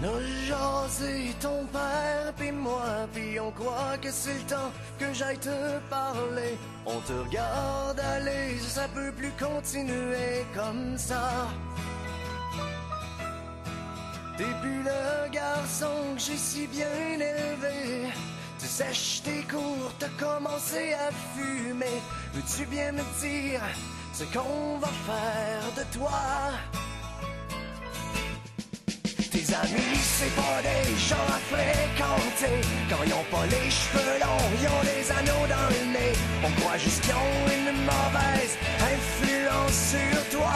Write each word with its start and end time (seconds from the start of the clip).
On 0.00 0.04
a 0.04 0.20
jasé 0.46 1.34
ton 1.40 1.66
père 1.72 2.32
puis 2.36 2.52
moi 2.52 3.08
puis 3.12 3.40
on 3.40 3.50
croit 3.50 3.98
que 4.00 4.10
c'est 4.12 4.34
le 4.34 4.46
temps 4.46 4.72
que 4.98 5.12
j'aille 5.12 5.38
te 5.38 5.78
parler. 5.90 6.56
On 6.86 7.00
te 7.00 7.12
regarde 7.12 7.98
aller, 7.98 8.58
ça 8.60 8.86
peut 8.94 9.10
plus 9.10 9.32
continuer 9.32 10.46
comme 10.54 10.96
ça. 10.96 11.48
T'es 14.36 14.44
plus 14.60 14.82
le 14.84 15.30
garçon 15.32 16.14
que 16.14 16.20
j'ai 16.20 16.36
si 16.36 16.68
bien 16.68 16.86
élevé. 17.14 18.12
Tu 18.60 18.66
sèches 18.66 19.22
tes 19.24 19.42
cours, 19.50 19.92
t'as 19.98 20.08
commencé 20.16 20.94
à 20.94 21.10
fumer. 21.34 22.00
Veux-tu 22.34 22.66
bien 22.66 22.92
me 22.92 23.02
dire 23.20 23.62
ce 24.12 24.22
qu'on 24.24 24.78
va 24.78 24.88
faire 25.06 25.72
de 25.76 25.98
toi? 25.98 26.12
C'est 29.64 30.34
pas 30.36 30.62
des 30.62 30.96
gens 30.96 31.26
à 31.28 31.38
fréquenter. 31.50 32.60
Quand 32.88 33.02
ils 33.04 33.12
ont 33.12 33.24
pas 33.30 33.46
les 33.46 33.70
cheveux 33.70 34.18
longs, 34.20 34.50
ils 34.60 34.68
ont 34.68 34.82
des 34.82 35.10
anneaux 35.10 35.46
dans 35.48 35.68
le 35.74 35.92
nez. 35.92 36.12
On 36.44 36.50
croit 36.60 36.78
juste 36.78 37.02
qu'ils 37.02 37.14
ont 37.14 37.46
une 37.46 37.72
mauvaise 37.84 38.56
influence 38.94 39.94
sur 39.94 40.38
toi. 40.38 40.54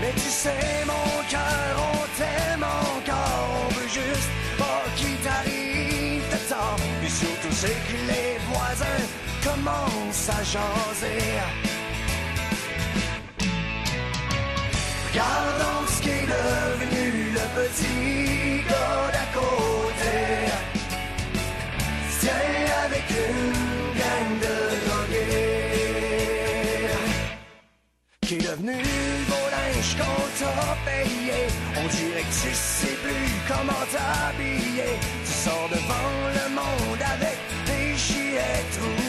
Mais 0.00 0.12
tu 0.14 0.30
sais, 0.30 0.84
mon 0.86 1.22
cœur, 1.28 1.76
on 1.92 2.18
t'aime 2.18 2.64
encore. 2.64 3.66
On 3.66 3.74
veut 3.74 3.88
juste 3.88 4.30
pas 4.58 4.82
qu'il 4.96 5.16
t'arrive 5.18 6.22
de 6.32 6.48
temps. 6.48 6.76
Puis 7.00 7.10
surtout, 7.10 7.52
c'est 7.52 7.78
que 7.88 7.96
les 8.10 8.38
voisins 8.50 9.06
commencent 9.44 10.28
à 10.28 10.42
jaser. 10.42 11.79
Regardons 15.12 15.86
ce 15.88 16.02
qui 16.02 16.10
est 16.10 16.26
devenu 16.26 17.32
le 17.32 17.44
petit 17.58 18.62
gars 18.68 19.10
d'à 19.12 19.26
côté. 19.34 20.16
Tiens 22.20 22.32
avec 22.84 23.06
une 23.10 23.52
gang 23.98 24.30
de 24.44 24.56
drogués. 24.86 25.80
Qui 28.22 28.34
est 28.34 28.38
devenu 28.38 28.76
le 28.76 29.24
beau 29.28 29.46
linge 29.50 29.92
qu'on 29.98 30.22
t'a 30.38 30.76
payé. 30.86 31.38
On 31.76 31.86
dirait 31.88 32.22
que 32.22 32.34
tu 32.42 32.52
sais 32.54 32.96
plus 33.02 33.28
comment 33.48 33.84
t'habiller. 33.90 34.92
Tu 35.24 35.32
sors 35.32 35.68
devant 35.70 36.12
le 36.36 36.46
monde 36.54 37.02
avec 37.14 37.38
des 37.66 37.96
gilets 37.96 38.64
troués. 38.78 38.99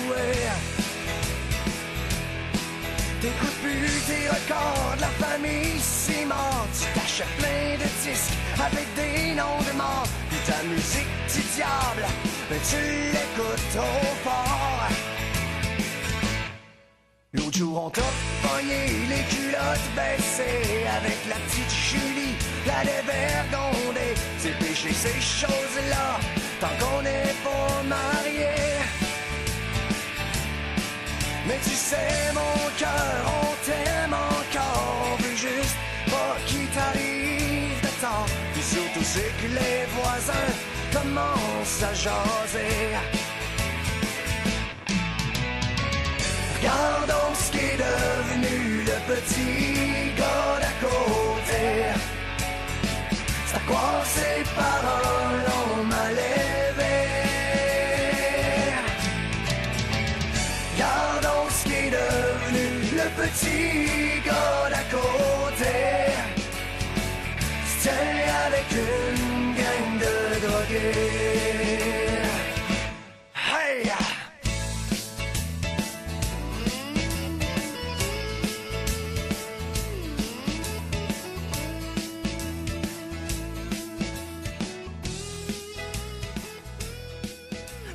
T'écoutes 3.21 3.61
plus 3.61 4.01
tes 4.07 4.27
records 4.29 4.95
la 4.99 5.09
famille 5.23 5.79
si 5.79 6.25
mort 6.25 6.65
Tu 6.73 6.85
t'achètes 6.99 7.37
plein 7.37 7.77
de 7.77 7.87
disques 8.01 8.33
avec 8.59 8.87
des 8.95 9.35
noms 9.35 9.61
de 9.61 9.77
morts. 9.77 10.07
Puis 10.27 10.39
ta 10.39 10.63
musique 10.63 11.13
du 11.31 11.41
diable, 11.55 12.03
mais 12.49 12.57
tu 12.67 12.81
l'écoutes 13.13 13.69
trop 13.75 14.15
fort. 14.23 14.89
L'autre 17.33 17.57
jour 17.59 17.83
on 17.85 17.89
t'a 17.91 18.01
pogné 18.41 18.87
les 19.07 19.23
culottes 19.29 19.89
baissées. 19.95 20.87
Avec 20.97 21.19
la 21.29 21.35
petite 21.35 21.71
Julie, 21.71 22.35
la 22.65 22.81
dévergondée 22.81 24.15
C'est 24.39 24.57
péché 24.57 24.93
ces 24.93 25.21
choses-là, 25.21 26.19
tant 26.59 26.73
qu'on 26.79 27.03
n'est 27.03 27.35
pas 27.43 27.83
mariés 27.83 28.70
mais 31.47 31.59
tu 31.63 31.75
sais, 31.75 32.33
mon 32.33 32.69
cœur, 32.77 33.21
on 33.41 33.65
t'aime 33.65 34.13
encore. 34.13 35.17
Veut 35.19 35.35
juste 35.35 35.77
pas 36.09 36.35
qu'il 36.47 36.67
t'arrive 36.67 37.81
de 37.81 38.01
temps. 38.01 38.25
Surtout, 38.71 39.03
c'est 39.03 39.33
que 39.41 39.47
les 39.47 39.85
voisins 39.97 40.53
commencent 40.93 41.83
à 41.83 41.93
jaser. 41.93 42.95
Regardons 46.55 47.33
ce 47.33 47.51
qui 47.51 47.57
est 47.57 47.77
devenu 47.77 48.83
le 48.85 49.13
petit 49.13 50.15
gars 50.15 50.59
d'à 50.61 50.87
côté. 50.87 51.63
C'est 53.47 53.57
à 53.57 53.59
quoi 53.67 54.03
ses 54.05 54.43
paroles 54.55 55.70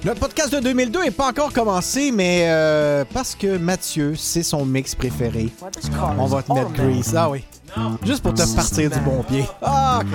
Le 0.06 0.15
podcast 0.15 0.55
de 0.55 0.61
2002 0.61 1.03
n'est 1.03 1.11
pas 1.11 1.27
encore 1.27 1.53
commencé, 1.53 2.12
mais 2.12 2.44
euh, 2.47 3.05
parce 3.12 3.34
que 3.34 3.59
Mathieu, 3.59 4.15
c'est 4.15 4.44
son 4.44 4.65
mix 4.65 4.94
préféré. 4.94 5.49
On 6.17 6.27
va 6.27 6.44
te 6.44 6.53
mettre 6.53 6.72
Grease. 6.75 7.12
Ah 7.17 7.28
oui. 7.28 7.43
Juste 8.05 8.22
pour 8.22 8.33
te 8.33 8.55
partir 8.55 8.89
du 8.89 9.00
bon 9.00 9.25
pied. 9.25 9.45
Ah, 9.61 10.03
ok. 10.03 10.06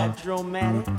Electromatic. 0.00 0.90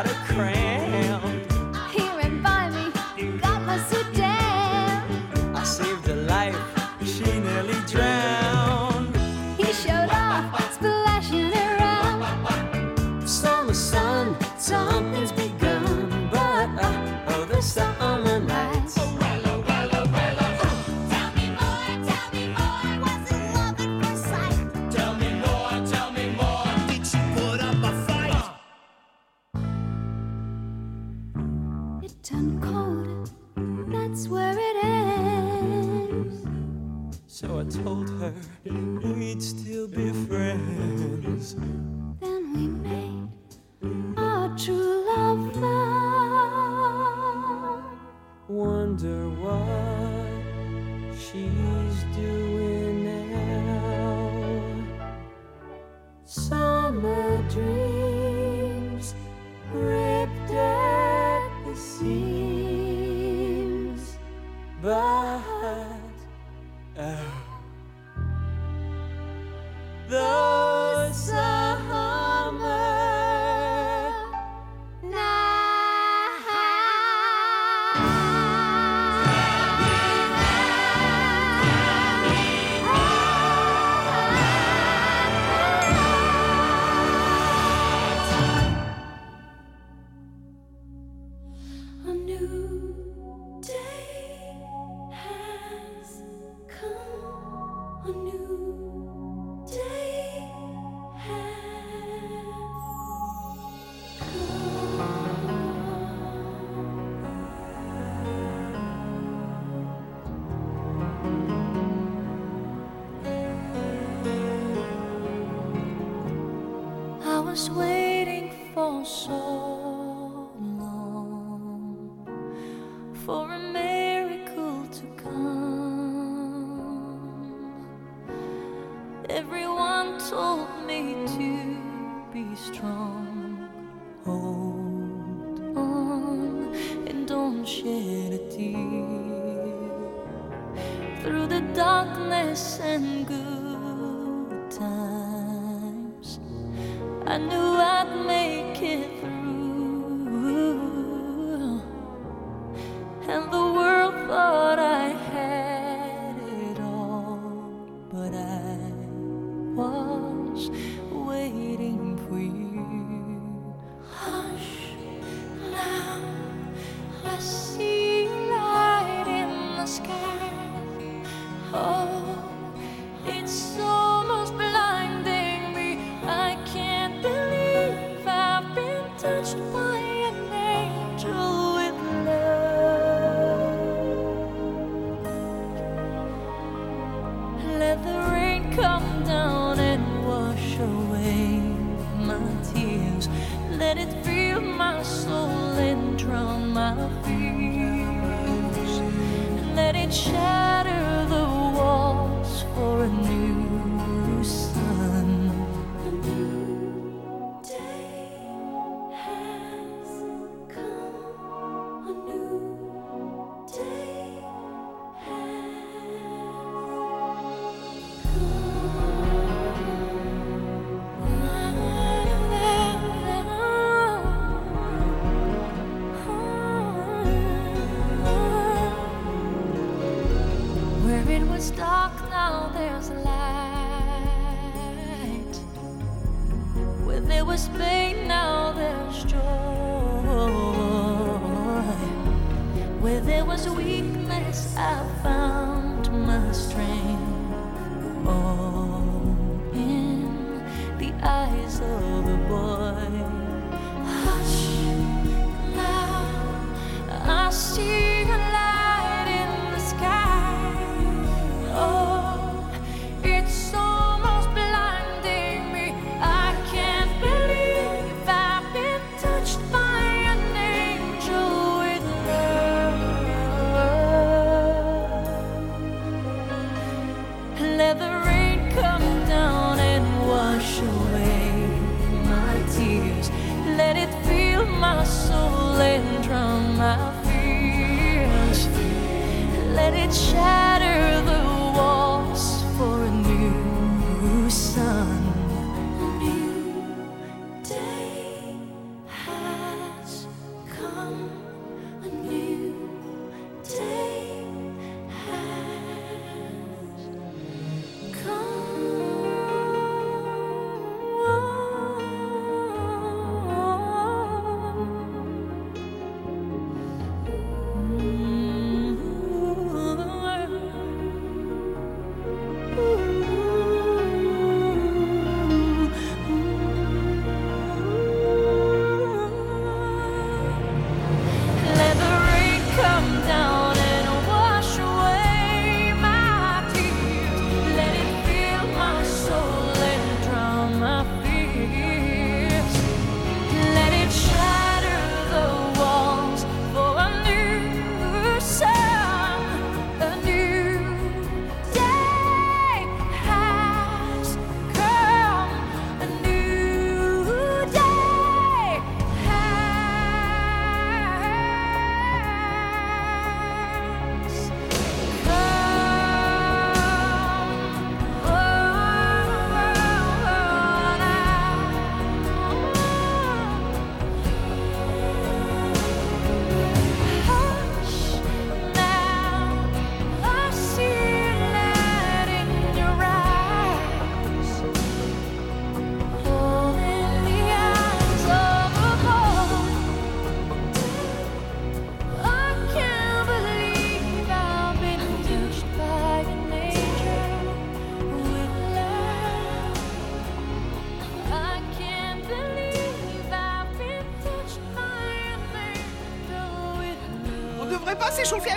out 0.00 0.06
of 0.06 0.16
cramp. 0.28 0.69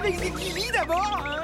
Avec 0.03 0.19
des 0.19 0.31
d'abord, 0.73 1.42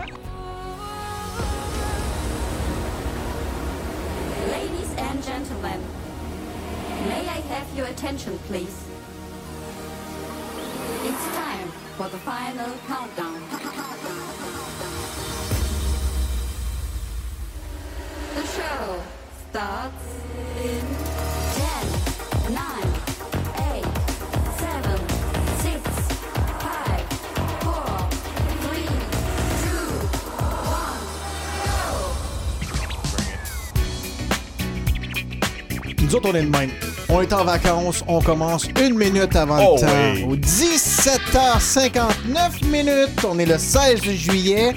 autres, 36.19 36.29
on 36.31 36.35
est 36.35 36.43
de 36.43 36.49
même. 36.49 36.69
On 37.09 37.21
est 37.21 37.33
en 37.33 37.43
vacances, 37.43 38.03
on 38.07 38.21
commence 38.21 38.67
une 38.79 38.95
minute 38.97 39.35
avant 39.35 39.57
Oh 39.59 39.75
le 39.75 39.81
temps. 39.81 39.87
oui. 40.13 40.23
Au 40.29 40.35
17h59 40.35 42.63
minutes, 42.65 43.25
on 43.27 43.37
est 43.39 43.45
le 43.45 43.57
16 43.57 44.01
juillet. 44.03 44.73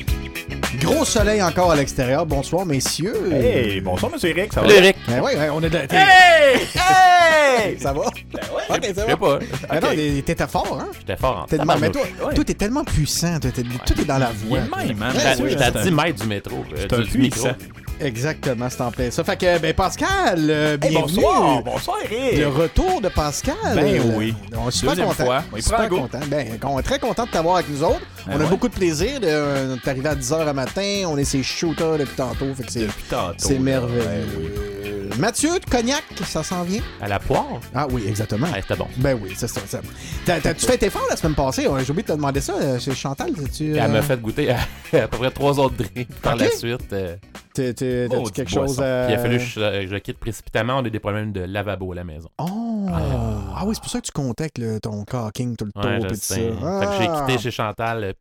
Gros 0.80 1.04
soleil 1.04 1.42
encore 1.42 1.70
à 1.72 1.76
l'extérieur. 1.76 2.24
Bonsoir, 2.26 2.64
messieurs. 2.66 3.30
Hey, 3.32 3.80
bonsoir, 3.80 4.10
monsieur 4.10 4.30
Eric, 4.30 4.52
ça 4.52 4.62
va? 4.62 4.72
Eric. 4.72 4.96
Ben 5.06 5.20
ouais, 5.20 5.36
ouais, 5.36 5.48
on 5.52 5.62
est 5.62 5.70
de... 5.70 5.76
Hey! 5.76 6.58
Hey! 6.74 7.78
Ça 7.78 7.92
va? 7.92 8.04
Ben 8.32 8.40
ouais, 8.40 8.94
ça 8.94 9.04
sais 9.04 9.10
va. 9.10 9.16
pas. 9.16 9.38
Ben 9.38 9.80
non, 9.80 9.88
Ok. 9.88 9.94
t'es- 9.94 10.22
t'étais 10.24 10.46
fort, 10.46 10.78
hein? 10.80 10.88
J'étais 10.98 11.16
fort 11.16 11.40
en 11.42 11.46
T'es 11.46 11.58
de- 11.58 11.64
mais 11.80 11.90
toi, 11.90 12.02
ouais. 12.26 12.34
toi, 12.34 12.44
t'es 12.44 12.54
tellement 12.54 12.84
puissant. 12.84 13.38
toi, 13.38 13.50
Tout 13.52 14.00
est 14.00 14.04
dans 14.04 14.18
la 14.18 14.30
Il 14.42 14.48
voix. 14.48 14.58
même, 14.60 15.02
hein? 15.02 15.10
Ouais, 15.14 15.20
J'étais 15.20 15.42
oui, 15.42 15.54
à 15.54 15.58
c'est 15.72 15.78
un- 15.78 15.82
10 15.82 15.90
mètres 15.92 16.22
du 16.22 16.26
métro. 16.28 16.64
euh, 16.76 16.86
du, 17.02 17.10
du 17.10 17.18
micro. 17.18 17.48
Exactement, 18.02 18.68
c'est 18.68 18.80
en 18.80 18.90
plein 18.90 19.10
ça. 19.12 19.22
Fait 19.22 19.36
que, 19.36 19.58
ben, 19.58 19.72
Pascal, 19.74 20.38
euh, 20.50 20.72
Hey, 20.82 20.90
bienvenue. 20.90 21.14
bonsoir, 21.22 21.62
bonsoir 21.62 21.98
Eric. 22.10 22.36
Le 22.38 22.48
retour 22.48 23.00
de 23.00 23.08
Pascal. 23.08 23.54
Ben 23.76 23.84
Euh, 24.00 24.00
oui. 24.16 24.34
On 24.56 24.68
est 24.68 24.72
super 24.72 24.96
content. 24.96 25.24
fois. 25.24 25.42
Il 25.56 25.62
super 25.62 25.88
content. 25.88 26.18
Ben, 26.28 26.58
on 26.64 26.78
est 26.80 26.82
très 26.82 26.98
content 26.98 27.26
de 27.26 27.30
t'avoir 27.30 27.56
avec 27.56 27.68
nous 27.70 27.84
autres. 27.84 28.00
Ben 28.26 28.34
on 28.38 28.40
a 28.40 28.48
beaucoup 28.48 28.68
de 28.68 28.74
plaisir. 28.74 29.20
De, 29.20 29.26
euh, 29.28 29.76
t'es 29.84 29.90
arrivé 29.90 30.08
à 30.08 30.16
10h 30.16 30.46
à 30.48 30.52
matin. 30.52 31.04
On 31.06 31.16
est 31.16 31.24
ses 31.24 31.42
shooters 31.44 31.98
depuis 31.98 32.16
tantôt. 32.16 32.52
Fait 32.56 32.64
que 32.64 32.72
c'est, 32.72 32.80
Depuis 32.80 33.04
tantôt. 33.08 33.34
c'est 33.38 33.58
merveilleux. 33.60 34.26
Oui. 34.38 34.46
Euh, 34.86 35.08
Mathieu, 35.18 35.58
de 35.60 35.64
cognac, 35.70 36.02
ça 36.26 36.42
s'en 36.42 36.62
vient? 36.62 36.80
À 37.00 37.06
la 37.06 37.18
poire? 37.20 37.60
Ah 37.74 37.86
oui, 37.90 38.04
exactement. 38.08 38.46
Ouais, 38.48 38.62
c'était 38.62 38.76
bon. 38.76 38.88
Ben 38.96 39.16
oui, 39.22 39.34
c'est 39.36 39.46
ça. 39.46 39.60
ça. 39.68 39.80
T'as, 40.24 40.40
t'as-tu 40.40 40.64
fait 40.66 40.78
tes 40.78 40.86
efforts 40.86 41.06
la 41.10 41.16
semaine 41.16 41.34
passée? 41.34 41.62
J'ai 41.62 41.68
oublié 41.90 42.02
de 42.02 42.08
te 42.08 42.12
demander 42.12 42.40
ça. 42.40 42.54
euh, 42.60 42.78
Chez 42.80 42.94
Chantal, 42.94 43.30
tu 43.54 43.76
Elle 43.76 43.90
m'a 43.92 44.02
fait 44.02 44.18
goûter 44.20 44.50
à, 44.50 44.56
à 45.04 45.08
peu 45.08 45.18
près 45.18 45.30
trois 45.30 45.58
autres 45.60 45.74
drinks 45.76 46.08
par 46.22 46.34
la 46.36 46.50
suite. 46.50 46.92
euh, 46.94 47.14
Oh, 47.58 48.08
t'as-tu 48.08 48.32
quelque 48.32 48.50
chose 48.50 48.80
à... 48.80 49.04
Puis 49.06 49.14
il 49.14 49.16
a 49.16 49.18
fallu 49.18 49.38
que 49.38 49.44
je, 49.44 49.86
je 49.88 49.96
quitte 49.96 50.18
précipitamment. 50.18 50.74
On 50.78 50.84
a 50.84 50.90
des 50.90 50.98
problèmes 51.00 51.32
de 51.32 51.40
lavabo 51.42 51.92
à 51.92 51.96
la 51.96 52.04
maison. 52.04 52.28
Oh! 52.38 52.86
Ah 53.54 53.64
oui, 53.66 53.74
c'est 53.74 53.80
pour 53.82 53.90
ça 53.90 54.00
que 54.00 54.06
tu 54.06 54.12
comptais 54.12 54.44
avec 54.44 54.58
le- 54.58 54.80
ton 54.80 55.04
cocking 55.04 55.56
tout 55.56 55.66
le 55.66 55.72
Ouais, 55.80 55.98
tour 56.00 56.10
ça. 56.16 56.34
Fait 56.34 56.40
que 56.40 56.92
j'ai 56.98 57.08
Ah. 57.08 57.24
quitté 57.26 57.38
chez 57.42 57.50
Chantal 57.50 58.04
euh, 58.04 58.12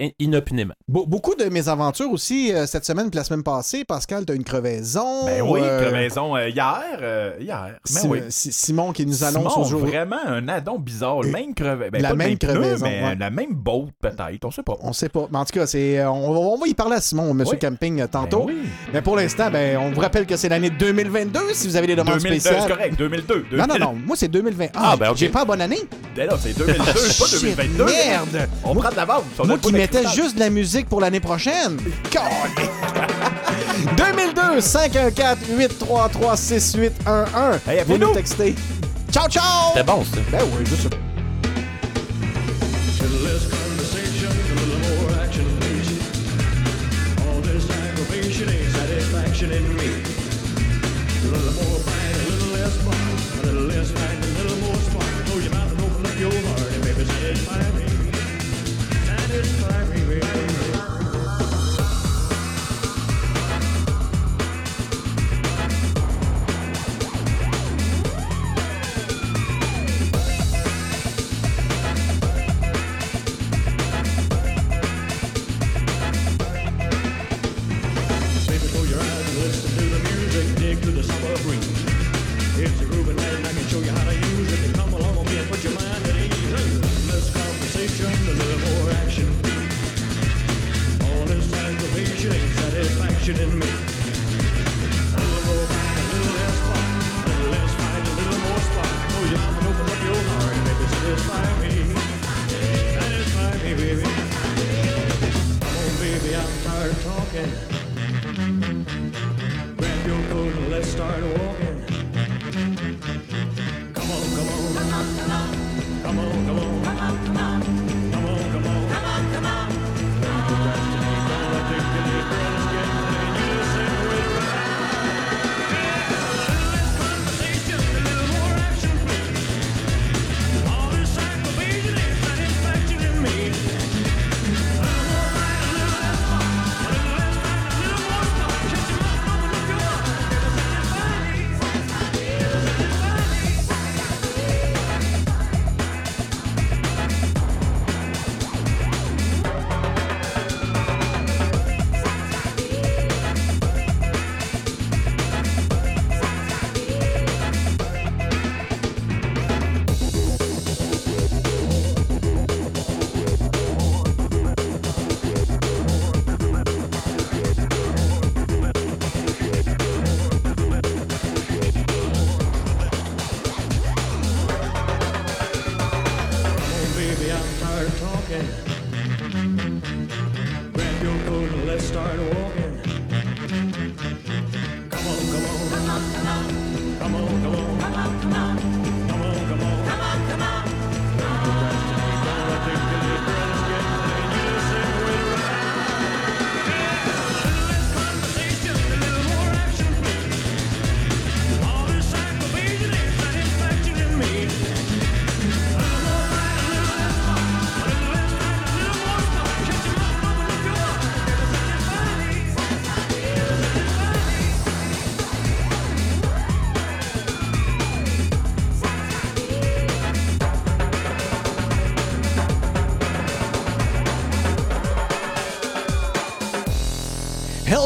in- 0.00 0.08
inopinément. 0.18 0.74
Be- 0.90 1.06
beaucoup 1.06 1.34
de 1.34 1.44
mes 1.44 1.68
aventures 1.68 2.10
aussi 2.10 2.52
euh, 2.52 2.66
cette 2.66 2.84
semaine 2.84 3.10
puis 3.10 3.16
la 3.18 3.24
semaine 3.24 3.42
passée. 3.42 3.84
Pascal, 3.84 4.24
t'as 4.24 4.34
une 4.34 4.44
crevaison. 4.44 5.26
Ben 5.26 5.42
oui, 5.42 5.60
euh, 5.62 5.82
crevaison 5.82 6.36
euh, 6.36 6.48
hier. 6.48 6.82
euh, 7.00 7.36
hier. 7.40 7.78
Ben 7.92 8.00
Sim- 8.00 8.08
oui. 8.10 8.18
Si- 8.30 8.52
Simon 8.52 8.92
qui 8.92 9.06
nous 9.06 9.22
annonce 9.24 9.52
Simon, 9.52 9.64
aujourd'hui. 9.66 9.90
vraiment 9.90 10.16
un 10.26 10.48
addon 10.48 10.78
bizarre. 10.78 11.22
Le 11.22 11.30
même 11.30 11.54
crevaison. 11.54 11.90
Ben, 11.92 12.02
la 12.02 12.14
même 12.14 12.36
crevaison, 12.38 12.84
mais 12.86 13.02
ouais. 13.04 13.16
la 13.16 13.30
même 13.30 13.52
boat, 13.54 13.88
peut-être. 14.00 14.44
On 14.44 14.50
sait 14.50 14.62
pas. 14.62 14.76
On 14.80 14.92
sait 14.92 15.08
pas. 15.08 15.28
Mais 15.30 15.38
en 15.38 15.44
tout 15.44 15.52
cas, 15.52 15.66
c'est, 15.66 16.04
on, 16.06 16.32
va- 16.32 16.38
on 16.40 16.58
va 16.58 16.66
y 16.66 16.74
parler 16.74 16.96
à 16.96 17.00
Simon, 17.00 17.34
Monsieur 17.34 17.54
Oui. 17.54 17.58
Camping, 17.60 18.06
tantôt. 18.08 18.44
Ben 18.46 18.54
oui. 18.54 18.68
Mais 18.92 19.02
pour 19.02 19.16
l'instant, 19.16 19.50
ben, 19.50 19.76
on 19.76 19.90
vous 19.90 20.00
rappelle 20.00 20.24
que 20.26 20.36
c'est 20.36 20.48
l'année 20.48 20.70
2022 20.70 21.40
si 21.52 21.66
vous 21.68 21.76
avez 21.76 21.86
des 21.88 21.94
demandes 21.96 22.18
2002, 22.18 22.40
spéciales. 22.40 22.62
c'est 22.66 22.72
correct. 22.74 22.96
2002. 22.98 23.46
Non, 23.52 23.66
non, 23.68 23.78
non. 23.78 23.96
Moi, 24.06 24.16
c'est 24.16 24.28
2020. 24.28 24.66
Ah, 24.74 24.90
Ah, 24.92 24.96
ben, 24.96 25.10
ok. 25.10 25.16
j'ai 25.16 25.28
pas 25.28 25.44
bonne 25.44 25.60
année. 25.60 25.80
Ben 26.16 26.26
là, 26.26 26.36
c'est 26.40 26.56
2002, 26.56 26.82
pas 26.84 26.94
Shit, 26.94 27.40
2022. 27.42 27.84
merde. 27.84 28.48
On 28.64 28.74
prend 28.74 28.90
de 28.90 28.96
l'avance. 28.96 29.24
Moi 29.44 29.58
qui 29.58 29.72
mettais 29.72 30.06
juste 30.14 30.34
de 30.36 30.40
la 30.40 30.50
musique 30.50 30.88
pour 30.88 31.00
l'année 31.00 31.20
prochaine. 31.20 31.76
Calé. 32.10 32.68
2002 33.96 34.60
514 34.60 35.36
833 35.58 36.36
6811. 36.36 37.60
Hey, 37.68 37.82
Vous 37.86 37.98
nous 37.98 38.12
textez. 38.14 38.54
Ciao, 39.12 39.28
ciao. 39.28 39.42
C'était 39.74 39.84
bon, 39.84 40.04
ça. 40.04 40.18
Ben 40.32 40.40
oui, 40.58 40.64
juste 40.66 40.82
ça. 40.84 40.88
Satisfaction 49.38 49.52
in 49.52 49.76
me. 49.76 50.02
A 51.22 51.30
little 51.30 51.52
more 51.62 51.78
fight, 51.80 52.14
a 52.14 52.30
little 52.30 52.48
less 52.54 52.76
fun. 52.82 53.40
A 53.40 53.46
little 53.46 53.68
less 53.68 53.90
fight, 53.92 54.27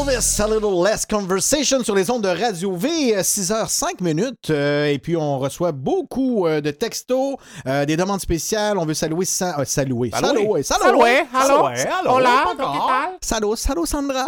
Elvis, 0.05 0.39
a 0.41 0.47
little 0.47 0.83
less 0.83 1.05
conversation 1.05 1.81
sur 1.83 1.95
les 1.95 2.09
ondes 2.09 2.23
de 2.23 2.27
Radio 2.27 2.75
V, 2.75 3.15
6h05 3.21 4.01
minutes. 4.01 4.49
euh, 4.49 4.87
et 4.87 4.99
puis, 4.99 5.15
on 5.15 5.39
reçoit 5.39 5.71
beaucoup 5.71 6.45
euh, 6.45 6.59
de 6.61 6.71
textos, 6.71 7.35
euh, 7.67 7.85
des 7.85 7.95
demandes 7.95 8.19
spéciales. 8.19 8.77
On 8.77 8.85
veut 8.85 8.93
saluer, 8.95 9.23
sa- 9.25 9.59
euh, 9.59 9.65
saluer, 9.65 10.09
saluer, 10.27 10.63
saluer? 10.63 11.23
Allô? 11.33 11.67
Hola? 12.17 12.43
Salut, 13.21 13.55
salut 13.55 13.85
Sandra. 13.85 14.25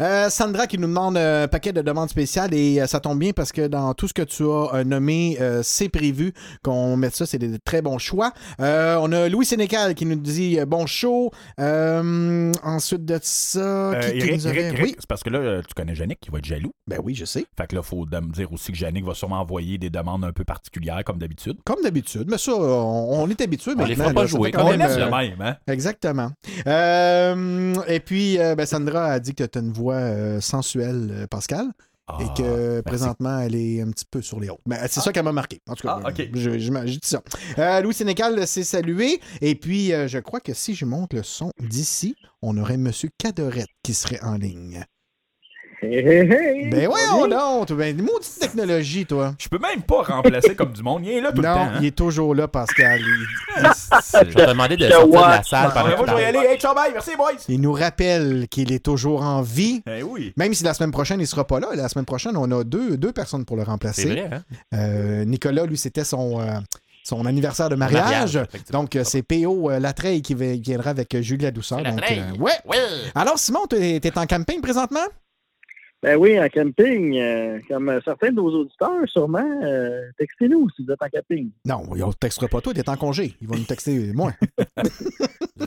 Euh, 0.00 0.30
Sandra 0.30 0.66
qui 0.66 0.78
nous 0.78 0.86
demande 0.88 1.18
un 1.18 1.48
paquet 1.48 1.72
de 1.72 1.82
demandes 1.82 2.08
spéciales 2.08 2.54
et 2.54 2.80
euh, 2.80 2.86
ça 2.86 3.00
tombe 3.00 3.18
bien 3.18 3.32
parce 3.32 3.52
que 3.52 3.66
dans 3.66 3.92
tout 3.94 4.08
ce 4.08 4.14
que 4.14 4.22
tu 4.22 4.44
as 4.44 4.70
euh, 4.74 4.84
nommé, 4.84 5.36
euh, 5.40 5.60
c'est 5.62 5.88
prévu 5.90 6.32
qu'on 6.62 6.96
mette 6.96 7.14
ça. 7.14 7.26
C'est 7.26 7.38
des 7.38 7.58
très 7.58 7.82
bons 7.82 7.98
choix. 7.98 8.32
Euh, 8.60 8.96
on 9.02 9.12
a 9.12 9.28
Louis 9.28 9.44
Sénécal 9.44 9.94
qui 9.94 10.06
nous 10.06 10.16
dit 10.16 10.58
euh, 10.58 10.64
bon 10.64 10.86
show. 10.86 11.30
Euh, 11.58 12.52
ensuite 12.62 13.04
de 13.04 13.18
ça, 13.22 13.60
Euh, 13.60 14.00
qui, 14.12 14.32
nous 14.32 14.48
Eric, 14.48 14.78
Oui, 14.82 14.96
parce 15.10 15.22
que 15.22 15.28
là, 15.30 15.38
euh, 15.40 15.62
tu 15.66 15.74
connais 15.74 15.92
Yannick 15.94 16.20
qui 16.20 16.30
va 16.30 16.38
être 16.38 16.44
jaloux. 16.46 16.72
ben 16.86 16.98
oui, 17.04 17.14
je 17.14 17.26
sais. 17.26 17.44
Fait 17.58 17.66
que 17.66 17.74
là, 17.74 17.82
il 17.84 17.86
faut 17.86 18.06
me 18.06 18.32
dire 18.32 18.50
aussi 18.52 18.72
que 18.72 18.78
Yannick 18.78 19.04
va 19.04 19.12
sûrement 19.14 19.40
envoyer 19.40 19.76
des 19.76 19.90
demandes 19.90 20.24
un 20.24 20.32
peu 20.32 20.44
particulières, 20.44 21.02
comme 21.04 21.18
d'habitude. 21.18 21.58
Comme 21.64 21.82
d'habitude, 21.82 22.26
mais 22.30 22.38
ça, 22.38 22.52
on, 22.54 23.22
on 23.22 23.28
est 23.28 23.40
habitué 23.42 23.72
On 23.76 23.84
les 23.84 23.94
fera 23.94 24.12
pas 24.12 24.22
là. 24.22 24.26
Jouer, 24.26 24.50
quand 24.52 24.64
On 24.66 24.70
même, 24.70 24.80
euh, 24.80 24.96
le 25.04 25.10
même, 25.10 25.40
hein? 25.42 25.56
Exactement. 25.66 26.30
Euh, 26.66 27.74
et 27.88 28.00
puis, 28.00 28.38
euh, 28.38 28.54
ben, 28.54 28.64
Sandra 28.66 29.04
a 29.06 29.20
dit 29.20 29.34
que 29.34 29.44
tu 29.44 29.58
as 29.58 29.60
une 29.62 29.72
voix 29.72 29.94
euh, 29.96 30.40
sensuelle, 30.40 31.26
Pascal. 31.30 31.66
et 31.66 32.24
Ah, 32.28 32.34
que 32.36 32.42
merci. 32.42 32.82
présentement, 32.84 33.38
elle 33.40 33.54
est 33.54 33.80
un 33.82 33.90
petit 33.90 34.04
peu 34.10 34.20
sur 34.22 34.40
les 34.40 34.48
autres. 34.50 34.62
Mais 34.66 34.78
c'est 34.88 35.00
ça 35.00 35.12
qu'elle 35.12 35.24
m'a 35.24 35.32
marqué. 35.32 35.60
En 35.68 35.74
tout 35.74 35.86
cas, 35.86 36.00
Ah, 36.04 36.08
ok. 36.08 36.28
je, 36.34 36.58
je, 36.58 36.58
je 36.58 36.70
dis 36.98 36.98
ça. 37.02 37.22
Euh, 37.58 37.80
Louis 37.82 37.94
Sénécal 37.94 38.46
s'est 38.46 38.64
salué. 38.64 39.20
Et 39.40 39.54
puis, 39.54 39.92
euh, 39.92 40.08
je 40.08 40.18
crois 40.18 40.40
que 40.40 40.52
si 40.54 40.74
je 40.74 40.84
monte 40.84 41.12
le 41.14 41.22
son 41.22 41.52
d'ici, 41.60 42.16
on 42.42 42.56
aurait 42.58 42.74
M. 42.74 42.90
Cadorette 43.18 43.68
qui 43.82 43.94
serait 43.94 44.20
en 44.22 44.36
ligne. 44.36 44.84
Hey, 45.82 45.94
hey, 45.94 46.30
hey. 46.30 46.68
Ben 46.70 46.88
bien? 46.90 46.90
a, 46.90 47.64
ben, 47.74 47.96
maudite 48.02 48.38
technologie, 48.38 49.06
toi. 49.06 49.34
Je 49.38 49.48
peux 49.48 49.58
même 49.58 49.80
pas 49.82 50.02
remplacer 50.02 50.54
comme 50.54 50.72
du 50.72 50.82
monde. 50.82 51.06
Il 51.06 51.12
est 51.12 51.20
là 51.22 51.32
tout 51.32 51.40
non, 51.40 51.48
le 51.48 51.54
temps. 51.54 51.60
hein. 51.62 51.78
il 51.80 51.86
est 51.86 51.96
toujours 51.96 52.34
là, 52.34 52.48
Pascal. 52.48 53.00
Il, 53.00 53.26
Je 53.62 54.18
vais 54.26 54.32
te 54.34 54.48
demander 54.50 54.76
de 54.76 54.88
sortir 54.90 55.08
de 55.08 55.14
la 55.14 55.42
salle 55.42 55.70
pendant 55.72 55.90
que 55.90 55.96
moi, 55.96 56.04
tu 56.04 56.10
je 56.10 56.16
vais 56.16 56.22
y 56.22 56.24
aller. 56.26 56.38
Hey, 56.50 56.58
ciao, 56.58 56.74
bye. 56.74 56.90
Merci, 56.92 57.12
boys. 57.16 57.32
il 57.48 57.60
nous 57.62 57.72
rappelle 57.72 58.46
qu'il 58.50 58.72
est 58.72 58.84
toujours 58.84 59.22
en 59.22 59.40
vie. 59.40 59.82
Eh 59.90 60.02
oui. 60.02 60.34
Même 60.36 60.52
si 60.52 60.64
la 60.64 60.74
semaine 60.74 60.90
prochaine, 60.90 61.18
il 61.20 61.26
sera 61.26 61.46
pas 61.46 61.60
là. 61.60 61.68
La 61.74 61.88
semaine 61.88 62.04
prochaine, 62.04 62.36
on 62.36 62.50
a 62.52 62.62
deux, 62.62 62.98
deux 62.98 63.12
personnes 63.12 63.46
pour 63.46 63.56
le 63.56 63.62
remplacer. 63.62 64.02
C'est 64.02 64.08
vrai, 64.10 64.30
hein? 64.30 64.42
Euh, 64.74 65.24
Nicolas, 65.24 65.64
lui, 65.64 65.78
c'était 65.78 66.04
son, 66.04 66.40
euh, 66.40 66.58
son 67.04 67.24
anniversaire 67.24 67.70
de 67.70 67.76
mariage. 67.76 68.38
Donc, 68.70 68.96
euh, 68.96 69.04
c'est 69.04 69.22
P.O. 69.22 69.70
euh, 69.70 69.78
Latreille 69.78 70.20
qui, 70.20 70.34
viendra 70.34 70.90
avec 70.90 71.14
euh, 71.14 71.22
Julie 71.22 71.50
Douceur. 71.52 71.82
Donc, 71.82 72.02
euh, 72.02 72.36
ouais. 72.38 72.52
Oui! 72.66 72.76
Alors, 73.14 73.38
Simon, 73.38 73.66
t'es 73.66 73.96
es 73.96 74.18
en 74.18 74.26
camping 74.26 74.60
présentement? 74.60 75.00
Ben 76.02 76.16
oui, 76.16 76.40
en 76.40 76.48
camping, 76.48 77.18
euh, 77.18 77.60
comme 77.68 78.00
certains 78.02 78.30
de 78.30 78.36
nos 78.36 78.48
auditeurs, 78.48 79.06
sûrement, 79.06 79.60
euh, 79.62 80.10
textez-nous 80.16 80.70
si 80.70 80.82
vous 80.84 80.92
êtes 80.92 81.02
en 81.02 81.08
camping. 81.10 81.50
Non, 81.66 81.82
on 81.90 81.94
ne 81.94 82.12
textera 82.12 82.48
pas 82.48 82.62
toi, 82.62 82.72
t'es 82.72 82.88
en 82.88 82.96
congé. 82.96 83.36
Ils 83.42 83.48
vont 83.48 83.56
nous 83.56 83.64
texter 83.64 84.12
moi. 84.14 84.32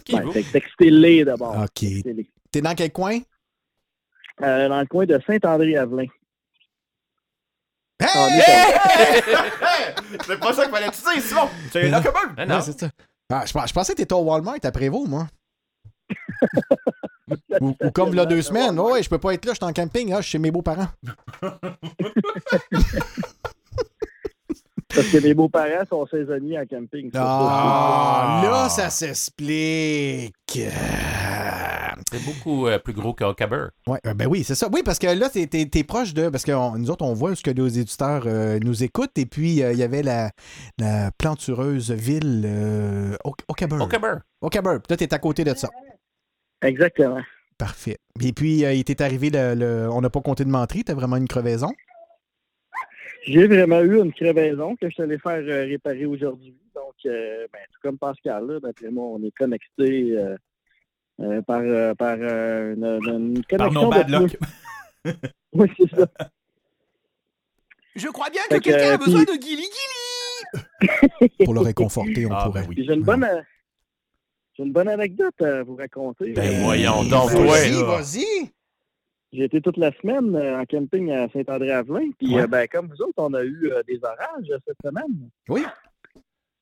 Qui, 0.04 0.16
Ben, 0.20 0.32
textez-les 0.52 1.24
d'abord. 1.26 1.56
OK. 1.56 1.86
T'es 2.52 2.62
dans 2.62 2.74
quel 2.74 2.92
coin? 2.92 3.20
Euh, 4.42 4.68
dans 4.70 4.80
le 4.80 4.88
coin 4.88 5.06
de 5.06 5.20
Saint-André-Avelin. 5.28 6.08
Hey! 8.02 8.42
C'est 10.26 10.40
pas 10.40 10.54
ça 10.54 10.64
qu'il 10.64 10.72
fallait 10.74 10.90
te 10.90 11.14
dire, 11.14 11.22
Simon. 11.22 11.50
C'est 11.72 11.90
là 11.90 12.02
quand 12.02 12.36
même. 12.36 12.48
Non. 12.50 12.56
Ouais, 12.56 12.62
c'est 12.62 12.80
ça. 12.80 12.90
Ah, 13.32 13.44
je, 13.46 13.52
je 13.52 13.74
pensais 13.74 13.94
que 13.94 13.98
t'étais 13.98 14.14
au 14.14 14.24
Walmart 14.24 14.58
après 14.64 14.90
vous, 14.90 15.06
moi. 15.06 15.28
ou, 17.62 17.76
ou 17.82 17.92
comme 17.92 18.14
là 18.14 18.26
deux 18.26 18.42
semaines. 18.42 18.80
Ouais, 18.80 18.92
ouais, 18.94 19.04
je 19.04 19.10
peux 19.10 19.18
pas 19.20 19.34
être 19.34 19.46
là, 19.46 19.54
je 19.54 19.58
suis 19.58 19.66
en 19.66 19.74
camping, 19.74 20.12
ah, 20.14 20.18
je 20.18 20.24
suis 20.24 20.32
chez 20.34 20.40
mes 20.40 20.52
beaux-parents. 20.52 20.88
Parce 24.96 25.08
que 25.08 25.18
mes 25.24 25.34
beaux-parents 25.34 25.86
sont 25.90 26.06
saisonniers 26.06 26.60
en 26.60 26.66
camping. 26.68 27.10
Ah, 27.16 28.42
Ah. 28.44 28.46
là, 28.46 28.70
ça 28.70 28.92
s'explique. 28.92 30.36
C'est 32.12 32.24
beaucoup 32.26 32.68
euh, 32.68 32.78
plus 32.78 32.94
gros 32.94 33.14
que 33.14 33.24
Huckleberry. 33.24 33.70
Ouais, 33.88 34.00
euh, 34.06 34.14
ben 34.14 34.28
oui, 34.28 34.44
c'est 34.44 34.54
ça. 34.54 34.68
Oui, 34.72 34.82
parce 34.86 35.00
que 35.00 35.08
là, 35.08 35.30
t'es, 35.30 35.48
t'es 35.48 35.84
proche 35.84 36.14
de. 36.14 36.30
Parce 36.30 36.44
que 36.44 36.52
on- 36.52 36.78
nous 36.78 36.92
autres, 36.92 37.04
on 37.06 37.14
voit 37.14 37.36
ce 37.36 37.42
que 37.42 37.50
nos 37.50 37.68
éditeurs 37.68 38.24
euh, 38.28 38.60
nous 38.62 38.84
écoutent. 38.84 39.18
Et 39.18 39.26
puis, 39.26 39.64
euh, 39.64 39.74
il 39.74 39.80
y 39.80 39.84
avait 39.84 40.04
la, 40.04 40.30
la 40.80 41.10
plantureuse 41.18 41.90
ville 41.92 42.44
euh, 42.46 43.16
Oak- 43.24 43.42
Oakaburn. 43.48 43.82
Huckleberry. 43.82 44.20
Oakaburn. 44.42 44.78
Puis 44.80 44.88
Là, 44.92 44.98
t'es 44.98 45.12
à 45.14 45.18
côté 45.20 45.44
de 45.44 45.56
ça. 45.56 45.70
Exactement. 46.64 47.22
Parfait. 47.58 47.98
Et 48.22 48.34
puis, 48.34 48.66
euh, 48.66 48.74
il 48.74 48.84
t'est 48.84 49.02
arrivé 49.02 49.30
le. 49.30 49.54
le- 49.56 49.90
on 49.92 50.02
n'a 50.02 50.10
pas 50.10 50.22
compté 50.22 50.44
de 50.44 50.50
menterie, 50.50 50.84
t'as 50.84 50.94
vraiment 50.96 51.18
une 51.18 51.28
crevaison? 51.28 51.72
J'ai 53.26 53.48
vraiment 53.48 53.80
eu 53.82 54.00
une 54.02 54.12
crevaison 54.12 54.76
que 54.76 54.88
je 54.90 54.94
suis 54.96 55.04
allé 55.04 55.18
faire 55.18 55.38
euh, 55.44 55.64
réparer 55.66 56.06
aujourd'hui. 56.06 56.58
Donc, 56.76 56.94
euh, 57.06 57.48
ben, 57.54 57.60
tout 57.72 57.80
comme 57.82 57.98
Pascal, 57.98 58.46
là, 58.48 58.60
d'après 58.60 58.90
moi, 58.90 59.06
on 59.06 59.24
est 59.24 59.32
connecté 59.32 60.12
euh, 60.18 60.36
euh, 61.22 61.42
par, 61.44 61.62
euh, 61.62 61.94
par 61.94 62.18
euh, 62.20 62.74
une, 62.74 63.34
une 63.36 63.44
Par 63.46 63.70
connexion 63.70 63.84
nos 63.84 63.90
bad 63.92 64.10
luck. 64.10 64.38
Oui, 65.54 65.70
c'est 65.78 65.90
ça. 65.96 66.08
Je 67.96 68.08
crois 68.08 68.30
bien 68.32 68.42
que 68.50 68.58
quelqu'un 68.58 68.94
a 68.94 68.98
besoin 68.98 69.24
puis- 69.24 69.38
de 69.38 69.42
Gilly 69.42 69.64
Gilly. 69.64 71.30
Pour 71.46 71.54
le 71.54 71.60
réconforter, 71.62 72.26
on 72.26 72.32
Ah, 72.34 72.46
pourrait. 72.46 72.62
ben 72.64 72.70
oui. 72.70 72.76
Puis 72.76 72.86
J'ai 72.88 72.94
une 72.94 73.04
bonne 73.04 73.24
euh, 73.24 73.42
j'ai 74.54 74.64
une 74.64 74.72
bonne 74.72 74.88
anecdote 74.88 75.40
à 75.42 75.64
vous 75.64 75.76
raconter. 75.76 76.34
Ben, 76.34 76.54
Euh, 76.54 76.64
voyons 76.64 77.04
donc, 77.04 77.32
ben. 77.34 77.46
Vas-y, 77.46 77.72
vas-y. 77.84 78.50
J'ai 79.32 79.46
été 79.46 79.62
toute 79.62 79.78
la 79.78 79.92
semaine 79.94 80.36
euh, 80.36 80.60
en 80.60 80.66
camping 80.66 81.12
à 81.12 81.28
Saint-André-Avelin. 81.30 82.12
Puis, 82.20 82.36
Ouais. 82.36 82.44
euh, 82.44 82.48
ben, 82.48 82.68
comme 82.68 82.88
vous 82.88 83.02
autres, 83.02 83.14
on 83.18 83.34
a 83.34 83.44
eu 83.44 83.72
euh, 83.72 83.82
des 83.88 84.00
orages 84.04 84.52
cette 84.68 84.78
semaine. 84.86 85.30
Oui. 85.50 85.64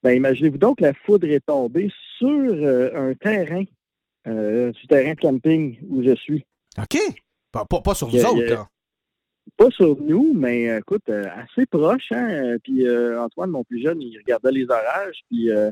Ben, 0.03 0.11
imaginez-vous 0.13 0.57
donc 0.57 0.77
que 0.79 0.83
la 0.85 0.93
foudre 0.93 1.27
est 1.27 1.45
tombée 1.45 1.91
sur 2.17 2.27
euh, 2.29 3.09
un 3.09 3.13
terrain, 3.13 3.63
euh, 4.27 4.71
du 4.71 4.87
terrain 4.87 5.13
de 5.13 5.19
camping 5.19 5.77
où 5.89 6.01
je 6.01 6.15
suis. 6.15 6.45
OK. 6.77 6.97
Pas, 7.51 7.65
pas, 7.65 7.81
pas 7.81 7.93
sur 7.93 8.07
vous 8.07 8.25
a- 8.25 8.31
autres, 8.31 8.53
a-. 8.53 8.67
Pas 9.57 9.69
sur 9.71 9.99
nous, 10.01 10.33
mais 10.33 10.77
écoute, 10.77 11.03
euh, 11.09 11.25
assez 11.35 11.65
proche. 11.65 12.11
Hein? 12.13 12.55
Puis 12.63 12.87
euh, 12.87 13.21
Antoine, 13.21 13.49
mon 13.49 13.63
plus 13.65 13.81
jeune, 13.81 14.01
il 14.01 14.17
regardait 14.17 14.51
les 14.51 14.65
orages. 14.69 15.19
Puis 15.29 15.51
euh, 15.51 15.71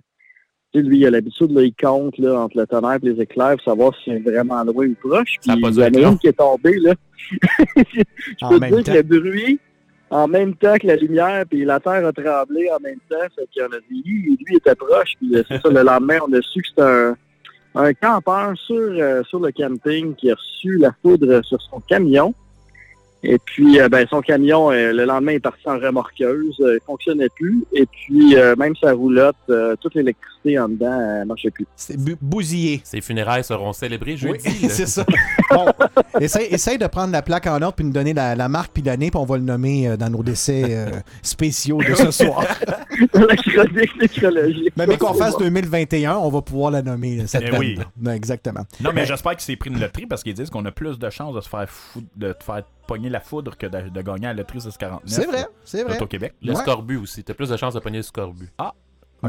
tu 0.74 0.80
sais, 0.80 0.86
lui, 0.86 1.00
il 1.00 1.06
a 1.06 1.12
l'habitude, 1.12 1.52
là, 1.52 1.64
il 1.64 1.74
compte 1.74 2.18
là, 2.20 2.40
entre 2.42 2.58
le 2.58 2.68
tonnerre 2.68 3.00
et 3.02 3.10
les 3.10 3.22
éclairs 3.22 3.56
pour 3.56 3.64
savoir 3.64 3.94
si 3.96 4.12
c'est 4.12 4.20
vraiment 4.20 4.64
loin 4.64 4.86
ou 4.88 4.96
proche. 5.02 5.36
Ça 5.42 5.54
a 5.54 5.56
Puis 5.56 5.62
pas 5.64 5.70
il 5.70 5.74
dû 5.74 5.80
y 5.80 5.84
en 5.84 5.88
être 5.88 5.98
a 5.98 6.00
long. 6.02 6.12
une 6.12 6.18
qui 6.20 6.28
est 6.28 6.34
tombée. 6.34 6.78
Là. 6.80 6.94
Je 7.76 8.46
En 8.46 8.50
peux 8.50 8.60
te 8.60 8.66
dire 8.66 8.84
temps. 8.84 8.92
que 8.92 8.98
le 8.98 9.04
bruit, 9.04 9.60
en 10.12 10.28
même 10.28 10.56
temps 10.56 10.76
que 10.78 10.88
la 10.88 10.96
lumière, 10.96 11.44
puis 11.50 11.66
la 11.66 11.80
terre 11.80 12.06
a 12.06 12.12
tremblé 12.14 12.70
en 12.72 12.80
même 12.82 13.00
temps. 13.10 13.18
Fait 13.36 13.48
qu'on 13.60 13.68
a 13.76 13.80
dit, 13.90 14.04
lui, 14.06 14.38
lui 14.46 14.56
était 14.58 14.76
proche. 14.76 15.14
Puis 15.20 15.36
euh, 15.36 15.44
c'est 15.48 15.62
ça, 15.62 15.70
le 15.70 15.82
lendemain, 15.84 16.18
on 16.28 16.34
a 16.34 16.42
su 16.42 16.62
que 16.62 16.68
c'était 16.70 16.82
un, 16.82 17.16
un 17.76 17.94
campeur 17.94 18.54
sur, 18.58 18.76
euh, 18.78 19.24
sur 19.24 19.40
le 19.40 19.52
camping 19.52 20.16
qui 20.16 20.32
a 20.32 20.36
reçu 20.36 20.78
la 20.78 20.92
foudre 21.02 21.44
sur 21.46 21.62
son 21.62 21.80
camion. 21.82 22.34
Et 23.22 23.38
puis, 23.44 23.82
euh, 23.82 23.90
ben, 23.90 24.08
son 24.10 24.22
camion, 24.22 24.72
euh, 24.72 24.94
le 24.94 25.04
lendemain, 25.04 25.34
est 25.34 25.40
parti 25.40 25.64
en 25.68 25.78
remorqueuse. 25.78 26.56
euh, 26.62 26.78
il 26.82 26.86
fonctionnait 26.86 27.28
plus. 27.36 27.66
Et 27.74 27.86
puis, 27.86 28.36
euh, 28.38 28.56
même 28.56 28.74
sa 28.82 28.94
roulotte, 28.94 29.36
euh, 29.50 29.76
toute 29.82 29.94
l'électricité 29.96 30.58
en 30.58 30.70
dedans, 30.70 31.20
ne 31.20 31.26
marchait 31.26 31.52
plus. 31.52 31.66
C'est 31.76 31.98
bu- 32.02 32.16
bousillé. 32.22 32.80
Ces 32.86 33.02
funérailles 33.02 33.44
seront 33.44 33.74
célébrées 33.74 34.14
Oui, 34.24 34.40
jeudi. 34.40 34.62
là. 34.64 34.70
c'est 34.70 34.86
ça. 34.86 35.06
Bon, 35.52 35.66
essaye, 36.22 36.48
essaye 36.54 36.78
de 36.78 36.88
prendre 36.88 37.12
la 37.12 37.22
plaque 37.22 37.46
en 37.48 37.62
ordre 37.62 37.74
puis 37.74 37.84
nous 37.86 37.92
donner 37.92 38.14
la, 38.14 38.36
la 38.36 38.48
marque 38.48 38.72
puis 38.74 38.84
l'année, 38.84 39.12
puis 39.12 39.20
on 39.20 39.26
va 39.26 39.36
le 39.36 39.44
nommer 39.44 39.90
euh, 39.90 39.98
dans 39.98 40.10
nos 40.10 40.24
décès 40.24 40.64
euh, 40.70 40.90
spéciaux 41.22 41.80
de 41.80 41.94
ce 41.96 42.12
soir. 42.12 42.42
la 43.14 43.36
chronique 43.36 44.00
nécrologique. 44.02 44.74
Mais, 44.78 44.88
mais 44.88 44.98
qu'on 44.98 45.14
fasse 45.14 45.38
2021, 45.38 46.16
on 46.16 46.30
va 46.30 46.42
pouvoir 46.42 46.72
la 46.72 46.82
nommer, 46.82 47.28
cette 47.28 47.44
Eh 47.52 47.58
oui. 47.58 47.78
Ben, 47.98 48.14
exactement. 48.14 48.62
Non, 48.82 48.92
mais 48.94 49.06
j'espère 49.06 49.34
qu'il 49.34 49.42
s'est 49.42 49.58
pris 49.58 49.70
une 49.72 49.80
loterie 49.82 50.06
parce 50.06 50.24
qu'ils 50.24 50.34
disent 50.34 50.50
qu'on 50.50 50.64
a 50.66 50.72
plus 50.72 50.98
de 50.98 51.10
chances 51.10 51.36
de 51.36 51.42
se 51.42 51.50
faire 51.50 51.70
fou- 51.70 52.02
de 52.16 52.32
te 52.32 52.44
faire 52.46 52.64
pogner 52.90 53.10
la 53.10 53.20
foudre 53.20 53.56
que 53.58 53.68
de, 53.68 53.90
de 53.90 54.02
gagner 54.02 54.26
à 54.28 54.34
la 54.34 54.40
loterie 54.42 54.62
649. 54.62 55.02
C'est 55.06 55.26
vrai, 55.28 55.46
c'est 55.64 55.84
vrai. 55.84 56.02
Au 56.02 56.08
Québec. 56.08 56.34
Le 56.42 56.54
Ouais. 56.54 56.62
scorbut 56.62 56.98
aussi. 56.98 57.24
T'as 57.24 57.34
plus 57.36 57.50
de 57.50 57.56
chances 57.56 57.76
de 57.76 57.80
pogner 57.80 57.98
le 57.98 58.04
scorbut. 58.04 58.50
Moi, 58.58 58.74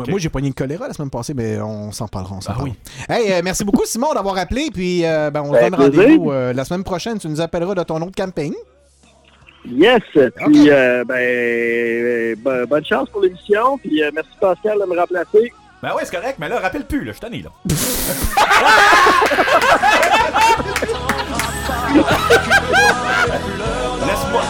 Ok. 0.05 0.09
moi, 0.09 0.19
j'ai 0.19 0.29
pogné 0.31 0.49
le 0.49 0.55
choléra 0.55 0.87
la 0.89 0.95
semaine 0.95 1.11
passée, 1.11 1.35
mais 1.35 1.61
on 1.61 1.91
s'en 1.93 2.09
parlera. 2.09 2.37
On 2.37 2.41
s'en 2.41 2.53
Ah 2.53 2.55
parlera. 2.55 2.75
oui. 2.75 3.15
Hey, 3.15 3.33
euh, 3.33 3.41
merci 3.45 3.65
beaucoup, 3.65 3.85
Simon, 3.85 4.15
d'avoir 4.15 4.39
appelé. 4.39 4.71
Puis, 4.73 5.05
euh, 5.05 5.31
ben, 5.31 5.43
on 5.43 5.53
se 5.53 5.59
Ben, 5.59 5.71
donne 5.71 5.81
rendez-vous 5.81 6.31
euh, 6.33 6.53
la 6.53 6.65
semaine 6.65 6.85
prochaine. 6.85 7.19
Tu 7.19 7.29
nous 7.29 7.41
appelleras 7.41 7.75
de 7.75 7.83
ton 7.83 8.01
autre 8.01 8.15
camping. 8.17 8.55
Yes! 9.67 10.01
Puis, 10.15 10.71
euh, 10.71 11.05
ben, 11.05 12.35
bo- 12.37 12.67
bonne 12.67 12.85
chance 12.85 13.09
pour 13.11 13.21
l'émission. 13.21 13.77
Puis, 13.79 14.03
euh, 14.03 14.11
merci 14.15 14.31
Pascal 14.41 14.79
de 14.81 14.87
me 14.87 14.99
remplacer. 14.99 15.53
Ben 15.83 15.95
ouais, 15.95 16.03
c'est 16.05 16.15
correct, 16.17 16.37
mais 16.39 16.49
là, 16.49 16.61
rappelle 16.61 16.87
plus, 16.87 17.05
là, 17.05 17.13
je 17.13 17.19
suis 17.19 17.21
tanné, 17.21 17.43
là. 17.43 17.51
Laisse-moi. 24.07 24.43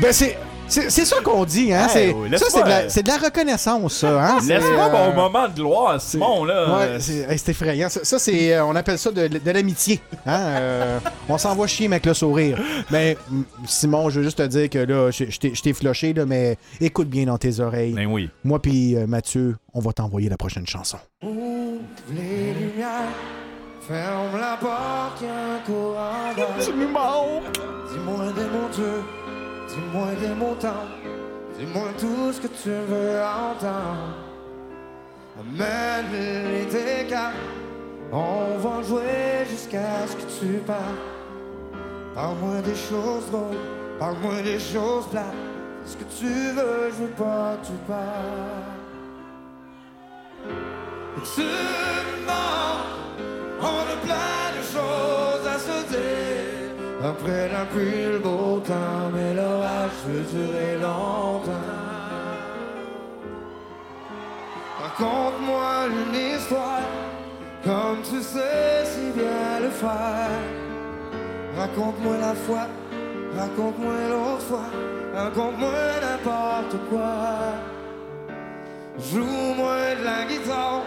Ben, 0.00 0.12
c'est. 0.12 0.38
C'est 0.70 0.90
c'est 0.90 1.06
ça 1.06 1.16
qu'on 1.24 1.46
dit, 1.46 1.72
hein? 1.72 1.86
Hey, 1.86 1.90
c'est, 1.90 2.12
oui, 2.12 2.28
ça, 2.38 2.44
c'est 2.90 3.02
de, 3.02 3.06
de 3.06 3.08
la 3.10 3.16
reconnaissance, 3.16 3.94
ça. 3.94 4.22
Hein? 4.22 4.38
C'est, 4.42 4.48
Laisse-moi 4.48 4.90
euh, 4.92 4.92
mon 4.92 5.14
moment 5.14 5.48
de 5.48 5.54
gloire, 5.54 5.98
Simon, 5.98 6.44
là. 6.44 6.76
Ouais, 6.76 7.00
c'est, 7.00 7.20
hey, 7.20 7.40
effrayant. 7.48 7.88
Ça, 7.88 8.00
ça, 8.02 8.18
c'est, 8.18 8.52
euh, 8.52 8.66
on 8.66 8.76
appelle 8.76 8.98
ça 8.98 9.10
de, 9.10 9.28
de 9.28 9.50
l'amitié. 9.50 9.98
Hein? 10.26 10.38
Euh, 10.38 10.98
on 11.26 11.38
s'en 11.38 11.54
va 11.54 11.66
chier, 11.66 11.88
mais 11.88 11.94
avec 11.96 12.04
le 12.04 12.12
sourire. 12.12 12.60
Mais 12.90 13.16
Simon, 13.64 14.10
je 14.10 14.18
veux 14.20 14.24
juste 14.24 14.36
te 14.36 14.46
dire 14.46 14.68
que 14.68 14.80
là, 14.80 15.10
je, 15.10 15.24
t'ai, 15.38 15.54
je 15.54 15.62
t'ai 15.62 15.72
floché, 15.72 16.12
là, 16.12 16.26
mais 16.26 16.58
écoute 16.82 17.08
bien 17.08 17.24
dans 17.24 17.38
tes 17.38 17.60
oreilles. 17.60 17.94
Ben 17.94 18.04
oui. 18.04 18.28
Moi 18.44 18.60
puis 18.60 18.94
euh, 18.94 19.06
Mathieu, 19.06 19.56
on 19.72 19.80
va 19.80 19.94
t'envoyer 19.94 20.28
la 20.28 20.36
prochaine 20.36 20.66
chanson. 20.66 20.98
Ouvre 21.22 21.80
les 22.14 22.52
lumières, 22.52 23.08
ferme 23.88 24.38
la 24.38 24.56
porte, 24.56 25.22
y'a 25.22 25.56
un 25.56 25.60
courant. 25.64 26.34
Dis-moi 27.90 28.32
des 28.36 28.48
mots 28.54 28.68
durs, 28.74 29.06
dis-moi 29.68 30.08
des 30.20 30.34
mots 30.34 30.56
tendres, 30.60 30.98
dis-moi 31.58 31.88
tout 31.98 32.32
ce 32.32 32.40
que 32.42 32.48
tu 32.48 32.70
veux 32.70 33.20
entendre. 33.22 34.14
Amène 35.40 36.06
les 36.12 36.66
décals, 36.66 37.32
on 38.12 38.58
va 38.58 38.82
jouer 38.82 39.46
jusqu'à 39.48 40.06
ce 40.06 40.16
que 40.16 40.26
tu 40.38 40.58
parles. 40.58 41.02
Parle-moi 42.14 42.60
des 42.62 42.74
choses 42.74 43.30
drôles, 43.30 43.56
parle-moi 43.98 44.42
des 44.42 44.58
choses 44.58 45.06
plates. 45.06 45.24
Ce 45.86 45.96
que 45.96 46.04
tu 46.18 46.26
veux, 46.26 46.90
je 46.90 47.02
veux 47.04 47.14
pas 47.16 47.56
que 47.62 47.66
tu 47.68 47.72
parles. 47.86 48.76
Tu 51.34 51.42
mens, 52.26 53.07
on 53.60 53.82
a 53.94 53.96
plein 54.06 54.44
de 54.58 54.62
choses 54.62 55.46
à 55.46 55.58
se 55.58 55.88
dire. 55.88 56.68
Après 57.04 57.48
la 57.52 57.64
pluie, 57.64 58.12
le 58.12 58.18
beau 58.18 58.60
temps, 58.60 59.10
mais 59.14 59.34
l'orage 59.34 59.98
peut 60.04 60.24
durer 60.36 60.76
longtemps. 60.80 61.88
Raconte-moi 64.82 65.86
une 65.86 66.36
histoire, 66.36 66.82
comme 67.64 68.02
tu 68.02 68.20
sais 68.20 68.84
si 68.84 69.12
bien 69.12 69.60
le 69.62 69.70
faire. 69.70 70.42
Raconte-moi 71.56 72.16
la 72.18 72.34
fois, 72.34 72.66
raconte-moi 73.36 73.94
l'autre 74.10 74.42
fois, 74.42 74.68
raconte-moi 75.14 75.70
n'importe 76.02 76.76
quoi. 76.90 77.14
Joue-moi 78.98 79.76
de 79.98 80.04
la 80.04 80.24
guitare, 80.28 80.82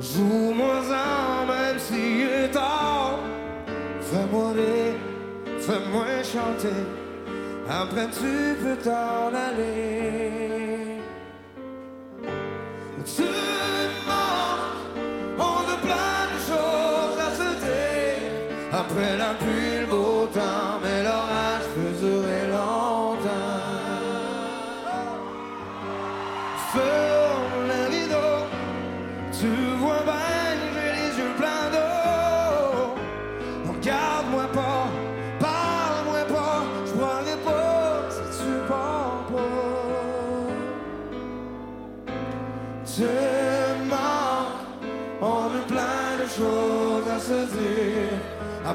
joue-moi 0.00 0.80
en 0.90 1.46
même 1.46 1.78
si 1.78 2.22
est 2.22 2.50
tard. 2.50 3.18
Fais-moi 4.00 4.52
rire, 4.52 4.94
fais-moi 5.58 6.22
chanter, 6.22 6.80
après 7.68 8.06
tu 8.08 8.56
peux 8.62 8.76
t'en 8.76 9.32
aller. 9.34 10.23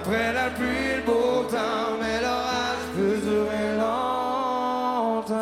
Après 0.02 0.34
la 0.34 0.50
pluie, 0.52 0.96
le 0.96 1.02
beau 1.06 1.44
temps, 1.52 1.98
mais 2.00 2.22
l'orage 2.22 2.86
peut 2.96 3.18
durer 3.18 3.76
longtemps. 3.76 5.36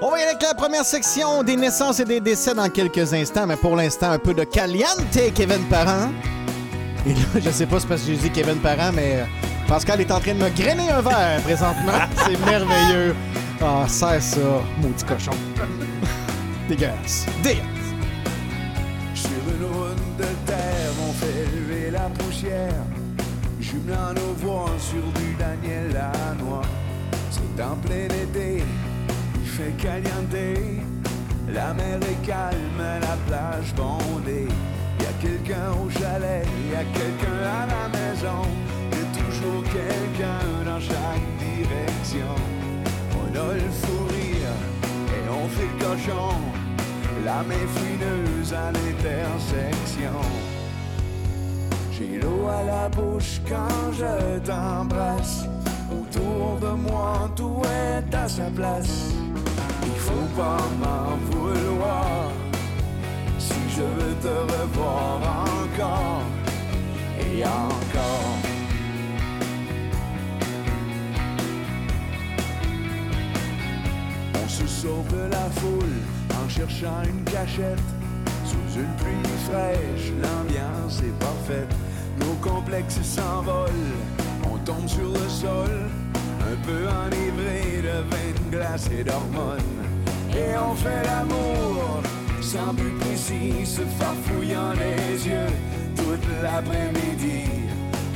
On 0.00 0.10
va 0.10 0.18
y 0.18 0.22
aller 0.22 0.30
avec 0.30 0.42
la 0.42 0.54
première 0.54 0.84
section 0.84 1.42
des 1.42 1.56
naissances 1.56 1.98
et 1.98 2.04
des 2.04 2.20
décès 2.20 2.54
dans 2.54 2.68
quelques 2.68 3.12
instants, 3.12 3.48
mais 3.48 3.56
pour 3.56 3.74
l'instant, 3.74 4.12
un 4.12 4.20
peu 4.20 4.32
de 4.32 4.44
Caliente, 4.44 5.18
Kevin 5.34 5.64
Parent. 5.68 6.10
Et 7.04 7.14
là, 7.14 7.20
je 7.44 7.50
sais 7.50 7.66
pas 7.66 7.80
c'est 7.80 7.88
parce 7.88 8.02
que 8.02 8.12
j'ai 8.12 8.16
dit 8.16 8.30
Kevin 8.30 8.58
Parent, 8.60 8.92
mais 8.94 9.16
euh, 9.16 9.47
Pascal 9.68 10.00
est 10.00 10.10
en 10.10 10.18
train 10.18 10.32
de 10.32 10.42
me 10.42 10.48
grainer 10.48 10.90
un 10.90 11.02
verre 11.02 11.42
présentement. 11.42 11.92
C'est 12.16 12.40
merveilleux. 12.46 13.14
Ah, 13.60 13.84
c'est 13.86 14.20
ça, 14.20 14.62
maudit 14.80 15.04
cochon. 15.04 15.32
Dégueulasse. 16.68 17.26
Dégueulasse. 17.42 17.66
Sur 19.14 19.30
une 19.30 19.64
route 19.66 20.16
de 20.16 20.24
terre, 20.46 20.92
on 21.06 21.12
fait 21.12 21.44
lever 21.54 21.90
la 21.90 22.08
poussière. 22.08 22.82
Jumelant 23.60 24.14
nos 24.14 24.32
voix 24.38 24.70
sur 24.78 25.02
du 25.20 25.34
Daniel 25.34 25.92
Lanois. 25.92 26.62
C'est 27.30 27.62
en 27.62 27.76
plein 27.76 28.06
été, 28.06 28.62
il 29.34 29.48
fait 29.48 29.76
caliente. 29.76 30.32
La 31.52 31.74
mer 31.74 31.98
est 32.02 32.26
calme, 32.26 33.00
la 33.00 33.16
plage 33.26 33.74
bondée. 33.74 34.48
Y 35.00 35.04
a 35.04 35.12
quelqu'un 35.20 35.72
au 35.72 35.90
chalet, 35.90 36.46
y 36.70 36.74
a 36.74 36.84
quelqu'un 36.84 37.42
à 37.44 37.66
la 37.66 37.88
maison. 37.88 38.46
Toujours 39.40 39.62
quelqu'un 39.62 40.64
dans 40.64 40.80
chaque 40.80 41.28
direction. 41.38 42.34
On 43.14 43.36
a 43.36 43.54
le 43.54 43.70
fou 43.70 44.06
rire 44.08 44.54
et 45.14 45.30
on 45.30 45.48
fait 45.48 45.68
le 45.78 45.84
cochon. 45.84 46.34
La 47.24 47.42
main 47.44 47.66
fineuse 47.76 48.52
à 48.52 48.72
l'intersection. 48.72 50.18
J'ai 51.92 52.18
l'eau 52.18 52.48
à 52.48 52.64
la 52.64 52.88
bouche 52.88 53.40
quand 53.48 53.92
je 53.92 54.38
t'embrasse. 54.40 55.44
Autour 55.92 56.58
de 56.60 56.74
moi, 56.74 57.30
tout 57.36 57.62
est 57.64 58.14
à 58.14 58.28
sa 58.28 58.50
place. 58.50 59.12
Il 59.84 59.98
faut 60.00 60.28
pas 60.36 60.58
m'en 60.80 61.16
vouloir. 61.30 62.30
Si 63.38 63.54
je 63.76 63.82
veux 63.82 64.14
te 64.20 64.52
revoir 64.52 65.20
encore 65.62 66.22
et 67.20 67.44
encore. 67.44 68.57
Se 74.48 74.66
sauve 74.66 75.14
la 75.30 75.50
foule 75.60 75.98
en 76.42 76.48
cherchant 76.48 77.02
une 77.04 77.22
cachette. 77.24 77.78
Sous 78.44 78.80
une 78.80 78.94
pluie 78.96 79.32
fraîche, 79.46 80.12
l'ambiance 80.22 81.00
est 81.00 81.18
parfaite. 81.18 81.72
Nos 82.20 82.34
complexes 82.40 83.02
s'envolent, 83.02 83.70
on 84.50 84.56
tombe 84.58 84.88
sur 84.88 85.08
le 85.08 85.28
sol, 85.28 85.70
un 86.40 86.56
peu 86.66 86.86
enivré 86.88 87.82
de 87.82 87.98
vin 88.10 88.32
de 88.34 88.56
glace 88.56 88.88
et 88.90 89.04
d'hormones. 89.04 89.78
Et 90.32 90.56
on 90.58 90.74
fait 90.74 91.04
l'amour 91.04 92.02
sans 92.40 92.72
but 92.72 92.98
précis, 93.00 93.66
se 93.66 93.82
farfouillant 93.82 94.72
les 94.72 95.28
yeux 95.28 95.52
toute 95.96 96.26
l'après-midi. 96.42 97.44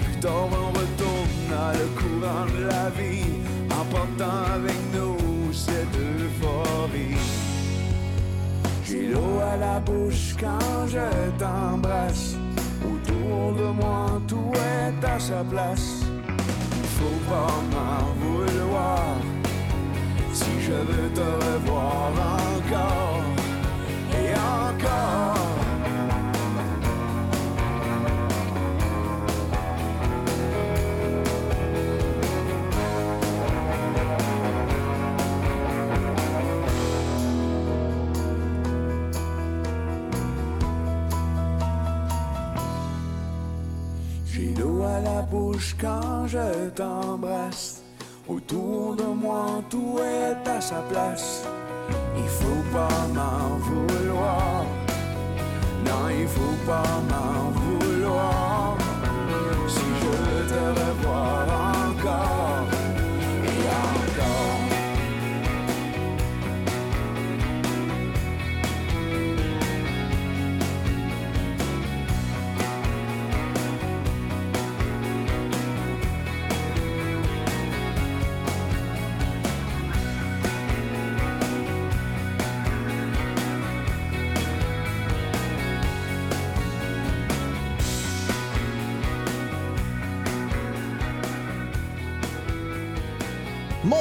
Plus 0.05 0.21
tard, 0.21 0.49
on 0.51 0.69
retourne 0.69 1.37
dans 1.51 1.73
le 1.79 1.87
courant 2.01 2.47
de 2.47 2.65
la 2.67 2.91
vie, 2.91 3.25
en 3.71 3.85
portant 3.85 4.55
avec 4.55 4.79
nous 4.95 5.22
cette 5.53 5.97
euphorie. 5.97 7.17
J'ai 8.85 9.07
l'eau 9.09 9.41
à 9.53 9.57
la 9.57 9.81
bouche 9.81 10.35
quand 10.41 10.87
je 10.87 11.07
t'embrasse. 11.39 12.37
Autour 12.85 13.55
de 13.55 13.67
moi, 13.81 14.21
tout 14.27 14.53
est 14.55 15.07
à 15.07 15.19
sa 15.19 15.45
place. 15.45 16.05
Faut 16.97 17.21
pas 17.31 17.55
m'en 17.73 18.05
vouloir. 18.23 19.17
Si 20.33 20.53
je 20.61 20.73
veux 20.73 21.11
te 21.11 21.21
revoir 21.21 22.13
encore 22.57 23.25
et 24.13 24.33
encore. 24.35 25.42
Bouche 45.33 45.75
quand 45.81 46.27
je 46.27 46.69
t'embrasse. 46.77 47.83
Autour 48.29 48.97
de 48.97 49.09
moi, 49.25 49.47
tout 49.71 49.99
est 49.99 50.49
à 50.49 50.61
sa 50.61 50.81
place. 50.91 51.45
Il 52.23 52.29
faut 52.39 52.65
pas 52.77 53.01
m'en 53.17 53.57
vouloir. 53.67 54.65
Non, 55.87 56.03
il 56.21 56.29
faut 56.37 56.59
pas 56.71 56.95
m'en 57.11 57.51
vouloir. 57.51 57.82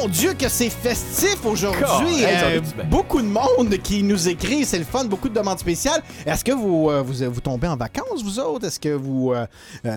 Mon 0.02 0.08
Dieu, 0.08 0.34
que 0.34 0.50
c'est 0.50 0.72
festif 0.72 1.46
aujourd'hui. 1.46 2.26
Euh, 2.26 2.60
beaucoup 2.90 3.22
de 3.22 3.28
monde 3.28 3.78
qui 3.84 4.02
nous 4.02 4.28
écrit, 4.28 4.66
c'est 4.66 4.80
le 4.80 4.84
fun, 4.84 5.06
beaucoup 5.06 5.30
de 5.30 5.36
demandes 5.36 5.60
spéciales. 5.60 6.02
Est-ce 6.26 6.44
que 6.44 6.54
vous, 6.54 6.90
euh, 6.90 7.04
vous, 7.04 7.32
vous 7.32 7.42
tombez 7.42 7.68
en 7.68 7.76
vacances, 7.76 8.24
vous 8.24 8.40
autres? 8.40 8.66
Est-ce 8.66 8.80
que 8.80 8.90
vous 8.90 9.34
euh, 9.34 9.46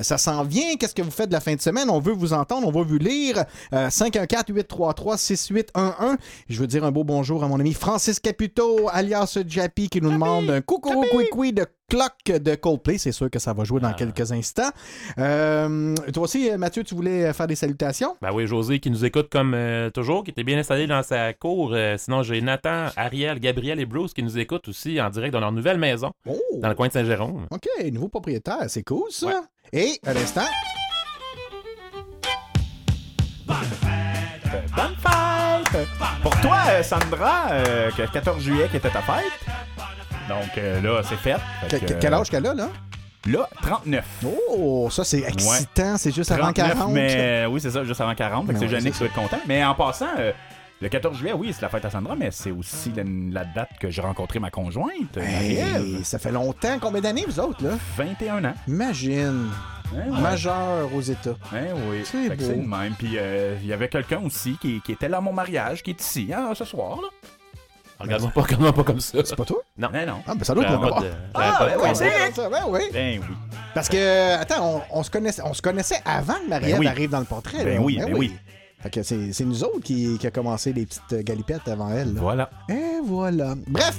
ça 0.02 0.18
s'en 0.18 0.44
vient? 0.44 0.76
Qu'est-ce 0.78 0.94
que 0.94 1.00
vous 1.00 1.10
faites 1.10 1.28
de 1.28 1.32
la 1.32 1.40
fin 1.40 1.54
de 1.54 1.60
semaine? 1.60 1.88
On 1.88 2.00
veut 2.00 2.12
vous 2.12 2.34
entendre, 2.34 2.68
on 2.68 2.70
va 2.70 2.82
vous 2.82 2.98
lire. 2.98 3.44
Euh, 3.72 3.88
514-833-6811. 3.88 6.16
Je 6.50 6.60
veux 6.60 6.66
dire 6.66 6.84
un 6.84 6.92
beau 6.92 7.04
bonjour 7.04 7.42
à 7.42 7.48
mon 7.48 7.58
ami 7.58 7.72
Francis 7.72 8.20
Caputo, 8.20 8.90
alias 8.92 9.38
Jappy, 9.46 9.88
qui 9.88 10.02
nous 10.02 10.10
demande 10.10 10.50
un 10.50 10.60
coucou, 10.60 11.06
couicoui 11.10 11.54
de 11.54 11.64
Clock 11.90 12.38
de 12.42 12.54
Coldplay. 12.54 12.98
C'est 12.98 13.12
sûr 13.12 13.30
que 13.30 13.38
ça 13.38 13.52
va 13.52 13.64
jouer 13.64 13.80
dans 13.80 13.88
Ah. 13.88 13.94
quelques 13.94 14.32
instants. 14.32 14.70
Euh, 15.18 15.94
toi 16.12 16.24
aussi, 16.24 16.50
Mathieu, 16.56 16.82
tu 16.82 16.94
voulais 16.94 17.32
faire 17.32 17.46
des 17.46 17.54
salutations? 17.56 18.16
Ben 18.22 18.30
oui, 18.32 18.46
José 18.46 18.80
qui 18.80 18.90
nous 18.90 19.04
écoute 19.04 19.28
comme 19.30 19.54
euh, 19.54 19.90
toujours, 19.90 20.24
qui 20.24 20.30
était 20.30 20.44
bien 20.44 20.58
installé 20.58 20.86
dans 20.86 21.02
sa 21.02 21.32
cour. 21.34 21.72
Euh, 21.74 21.96
sinon, 21.98 22.22
j'ai 22.22 22.40
Nathan, 22.40 22.86
Ariel, 22.96 23.38
Gabriel 23.38 23.80
et 23.80 23.86
Bruce 23.86 24.14
qui 24.14 24.22
nous 24.22 24.38
écoutent 24.38 24.68
aussi 24.68 25.00
en 25.00 25.10
direct 25.10 25.32
dans 25.32 25.40
leur 25.40 25.52
nouvelle 25.52 25.78
maison, 25.78 26.12
Oh! 26.26 26.38
dans 26.58 26.68
le 26.68 26.74
coin 26.74 26.88
de 26.88 26.92
Saint-Jérôme. 26.92 27.46
OK, 27.50 27.66
nouveau 27.92 28.08
propriétaire, 28.08 28.64
c'est 28.68 28.82
cool 28.82 29.10
ça. 29.10 29.26
Ouais. 29.26 29.32
Et 29.72 29.98
à 30.06 30.12
l'instant, 30.14 30.42
Bonne 34.76 34.94
fête! 34.98 35.88
Pour 36.22 36.40
toi, 36.40 36.58
euh, 36.70 36.82
Sandra, 36.82 37.48
euh, 37.52 37.90
que 37.90 38.02
14 38.10 38.42
juillet 38.42 38.68
qui 38.70 38.76
était 38.76 38.90
ta 38.90 39.02
fête. 39.02 39.24
Donc 40.28 40.56
euh, 40.58 40.80
là, 40.80 41.02
c'est 41.04 41.16
fait. 41.16 41.36
Fait 41.68 41.80
que- 41.80 41.86
que, 41.86 41.92
que- 41.94 41.98
quel 42.00 42.14
âge 42.14 42.30
qu'elle 42.30 42.46
a 42.46 42.54
là? 42.54 42.68
Là, 43.26 43.48
39. 43.62 44.04
Oh, 44.50 44.88
ça 44.90 45.02
c'est 45.02 45.20
excitant, 45.22 45.96
c'est 45.96 46.14
juste 46.14 46.30
avant 46.30 46.52
39, 46.52 46.74
40. 46.74 46.92
Mais 46.92 47.46
oui, 47.48 47.58
c'est 47.60 47.70
ça, 47.70 47.82
juste 47.84 48.00
avant 48.00 48.14
40. 48.14 48.46
Fait 48.46 48.52
que 48.52 48.58
Mais 48.58 48.68
c'est 48.68 48.80
c'est 48.80 48.90
qui 48.90 48.98
doit 48.98 49.06
être 49.08 49.14
content. 49.14 49.38
Mais 49.48 49.64
en 49.64 49.74
passant, 49.74 50.08
euh, 50.18 50.32
le 50.82 50.88
14 50.90 51.16
juillet, 51.16 51.32
oui, 51.32 51.50
c'est 51.54 51.62
la 51.62 51.70
fête 51.70 51.86
à 51.86 51.90
Sandra, 51.90 52.16
mais 52.16 52.30
c'est 52.30 52.50
aussi 52.50 52.92
la, 52.94 53.02
la 53.06 53.44
date 53.46 53.70
que 53.80 53.88
j'ai 53.88 54.02
rencontré 54.02 54.40
ma 54.40 54.50
conjointe. 54.50 55.16
Hey, 55.16 56.04
ça 56.04 56.18
fait 56.18 56.32
longtemps. 56.32 56.76
Combien 56.80 57.00
d'années, 57.00 57.24
vous 57.26 57.40
autres, 57.40 57.64
là? 57.64 57.70
21 57.96 58.44
ans. 58.44 58.54
Imagine. 58.68 59.48
Hein, 59.96 60.10
ouais. 60.12 60.20
Majeur 60.20 60.94
aux 60.94 61.00
États. 61.00 61.36
Hein, 61.54 61.68
oui. 61.90 62.02
C'est 62.04 62.28
beau. 62.28 62.34
c'est 62.38 62.56
le 62.56 62.62
même. 62.66 62.92
Puis 62.98 63.14
euh, 63.16 63.56
il 63.62 63.66
y 63.68 63.72
avait 63.72 63.88
quelqu'un 63.88 64.20
aussi 64.22 64.58
qui, 64.60 64.82
qui 64.82 64.92
était 64.92 65.08
là 65.08 65.18
à 65.18 65.20
mon 65.22 65.32
mariage, 65.32 65.82
qui 65.82 65.90
est 65.92 66.00
ici, 66.00 66.30
hein, 66.36 66.50
ce 66.54 66.64
soir. 66.66 66.98
Là. 67.00 67.08
Regarde-moi 68.04 68.32
pas, 68.34 68.40
regarde-moi 68.42 68.72
pas 68.72 68.84
comme 68.84 69.00
ça. 69.00 69.18
C'est 69.24 69.36
pas 69.36 69.44
toi? 69.44 69.58
Non. 69.76 69.88
Ben 69.92 70.06
non. 70.08 70.22
Ah, 70.26 70.34
ben 70.34 70.44
ça 70.44 70.54
doit 70.54 70.64
être 70.64 70.70
j'avais 70.70 71.12
Ah, 71.34 71.66
ben 71.66 71.76
oui, 71.82 71.88
c'est- 71.94 72.32
Ça, 72.34 72.48
ben 72.48 72.62
oui. 72.68 72.80
Ben 72.92 73.20
oui. 73.20 73.36
Parce 73.74 73.88
que, 73.88 74.34
attends, 74.40 74.82
on, 74.92 74.98
on 75.00 75.02
se 75.02 75.10
connaissait, 75.10 75.42
on 75.44 75.52
se 75.54 75.62
connaissait 75.62 76.00
avant 76.04 76.34
que 76.34 76.48
Marie-Ève 76.48 76.72
Ben 76.74 76.80
oui. 76.80 76.86
arrive 76.86 77.10
dans 77.10 77.18
le 77.20 77.24
portrait. 77.24 77.64
Ben 77.64 77.74
là. 77.76 77.80
oui, 77.80 77.98
ben 77.98 78.14
oui. 78.14 78.34
Fait 78.80 78.90
que 78.90 79.02
c'est 79.02 79.44
nous 79.44 79.64
autres 79.64 79.80
qui, 79.80 80.18
qui 80.18 80.26
a 80.26 80.30
commencé 80.30 80.72
les 80.72 80.84
petites 80.86 81.24
galipettes 81.24 81.66
avant 81.68 81.90
elle. 81.90 82.12
là. 82.14 82.20
Voilà. 82.20 82.50
Et 82.68 83.00
voilà. 83.04 83.54
Bref, 83.66 83.96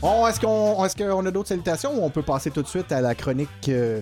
on- 0.00 0.26
est-ce 0.28 0.38
qu'on 0.40 0.84
est 0.84 0.96
qu'on 1.02 1.26
a 1.26 1.30
d'autres 1.30 1.48
salutations 1.48 1.92
ou 2.00 2.04
on 2.04 2.10
peut 2.10 2.22
passer 2.22 2.50
tout 2.52 2.62
de 2.62 2.68
suite 2.68 2.92
à 2.92 3.00
la 3.00 3.14
chronique 3.16 3.48
euh, 3.68 4.00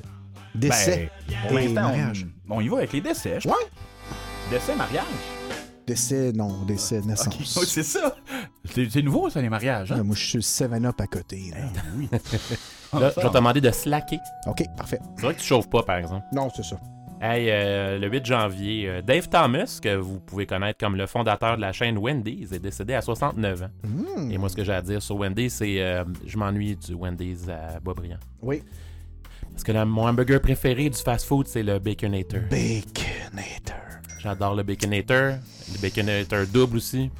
décès 0.54 1.10
Ben, 1.50 1.58
et 1.58 1.68
mariage? 1.68 2.26
on, 2.48 2.56
on 2.56 2.60
y 2.60 2.68
va 2.68 2.78
avec 2.78 2.92
les 2.92 3.00
décès. 3.00 3.38
je 3.40 3.48
Ouais. 3.48 3.54
Décès, 4.50 4.74
mariage. 4.76 5.04
Décès, 5.86 6.32
non, 6.34 6.62
décès, 6.66 7.00
naissance. 7.00 7.64
C'est 7.66 7.82
ça. 7.82 8.14
C'est 8.72 9.02
nouveau, 9.02 9.30
ça, 9.30 9.40
les 9.42 9.48
mariages. 9.48 9.90
Ouais, 9.90 9.98
Hein? 9.98 10.02
moi, 10.04 10.16
je 10.16 10.24
suis 10.24 10.38
le 10.38 10.42
7-Up 10.42 11.00
à 11.00 11.06
côté. 11.06 11.50
là. 11.54 11.58
oui. 11.96 12.08
Là, 12.92 13.12
je 13.16 13.20
vais 13.20 13.28
te 13.28 13.34
demander 13.34 13.60
de 13.60 13.70
slacker. 13.70 14.18
OK, 14.48 14.64
parfait. 14.76 14.98
C'est 15.16 15.22
vrai 15.24 15.34
que 15.34 15.38
tu 15.40 15.46
chauffes 15.46 15.70
pas, 15.70 15.84
par 15.84 15.96
exemple. 15.98 16.26
Non, 16.32 16.48
c'est 16.52 16.64
ça. 16.64 16.76
Hey, 17.20 17.48
euh, 17.50 17.98
le 18.00 18.08
8 18.08 18.26
janvier, 18.26 18.88
euh, 18.88 19.00
Dave 19.02 19.28
Thomas, 19.28 19.78
que 19.80 19.94
vous 19.94 20.18
pouvez 20.18 20.44
connaître 20.46 20.78
comme 20.78 20.96
le 20.96 21.06
fondateur 21.06 21.54
de 21.56 21.60
la 21.60 21.70
chaîne 21.72 21.98
Wendy's, 21.98 22.50
est 22.50 22.58
décédé 22.58 22.94
à 22.94 23.00
69 23.02 23.62
ans. 23.62 23.66
Hmm. 23.84 24.30
Et 24.30 24.38
moi, 24.38 24.48
ce 24.48 24.56
que 24.56 24.64
j'ai 24.64 24.72
à 24.72 24.82
dire 24.82 25.00
sur 25.02 25.16
Wendy's, 25.18 25.54
c'est 25.54 25.80
euh, 25.80 26.02
je 26.26 26.36
m'ennuie 26.36 26.74
du 26.76 26.94
Wendy's 26.94 27.48
à 27.48 27.78
Boisbriand. 27.78 28.18
Oui. 28.42 28.62
Parce 29.52 29.62
que 29.62 29.84
mon 29.84 30.06
hamburger 30.08 30.40
préféré 30.40 30.88
du 30.90 30.98
fast-food, 30.98 31.46
c'est 31.46 31.62
le 31.62 31.78
Baconator. 31.78 32.40
Baconator. 32.50 33.76
J'adore 34.18 34.54
le 34.56 34.62
Baconator. 34.62 35.34
Le 35.74 35.80
Baconator 35.80 36.46
double 36.52 36.78
aussi. 36.78 37.10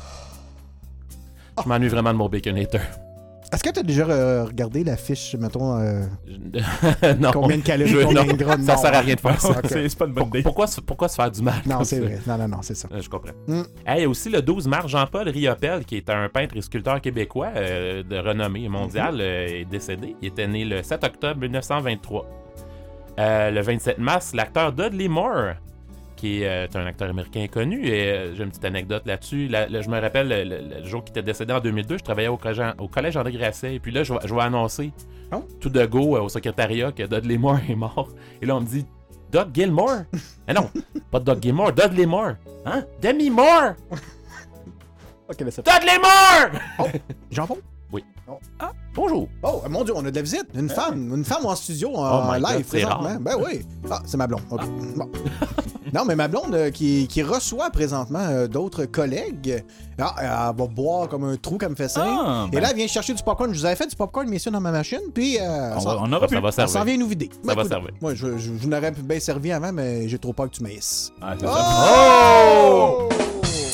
Je 1.63 1.69
m'ennuie 1.69 1.89
vraiment 1.89 2.13
de 2.13 2.19
mon 2.19 2.29
Baconator. 2.29 2.81
Est-ce 3.53 3.65
que 3.65 3.71
tu 3.71 3.81
as 3.81 3.83
déjà 3.83 4.05
euh, 4.05 4.45
regardé 4.45 4.85
la 4.85 4.97
fiche, 4.97 5.35
mettons, 5.37 5.77
euh, 5.81 6.05
non. 7.19 7.33
combien 7.33 7.57
de 7.59 7.63
calories, 7.63 7.91
Je- 7.91 7.99
combien 8.05 8.23
non, 8.25 8.33
de 8.33 8.37
gras? 8.39 8.57
Ça 8.59 8.75
Non. 8.77 8.81
sert 8.81 8.95
à 8.95 9.01
rien 9.01 9.15
de 9.17 9.21
faire 9.21 9.41
ça. 9.41 9.61
C'est 9.69 9.99
pas 9.99 10.07
une 10.07 10.13
bonne 10.13 10.29
idée. 10.29 10.43
Pourquoi, 10.43 10.69
se- 10.69 10.81
pourquoi 10.81 11.09
se 11.09 11.17
faire 11.17 11.31
du 11.33 11.43
mal? 11.43 11.57
Non, 11.67 11.83
c'est 11.83 11.99
vrai. 11.99 12.21
Non, 12.29 12.39
non, 12.39 12.47
non, 12.47 12.59
c'est 12.63 12.77
ça. 12.77 12.87
Euh, 12.93 13.01
Je 13.03 13.09
comprends. 13.09 13.33
Mm. 13.49 13.63
Hey, 13.85 14.07
aussi 14.07 14.31
le 14.31 14.41
12 14.41 14.69
mars, 14.69 14.87
Jean-Paul 14.87 15.29
Riopel, 15.29 15.85
qui 15.85 15.97
est 15.97 16.09
un 16.11 16.29
peintre 16.29 16.57
et 16.57 16.61
sculpteur 16.63 17.01
québécois 17.01 17.49
euh, 17.57 18.05
de 18.05 18.17
renommée 18.19 18.69
mondiale, 18.69 19.17
Mm-hmm. 19.17 19.21
euh, 19.21 19.61
est 19.63 19.65
décédé. 19.65 20.15
Il 20.23 20.29
était 20.29 20.47
né 20.47 20.65
le 20.65 20.85
7 20.85 21.03
octobre 21.03 21.41
1923. 21.41 22.27
Euh, 23.19 23.51
le 23.51 23.61
27 23.63 23.99
mars, 23.99 24.33
l'acteur 24.33 24.73
Dudley 24.73 25.09
Moore, 25.09 25.55
qui 26.21 26.43
est 26.43 26.47
euh, 26.49 26.67
un 26.75 26.87
acteur 26.87 27.09
américain 27.09 27.47
connu, 27.51 27.87
et 27.87 28.11
euh, 28.13 28.35
j'ai 28.35 28.43
une 28.43 28.51
petite 28.51 28.65
anecdote 28.65 29.03
là-dessus. 29.07 29.49
Le- 29.51 29.81
je 29.81 29.89
me 29.89 29.99
rappelle 30.01 30.29
le, 30.29 30.45
le- 30.45 30.81
le 30.81 30.85
jour 30.87 31.03
qu'il 31.03 31.13
était 31.13 31.23
décédé 31.23 31.53
en 31.55 31.61
2002, 31.61 31.99
je 31.99 32.05
travaillais 32.05 32.29
au 32.29 32.37
collège, 32.37 32.63
au 32.79 32.89
collège 32.89 33.17
André 33.17 33.33
Grasset, 33.33 33.75
et 33.77 33.81
puis 33.81 33.91
là, 33.93 34.03
je, 34.05 34.13
vais 34.13 34.41
annoncer 34.43 34.93
Oh. 35.33 35.45
tout 35.61 35.69
de 35.71 35.87
go 35.87 36.17
euh, 36.17 36.21
au 36.23 36.29
secrétariat 36.29 36.91
que 36.93 37.05
Dudley 37.05 37.39
Moore 37.39 37.61
est 37.69 37.75
mort. 37.77 38.09
Et 38.43 38.47
là, 38.47 38.57
on 38.57 38.61
me 38.61 38.67
dit 38.67 38.85
Doug 39.31 39.49
Gilmore 39.55 40.03
Mais 40.49 40.53
non, 40.55 40.69
pas 41.11 41.21
Doug 41.21 41.41
Gilmore, 41.41 41.73
Dudley 41.73 42.05
Moore. 42.07 42.33
Hein? 42.67 42.85
Demi 43.01 43.31
Moore 43.31 43.75
OK, 45.29 45.41
mais 45.45 45.51
ça... 45.53 45.63
Dudley 45.63 45.99
Moore 45.99 46.91
Jean-Paul? 47.31 47.59
Oui. 47.93 48.05
Oh. 48.29 48.39
Ah, 48.59 48.73
bonjour. 48.95 49.29
Oh, 49.43 49.63
mon 49.69 49.85
Dieu, 49.85 49.95
on 49.97 50.05
a 50.05 50.11
de 50.11 50.17
la 50.17 50.23
visite. 50.23 50.47
Une 50.55 50.69
femme. 50.69 51.13
Une 51.15 51.25
femme 51.25 51.47
en 51.47 51.55
studio, 51.55 51.95
en, 51.95 52.29
Oh 52.29 52.33
my 52.33 52.41
live, 52.41 52.65
présentement. 52.67 53.17
Ben 53.21 53.35
oui. 53.39 53.61
Ah, 53.91 54.01
c'est 54.07 54.17
ma 54.17 54.27
blonde. 54.27 54.43
OK. 54.51 54.61
Bon. 54.97 55.09
non, 55.95 56.05
mais 56.05 56.17
ma 56.17 56.29
blonde 56.29 56.55
euh, 56.55 56.71
qui, 56.71 57.07
qui 57.09 57.23
reçoit 57.23 57.71
présentement 57.71 58.21
euh, 58.21 58.47
d'autres 58.49 58.85
collègues. 58.85 59.65
Ah, 59.99 60.15
elle 60.19 60.29
va 60.59 60.67
boire 60.67 61.09
comme 61.09 61.25
un 61.25 61.37
trou, 61.37 61.59
comme 61.59 61.77
fait 61.77 61.89
ça. 61.89 62.05
Ah, 62.07 62.47
Et 62.49 62.55
ben, 62.57 62.63
là, 62.63 62.69
elle 62.71 62.77
vient 62.77 62.87
chercher 62.87 63.15
du 63.15 63.23
popcorn. 63.23 63.53
Je 63.53 63.59
vous 63.59 63.67
avais 63.67 63.77
fait 63.77 63.87
du 63.87 63.97
popcorn, 63.97 64.29
messieurs, 64.29 64.51
dans 64.51 64.61
ma 64.61 64.71
machine. 64.73 65.01
Puis, 65.15 65.39
euh, 65.39 65.75
on, 65.77 65.81
ça- 65.81 65.95
va- 65.95 66.01
on 66.03 66.13
aura 66.13 66.29
Ça 66.29 66.41
va 66.41 66.49
elle 66.49 66.53
s'en 66.55 66.67
servir. 66.67 66.85
vient 66.95 67.05
nous 67.05 67.09
vider. 67.09 67.29
Ça 67.33 67.55
va 67.55 67.61
écoute, 67.61 67.69
servir. 67.69 67.91
Moi, 68.01 68.15
je, 68.15 68.39
je, 68.39 68.51
je 68.61 68.67
n'aurais 68.69 68.91
bien 68.93 69.21
servi 69.21 69.53
avant, 69.53 69.73
mais 69.73 70.09
j'ai 70.09 70.19
trop 70.19 70.33
peur 70.33 70.51
que 70.51 70.57
tu 70.57 70.63
m'aisses. 70.63 71.13
Ah, 71.21 71.35
c'est 71.39 71.47
ça. 71.47 71.87
Oh! 72.33 73.09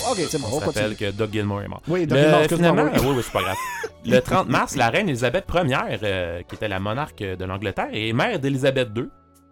OK, 0.09 0.19
c'est 0.31 0.41
bon, 0.41 0.47
on 0.53 0.57
On 0.57 0.59
rappelle 0.61 0.95
que 0.97 1.11
Doug 1.11 1.31
Gilmore 1.33 1.63
est 1.63 1.69
mort. 1.69 1.83
Oui, 1.89 2.07
Doug 2.07 2.17
Gilmore, 2.19 2.43
finalement, 2.49 2.85
oui, 2.95 3.01
oui, 3.17 3.23
c'est 3.25 3.33
pas 3.33 3.43
grave. 3.43 3.57
Le 4.05 4.21
30 4.21 4.49
mars, 4.49 4.77
la 4.77 4.89
reine 4.89 5.06
Elisabeth 5.09 5.47
Ier, 5.55 5.99
euh, 6.03 6.43
qui 6.43 6.55
était 6.55 6.69
la 6.69 6.81
monarque 6.81 7.19
de 7.23 7.45
l'Angleterre, 7.45 7.89
et 7.93 8.13
mère 8.13 8.39
d'Elisabeth 8.39 8.89
II, 8.97 9.09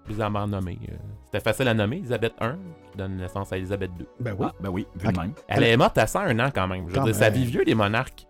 bizarrement 0.09 0.47
nommée. 0.47 0.79
euh, 0.91 0.95
C'était 1.27 1.41
facile 1.41 1.69
à 1.69 1.75
nommer, 1.75 1.99
Elisabeth 1.99 2.35
I, 2.41 2.47
qui 2.93 2.99
donne 2.99 3.17
naissance 3.17 3.53
à 3.53 3.57
Elisabeth 3.57 3.91
II. 3.99 4.07
Ben 4.21 4.35
oui. 4.39 4.47
Ah, 4.49 4.53
ben 4.61 4.69
oui, 4.71 4.87
vu 4.97 5.07
même. 5.09 5.33
Elle 5.49 5.65
est 5.65 5.77
morte 5.77 5.97
à 5.99 6.07
101 6.07 6.39
ans 6.41 6.51
quand 6.55 6.67
même. 6.69 6.85
Je 6.89 6.91
veux 6.95 6.99
Quand 6.99 7.05
dire, 7.05 7.15
ça 7.15 7.31
vit 7.31 7.45
vieux, 7.45 7.63
les 7.67 7.75
monarques. 7.75 8.27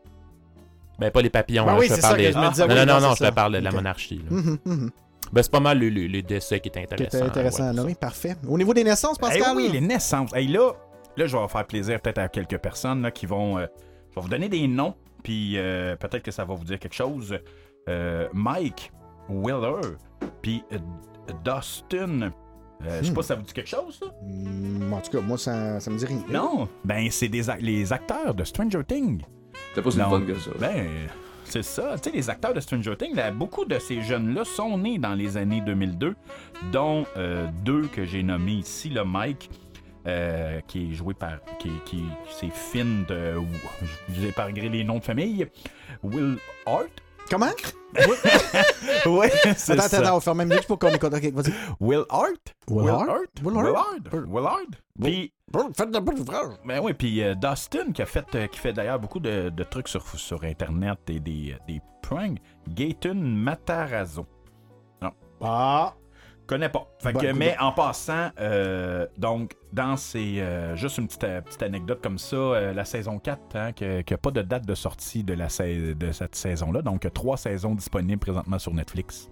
Ben, 0.99 1.11
pas 1.11 1.23
les 1.23 1.31
papillons. 1.31 1.65
Ben 1.67 1.73
là, 1.73 1.79
oui, 1.81 1.89
je 1.91 1.95
te 1.97 2.01
parle 2.01 2.17
des- 2.19 2.31
je 2.33 2.39
me 2.39 2.49
disais. 2.51 2.67
Non, 2.69 2.75
oui, 2.75 2.87
non, 2.87 3.01
non, 3.01 3.15
je 3.15 3.25
te 3.25 3.31
parle 3.33 3.55
de 3.55 3.59
la 3.59 3.73
monarchie. 3.73 4.19
là. 4.19 4.25
Mhm, 4.37 4.59
mhm. 4.65 4.91
Ben, 5.33 5.43
c'est 5.43 5.51
pas 5.51 5.59
mal 5.61 5.79
les, 5.79 5.91
les- 5.91 6.07
les 6.07 6.23
décès 6.23 6.61
qui 6.61 6.69
étaient 6.69 6.87
Qui 6.87 6.93
intéressants. 6.95 7.19
était 7.19 7.27
intéressant 7.27 7.63
ouais, 7.65 7.69
à 7.71 7.73
nommer. 7.73 7.95
Parfait. 7.97 8.37
Au 8.47 8.57
niveau 8.57 8.73
des 8.73 8.85
naissances, 8.85 9.17
Eh 9.19 9.21
Pascal? 9.21 9.57
oui, 9.57 9.69
les 9.73 9.81
naissances. 9.81 10.33
Hey, 10.35 10.47
là, 10.47 10.73
là, 11.17 11.27
je 11.27 11.37
vais 11.37 11.49
faire 11.49 11.67
plaisir 11.67 12.01
peut-être 12.01 12.19
à 12.19 12.29
quelques 12.29 12.59
personnes 12.59 13.03
là, 13.03 13.11
qui 13.11 13.27
vont. 13.27 13.59
euh, 13.59 13.67
je 14.11 14.15
vais 14.15 14.21
vous 14.21 14.29
donner 14.29 14.49
des 14.49 14.69
noms, 14.69 14.95
puis 15.25 15.55
euh, 15.59 15.97
peut-être 15.97 16.23
que 16.23 16.31
ça 16.31 16.45
va 16.45 16.55
vous 16.55 16.65
dire 16.65 16.79
quelque 16.79 16.95
chose. 16.95 17.37
Euh, 17.89 18.29
Mike 18.33 18.93
Willer, 19.29 19.97
puis 20.41 20.63
euh, 20.73 20.79
Dustin. 21.45 22.23
euh, 22.23 22.31
Je 23.01 23.05
sais 23.07 23.11
Hmm. 23.11 23.15
pas 23.15 23.23
si 23.23 23.29
ça 23.29 23.35
vous 23.35 23.43
dit 23.43 23.53
quelque 23.53 23.69
chose, 23.69 23.99
ça? 23.99 24.07
Hmm, 24.23 24.93
en 24.93 25.01
tout 25.01 25.11
cas, 25.11 25.21
moi, 25.21 25.37
ça, 25.39 25.81
ça 25.81 25.91
me 25.91 25.99
dit 25.99 26.07
rien. 26.07 26.23
Non? 26.31 26.69
Ben, 26.85 27.11
c'est 27.11 27.29
des 27.29 27.43
les 27.61 27.93
acteurs 27.93 28.35
de 28.35 28.45
Stranger 28.45 28.85
Things. 28.87 29.23
C'est 29.75 29.83
pas 29.83 29.91
si 29.91 29.99
Non. 29.99 30.11
fun 30.11 30.21
que 30.23 30.35
ça. 30.39 30.51
Ben, 30.61 30.87
c'est 31.45 31.63
ça. 31.63 31.97
Tu 31.99 32.11
sais, 32.11 32.17
les 32.17 32.31
acteurs 32.31 32.55
de 32.55 32.61
Stranger 32.61 32.97
Things, 32.97 33.15
là, 33.15 33.31
beaucoup 33.31 33.65
de 33.65 33.79
ces 33.79 34.01
jeunes-là 34.03 34.45
sont 34.45 34.79
nés 34.79 34.99
dans 34.99 35.15
les 35.15 35.37
années 35.37 35.61
2002, 35.61 36.15
dont 36.73 37.05
euh, 37.17 37.47
deux 37.65 37.87
que 37.89 38.05
j'ai 38.05 38.23
nommés 38.23 38.53
ici, 38.53 38.89
le 38.91 39.05
Mike. 39.05 39.51
Euh, 40.07 40.61
qui 40.67 40.90
est 40.93 40.95
joué 40.95 41.14
par. 41.14 41.38
qui, 41.59 41.71
qui 41.85 42.05
c'est 42.31 42.51
Finn 42.51 43.05
de. 43.09 43.35
Je 43.83 44.12
vous 44.14 44.27
épargnerai 44.27 44.69
les 44.69 44.85
noms 44.85 44.99
de 44.99 45.05
famille. 45.05 45.47
Will 46.03 46.37
Hart? 46.67 46.90
Comment? 47.31 47.47
ouais, 49.07 49.31
c'est 49.57 49.73
Attends, 49.73 49.88
ça. 49.88 49.99
attends, 50.01 50.17
on 50.17 50.21
faire 50.21 50.35
même 50.35 50.49
mieux 50.49 50.61
pour 50.67 50.79
qu'on 50.79 50.90
écoute. 50.90 51.14
Ok, 51.14 51.33
vas-y. 51.33 51.53
Will 51.81 52.05
Hart? 52.11 52.55
Will 52.69 52.90
Hart? 52.90 53.31
Will 53.43 53.57
Hart? 53.57 54.27
Will 54.29 54.45
Hart? 54.47 54.83
Puis. 55.03 55.33
Faites 55.77 55.90
de 55.93 55.99
bon 56.01 56.19
ouvrage. 56.19 56.53
Ben 56.64 56.81
oui, 56.83 56.95
puis 56.95 57.23
euh, 57.23 57.35
Dustin 57.37 57.93
qui 57.93 58.03
a 58.03 58.07
fait, 58.07 58.27
euh, 58.35 58.47
qui 58.49 58.59
fait 58.59 58.73
d'ailleurs 58.73 58.99
beaucoup 58.99 59.21
de, 59.21 59.51
de 59.51 59.62
trucs 59.62 59.87
sur, 59.87 60.03
sur 60.19 60.43
Internet 60.43 60.99
et 61.09 61.21
des, 61.21 61.55
des 61.69 61.81
pranks. 62.03 62.38
Gaten 62.69 63.23
Matarazzo. 63.23 64.27
Ah. 65.40 65.95
Connais 66.47 66.69
pas. 66.69 66.87
Fait 66.99 67.13
Bon, 67.13 67.21
que, 67.21 67.27
écoute, 67.27 67.38
mais 67.38 67.57
en 67.59 67.73
passant, 67.73 68.29
euh, 68.38 69.07
donc, 69.17 69.53
dans 69.73 69.97
ces. 69.97 70.40
euh, 70.40 70.77
juste 70.77 70.99
une 70.99 71.07
petite, 71.07 71.25
euh, 71.25 71.40
petite 71.40 71.63
anecdote 71.63 72.01
comme 72.03 72.19
ça, 72.19 72.37
euh, 72.37 72.73
la 72.75 72.85
saison 72.85 73.19
4, 73.19 73.40
hein, 73.57 73.73
qui 73.73 73.85
n'a 73.87 74.19
pas 74.19 74.31
de 74.31 74.42
date 74.42 74.67
de 74.67 74.75
sortie 74.75 75.25
de, 75.25 75.33
la, 75.35 75.49
sa- 75.49 75.65
de 75.65 76.13
cette 76.13 76.35
saison-là. 76.35 76.83
Donc, 76.83 77.11
trois 77.15 77.37
saisons 77.38 77.75
disponibles 77.75 78.19
présentement 78.21 78.59
sur 78.59 78.75
Netflix. 78.75 79.31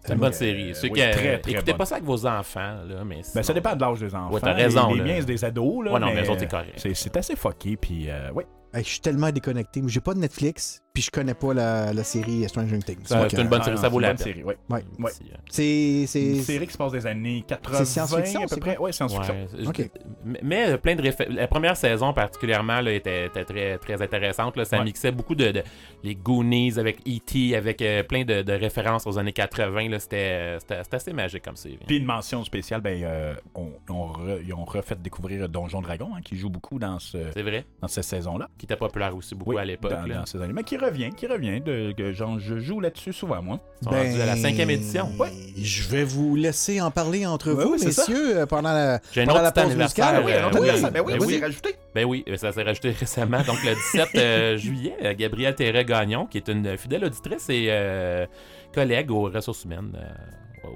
C'est 0.00 0.12
une 0.14 0.18
bonne 0.20 0.32
série. 0.34 0.74
Ceux 0.74 0.88
oui, 0.88 1.00
qui, 1.00 1.10
très, 1.10 1.38
très 1.40 1.52
écoutez 1.52 1.72
bonne. 1.72 1.78
pas 1.78 1.86
ça 1.86 1.94
avec 1.96 2.06
vos 2.06 2.26
enfants, 2.26 2.76
là, 2.86 3.04
mais 3.06 3.20
Ben, 3.34 3.42
ça 3.42 3.54
dépend 3.54 3.74
de 3.74 3.80
l'âge 3.80 4.00
des 4.00 4.14
enfants. 4.14 4.32
Ouais, 4.34 4.40
t'as 4.40 4.52
raison, 4.52 4.88
Les, 4.88 4.94
les 4.94 4.98
là. 5.00 5.04
miens, 5.06 5.16
c'est 5.20 5.26
des 5.26 5.44
ados. 5.46 5.84
Là, 5.84 5.92
Ouais, 5.92 6.00
non, 6.00 6.06
mais 6.08 6.14
mais 6.22 6.38
c'est 6.38 6.50
correct. 6.50 6.72
C'est, 6.94 7.16
assez 7.16 7.36
fucké, 7.36 7.76
puis 7.78 8.10
euh, 8.10 8.30
ouais. 8.32 8.46
Hey, 8.74 8.82
je 8.84 8.88
suis 8.90 9.00
tellement 9.00 9.30
déconnecté. 9.30 9.82
J'ai 9.86 10.00
pas 10.00 10.14
de 10.14 10.18
Netflix. 10.18 10.80
puis 10.92 11.02
je 11.02 11.10
connais 11.10 11.34
pas 11.34 11.52
la, 11.54 11.92
la 11.92 12.04
série 12.04 12.48
Stranger 12.48 12.78
Things. 12.78 12.98
C'est 13.04 13.14
une 13.32 13.40
euh, 13.40 13.44
bonne 13.44 13.60
Ah, 13.62 13.64
série, 13.64 13.78
ça 13.78 13.88
vaut 13.88 13.98
la 13.98 14.10
une 14.12 14.16
bonne 14.16 14.24
peine. 14.24 14.32
série, 14.34 14.44
ouais. 14.44 14.56
Ouais. 14.70 14.84
Ouais. 15.00 15.10
C'est. 15.50 16.04
c'est- 16.06 16.22
Une 16.36 16.42
série 16.42 16.66
qui 16.68 16.72
se 16.72 16.78
passe 16.78 16.92
des 16.92 17.04
années 17.06 17.44
80 17.48 17.78
C'est 17.78 17.84
science-fiction, 17.84 18.42
à 18.42 18.46
peu 18.46 18.56
près. 18.56 18.76
science-fiction. 18.92 19.34
Ouais. 19.66 19.90
Mais, 20.24 20.40
mais, 20.42 20.68
euh, 20.70 20.76
plein 20.78 20.94
de 20.94 21.02
réfé- 21.02 21.28
La 21.28 21.48
première 21.48 21.76
saison 21.76 22.12
particulièrement 22.12 22.80
là, 22.80 22.92
était, 22.92 23.26
était 23.26 23.44
très, 23.44 23.78
très 23.78 24.00
intéressante. 24.02 24.56
là. 24.56 24.64
Ça 24.64 24.78
Ouais. 24.78 24.84
mixait 24.84 25.10
beaucoup 25.10 25.34
de, 25.34 25.50
de- 25.50 25.62
les 26.04 26.14
Goonies 26.14 26.78
avec 26.78 27.00
E.T., 27.08 27.56
avec 27.56 27.82
euh, 27.82 28.02
plein 28.04 28.24
de, 28.24 28.42
de 28.42 28.52
références 28.52 29.04
aux 29.06 29.18
années 29.18 29.32
80. 29.32 29.88
là. 29.88 29.98
C'était 29.98 30.58
assez 30.92 31.12
magique 31.12 31.42
comme 31.44 31.56
série. 31.56 31.78
Puis 31.86 31.96
une 31.96 32.04
mention 32.06 32.44
spéciale, 32.44 32.80
ben, 32.82 33.02
euh, 33.02 33.34
on, 33.56 33.68
on 33.90 34.06
re- 34.12 34.40
ils 34.44 34.54
ont 34.54 34.64
refait 34.64 34.94
découvrir 34.96 35.48
Donjon 35.48 35.82
Dragon, 35.82 36.10
hein, 36.16 36.20
qui 36.24 36.36
joue 36.36 36.50
beaucoup 36.50 36.78
dans, 36.78 37.00
ce, 37.00 37.18
vrai. 37.42 37.64
dans 37.82 37.88
cette 37.88 38.04
saison-là. 38.04 38.48
Qui 38.64 38.72
était 38.72 38.76
populaire 38.76 39.14
aussi 39.14 39.34
beaucoup 39.34 39.50
Oui, 39.50 39.58
à 39.58 39.64
l'époque. 39.66 39.90
Dans, 39.90 40.06
là. 40.06 40.14
dans 40.20 40.26
ces 40.26 40.40
années. 40.40 40.54
Mais 40.54 40.62
qui 40.62 40.78
revient, 40.78 41.10
qui 41.14 41.26
revient. 41.26 41.60
De, 41.60 42.12
genre, 42.12 42.38
je 42.38 42.58
joue 42.58 42.80
là-dessus 42.80 43.12
souvent, 43.12 43.42
moi. 43.42 43.60
Rendus 43.84 44.18
à 44.22 44.24
la 44.24 44.36
cinquième 44.36 44.70
édition. 44.70 45.10
Ouais. 45.18 45.28
Je 45.60 45.86
vais 45.88 46.04
vous 46.04 46.34
laisser 46.34 46.80
en 46.80 46.90
parler 46.90 47.26
entre 47.26 47.50
vous, 47.50 47.72
oui, 47.72 47.78
ça. 47.78 47.86
messieurs, 47.86 48.38
euh, 48.38 48.46
pendant 48.46 48.72
la, 48.72 49.00
pendant 49.14 49.42
la 49.42 49.52
pause 49.52 49.76
musicale. 49.76 50.22
oui, 50.24 50.32
un 50.32 50.46
autre 50.46 50.56
euh, 50.56 50.60
anniversaire. 50.60 50.92
Ben 50.92 51.02
oui, 51.04 51.12
ben 51.18 51.26
oui. 51.26 51.40
rajouté. 51.40 51.76
Ben 51.94 52.04
oui, 52.06 52.24
ça 52.36 52.52
s'est 52.52 52.62
rajouté 52.62 52.90
récemment. 52.98 53.42
Donc 53.42 53.62
le 53.62 53.74
17 53.74 54.08
euh, 54.14 54.56
juillet, 54.56 54.96
euh, 55.02 55.14
Gabrielle 55.14 55.54
Thérèse 55.54 55.84
Gagnon, 55.84 56.24
qui 56.26 56.38
est 56.38 56.48
une 56.48 56.78
fidèle 56.78 57.04
auditrice 57.04 57.48
et 57.50 57.66
euh, 57.68 58.26
collègue 58.72 59.10
aux 59.10 59.24
ressources 59.30 59.64
humaines 59.64 59.92
euh, 59.96 60.08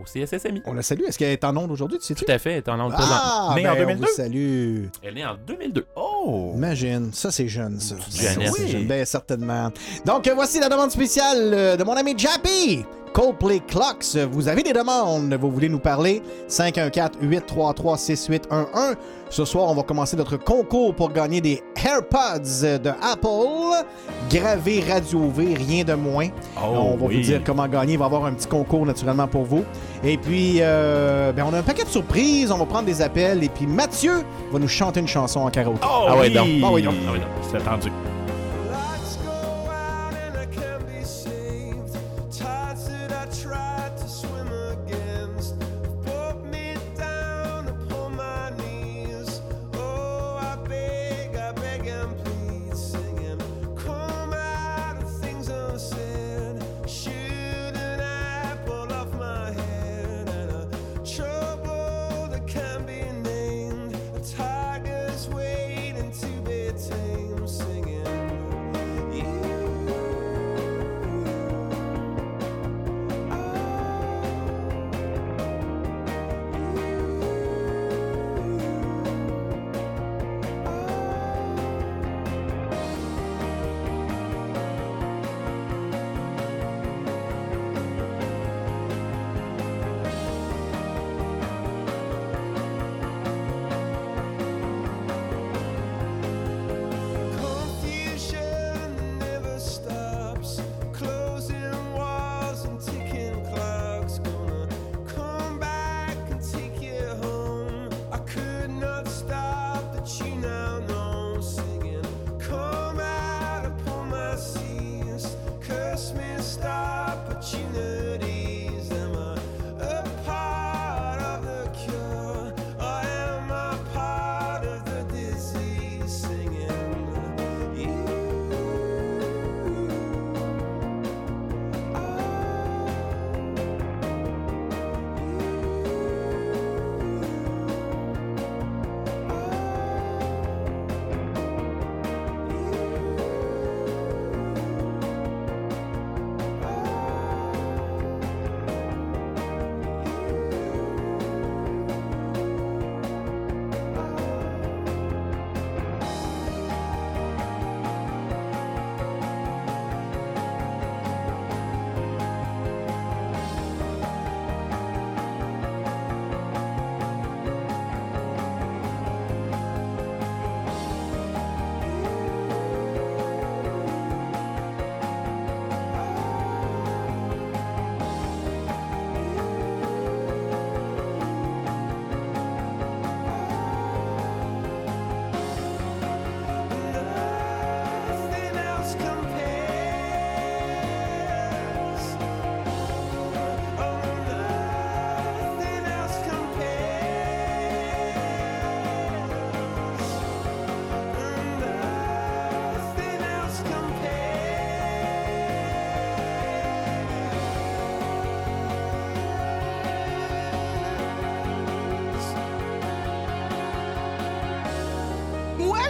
au 0.00 0.04
CSSMI. 0.04 0.62
On 0.66 0.74
la 0.74 0.82
salue. 0.82 1.02
Est-ce 1.06 1.18
qu'elle 1.18 1.30
est 1.30 1.44
en 1.44 1.56
onde 1.56 1.70
aujourd'hui, 1.70 1.98
tu 1.98 2.04
sais-tu? 2.06 2.24
Tout 2.24 2.30
à 2.32 2.38
fait, 2.38 2.52
elle 2.52 2.56
est 2.58 2.68
en 2.68 2.80
onde. 2.80 2.92
Ah, 2.96 3.52
Née 3.56 3.62
ben, 3.62 3.70
en 3.70 3.74
on 3.74 3.78
2002? 3.78 4.06
vous 4.06 4.12
salue. 4.14 4.84
Elle 5.02 5.08
est 5.10 5.12
née 5.14 5.26
en 5.26 5.36
2002. 5.46 5.86
Oh! 5.96 6.52
Imagine, 6.54 7.10
ça 7.12 7.30
c'est 7.30 7.48
jeune, 7.48 7.78
ça. 7.80 7.94
Jeunesse. 8.10 8.52
c'est 8.56 8.68
jeune. 8.68 8.86
Ben, 8.86 9.04
certainement. 9.04 9.70
Donc, 10.04 10.26
euh, 10.26 10.34
voici 10.34 10.60
la 10.60 10.68
demande 10.68 10.90
spéciale 10.90 11.50
euh, 11.54 11.76
de 11.76 11.84
mon 11.84 11.94
ami 11.94 12.14
Jappy. 12.16 12.84
Coldplay 13.12 13.60
Clocks, 13.66 14.16
vous 14.30 14.48
avez 14.48 14.62
des 14.62 14.72
demandes, 14.72 15.34
vous 15.40 15.50
voulez 15.50 15.68
nous 15.68 15.78
parler? 15.78 16.22
514-833-6811. 16.48 18.96
Ce 19.30 19.44
soir, 19.44 19.66
on 19.68 19.74
va 19.74 19.82
commencer 19.82 20.16
notre 20.16 20.38
concours 20.38 20.94
pour 20.94 21.12
gagner 21.12 21.40
des 21.42 21.62
AirPods 21.84 22.78
de 22.82 22.88
Apple, 23.02 23.84
gravés 24.30 24.82
Radio 24.88 25.28
V, 25.28 25.52
rien 25.54 25.84
de 25.84 25.92
moins. 25.94 26.28
on 26.56 26.60
va 26.60 26.66
Oh, 26.78 26.96
oui. 27.02 27.16
vous 27.16 27.22
dire 27.22 27.42
comment 27.44 27.68
gagner. 27.68 27.92
Il 27.94 27.98
va 27.98 28.06
y 28.06 28.06
avoir 28.06 28.24
un 28.24 28.32
petit 28.32 28.48
concours 28.48 28.86
naturellement 28.86 29.28
pour 29.28 29.44
vous. 29.44 29.64
Et 30.02 30.16
puis, 30.16 30.56
euh, 30.60 31.32
ben, 31.32 31.44
on 31.46 31.52
a 31.52 31.58
un 31.58 31.62
paquet 31.62 31.84
de 31.84 31.88
surprises. 31.90 32.50
On 32.50 32.56
va 32.58 32.64
prendre 32.66 32.86
des 32.86 33.02
appels. 33.02 33.44
Et 33.44 33.48
puis, 33.50 33.66
Mathieu 33.66 34.22
va 34.50 34.58
nous 34.58 34.68
chanter 34.68 35.00
une 35.00 35.08
chanson 35.08 35.40
en 35.40 35.50
karaoké. 35.50 35.80
Oh, 35.84 36.06
Ah 36.08 36.16
ouais, 36.16 36.28
oui. 36.28 36.34
donc. 36.34 36.48
Ah 36.64 36.70
oui, 36.72 36.82
donc. 36.82 36.94
Ah 37.06 37.10
oui, 37.12 37.18
donc. 37.18 37.28
C'est 37.50 37.56
attendu. 37.58 37.90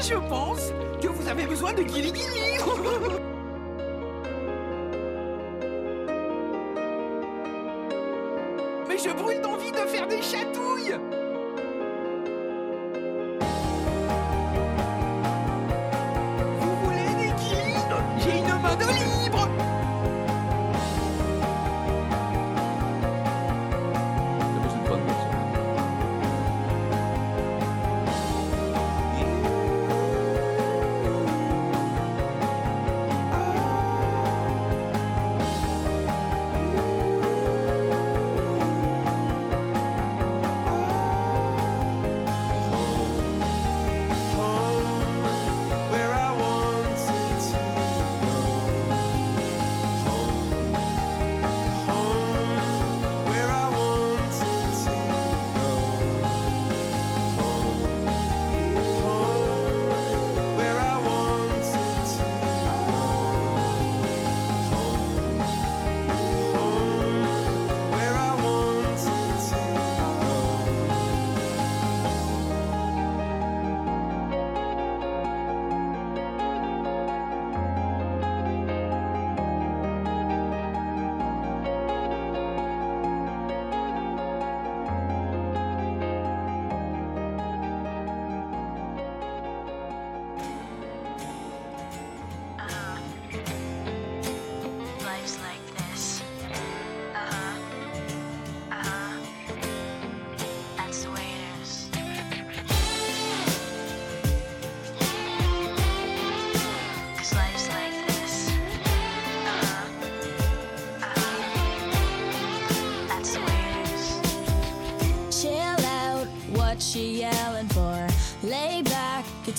Je 0.08 0.14
pense 0.28 0.72
que 1.02 1.08
vous 1.08 1.28
avez 1.28 1.46
besoin 1.46 1.74
de 1.74 1.82
Gilly 1.82 2.08
Gilly. 2.08 2.14
Mais 8.88 8.96
je 8.96 9.10
brûle 9.10 9.42
d'envie 9.42 9.70
de 9.70 9.76
faire 9.76 10.06
des 10.06 10.22
chatouilles. 10.22 10.47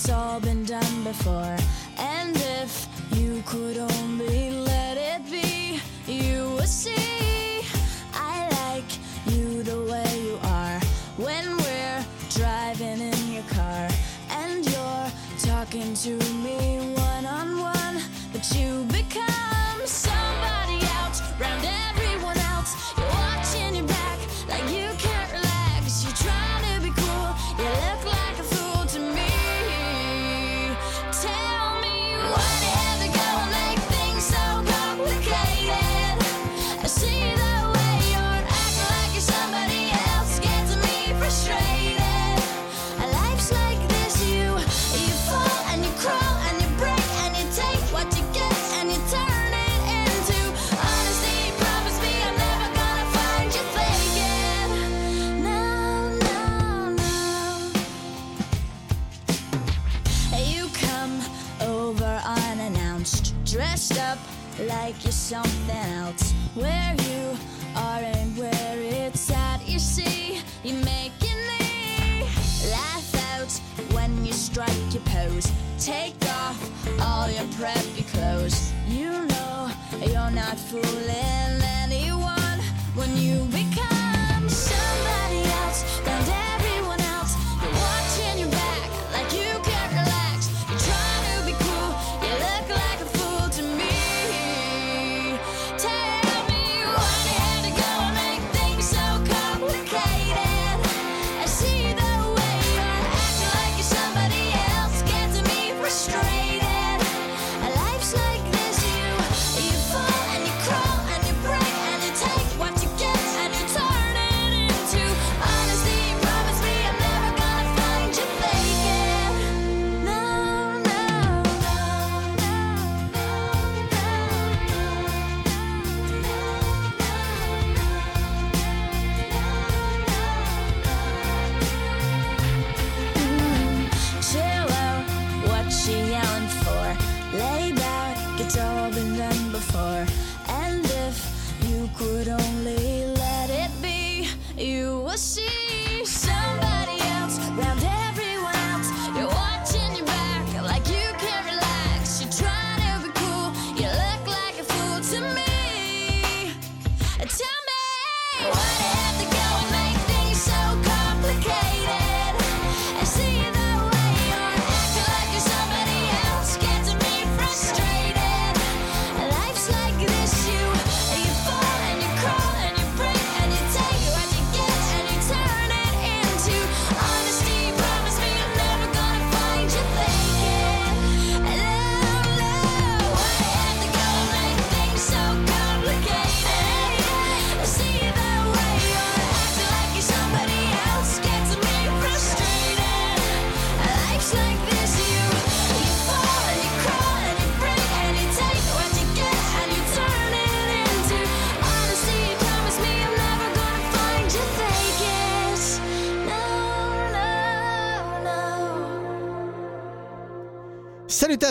It's 0.02 0.08
all 0.08 0.40
been 0.40 0.59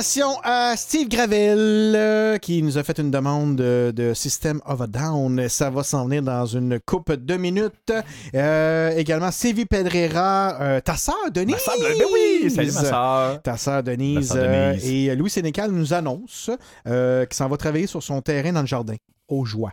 Salutations 0.10 0.42
à 0.44 0.76
Steve 0.76 1.08
Gravel 1.08 1.94
euh, 1.96 2.38
qui 2.40 2.64
nous 2.64 2.80
a 2.80 2.84
fait 2.84 2.98
une 2.98 3.12
demande 3.12 3.56
de, 3.58 3.94
de 3.96 4.16
System 4.16 4.60
of 4.66 4.82
a 4.82 4.88
Down. 4.88 5.48
Ça 5.50 5.70
va 5.70 5.84
s'en 5.84 6.06
venir 6.06 6.24
dans 6.24 6.48
une 6.48 6.80
coupe 6.80 7.12
de 7.12 7.38
minutes. 7.38 7.94
Euh, 8.34 8.90
également, 8.98 9.30
Sylvie 9.30 9.68
Pedrera, 9.68 10.60
euh, 10.62 10.82
ta 10.82 10.96
sœur 10.96 11.16
Denise. 11.32 11.54
Ma 11.54 11.60
sœur, 11.60 11.76
ben 11.78 12.08
oui, 12.12 12.50
salut 12.50 12.72
ma 12.72 12.82
sœur. 12.82 13.42
Ta 13.44 13.58
sœur 13.58 13.84
Denise. 13.84 14.36
Et 14.84 15.16
Louis 15.16 15.30
Sénécal 15.30 15.70
nous 15.70 15.94
annonce 15.94 16.50
qu'il 16.86 17.28
s'en 17.32 17.48
va 17.48 17.58
travailler 17.58 17.86
sur 17.86 18.02
son 18.02 18.22
terrain 18.22 18.52
dans 18.52 18.62
le 18.62 18.68
jardin, 18.68 18.96
au 19.28 19.46
joie. 19.46 19.72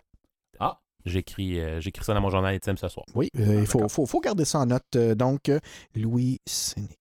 Ah, 0.59 0.77
J'écris 1.07 1.59
euh, 1.59 1.79
j'écris 1.79 2.03
ça 2.03 2.13
dans 2.13 2.21
mon 2.21 2.29
journal 2.29 2.53
intime 2.53 2.77
ce 2.77 2.89
soir. 2.89 3.05
Oui, 3.15 3.29
euh, 3.39 3.61
il 3.61 3.65
faut, 3.65 3.87
faut, 3.87 4.05
faut 4.05 4.19
garder 4.19 4.45
ça 4.45 4.59
en 4.59 4.65
note. 4.65 4.83
Euh, 4.95 5.15
donc, 5.15 5.49
Louis 5.95 6.41
Sénécal, 6.45 6.96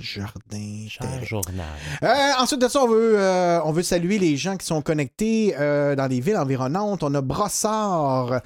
jardin, 0.00 0.86
journal. 1.22 1.66
Euh, 2.02 2.08
ensuite 2.38 2.60
de 2.60 2.68
ça, 2.68 2.82
on 2.82 2.88
veut, 2.88 3.18
euh, 3.18 3.60
on 3.64 3.72
veut 3.72 3.82
saluer 3.82 4.18
les 4.18 4.36
gens 4.36 4.56
qui 4.56 4.66
sont 4.66 4.80
connectés 4.80 5.54
euh, 5.58 5.94
dans 5.96 6.06
les 6.06 6.20
villes 6.20 6.36
environnantes. 6.36 7.02
On 7.02 7.14
a 7.14 7.20
Brossard, 7.20 8.40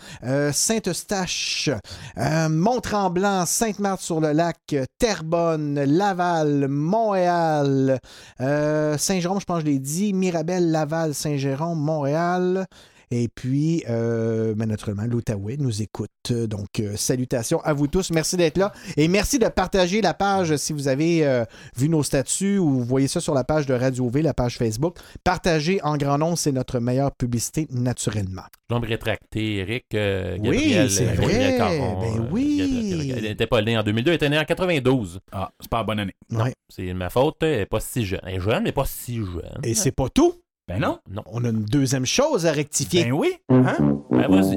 Saint-Eustache, 0.53 1.71
Mont-Tremblant, 2.17 3.47
Sainte-Marthe-sur-le-Lac, 3.47 4.77
Terrebonne, 4.99 5.83
Laval, 5.85 6.69
Montréal, 6.69 8.01
Saint-Jérôme, 8.39 9.41
je 9.41 9.45
pense 9.45 9.63
que 9.63 9.67
je 9.67 9.73
l'ai 9.73 9.79
dit, 9.79 10.13
Mirabel, 10.13 10.71
Laval, 10.71 11.15
Saint-Jérôme, 11.15 11.79
Montréal. 11.79 12.67
Et 13.15 13.29
puis, 13.29 13.85
euh, 13.91 14.55
ben, 14.55 14.65
naturellement, 14.65 15.05
l'Outaouais 15.05 15.59
nous 15.59 15.83
écoute. 15.83 16.09
Donc, 16.31 16.81
euh, 16.81 16.97
salutations 16.97 17.61
à 17.61 17.75
vous 17.75 17.87
tous. 17.87 18.11
Merci 18.11 18.39
d'être 18.39 18.57
là. 18.57 18.73
Et 18.97 19.07
merci 19.07 19.39
de 19.39 19.47
partager 19.49 20.01
la 20.01 20.15
page 20.15 20.57
si 20.57 20.73
vous 20.73 20.89
avez 20.89 21.27
euh, 21.27 21.45
vu 21.77 21.91
nos 21.91 22.03
statuts 22.03 22.57
ou 22.57 22.71
vous 22.71 22.85
voyez 22.85 23.09
ça 23.09 23.21
sur 23.21 23.35
la 23.35 23.45
page 23.45 23.67
de 23.67 23.75
Radio 23.75 24.09
V, 24.09 24.23
la 24.23 24.33
page 24.33 24.57
Facebook. 24.57 24.97
Partagez 25.25 25.79
en 25.83 25.99
grand 25.99 26.17
nombre, 26.17 26.39
c'est 26.39 26.53
notre 26.53 26.81
meilleure 26.81 27.13
publicité 27.15 27.67
naturellement. 27.71 28.45
L'ombre 28.71 28.89
rétractée, 28.89 29.57
Eric. 29.57 29.85
euh, 29.93 30.39
Oui, 30.41 30.45
Gabriel, 30.51 30.91
c'est 30.91 31.03
euh, 31.09 31.13
vrai. 31.13 31.17
Gabriel 31.27 31.59
Caron, 31.59 32.01
Ben 32.01 32.29
oui. 32.33 33.13
Elle 33.15 33.25
n'était 33.25 33.47
pas 33.47 33.61
née 33.61 33.77
en 33.77 33.83
2002, 33.83 34.11
elle 34.11 34.15
était 34.17 34.31
née 34.31 34.39
en 34.39 34.45
92. 34.47 35.21
Ah, 35.33 35.51
c'est 35.61 35.69
pas 35.71 35.79
la 35.79 35.85
bonne 35.85 36.01
année. 36.01 36.15
Non, 36.31 36.45
Ouais. 36.45 36.55
c'est 36.75 36.95
ma 36.95 37.11
faute. 37.11 37.37
Elle 37.43 37.59
n'est 37.59 37.67
pas 37.67 37.81
si 37.81 38.07
jeune. 38.07 38.21
Elle 38.23 38.37
est 38.37 38.41
jeune, 38.41 38.63
mais 38.63 38.73
pas 38.73 38.87
si 38.87 39.17
jeune. 39.17 39.61
Et 39.63 39.75
c'est 39.75 39.93
pas 39.93 40.09
tout. 40.09 40.33
Ben 40.69 40.79
non. 40.79 41.01
Non. 41.11 41.23
On 41.27 41.45
a 41.45 41.49
une 41.49 41.65
deuxième 41.65 42.07
chose 42.07 42.47
à 42.47 42.53
rectifier. 42.53 43.05
Ben 43.05 43.13
oui. 43.13 43.33
Hein? 43.49 43.77
Ben, 44.11 44.29
vas-y. 44.29 44.57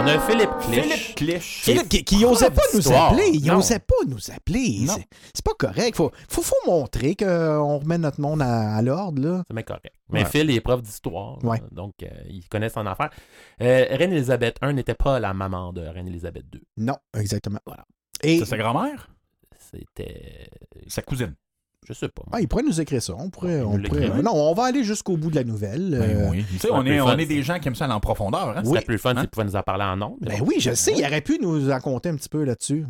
On 0.00 0.06
a 0.06 0.18
Philippe 0.20 0.50
Clich. 0.60 0.82
Philippe 0.84 1.14
Clich. 1.16 1.42
Philippe, 1.64 1.88
qui, 1.88 2.04
qui 2.04 2.24
osait 2.24 2.50
pas 2.50 2.62
nous 2.72 2.92
appeler? 2.92 3.30
Il 3.34 3.44
Non. 3.46 3.58
osait 3.58 3.80
pas 3.80 3.94
nous 4.06 4.30
appeler. 4.30 4.78
Non. 4.82 4.94
C'est- 4.94 5.06
C'est 5.34 5.44
pas 5.44 5.54
correct. 5.58 5.96
Faut, 5.96 6.10
faut, 6.28 6.42
faut 6.42 6.54
montrer 6.66 7.16
qu'on 7.16 7.78
remet 7.78 7.98
notre 7.98 8.20
monde 8.20 8.40
à, 8.40 8.76
à 8.76 8.82
l'ordre. 8.82 9.20
là. 9.20 9.42
C'est 9.48 9.54
bien 9.54 9.62
correct. 9.64 9.92
Mais 10.10 10.20
Ouais. 10.22 10.30
Phil 10.30 10.48
il 10.50 10.56
est 10.56 10.60
prof 10.60 10.80
d'histoire. 10.82 11.42
Ouais. 11.44 11.60
Donc, 11.72 11.94
euh, 12.02 12.06
il 12.30 12.48
connaît 12.48 12.68
son 12.70 12.86
affaire. 12.86 13.10
Euh, 13.60 13.86
Reine 13.90 14.12
Elisabeth 14.12 14.56
I 14.62 14.72
n'était 14.72 14.94
pas 14.94 15.18
la 15.20 15.34
maman 15.34 15.72
de 15.72 15.82
Reine 15.82 16.06
Elisabeth 16.08 16.44
II. 16.54 16.62
Non, 16.78 16.96
exactement. 17.18 17.58
Voilà. 17.66 17.84
Et 18.22 18.38
C'est 18.38 18.44
sa 18.46 18.56
grand-mère? 18.56 19.10
C'était. 19.70 20.48
Sa 20.86 21.02
cousine. 21.02 21.34
Je 21.86 21.94
sais 21.94 22.08
pas. 22.08 22.22
ah, 22.32 22.40
il 22.40 22.48
pourrait 22.48 22.64
nous 22.64 22.80
écrire 22.82 23.02
ça. 23.02 23.14
On 23.18 23.30
pourrait, 23.30 23.62
on 23.62 23.78
non, 24.22 24.32
on 24.34 24.52
va 24.52 24.64
aller 24.64 24.84
jusqu'au 24.84 25.16
bout 25.16 25.30
de 25.30 25.36
la 25.36 25.44
nouvelle. 25.44 25.90
Ben 25.98 26.02
Euh, 26.02 26.28
oui. 26.30 26.44
Tu 26.50 26.58
sais, 26.58 26.68
on 26.70 26.84
est, 26.84 27.00
on 27.00 27.16
est 27.16 27.24
des 27.24 27.42
gens 27.42 27.58
qui 27.58 27.68
aiment 27.68 27.74
ça 27.74 27.86
aller 27.86 27.94
en 27.94 28.00
profondeur. 28.00 28.50
Hein? 28.56 28.62
C'était 28.64 28.82
plus 28.82 28.98
fun 28.98 29.14
Hein? 29.16 29.20
s'il 29.20 29.28
pouvait 29.30 29.46
nous 29.46 29.56
en 29.56 29.62
parler 29.62 29.84
en 29.84 29.96
mais 30.20 30.38
Ben 30.38 30.44
oui, 30.46 30.56
je 30.58 30.74
sais, 30.74 30.92
il 30.96 31.02
aurait 31.04 31.22
pu 31.22 31.38
nous 31.40 31.70
en 31.70 31.80
compter 31.80 32.10
un 32.10 32.16
petit 32.16 32.28
peu 32.28 32.44
là-dessus. 32.44 32.84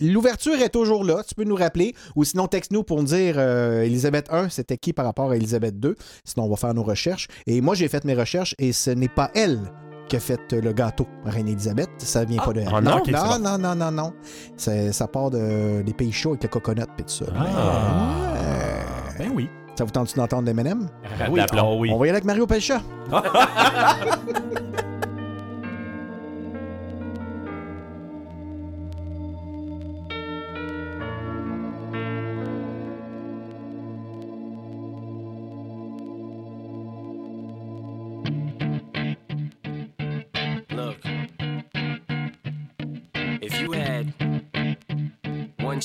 L'ouverture 0.00 0.54
est 0.60 0.68
toujours 0.68 1.04
là, 1.04 1.22
tu 1.26 1.34
peux 1.34 1.44
nous 1.44 1.56
rappeler, 1.56 1.94
ou 2.14 2.24
sinon 2.24 2.46
texte-nous 2.46 2.84
pour 2.84 2.98
nous 2.98 3.08
dire 3.08 3.34
euh, 3.38 3.82
Elisabeth 3.82 4.28
I, 4.32 4.46
c'était 4.50 4.78
qui 4.78 4.92
par 4.92 5.04
rapport 5.04 5.30
à 5.32 5.36
Elisabeth 5.36 5.74
II. 5.84 5.94
Sinon, 6.24 6.46
on 6.46 6.50
va 6.50 6.56
faire 6.56 6.74
nos 6.74 6.82
recherches. 6.84 7.28
Et 7.46 7.60
moi, 7.60 7.74
j'ai 7.74 7.88
fait 7.88 8.04
mes 8.04 8.14
recherches 8.14 8.54
et 8.58 8.72
ce 8.72 8.90
n'est 8.90 9.08
pas 9.08 9.30
elle 9.34 9.58
qui 10.08 10.16
a 10.16 10.20
fait 10.20 10.52
euh, 10.52 10.60
le 10.60 10.72
gâteau, 10.72 11.06
Reine 11.24 11.48
Elisabeth. 11.48 11.90
Ça 11.98 12.24
vient 12.24 12.42
pas 12.42 12.52
de 12.52 12.60
elle. 12.60 12.68
ah 12.72 12.80
non? 12.80 13.02
non, 13.06 13.38
non, 13.38 13.38
non, 13.38 13.58
non, 13.58 13.74
non, 13.74 13.90
non. 13.90 14.12
Ça 14.56 15.06
part 15.08 15.30
de, 15.30 15.82
des 15.82 15.94
pays 15.94 16.12
chauds 16.12 16.30
avec 16.30 16.44
le 16.44 16.48
coconut 16.48 16.82
et 16.98 17.02
tout 17.02 17.08
ça. 17.08 17.26
Ah. 17.36 18.32
Ouais. 18.34 19.18
Ben 19.18 19.30
oui. 19.34 19.48
Ça 19.76 19.84
vous 19.84 19.90
tente 19.90 20.16
d'entendre 20.16 20.44
oui. 21.30 21.40
D'aplomb. 21.40 21.72
ah 21.72 21.76
oui. 21.78 21.90
On 21.92 21.98
va 21.98 22.06
y 22.06 22.08
aller 22.08 22.16
avec 22.16 22.24
Mario 22.24 22.46
Pelcha. 22.46 22.80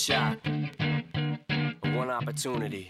shot, 0.02 0.39
one 1.93 2.10
opportunity 2.10 2.88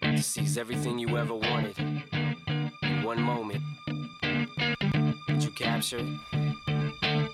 to 0.00 0.22
seize 0.22 0.56
everything 0.56 1.00
you 1.00 1.18
ever 1.18 1.34
wanted 1.34 1.76
in 1.80 3.02
one 3.02 3.20
moment, 3.20 3.60
would 5.28 5.42
you 5.42 5.50
capture 5.50 5.98
it? 5.98 6.06
Or 6.68 7.33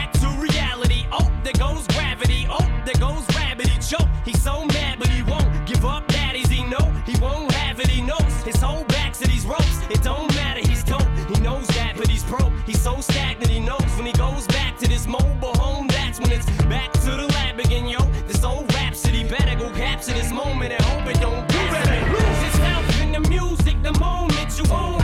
reality. 0.41 1.05
Oh, 1.11 1.31
there 1.43 1.53
goes 1.53 1.85
gravity. 1.87 2.47
Oh, 2.49 2.67
there 2.85 2.99
goes 2.99 3.23
rabbit. 3.35 3.67
He 3.67 3.77
choke. 3.79 4.09
He's 4.25 4.41
so 4.41 4.65
mad, 4.65 4.99
but 4.99 5.07
he 5.09 5.21
won't 5.23 5.47
give 5.65 5.85
up. 5.85 6.07
Daddies, 6.07 6.49
he 6.49 6.63
know 6.63 6.91
he 7.05 7.17
won't 7.19 7.51
have 7.51 7.79
it. 7.79 7.87
He 7.87 8.01
knows 8.01 8.33
his 8.43 8.59
whole 8.61 8.83
back 8.85 9.13
to 9.13 9.27
these 9.27 9.45
ropes. 9.45 9.79
It 9.89 10.01
don't 10.03 10.33
matter. 10.35 10.61
He's 10.67 10.83
dope. 10.83 11.07
He 11.33 11.39
knows 11.41 11.67
that, 11.67 11.93
but 11.97 12.07
he's 12.07 12.23
broke. 12.23 12.53
He's 12.65 12.81
so 12.81 12.99
stagnant. 12.99 13.51
He 13.51 13.59
knows 13.59 13.89
when 13.95 14.05
he 14.05 14.13
goes 14.13 14.47
back 14.47 14.77
to 14.79 14.87
this 14.87 15.07
mobile 15.07 15.55
home. 15.57 15.87
That's 15.87 16.19
when 16.19 16.31
it's 16.31 16.49
back 16.65 16.91
to 17.05 17.11
the 17.11 17.27
lab 17.27 17.59
again, 17.59 17.87
yo. 17.87 17.99
This 18.27 18.43
old 18.43 18.73
rhapsody 18.73 19.23
better 19.27 19.55
go 19.55 19.69
capture 19.71 20.13
this 20.13 20.31
moment 20.31 20.73
and 20.73 20.83
hope 20.85 21.07
it 21.07 21.21
don't. 21.21 21.41
You 21.53 21.63
better 21.69 22.11
lose 22.11 22.43
yourself 22.45 23.01
in 23.01 23.11
the 23.11 23.29
music 23.29 23.81
the 23.83 23.93
moment 23.99 24.49
you 24.57 24.65
own 24.73 25.00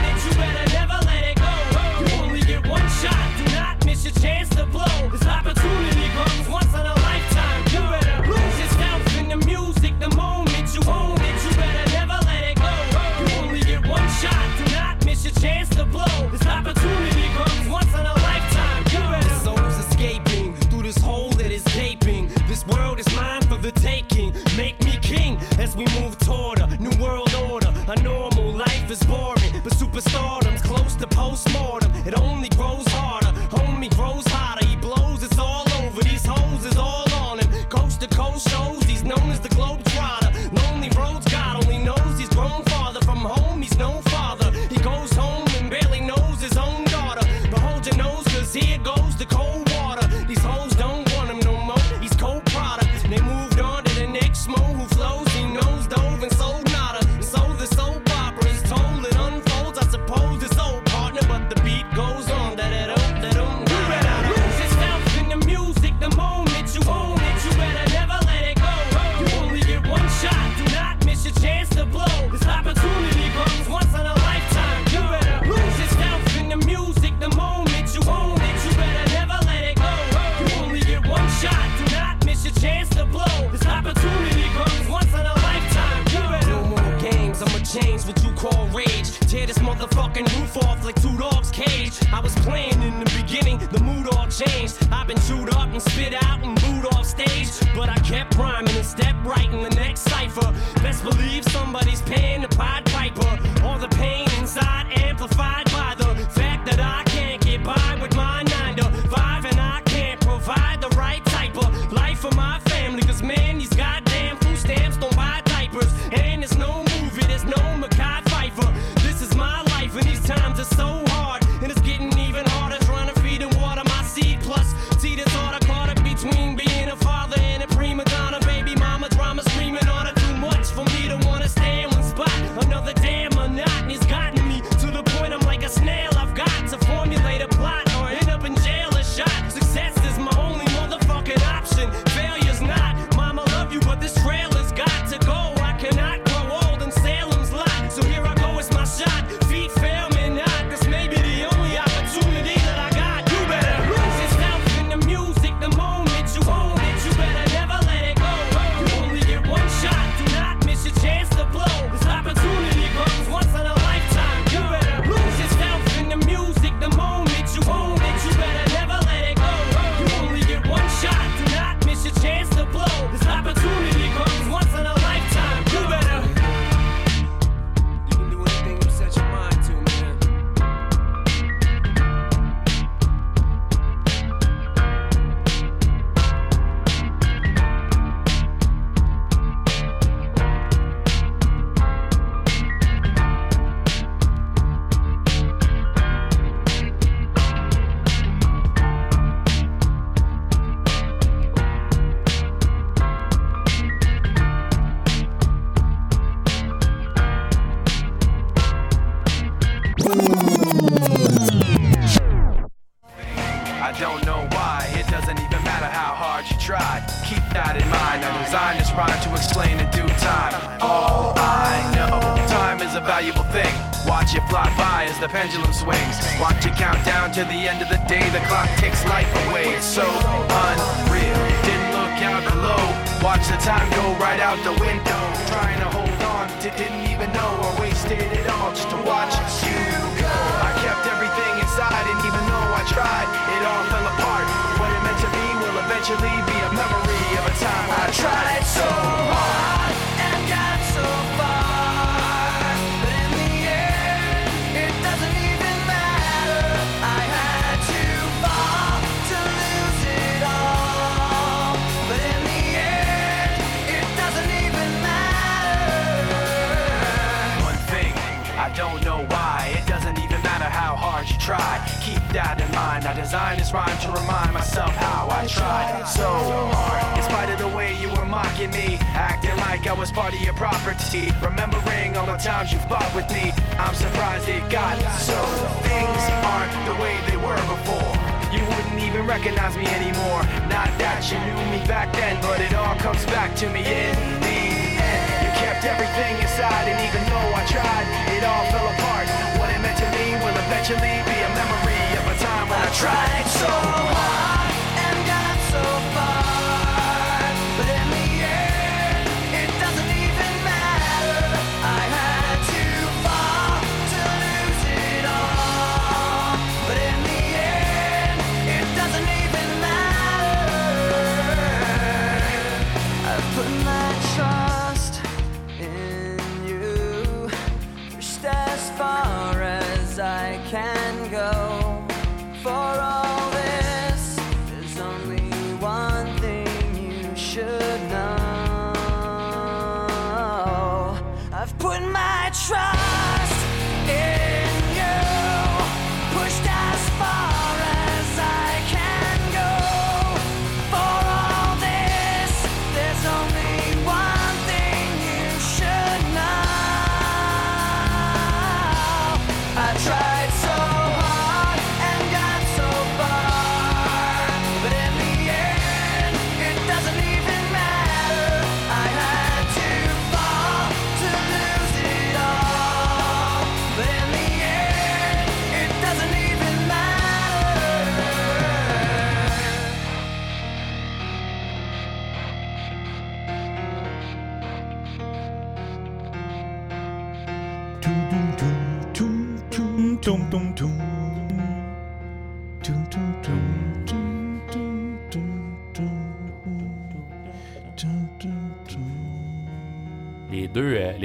to 15.78 15.84
blow. 15.84 16.28
This 16.32 16.44
opportunity 16.44 17.28
comes 17.38 17.68
once 17.68 17.92
in 17.94 18.04
a 18.04 18.14
lifetime. 18.26 18.82
You 18.90 19.22
soul's 19.44 19.78
escaping 19.86 20.54
through 20.68 20.82
this 20.82 20.98
hole 20.98 21.30
that 21.40 21.52
is 21.52 21.62
gaping. 21.62 22.28
This 22.48 22.66
world 22.66 22.98
is 22.98 23.06
mine 23.14 23.42
for 23.42 23.56
the 23.56 23.70
taking. 23.70 24.34
Make 24.56 24.82
me 24.84 24.98
king 25.00 25.38
as 25.58 25.76
we 25.76 25.84
move 26.00 26.18
toward 26.18 26.58
a 26.58 26.66
new 26.78 26.94
world 27.00 27.32
order. 27.50 27.72
A 27.86 27.96
normal 28.02 28.52
life 28.52 28.90
is 28.90 29.02
boring, 29.04 29.52
but 29.62 29.72
superstardom's 29.72 30.62
close 30.62 30.96
to 30.96 31.06
postmortem. 31.06 31.92
It 32.04 32.18
only 32.18 32.48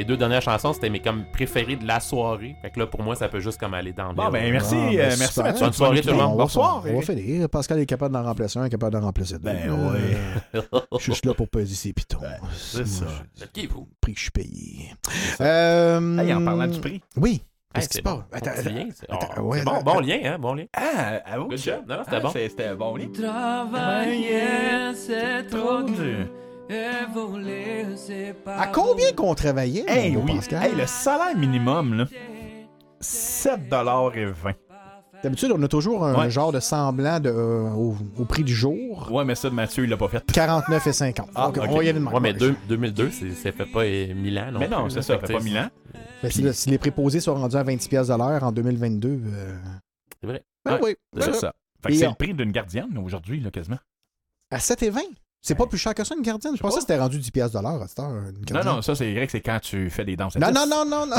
les 0.03 0.07
deux 0.07 0.17
dernières 0.17 0.41
chansons, 0.41 0.73
c'était 0.73 0.89
mes 0.89 0.99
comme 0.99 1.23
préférées 1.31 1.77
de 1.77 1.87
la 1.87 2.01
soirée. 2.01 2.57
Fait 2.61 2.69
que 2.71 2.79
là, 2.79 2.87
pour 2.87 3.01
moi, 3.01 3.15
ça 3.15 3.29
peut 3.29 3.39
juste 3.39 3.57
comme 3.57 3.73
aller 3.73 3.93
dans 3.93 4.09
le 4.09 4.15
Bon, 4.15 4.29
ben, 4.29 4.51
merci, 4.51 4.75
Ah, 4.77 4.85
euh, 4.85 4.89
ben, 4.91 5.15
merci, 5.17 5.27
super. 5.27 5.43
Mathieu. 5.45 5.65
Bonne 5.65 5.73
soirée, 5.73 6.01
tout 6.01 6.09
le 6.09 6.15
monde. 6.15 6.37
Bonsoir, 6.37 6.83
On 6.85 6.99
va 6.99 7.01
finir. 7.01 7.47
Pascal 7.49 7.79
est 7.79 7.85
capable 7.85 8.13
d'en 8.13 8.23
remplacer 8.23 8.59
un, 8.59 8.67
capable 8.67 8.91
d'en 8.93 9.01
remplacer 9.01 9.35
deux. 9.35 9.39
Ben 9.43 9.69
Euh, 9.69 10.61
Je 10.91 10.97
suis 11.03 11.13
juste 11.13 11.25
là 11.25 11.33
pour 11.33 11.47
peser 11.47 11.75
ses 11.75 11.93
pitons. 11.93 12.19
c'est 12.53 12.85
ça. 12.85 13.05
C'est 13.33 13.49
qui, 13.53 13.65
vous? 13.67 13.87
Le 13.89 13.95
prix 14.01 14.11
que 14.13 14.19
je 14.19 14.23
suis 14.23 14.31
payé. 14.31 14.91
Euh, 15.39 16.17
Hey, 16.17 16.33
en 16.33 16.43
parlant 16.43 16.67
du 16.67 16.79
prix. 16.81 17.01
Oui. 17.15 17.41
Qu'est-ce 17.73 17.87
qui 17.89 17.93
c'est 17.93 17.99
se 17.99 18.03
bon. 18.03 18.21
passe? 18.29 18.47
Attends, 18.47 18.69
lien, 18.69 18.85
c'est 18.93 19.83
bon, 19.83 19.99
lien, 19.99 20.19
hein? 20.25 20.37
Bon 20.37 20.53
lien. 20.53 20.65
Ah, 20.75 21.21
ah, 21.25 21.37
Good 21.39 21.57
job. 21.57 21.81
Non, 21.87 21.95
c'était 22.03 22.15
Ah, 22.17 22.19
bon. 22.19 22.29
C'était 22.31 22.75
bon. 22.75 22.95
lit. 22.97 23.11
Travailler, 23.11 24.93
c'est 24.93 25.47
trop 25.47 25.81
dur. 25.81 26.27
À 28.63 28.67
combien 28.67 29.11
qu'on 29.13 29.35
travaillait, 29.35 29.83
Hey, 29.87 30.11
mon 30.11 30.21
beau 30.21 30.27
oui. 30.31 30.35
Pascal? 30.37 30.63
Hey, 30.63 30.75
le 30.75 30.87
salaire 30.87 31.37
minimum, 31.37 31.93
là, 31.95 32.05
7,20 33.01 34.55
D'habitude, 35.23 35.51
on 35.55 35.61
a 35.63 35.67
toujours 35.69 36.05
un 36.05 36.15
Ouais. 36.19 36.29
genre 36.29 36.51
de 36.51 36.59
semblant 36.59 37.19
de, 37.19 37.29
euh, 37.29 37.69
au, 37.71 37.95
au 38.17 38.25
prix 38.25 38.43
du 38.43 38.53
jour. 38.53 39.09
Ouais, 39.09 39.23
mais 39.23 39.35
ça, 39.35 39.49
Mathieu, 39.49 39.85
il 39.85 39.89
l'a 39.89 39.95
pas 39.95 40.09
fait. 40.09 40.21
49 40.31 40.85
et 40.87 40.91
50. 40.93 41.29
Ah, 41.33 41.47
Ok, 41.47 41.57
ok. 41.59 41.63
On 41.69 41.77
va 41.77 41.83
y 41.83 41.89
aller 41.89 41.99
de. 41.99 42.05
Ouais, 42.05 42.19
mais 42.19 42.33
deux- 42.33 42.55
2002, 42.67 43.09
c'est- 43.09 43.31
ça 43.31 43.51
fait 43.53 43.65
pas 43.65 43.83
euh, 43.85 44.13
1000 44.13 44.37
ans. 44.37 44.51
Non? 44.51 44.59
Mais 44.59 44.67
non, 44.67 44.89
c'est 44.89 45.01
ça, 45.01 45.13
ça 45.13 45.19
Fait 45.19 45.33
pas 45.33 45.39
c'est- 45.39 45.45
1000 45.45 45.57
ans. 45.57 45.69
Mais 46.23 46.29
si, 46.29 46.41
le- 46.41 46.51
si 46.51 46.69
les 46.69 46.77
préposés 46.77 47.21
sont 47.21 47.35
rendus 47.35 47.55
à 47.55 47.63
20 47.63 47.77
pièces 47.87 48.07
de 48.07 48.15
l'heure 48.17 48.43
en 48.43 48.51
2022... 48.51 49.21
euh, 49.25 49.55
C'est 50.21 50.27
vrai. 50.27 50.43
Ben 50.65 50.73
Ouais, 50.75 50.79
oui. 50.83 50.95
C'est 51.21 51.31
ben 51.31 51.33
ça. 51.33 51.53
Fait 51.81 51.89
que 51.89 51.95
c'est 51.95 52.07
le 52.07 52.15
prix 52.15 52.33
d'une 52.33 52.51
gardienne 52.51 52.97
aujourd'hui, 52.97 53.39
là, 53.39 53.49
quasiment. 53.49 53.79
À 54.51 54.59
7 54.59 54.83
et 54.83 54.89
20? 54.89 55.01
C'est 55.43 55.55
pas 55.55 55.67
plus 55.67 55.77
cher 55.77 55.93
que 55.93 56.03
ça, 56.05 56.15
une 56.15 56.21
gardienne? 56.23 56.55
Je 56.55 56.61
pensais 56.61 56.77
que 56.77 56.81
c'était 56.81 56.97
rendu 56.97 57.19
10 57.19 57.31
pièces 57.31 57.51
de 57.51 57.59
l'heure 57.59 57.81
à 57.81 57.87
cette 57.87 57.99
heure, 57.99 58.11
une 58.11 58.55
Non, 58.55 58.63
non, 58.63 58.81
ça, 58.81 58.95
c'est 58.95 59.13
vrai 59.13 59.25
que 59.25 59.31
c'est 59.33 59.41
quand 59.41 59.59
tu 59.61 59.89
fais 59.89 60.05
des 60.05 60.15
danses. 60.15 60.37
Non, 60.37 60.51
non, 60.53 60.65
non, 60.65 60.85
non, 60.85 61.05
non. 61.05 61.15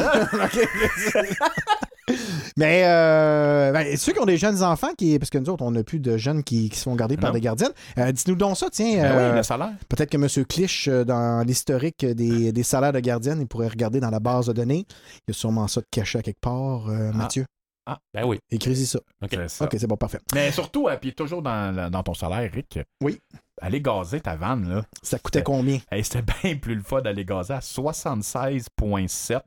Mais 2.56 2.84
euh, 2.84 3.72
ben, 3.72 3.96
ceux 3.96 4.12
qui 4.12 4.20
ont 4.20 4.26
des 4.26 4.36
jeunes 4.36 4.62
enfants, 4.62 4.92
qui, 4.96 5.18
parce 5.18 5.30
que 5.30 5.38
nous 5.38 5.50
autres, 5.50 5.64
on 5.64 5.70
n'a 5.70 5.82
plus 5.84 6.00
de 6.00 6.16
jeunes 6.16 6.42
qui, 6.42 6.68
qui 6.68 6.78
se 6.78 6.84
font 6.84 6.94
garder 6.94 7.16
par 7.16 7.32
des 7.32 7.40
gardiennes, 7.40 7.72
euh, 7.98 8.12
dis-nous 8.12 8.36
donc 8.36 8.56
ça, 8.56 8.68
tiens. 8.70 9.02
Ben 9.02 9.04
euh, 9.04 9.30
oui, 9.30 9.36
le 9.36 9.42
salaire. 9.42 9.72
Peut-être 9.88 10.10
que 10.10 10.16
M. 10.16 10.44
Clich, 10.46 10.88
euh, 10.88 11.04
dans 11.04 11.46
l'historique 11.46 12.04
des, 12.04 12.52
des 12.52 12.62
salaires 12.62 12.92
de 12.92 13.00
gardienne, 13.00 13.40
il 13.40 13.46
pourrait 13.46 13.68
regarder 13.68 14.00
dans 14.00 14.10
la 14.10 14.20
base 14.20 14.46
de 14.46 14.52
données. 14.52 14.86
Il 15.26 15.28
y 15.28 15.30
a 15.30 15.34
sûrement 15.34 15.66
ça 15.68 15.80
de 15.80 15.86
caché 15.90 16.18
à 16.18 16.22
quelque 16.22 16.40
part, 16.40 16.88
euh, 16.88 17.12
Mathieu. 17.12 17.44
Ah, 17.86 17.98
Ben 18.14 18.24
oui. 18.24 18.38
Écris-y 18.50 18.86
ça. 18.86 18.98
OK, 19.22 19.36
c'est 19.76 19.86
bon, 19.86 19.96
parfait. 19.96 20.20
Mais 20.34 20.50
surtout, 20.50 20.88
euh, 20.88 20.96
puis 20.96 21.14
toujours 21.14 21.42
dans, 21.42 21.90
dans 21.90 22.02
ton 22.02 22.14
salaire, 22.14 22.50
Rick. 22.50 22.78
Oui. 23.02 23.20
Aller 23.60 23.80
gazer 23.80 24.20
ta 24.20 24.34
vanne, 24.34 24.68
là. 24.68 24.82
Ça 25.02 25.18
coûtait 25.18 25.42
combien? 25.42 25.78
Hey, 25.92 26.02
C'était 26.02 26.24
bien 26.42 26.56
plus 26.56 26.74
le 26.74 26.82
fun 26.82 27.00
d'aller 27.02 27.24
gazer 27.24 27.54
à 27.54 27.60
76,7 27.60 29.40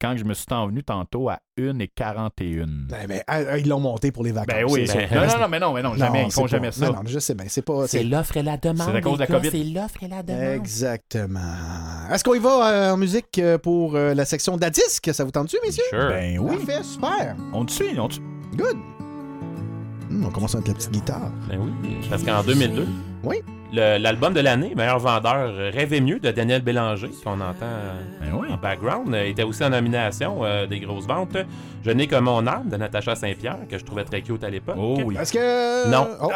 quand 0.00 0.16
je 0.16 0.24
me 0.24 0.34
suis 0.34 0.46
envenu 0.50 0.82
tantôt 0.82 1.28
à 1.28 1.38
1,41. 1.58 2.66
Ben, 2.88 3.06
ben, 3.06 3.22
ah, 3.28 3.38
ah, 3.48 3.58
ils 3.58 3.68
l'ont 3.68 3.78
monté 3.80 4.10
pour 4.10 4.24
les 4.24 4.32
vacances. 4.32 4.56
Ben 4.56 4.64
oui. 4.68 4.86
c'est 4.88 5.06
ça. 5.08 5.14
Non, 5.14 5.26
non, 5.26 5.38
non, 5.38 5.48
mais 5.48 5.60
non, 5.60 5.72
mais 5.72 5.82
non, 5.82 5.94
jamais. 5.94 6.24
Ils 6.24 6.32
font 6.32 6.42
pas- 6.42 6.48
jamais 6.48 6.72
ça. 6.72 6.86
Non, 6.86 6.94
non, 6.94 7.00
je 7.06 7.18
sais 7.20 7.34
bien. 7.34 7.46
C'est 7.48 7.62
pas. 7.62 7.86
C'est 7.86 8.02
l'offre 8.02 8.36
et 8.36 8.42
la 8.42 8.56
demande. 8.56 8.88
C'est 8.90 8.96
à 8.96 9.00
cause 9.00 9.14
de 9.14 9.20
la 9.20 9.26
COVID. 9.28 9.50
C'est 9.50 9.64
l'offre 9.64 10.02
et 10.02 10.08
la 10.08 10.22
demande. 10.24 10.42
Exactement. 10.42 12.08
Est-ce 12.12 12.24
qu'on 12.24 12.34
y 12.34 12.40
va 12.40 12.68
euh, 12.72 12.92
en 12.92 12.96
musique 12.96 13.38
euh, 13.38 13.56
pour 13.58 13.94
euh, 13.94 14.14
la 14.14 14.24
section 14.24 14.56
d'Adisque? 14.56 15.14
Ça 15.14 15.24
vous 15.24 15.30
tente-tu, 15.30 15.56
messieurs? 15.64 15.84
Sure. 15.90 16.08
Ben 16.08 16.38
oui. 16.40 16.56
Parfait, 16.56 16.82
super. 16.82 17.36
On 17.52 17.64
te 17.64 17.70
suit, 17.72 17.98
on 17.98 18.08
te. 18.08 18.16
Good. 18.56 18.76
Hum, 20.10 20.24
on 20.26 20.30
commence 20.30 20.54
avec 20.54 20.68
la 20.68 20.74
petite 20.74 20.90
guitare. 20.90 21.30
Ben 21.48 21.58
oui. 21.60 21.96
Parce 22.10 22.22
qu'en 22.24 22.42
2002, 22.42 22.86
Oui. 23.24 23.42
L'album 23.74 24.32
de 24.32 24.40
l'année, 24.40 24.72
meilleur 24.76 24.98
vendeur, 24.98 25.52
euh, 25.54 25.70
Rêvez 25.72 26.00
mieux 26.00 26.18
de 26.18 26.30
Daniel 26.30 26.62
Bélanger, 26.62 27.10
qu'on 27.24 27.40
entend 27.40 27.62
euh, 27.62 27.92
Ben 28.20 28.52
en 28.54 28.56
background, 28.56 29.12
euh, 29.14 29.24
était 29.24 29.42
aussi 29.42 29.64
en 29.64 29.70
nomination 29.70 30.44
euh, 30.44 30.66
des 30.66 30.80
grosses 30.80 31.06
ventes. 31.06 31.36
Je 31.84 31.90
n'ai 31.90 32.06
que 32.06 32.16
mon 32.16 32.46
âme 32.46 32.68
de 32.70 32.76
Natacha 32.76 33.14
Saint-Pierre, 33.14 33.58
que 33.68 33.76
je 33.78 33.84
trouvais 33.84 34.04
très 34.04 34.22
cute 34.22 34.42
à 34.44 34.50
l'époque. 34.50 34.76
Oh 34.78 34.98
oui. 35.04 35.16
Est-ce 35.20 35.32
que. 35.32 35.90
Non. 35.90 36.08
Oh, 36.22 36.30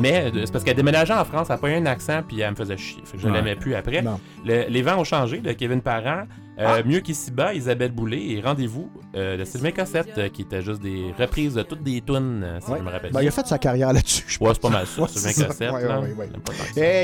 Mais 0.00 0.30
euh, 0.34 0.42
c'est 0.44 0.52
parce 0.52 0.64
qu'elle 0.64 0.76
déménageait 0.76 1.14
en 1.14 1.24
France, 1.24 1.48
elle 1.50 1.56
n'a 1.56 1.60
pas 1.60 1.68
eu 1.70 1.74
un 1.74 1.86
accent, 1.86 2.22
puis 2.26 2.40
elle 2.40 2.50
me 2.50 2.56
faisait 2.56 2.76
chier. 2.76 3.02
Fait 3.04 3.16
que 3.16 3.22
je 3.22 3.28
Ouais. 3.28 3.34
l'aimais 3.34 3.56
plus 3.56 3.74
après. 3.74 4.02
Le- 4.44 4.64
les 4.68 4.82
vents 4.82 4.98
ont 4.98 5.04
changé 5.04 5.38
de 5.38 5.52
Kevin 5.52 5.80
Parent. 5.80 6.24
Ah. 6.56 6.76
Mieux 6.84 7.00
qu'ici-bas, 7.00 7.52
Isabelle 7.52 7.90
Boulay 7.90 8.28
et 8.30 8.40
Rendez-vous 8.40 8.88
euh, 9.16 9.36
de 9.36 9.42
Sylvain 9.44 9.72
Cossette, 9.72 10.16
euh, 10.18 10.28
qui 10.28 10.42
étaient 10.42 10.62
juste 10.62 10.80
des 10.80 11.12
reprises 11.18 11.54
de 11.54 11.62
toutes 11.64 11.82
des 11.82 12.00
tunes, 12.00 12.46
si 12.64 12.70
Ouais. 12.70 12.78
je 12.78 12.84
me 12.84 12.90
rappelle. 12.92 13.10
Ben, 13.10 13.22
il 13.22 13.26
a 13.26 13.32
fait 13.32 13.44
sa 13.44 13.58
carrière 13.58 13.92
là-dessus. 13.92 14.38
Ouais, 14.40 14.50
c'est 14.52 14.60
pas 14.62 14.68
mal 14.70 14.86
ça, 14.86 15.02
Ouais, 15.02 15.08
Sylvain. 15.08 15.48
Cossette. 15.48 15.72
Ouais, 15.72 15.82
là. 15.88 15.98
ouais, 16.00 16.14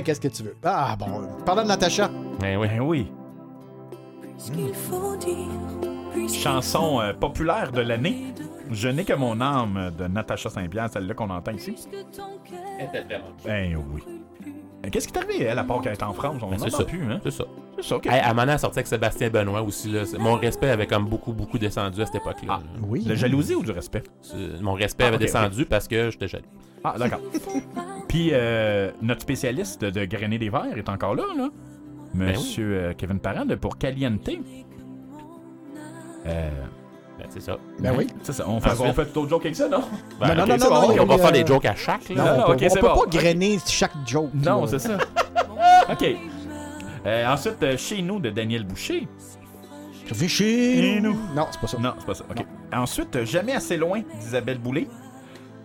qu'est-ce 0.04 0.20
que 0.20 0.28
tu 0.28 0.42
veux? 0.42 0.56
Ah, 0.64 0.96
bon. 0.98 1.06
Parlant 1.44 1.62
de 1.62 1.68
Natacha. 1.68 2.10
Ben 2.40 2.56
oui. 2.58 2.68
Ben 2.68 2.80
oui. 2.80 3.12
qu'il 4.52 4.74
faut 4.74 5.16
dire. 5.16 6.28
Chanson 6.28 7.00
euh, 7.00 7.12
populaire 7.12 7.72
de 7.72 7.80
l'année. 7.80 8.34
Je 8.70 8.88
n'ai 8.88 9.04
que 9.04 9.12
mon 9.14 9.40
âme 9.40 9.90
de 9.98 10.06
Natacha 10.06 10.48
Saint-Pierre, 10.48 10.88
celle-là 10.92 11.14
qu'on 11.14 11.30
entend 11.30 11.52
ici. 11.52 11.74
Ben 13.44 13.76
oui. 13.92 14.02
Qu'est-ce 14.90 15.08
qui 15.08 15.14
est 15.14 15.18
arrivé, 15.18 15.44
elle, 15.44 15.58
à 15.58 15.64
part 15.64 15.80
qu'elle 15.82 15.92
est 15.92 16.02
en 16.02 16.12
France? 16.14 16.40
On 16.42 16.48
Ben, 16.50 16.58
c'est 16.58 16.70
ça. 16.70 16.84
plus, 16.84 17.02
hein? 17.04 17.20
C'est 17.22 17.30
ça. 17.30 17.44
C'est 17.76 17.84
ça, 17.84 17.96
OK. 17.96 18.06
Manon, 18.34 18.52
elle 18.52 18.58
sortait 18.58 18.78
avec 18.78 18.86
Sébastien 18.86 19.28
Benoît 19.28 19.60
aussi. 19.62 19.90
Là. 19.90 20.02
Mon 20.18 20.36
respect 20.36 20.70
avait 20.70 20.86
comme 20.86 21.04
beaucoup, 21.06 21.32
beaucoup 21.32 21.58
descendu 21.58 22.00
à 22.00 22.06
cette 22.06 22.14
époque-là. 22.14 22.54
là. 22.54 22.60
Oui. 22.88 23.04
De 23.04 23.14
jalousie 23.14 23.54
ou 23.54 23.62
du 23.62 23.72
respect? 23.72 24.02
C'est- 24.22 24.60
Mon 24.62 24.72
respect 24.72 25.04
Ah, 25.04 25.08
avait 25.08 25.18
descendu 25.18 25.66
parce 25.66 25.86
que 25.86 26.10
j'étais 26.10 26.28
jaloux. 26.28 26.46
Ah, 26.84 26.94
d'accord. 26.98 27.20
Puis, 28.08 28.30
euh, 28.32 28.90
notre 29.02 29.20
spécialiste 29.22 29.84
de 29.84 30.04
Grainer 30.04 30.38
des 30.38 30.48
Verts 30.50 30.76
est 30.76 30.88
encore 30.88 31.14
là, 31.14 31.24
là. 31.36 31.48
Ben 32.14 32.30
Monsieur 32.30 32.74
euh, 32.74 32.92
Kevin 32.96 33.20
Parent, 33.20 33.44
de 33.44 33.54
pour 33.54 33.78
Caliente. 33.78 34.28
Euh, 36.26 36.50
Ben, 37.18 37.26
c'est 37.28 37.40
ça. 37.42 37.58
Ben 37.78 37.94
oui. 37.96 38.06
C'est 38.22 38.32
ça. 38.32 38.44
On 38.48 38.60
fait, 38.60 38.70
Ensuite- 38.70 38.86
on 38.88 38.92
fait 38.94 39.12
d'autres 39.12 39.28
jokes 39.28 39.44
avec 39.44 39.56
ça, 39.56 39.68
non? 39.68 39.82
Ben, 40.18 40.28
Non, 40.34 40.34
non, 40.34 40.42
ok, 40.42 40.48
non, 40.48 40.56
non, 40.56 40.80
bon. 40.88 40.96
non, 40.96 41.02
on 41.02 41.06
va 41.06 41.18
faire 41.18 41.32
des 41.32 41.46
jokes 41.46 41.64
à 41.66 41.74
chaque. 41.74 42.08
Là. 42.08 42.14
Non, 42.16 42.24
Non, 42.24 42.30
on 42.30 42.36
non, 42.38 42.46
peut, 42.46 42.52
ok, 42.52 42.58
on 42.62 42.68
c'est 42.70 42.80
peut 42.80 42.86
bon. 42.88 43.00
pas 43.00 43.06
grainer 43.10 43.58
chaque 43.66 43.92
joke. 44.06 44.30
Non, 44.34 44.66
c'est 44.66 44.78
ça. 44.78 44.96
OK. 45.90 46.16
Euh, 47.06 47.26
ensuite, 47.32 47.62
euh, 47.62 47.76
Chez 47.76 48.00
nous 48.02 48.20
de 48.20 48.30
Daniel 48.30 48.64
Boucher. 48.64 49.06
Je 50.06 50.14
vais 50.14 50.28
chez 50.28 50.98
nous. 51.00 51.12
nous. 51.12 51.18
Non, 51.36 51.46
c'est 51.50 51.60
pas 51.60 51.66
ça. 51.66 51.78
Non, 51.78 51.92
c'est 51.98 52.06
pas 52.06 52.14
ça. 52.14 52.24
OK. 52.30 52.44
Ensuite, 52.72 53.24
Jamais 53.24 53.52
assez 53.52 53.76
loin 53.76 54.00
d'Isabelle 54.18 54.58
Boulay. 54.58 54.88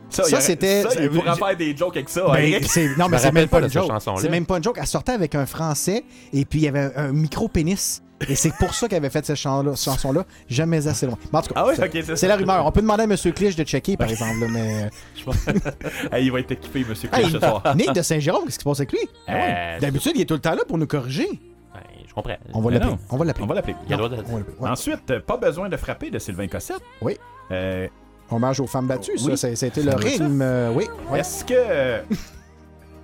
Ça, 0.10 0.24
aurait- 0.24 0.42
c'était- 0.42 0.84
Ça, 0.84 0.90
il 1.02 1.10
pourra 1.10 1.34
j'ai- 1.34 1.40
faire 1.40 1.58
des 1.58 1.76
jokes 1.78 1.96
avec 1.98 2.10
ça. 2.10 2.26
Ben, 2.28 2.36
Eric. 2.40 2.66
c'est- 2.72 2.96
non, 2.98 3.10
mais 3.10 3.18
c'est 3.18 3.32
même 3.32 3.48
pas 3.50 3.60
pas 3.60 3.66
une 3.66 3.72
joke. 3.72 3.92
C'est 4.20 4.30
même 4.30 4.46
pas 4.46 4.58
une 4.58 4.64
joke. 4.64 4.78
Elle 4.80 4.88
sortait 4.88 5.12
avec 5.14 5.36
un 5.36 5.46
Français 5.46 6.04
et 6.34 6.46
puis 6.46 6.60
il 6.60 6.64
y 6.64 6.68
avait 6.68 6.92
un 6.96 7.12
micro-pénis. 7.12 8.02
Et 8.30 8.36
c'est 8.36 8.54
pour 8.56 8.74
ça 8.74 8.88
qu'elle 8.88 9.00
avait 9.00 9.10
fait 9.10 9.26
cette 9.26 9.36
chan- 9.36 9.76
chanson-là, 9.76 10.24
jamais 10.48 10.88
assez 10.88 11.06
loin. 11.06 11.18
Mais 11.34 11.40
en 11.40 11.42
tout 11.42 11.54
cas, 11.54 11.60
Ah 11.64 11.68
ouais, 11.68 11.76
c'est- 11.76 11.84
ok, 11.84 11.92
c'est 12.06 12.16
ça. 12.16 12.28
la 12.30 12.38
rumeur. 12.38 12.66
On 12.66 12.72
peut 12.72 12.80
demander 12.82 13.02
à 13.02 13.06
M. 13.06 13.16
Clich 13.34 13.58
de 13.58 13.64
checker, 13.66 13.98
par 13.98 14.10
exemple. 14.10 14.40
là, 14.40 14.48
mais... 14.50 14.90
Hey, 16.14 16.26
il 16.26 16.32
va 16.32 16.40
être 16.40 16.52
équipé, 16.52 16.86
monsieur 16.88 17.10
Hey, 17.12 17.24
Clich, 17.24 17.34
ce 17.34 17.40
soir. 17.40 17.76
Nick 17.76 17.92
de 17.94 18.02
Saint-Jérôme, 18.02 18.46
qu'est-ce 18.46 18.58
qui 18.60 18.64
se 18.64 18.70
passe 18.70 18.80
avec 18.80 18.94
lui? 18.94 19.00
Ouais. 19.28 19.34
Euh, 19.76 19.80
D'habitude, 19.80 20.14
il 20.16 20.22
est 20.22 20.26
tout 20.26 20.34
le 20.36 20.40
temps 20.40 20.56
là 20.56 20.62
pour 20.68 20.78
nous 20.78 20.88
corriger. 20.88 21.28
ben, 21.74 21.82
je 22.08 22.14
comprends. 22.14 22.36
On 22.54 22.62
va 22.62 22.72
l'appeler. 22.72 22.96
On 23.10 23.18
va 23.18 23.26
l'appeler. 23.26 23.44
On 23.44 23.48
va 23.48 23.56
l'appeler. 23.56 23.76
De-. 23.90 23.96
Ouais. 24.34 24.70
Ensuite, 24.70 25.12
euh, 25.12 25.20
Pas 25.20 25.36
besoin 25.38 25.68
de 25.68 25.76
frapper 25.76 26.10
de 26.10 26.18
Sylvain 26.20 26.48
Cossette. 26.48 26.82
Oui. 27.02 27.18
Euh, 27.52 27.88
Hommage 28.30 28.60
aux 28.60 28.68
femmes 28.68 28.88
battues, 28.88 29.12
Oui. 29.24 29.38
ça. 29.38 29.56
C'était 29.56 29.84
le 29.84 29.94
rythme. 29.94 30.42
euh, 30.42 30.72
oui. 30.74 30.86
ouais. 31.12 31.20
Est-ce 31.20 31.46
que. 31.46 31.54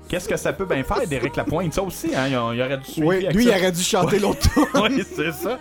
Qu'est-ce 0.10 0.28
que 0.28 0.36
ça 0.36 0.52
peut 0.52 0.66
bien 0.66 0.84
faire 0.84 1.08
d'Éric 1.08 1.38
Lapointe? 1.38 1.74
Ça 1.74 1.84
aussi, 1.84 2.14
hein? 2.14 2.28
Il, 2.28 2.36
aurait 2.36 2.78
dû 2.78 2.84
suivre. 2.84 3.08
Oui, 3.08 3.26
lui, 3.32 3.46
il 3.46 3.50
aurait 3.50 3.72
dû 3.72 3.82
chanter 3.82 4.20
l'autre 4.20 4.42
tour. 4.52 4.68
oui, 4.84 5.06
c'est 5.16 5.32
ça. 5.32 5.58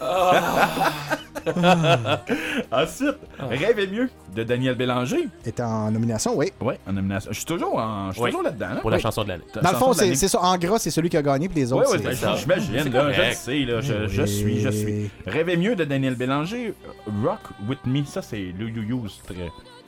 Ensuite, 2.72 3.16
Rêve 3.38 3.78
est 3.78 3.86
mieux 3.86 4.08
de 4.34 4.42
Daniel 4.44 4.74
Bélanger. 4.74 5.28
Était 5.44 5.62
en 5.62 5.90
nomination, 5.90 6.36
oui. 6.36 6.52
Oui, 6.60 6.74
en 6.86 6.92
nomination. 6.92 7.30
Je 7.32 7.36
suis 7.36 7.44
toujours, 7.46 7.76
en... 7.78 8.08
je 8.08 8.12
suis 8.14 8.22
Oui. 8.22 8.30
toujours 8.30 8.44
là-dedans. 8.44 8.68
là. 8.74 8.80
Pour 8.80 8.90
la 8.90 8.96
Oui. 8.96 9.02
chanson 9.02 9.24
de 9.24 9.28
l'année. 9.28 9.44
La 9.54 9.62
Dans 9.62 9.70
le 9.72 9.76
fond, 9.76 9.92
c'est 9.92 10.14
ça. 10.14 10.40
En 10.42 10.56
gras, 10.58 10.78
c'est 10.78 10.90
celui 10.90 11.08
qui 11.08 11.16
a 11.16 11.22
gagné, 11.22 11.48
puis 11.48 11.60
les 11.60 11.72
Oui, 11.72 11.80
autres, 11.80 11.92
oui, 11.92 11.98
c'est- 12.14 12.24
ben, 12.26 12.36
j'imagine, 12.36 12.72
C'est 12.72 12.76
là, 12.76 12.84
je 12.84 12.90
correct. 13.16 13.28
le 13.28 13.34
sais, 13.34 13.58
là, 13.60 13.80
je, 13.80 14.08
je 14.08 14.22
suis, 14.24 14.60
je 14.60 14.68
suis. 14.70 15.10
Rêvez 15.26 15.56
mieux 15.56 15.76
de 15.76 15.84
Daniel 15.84 16.14
Bélanger, 16.14 16.74
Rock 17.24 17.40
With 17.68 17.84
Me, 17.86 18.04
ça 18.04 18.22
c'est 18.22 18.52
le 18.58 18.68
you 18.68 19.04
use 19.04 19.20
très 19.24 19.34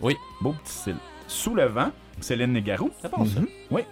Oui. 0.01 0.17
beau 0.41 0.55
petit 0.65 0.73
style. 0.73 0.97
Sous 1.27 1.55
le 1.55 1.67
vent, 1.67 1.91
Céline 2.21 2.53
Négarou. 2.53 2.91
C'est 3.01 3.11
bon, 3.11 3.25
ça. 3.25 3.41
Oui. 3.71 3.83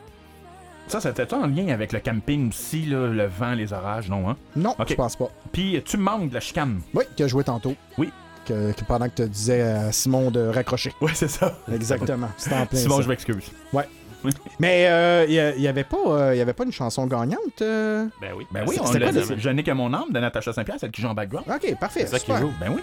Ça, 0.91 1.01
c'était 1.01 1.33
en 1.35 1.47
lien 1.47 1.69
avec 1.69 1.93
le 1.93 2.01
camping 2.01 2.49
aussi, 2.51 2.83
là, 2.87 3.07
le 3.07 3.27
vent, 3.27 3.53
les 3.53 3.73
orages, 3.73 4.09
non, 4.09 4.29
hein? 4.29 4.37
Non, 4.57 4.75
Ok. 4.79 4.89
je 4.91 4.95
pense 4.95 5.17
pas. 5.17 5.29
Puis, 5.53 5.81
tu 5.85 5.97
manques 5.97 6.29
de 6.31 6.35
la 6.35 6.41
chicane. 6.41 6.81
Oui, 6.95 7.05
qui 7.17 7.23
a 7.23 7.27
joué 7.29 7.45
tantôt. 7.45 7.75
Oui. 7.97 8.11
Que, 8.47 8.73
que 8.73 8.85
pendant 8.85 9.09
que 9.09 9.23
tu 9.23 9.29
disais 9.29 9.61
à 9.63 9.93
Simon 9.93 10.31
de 10.31 10.41
raccrocher. 10.49 10.93
Oui, 11.01 11.13
c'est 11.15 11.29
ça. 11.29 11.57
Exactement. 11.73 12.29
C'était 12.37 12.57
en 12.57 12.67
plein 12.67 12.79
Simon, 12.79 12.97
ça. 12.97 13.03
je 13.03 13.09
m'excuse. 13.09 13.51
Mais 14.59 14.87
euh, 14.89 15.25
il 15.29 15.35
y 15.35 15.41
a- 15.41 15.55
il 15.55 15.63
y 15.63 15.69
avait 15.69 15.85
pas, 15.85 15.97
euh, 16.09 16.35
y 16.35 16.41
avait 16.41 16.53
pas 16.53 16.65
une 16.65 16.73
chanson 16.73 17.07
gagnante. 17.07 17.63
euh? 17.63 18.07
Ben 18.21 18.33
oui. 18.37 18.47
Ben 18.53 18.65
oui, 18.69 18.77
on 18.81 18.85
c'était 18.87 18.99
l'a. 18.99 19.13
Je 19.37 19.49
n'ai 19.49 19.63
que 19.63 19.71
mon 19.71 19.95
âme 19.95 20.11
de 20.13 20.19
Natacha 20.21 20.53
Saint-Pierre, 20.53 20.79
celle 20.79 20.91
qui 20.91 21.01
joue 21.01 21.09
en 21.09 21.15
background. 21.15 21.47
Ok, 21.49 21.75
parfait. 21.79 22.01
C'est 22.07 22.19
ça 22.19 22.19
qui 22.19 22.33
joue. 22.39 22.53
Ben 22.61 22.71
oui. 22.71 22.83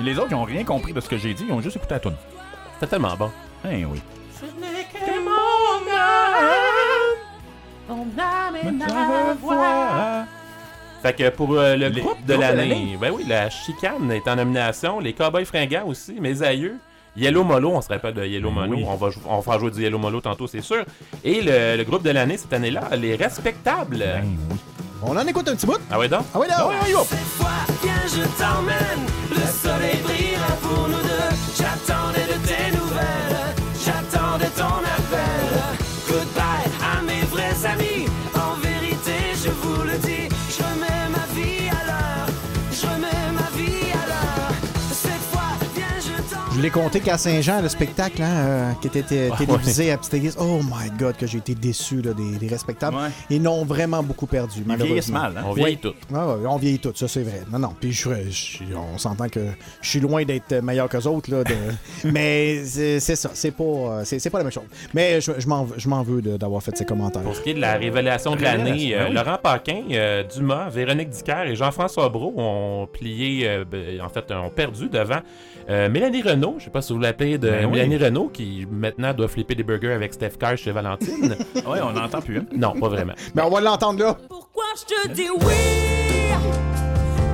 Et 0.00 0.02
les 0.02 0.18
autres, 0.18 0.28
ils 0.30 0.34
ont 0.34 0.42
rien 0.44 0.64
compris 0.64 0.92
de 0.92 1.00
ce 1.00 1.08
que 1.08 1.16
j'ai 1.16 1.32
dit, 1.32 1.44
ils 1.48 1.52
ont 1.52 1.60
juste 1.62 1.76
écouté 1.76 1.94
la 1.94 2.00
tune. 2.00 2.16
C'était 2.74 2.88
tellement 2.90 3.16
bon. 3.16 3.30
Eh 3.70 3.84
oui. 3.86 4.02
Fait 11.02 11.12
que 11.14 11.28
pour 11.30 11.52
euh, 11.54 11.74
le 11.76 11.88
Les 11.88 12.00
groupe 12.00 12.24
de 12.24 12.26
groupes 12.26 12.26
de 12.26 12.34
l'année, 12.34 12.68
l'année. 12.68 12.98
ben 13.00 13.10
oui, 13.12 13.24
la 13.26 13.50
chicane 13.50 14.10
est 14.12 14.26
en 14.28 14.36
nomination, 14.36 15.00
les 15.00 15.12
Cowboys 15.14 15.44
fringants 15.44 15.86
aussi, 15.86 16.14
mes 16.20 16.42
aïeux. 16.42 16.76
Yellow 17.16 17.42
Molo, 17.44 17.72
on 17.74 17.80
se 17.82 17.88
rappelle 17.88 18.14
de 18.14 18.24
Yellow 18.24 18.50
Ben 18.50 18.66
Molo, 18.66 18.76
oui. 18.76 18.84
on 18.88 18.94
va 18.96 19.10
jou- 19.10 19.20
on 19.28 19.42
fera 19.42 19.58
jouer 19.58 19.70
du 19.72 19.82
Yellow 19.82 19.98
Molo 19.98 20.20
tantôt, 20.20 20.46
c'est 20.46 20.60
sûr. 20.62 20.84
Et 21.24 21.42
le, 21.42 21.76
le 21.76 21.84
groupe 21.84 22.02
de 22.04 22.10
l'année 22.10 22.36
cette 22.38 22.52
année-là, 22.52 22.82
les 22.96 23.16
respectables. 23.16 23.98
Ben 23.98 24.24
oui. 24.50 24.56
On 25.04 25.16
en 25.16 25.26
écoute 25.26 25.48
un 25.48 25.56
petit 25.56 25.66
bout. 25.66 25.78
Ah 25.90 25.98
ouais 25.98 26.08
donc? 26.08 26.22
Ah 26.32 26.38
oui, 26.38 26.46
là. 26.48 26.70
Cette 27.04 27.18
fois, 27.18 27.48
viens, 27.82 27.92
je 28.06 28.22
t'emmène. 28.40 29.06
Le 29.30 29.46
soleil 29.50 29.98
brillera 30.04 30.52
pour 30.62 30.86
nous 30.88 31.02
deux. 31.02 31.36
J'attendais 31.58 32.20
de 32.32 32.38
tes 32.46 32.70
nouvelles. 32.76 33.54
J'attendais 33.84 34.50
ton 34.56 34.64
appel. 34.64 35.76
Goodbye 36.08 36.41
l'ai 46.62 46.70
compté 46.70 47.00
qu'à 47.00 47.18
Saint-Jean, 47.18 47.60
le 47.62 47.68
spectacle 47.68 48.22
hein, 48.22 48.30
euh, 48.30 48.72
qui 48.80 48.86
était 48.88 49.02
té- 49.02 49.30
Ouais, 49.30 49.36
télévisé 49.36 49.90
à 49.92 49.98
Petite 49.98 50.14
Église. 50.14 50.36
Oh 50.40 50.60
my 50.62 50.90
God, 50.98 51.16
que 51.16 51.26
j'ai 51.26 51.38
été 51.38 51.54
déçu 51.54 52.02
là, 52.02 52.12
des, 52.12 52.36
des 52.38 52.46
respectables. 52.48 52.96
Ouais. 52.96 53.08
Ils 53.30 53.40
n'ont 53.42 53.64
vraiment 53.64 54.02
beaucoup 54.02 54.26
perdu, 54.26 54.58
Ils 54.66 54.76
vieillissent 54.76 55.08
malheureusement. 55.10 55.18
mal, 55.20 55.34
hein? 55.38 55.44
On 55.46 55.52
vieillit 55.52 55.78
Oui. 55.84 55.90
tout. 56.08 56.14
Ouais, 56.14 56.20
on 56.48 56.56
vieillit 56.56 56.78
tout, 56.78 56.92
ça 56.94 57.08
c'est 57.08 57.22
vrai. 57.22 57.42
Non, 57.50 57.58
non. 57.58 57.74
Puis 57.80 57.92
je, 57.92 58.08
je- 58.30 58.58
on 58.94 58.98
s'entend 58.98 59.28
que 59.28 59.40
je 59.80 59.88
suis 59.88 60.00
loin 60.00 60.24
d'être 60.24 60.54
meilleur 60.62 60.88
qu'eux 60.88 61.06
autres. 61.06 61.30
Là, 61.30 61.44
de- 61.44 61.54
mais 62.10 62.64
c'est 62.64 63.00
c'est 63.00 63.16
ça, 63.16 63.30
c'est 63.34 63.50
pas, 63.52 63.64
euh, 63.64 64.02
c'est 64.04 64.18
c'est 64.18 64.30
pas 64.30 64.38
la 64.38 64.44
même 64.44 64.52
chose. 64.52 64.64
Mais 64.94 65.20
je, 65.20 65.32
je 65.38 65.48
m'en 65.48 65.66
je 65.76 65.88
m'en 65.88 66.02
veux 66.02 66.22
de- 66.22 66.36
d'avoir 66.36 66.62
fait 66.62 66.76
ces 66.76 66.84
commentaires. 66.84 67.22
Pour 67.22 67.34
ce 67.36 67.40
qui 67.40 67.50
est 67.50 67.54
de 67.54 67.60
la 67.60 67.74
révélation 67.74 68.36
de 68.36 68.42
l'année, 68.42 68.94
euh. 68.94 69.08
Laurent 69.08 69.38
Paquin, 69.42 69.82
euh, 69.90 70.22
Dumas, 70.24 70.68
Véronique 70.70 71.10
Dicker 71.10 71.44
et 71.46 71.56
Jean-François 71.56 72.08
Brault 72.08 72.34
ont 72.36 72.86
plié, 72.92 73.46
euh, 73.48 73.64
ben, 73.70 74.00
en 74.00 74.08
fait, 74.08 74.30
ont 74.32 74.50
perdu 74.50 74.88
devant 74.88 75.20
euh, 75.70 75.88
Mélanie 75.88 76.22
Renault. 76.22 76.51
Je 76.58 76.64
sais 76.64 76.70
pas 76.70 76.82
si 76.82 76.92
vous 76.92 76.98
l'appelez 77.00 77.38
de 77.38 77.48
Ben 77.50 77.64
oui. 77.66 77.72
Mélanie 77.72 77.96
Renault, 77.96 78.28
qui 78.32 78.66
maintenant 78.70 79.12
doit 79.14 79.28
flipper 79.28 79.54
des 79.54 79.62
burgers 79.62 79.92
avec 79.92 80.12
Steph 80.14 80.32
Curry 80.38 80.56
chez 80.56 80.72
Valentine. 80.72 81.36
Oui, 81.66 81.78
on 81.82 81.92
n'entend 81.92 82.20
plus. 82.20 82.38
Hein? 82.38 82.44
non, 82.56 82.72
pas 82.78 82.88
vraiment. 82.88 83.12
Mais 83.34 83.42
on 83.46 83.50
va 83.50 83.60
l'entendre 83.60 84.02
là. 84.04 84.16
Pourquoi 84.28 84.64
je 84.76 84.84
te 84.94 85.08
dis 85.12 85.28
oui? 85.30 85.54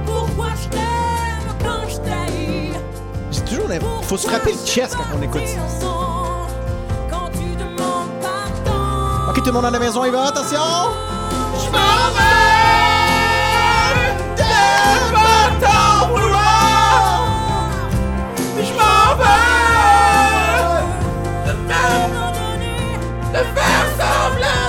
Pourquoi 0.06 0.48
je 0.62 0.68
t'aime 0.68 1.54
quand 1.64 1.88
je 1.88 1.96
t'haïs? 1.96 2.72
C'est 3.30 3.44
toujours. 3.44 3.68
la- 3.68 3.80
Faut 4.02 4.16
se 4.16 4.28
frapper 4.28 4.52
le 4.52 4.58
chest 4.66 4.96
quand 4.96 5.18
on 5.18 5.22
écoute 5.22 5.46
ça. 5.46 5.60
Ok, 9.30 9.36
tout 9.36 9.44
le 9.46 9.52
monde 9.52 9.64
à 9.66 9.70
la 9.70 9.78
maison, 9.78 10.04
il 10.04 10.10
va. 10.12 10.26
Attention! 10.28 10.58
Je 11.58 11.70
m'en 11.70 11.78
vais 12.16 12.24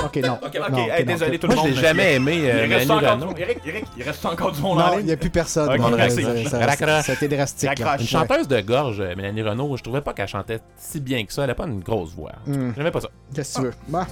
Ok, 0.04 0.16
non. 0.24 0.38
Ok, 0.42 0.56
Non, 0.56 0.60
ok, 0.66 0.72
ok, 0.72 0.78
hey, 0.98 1.04
non, 1.04 1.12
désolé 1.12 1.38
tout 1.38 1.46
le 1.46 1.54
Moi, 1.54 1.62
monde. 1.64 1.72
je 1.72 1.76
l'ai 1.80 1.86
jamais 1.86 2.14
aimé, 2.14 2.34
Il 2.36 2.44
euh, 2.50 2.52
reste 2.62 2.88
Mélanie 2.90 3.22
encore 3.24 3.38
Eric, 3.38 3.58
Eric, 3.64 3.84
il 3.96 4.02
reste 4.02 4.26
encore 4.26 4.52
du 4.52 4.60
monde 4.60 4.78
Non, 4.78 4.98
il 4.98 5.04
n'y 5.06 5.12
a 5.12 5.16
plus 5.16 5.30
personne. 5.30 5.68
Ok, 5.68 5.84
Ouais, 5.90 5.96
merci. 5.96 6.22
ça- 6.22 6.44
ça- 6.66 7.02
ça 7.02 7.12
a 7.12 7.14
été 7.14 7.28
drastique. 7.28 7.78
là. 7.78 7.96
Une 7.98 8.06
chanteuse 8.06 8.48
de 8.48 8.60
gorge, 8.60 9.00
euh, 9.00 9.14
Mélanie 9.16 9.42
Renaud, 9.42 9.76
je 9.76 9.82
trouvais 9.82 10.00
pas 10.00 10.12
qu'elle 10.12 10.26
chantait 10.28 10.58
si 10.76 11.00
bien 11.00 11.24
que 11.24 11.32
ça. 11.32 11.44
Elle 11.44 11.50
a 11.50 11.54
pas 11.54 11.66
une 11.66 11.80
grosse 11.80 12.12
voix. 12.12 12.32
Hmm. 12.46 12.72
J'aimais 12.76 12.90
pas 12.90 13.00
ça. 13.00 13.08
Qu'est-ce 13.34 13.54
que 13.54 13.58
tu 13.60 13.66
veux? 13.66 13.74
Bah. 13.88 14.06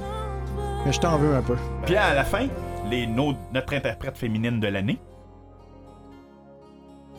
Mais 0.87 0.93
je 0.93 1.01
t'en 1.01 1.17
veux 1.19 1.35
un 1.35 1.43
peu. 1.43 1.57
Puis 1.85 1.97
à 1.97 2.15
la 2.15 2.25
fin, 2.25 2.47
les, 2.89 3.07
nos- 3.07 3.35
notre 3.53 3.75
interprète 3.75 4.17
féminine 4.17 4.61
de 4.61 4.69
l'année, 4.69 4.99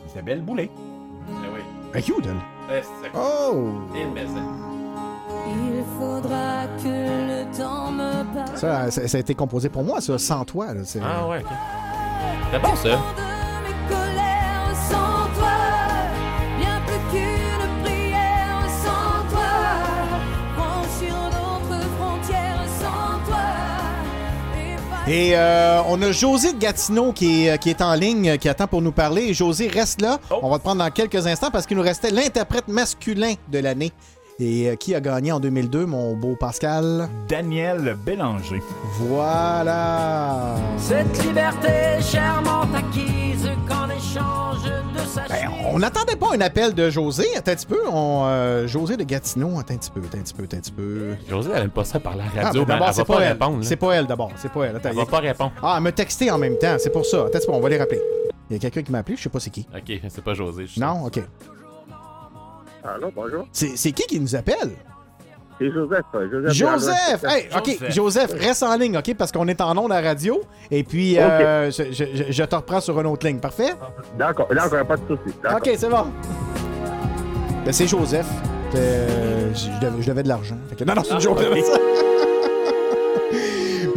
Isabelle 0.08 0.40
Boulay. 0.40 0.70
Ben, 1.92 2.02
cute, 2.02 2.24
elle. 2.24 2.36
Oh! 3.14 3.72
Il 5.48 5.84
faudra 5.98 6.66
que 6.82 6.88
le 6.88 7.56
temps 7.56 7.90
me 7.90 8.22
passe. 8.34 8.60
Ça, 8.60 8.90
ça, 8.90 9.08
ça 9.08 9.16
a 9.16 9.20
été 9.20 9.34
composé 9.34 9.68
pour 9.68 9.82
moi, 9.84 10.00
ça, 10.00 10.18
sans 10.18 10.44
toi. 10.44 10.72
Là, 10.74 10.80
c'est- 10.84 11.00
Ah 11.02 11.26
ouais, 11.28 11.40
ok. 11.40 11.50
C'est 12.52 12.58
bon 12.62 12.76
ça. 12.76 12.98
Et 25.10 25.32
euh, 25.34 25.82
on 25.88 26.00
a 26.02 26.12
José 26.12 26.52
de 26.52 26.58
Gatineau 26.58 27.12
qui 27.12 27.48
est, 27.48 27.58
qui 27.58 27.68
est 27.68 27.82
en 27.82 27.94
ligne, 27.94 28.38
qui 28.38 28.48
attend 28.48 28.68
pour 28.68 28.80
nous 28.80 28.92
parler. 28.92 29.22
Et 29.22 29.34
José, 29.34 29.66
reste 29.66 30.00
là. 30.00 30.20
Oh. 30.30 30.38
On 30.42 30.50
va 30.50 30.58
te 30.58 30.62
prendre 30.62 30.84
dans 30.84 30.90
quelques 30.92 31.26
instants 31.26 31.50
parce 31.50 31.66
qu'il 31.66 31.76
nous 31.76 31.82
restait 31.82 32.12
l'interprète 32.12 32.68
masculin 32.68 33.34
de 33.50 33.58
l'année. 33.58 33.90
Et 34.38 34.68
euh, 34.68 34.76
qui 34.76 34.94
a 34.94 35.00
gagné 35.00 35.32
en 35.32 35.40
2002, 35.40 35.84
mon 35.84 36.14
beau 36.14 36.36
Pascal? 36.38 37.08
Daniel 37.28 37.96
Bélanger. 38.06 38.62
Voilà! 39.00 40.54
Cette 40.78 41.26
liberté 41.26 42.00
chèrement 42.00 42.62
acquise 42.72 43.50
sa 43.68 43.79
Ben, 44.14 45.48
on 45.72 45.78
n'attendait 45.78 46.16
pas 46.16 46.34
un 46.34 46.40
appel 46.40 46.74
de 46.74 46.90
José. 46.90 47.26
Attends 47.36 47.52
un 47.52 47.54
petit 47.54 47.66
peu. 47.66 47.78
On, 47.92 48.24
euh, 48.26 48.66
José 48.66 48.96
de 48.96 49.04
Gatineau, 49.04 49.58
attends 49.58 49.74
un 49.74 49.76
petit 49.78 49.90
peu, 49.90 50.00
attends 50.00 50.18
un 50.18 50.22
petit 50.22 50.34
peu, 50.34 50.44
attends 50.44 50.56
un 50.56 50.60
petit 50.60 50.72
peu. 50.72 51.14
José, 51.28 51.50
elle 51.54 51.62
aime 51.64 51.70
pas 51.70 51.84
ça 51.84 52.00
par 52.00 52.16
la 52.16 52.24
Ah, 52.36 52.44
radio. 52.46 52.64
ben, 52.64 52.74
mais 52.74 52.74
d'abord, 52.74 52.88
elle 52.88 52.94
c'est 52.94 53.00
va 53.00 53.04
pas, 53.04 53.14
pas 53.14 53.50
elle. 53.58 53.64
C'est 53.64 53.76
pas 53.76 53.92
elle 53.92 54.06
d'abord. 54.06 54.32
C'est 54.36 54.50
pas 54.52 54.64
elle. 54.64 54.76
Attends, 54.76 54.88
Elle 54.90 54.98
a- 54.98 55.04
va 55.04 55.10
pas 55.10 55.18
répondre. 55.20 55.52
Ah, 55.62 55.74
elle 55.76 55.82
me 55.84 55.92
texter 55.92 56.30
en 56.30 56.38
même 56.38 56.58
temps. 56.58 56.76
C'est 56.78 56.90
pour 56.90 57.06
ça. 57.06 57.18
Attends 57.18 57.26
un 57.28 57.30
petit 57.38 57.46
peu, 57.46 57.52
on 57.52 57.60
va 57.60 57.68
les 57.68 57.78
rappeler. 57.78 58.00
Il 58.50 58.54
y 58.54 58.56
a 58.56 58.58
quelqu'un 58.58 58.82
qui 58.82 58.90
m'a 58.92 58.98
appelé, 58.98 59.16
je 59.16 59.22
sais 59.22 59.28
pas 59.28 59.38
c'est 59.40 59.50
qui. 59.50 59.66
Ok, 59.74 60.00
c'est 60.08 60.24
pas 60.24 60.34
José. 60.34 60.66
je 60.66 60.74
sais. 60.74 60.80
Non? 60.80 61.04
OK. 61.06 61.20
Allô, 62.82 63.10
bonjour. 63.14 63.46
C'est 63.52 63.76
c'est 63.76 63.92
qui 63.92 64.04
qui 64.06 64.18
nous 64.18 64.34
appelle? 64.34 64.70
C'est 65.60 65.70
Joseph. 65.70 66.04
Joseph. 66.32 66.52
Joseph! 66.54 67.24
Hey, 67.28 67.48
OK, 67.54 67.66
Joseph. 67.66 67.90
Joseph, 67.94 68.32
reste 68.40 68.62
en 68.62 68.76
ligne, 68.76 68.96
OK? 68.96 69.14
Parce 69.14 69.30
qu'on 69.30 69.46
est 69.46 69.60
en 69.60 69.76
ondes 69.76 69.92
à 69.92 70.00
radio. 70.00 70.40
Et 70.70 70.82
puis, 70.84 71.18
euh, 71.18 71.70
je, 71.70 71.82
je- 71.92 72.04
je- 72.14 72.32
je 72.32 72.44
te 72.44 72.56
reprends 72.56 72.80
sur 72.80 72.98
une 72.98 73.06
autre 73.06 73.26
ligne. 73.26 73.38
Parfait? 73.40 73.74
D'accord, 74.18 74.48
d'accord, 74.54 74.86
pas 74.86 74.96
de 74.96 75.02
souci. 75.06 75.36
D'accord. 75.42 75.58
OK, 75.58 75.70
c'est 75.76 75.88
bon. 75.90 76.06
Ben, 77.64 77.72
c'est 77.72 77.86
Joseph. 77.86 78.26
Euh, 78.74 79.50
je, 79.54 79.84
devais, 79.84 80.02
je 80.02 80.06
devais 80.08 80.22
de 80.22 80.28
l'argent. 80.28 80.56
Fait 80.70 80.76
que- 80.76 80.84
Non, 80.84 80.94
non, 80.94 81.02
c'est 81.04 81.10
une 81.10 81.16
Ah, 81.16 81.20
joke. 81.20 81.38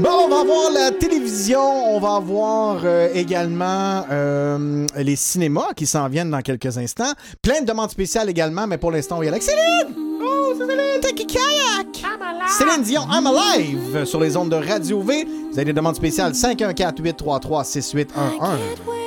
Bon, 0.04 0.26
on 0.26 0.28
va 0.28 0.44
voir 0.44 0.70
la 0.74 0.92
télévision, 0.92 1.96
on 1.96 2.00
va 2.02 2.20
voir 2.20 2.82
euh, 2.84 3.08
également 3.14 4.04
euh, 4.12 4.86
les 4.98 5.16
cinémas 5.16 5.70
qui 5.78 5.86
s'en 5.86 6.10
viennent 6.10 6.30
dans 6.30 6.42
quelques 6.42 6.78
instants. 6.78 7.14
Plein 7.42 7.62
de 7.62 7.66
demandes 7.66 7.90
spéciales 7.90 8.30
également, 8.30 8.68
mais 8.68 8.78
pour 8.78 8.92
l'instant, 8.92 9.20
on 9.20 9.24
y 9.24 9.28
est 9.28 9.30
avec 9.30 9.44
Céline! 9.44 9.96
Oh, 10.22 10.52
c'est 10.58 10.68
Céline, 10.68 11.00
Taki 11.02 11.26
Kayak! 11.26 12.04
Céline 12.50 12.84
Dion, 12.84 13.04
I'm 13.10 13.28
Alive 13.28 14.04
sur 14.04 14.20
les 14.20 14.36
ondes 14.36 14.50
de 14.50 14.58
Radio 14.58 15.02
V. 15.02 15.24
Vous 15.24 15.58
avez 15.58 15.64
des 15.64 15.74
demandes 15.74 15.96
spéciales 15.96 16.34
514-833-6811. 16.34 19.03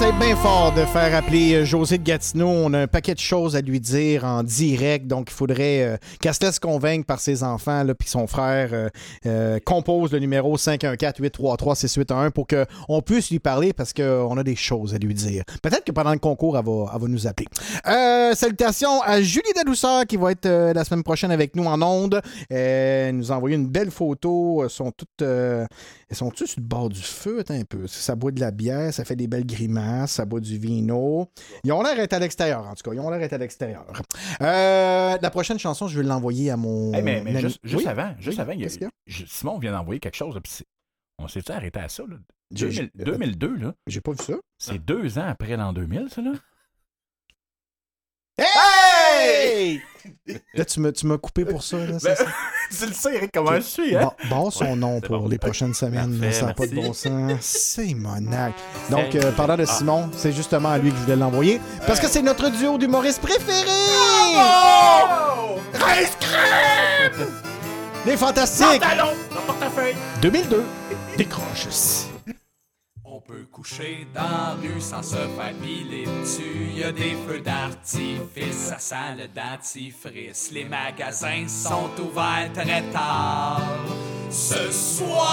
Euh, 0.00 0.04
on 0.04 0.10
essaye 0.10 0.17
fort 0.36 0.72
de 0.74 0.84
faire 0.84 1.14
appeler 1.14 1.54
euh, 1.54 1.64
José 1.64 1.96
de 1.96 2.02
Gatineau. 2.02 2.48
On 2.48 2.72
a 2.74 2.80
un 2.80 2.86
paquet 2.86 3.14
de 3.14 3.18
choses 3.18 3.56
à 3.56 3.60
lui 3.60 3.80
dire 3.80 4.24
en 4.24 4.42
direct, 4.42 5.06
donc 5.06 5.28
il 5.30 5.34
faudrait 5.34 5.82
euh, 5.82 5.96
qu'elle 6.20 6.34
se 6.34 6.40
laisse 6.40 6.58
convaincre 6.58 7.06
par 7.06 7.20
ses 7.20 7.42
enfants 7.42 7.84
puis 7.98 8.08
son 8.08 8.26
frère 8.26 8.70
euh, 8.72 8.88
euh, 9.26 9.58
compose 9.64 10.12
le 10.12 10.18
numéro 10.18 10.56
514-833-6811 10.56 12.30
pour 12.30 12.46
qu'on 12.46 13.02
puisse 13.02 13.30
lui 13.30 13.38
parler 13.38 13.72
parce 13.72 13.92
qu'on 13.92 14.36
a 14.36 14.42
des 14.42 14.56
choses 14.56 14.94
à 14.94 14.98
lui 14.98 15.14
dire. 15.14 15.44
Peut-être 15.62 15.84
que 15.84 15.92
pendant 15.92 16.12
le 16.12 16.18
concours, 16.18 16.58
elle 16.58 16.64
va, 16.64 17.08
nous 17.08 17.26
appeler. 17.26 17.48
Salutations 18.34 19.00
à 19.02 19.22
Julie 19.22 19.52
Dadouceur 19.54 20.06
qui 20.06 20.16
va 20.16 20.32
être 20.32 20.48
la 20.48 20.84
semaine 20.84 21.02
prochaine 21.02 21.30
avec 21.30 21.56
nous 21.56 21.64
en 21.64 21.80
ondes. 21.82 22.20
Euh, 22.52 23.08
elle 23.08 23.16
nous 23.16 23.32
a 23.32 23.36
envoyé 23.36 23.56
une 23.56 23.68
belle 23.68 23.90
photo. 23.90 24.62
Elles 24.64 24.70
sont 24.70 24.90
toutes. 24.90 25.22
elles 25.22 25.66
sont 26.12 26.30
toutes 26.30 26.48
sur 26.48 26.60
le 26.60 26.66
bord 26.66 26.88
du 26.88 27.00
feu, 27.00 27.44
un 27.48 27.64
peu? 27.64 27.86
Ça 27.86 28.14
boit 28.14 28.30
de 28.30 28.40
la 28.40 28.50
bière, 28.50 28.92
ça 28.92 29.04
fait 29.04 29.16
des 29.16 29.26
belles 29.26 29.46
grimaces, 29.46 30.17
ça 30.18 30.24
boit 30.26 30.40
du 30.40 30.58
vino. 30.58 31.28
Ils 31.64 31.72
ont 31.72 31.82
l'air 31.82 31.96
d'être 31.96 32.12
à 32.12 32.18
l'extérieur, 32.18 32.66
en 32.66 32.74
tout 32.74 32.82
cas. 32.82 32.94
Ils 32.94 33.00
ont 33.00 33.08
l'air 33.10 33.18
d'être 33.20 33.32
à 33.32 33.38
l'extérieur. 33.38 33.86
Euh, 34.42 35.16
la 35.20 35.30
prochaine 35.30 35.58
chanson, 35.58 35.88
je 35.88 35.98
vais 36.00 36.06
l'envoyer 36.06 36.50
à 36.50 36.56
mon. 36.56 36.92
Hey, 36.92 37.02
mais 37.02 37.40
juste, 37.40 37.58
juste 37.62 37.84
Oui? 37.84 37.88
avant, 37.88 38.14
juste 38.18 38.38
Oui, 38.38 38.42
avant, 38.42 38.52
il 38.52 38.60
y 38.60 38.64
a- 38.64 38.68
y 38.80 38.84
a? 38.84 38.90
Simon 39.26 39.58
vient 39.58 39.72
d'envoyer 39.72 40.00
quelque 40.00 40.16
chose. 40.16 40.38
on 41.20 41.26
s'est-tu 41.28 41.50
arrêté 41.52 41.80
à 41.80 41.88
ça? 41.88 42.02
Là? 42.08 42.16
J'ai- 42.52 42.66
2000 42.66 42.90
j'ai- 42.94 43.04
2002, 43.04 43.56
là. 43.56 43.74
J'ai 43.86 44.00
pas 44.00 44.12
vu 44.12 44.18
ça. 44.24 44.34
C'est 44.58 44.78
deux 44.78 45.18
ans 45.18 45.26
après 45.28 45.56
l'an 45.56 45.72
2000, 45.72 46.08
ça, 46.10 46.20
là? 46.22 46.32
Hey! 48.38 48.46
Là, 50.54 50.64
tu 50.64 50.80
m'as, 50.80 50.92
tu 50.92 51.06
m'as 51.06 51.18
coupé 51.18 51.44
pour 51.44 51.62
ça. 51.62 51.76
Là, 51.78 51.98
c'est 51.98 52.08
Ben, 52.08 52.16
ça? 52.16 52.24
tu 52.80 52.86
le 52.86 52.92
sais, 52.92 53.14
Eric, 53.16 53.30
comment 53.32 53.54
je 53.56 53.60
suis, 53.60 53.96
hein? 53.96 54.10
Bon, 54.30 54.42
bon 54.44 54.50
son 54.50 54.76
nom 54.76 55.00
pour 55.00 55.20
bon. 55.20 55.28
les 55.28 55.38
prochaines 55.38 55.74
semaines. 55.74 56.18
Parfait, 56.18 56.32
ça 56.32 56.46
n'a 56.46 56.54
pas 56.54 56.66
de 56.66 56.74
bon 56.74 56.92
sens. 56.92 57.32
C'est 57.40 57.94
monac. 57.94 58.54
Donc, 58.90 59.14
euh, 59.14 59.32
parlant 59.32 59.56
de 59.56 59.64
Ah. 59.68 59.72
Simon, 59.72 60.10
c'est 60.16 60.32
justement 60.32 60.70
à 60.70 60.78
lui 60.78 60.90
que 60.90 60.96
je 60.96 61.02
voulais 61.02 61.16
l'envoyer. 61.16 61.60
Parce 61.86 62.00
que 62.00 62.08
c'est 62.08 62.22
notre 62.22 62.48
duo 62.50 62.78
d'humoristes 62.78 63.20
préférés! 63.20 63.68
Rice 65.74 66.16
crème! 66.20 67.26
Les 68.06 68.16
Fantastiques! 68.16 68.80
Pantalon! 68.80 69.12
Dans 69.34 69.52
portefeuille! 69.52 69.94
2002. 70.22 70.64
Décroche 71.16 71.68
peut 73.28 73.46
coucher 73.52 74.06
dans 74.14 74.22
la 74.22 74.56
rue 74.58 74.80
sans 74.80 75.02
se 75.02 75.16
faire 75.16 75.52
piler 75.62 76.06
dessus. 76.20 76.72
Y 76.74 76.84
a 76.84 76.92
des 76.92 77.14
feux 77.26 77.40
d'artifice, 77.40 78.56
ça 78.56 78.78
sent 78.78 79.16
le 79.18 79.28
dentifrice. 79.28 80.50
Les 80.50 80.64
magasins 80.64 81.46
sont 81.46 81.90
ouverts 82.00 82.50
très 82.54 82.82
tard. 82.90 83.60
Ce 84.30 84.72
soir, 84.72 85.28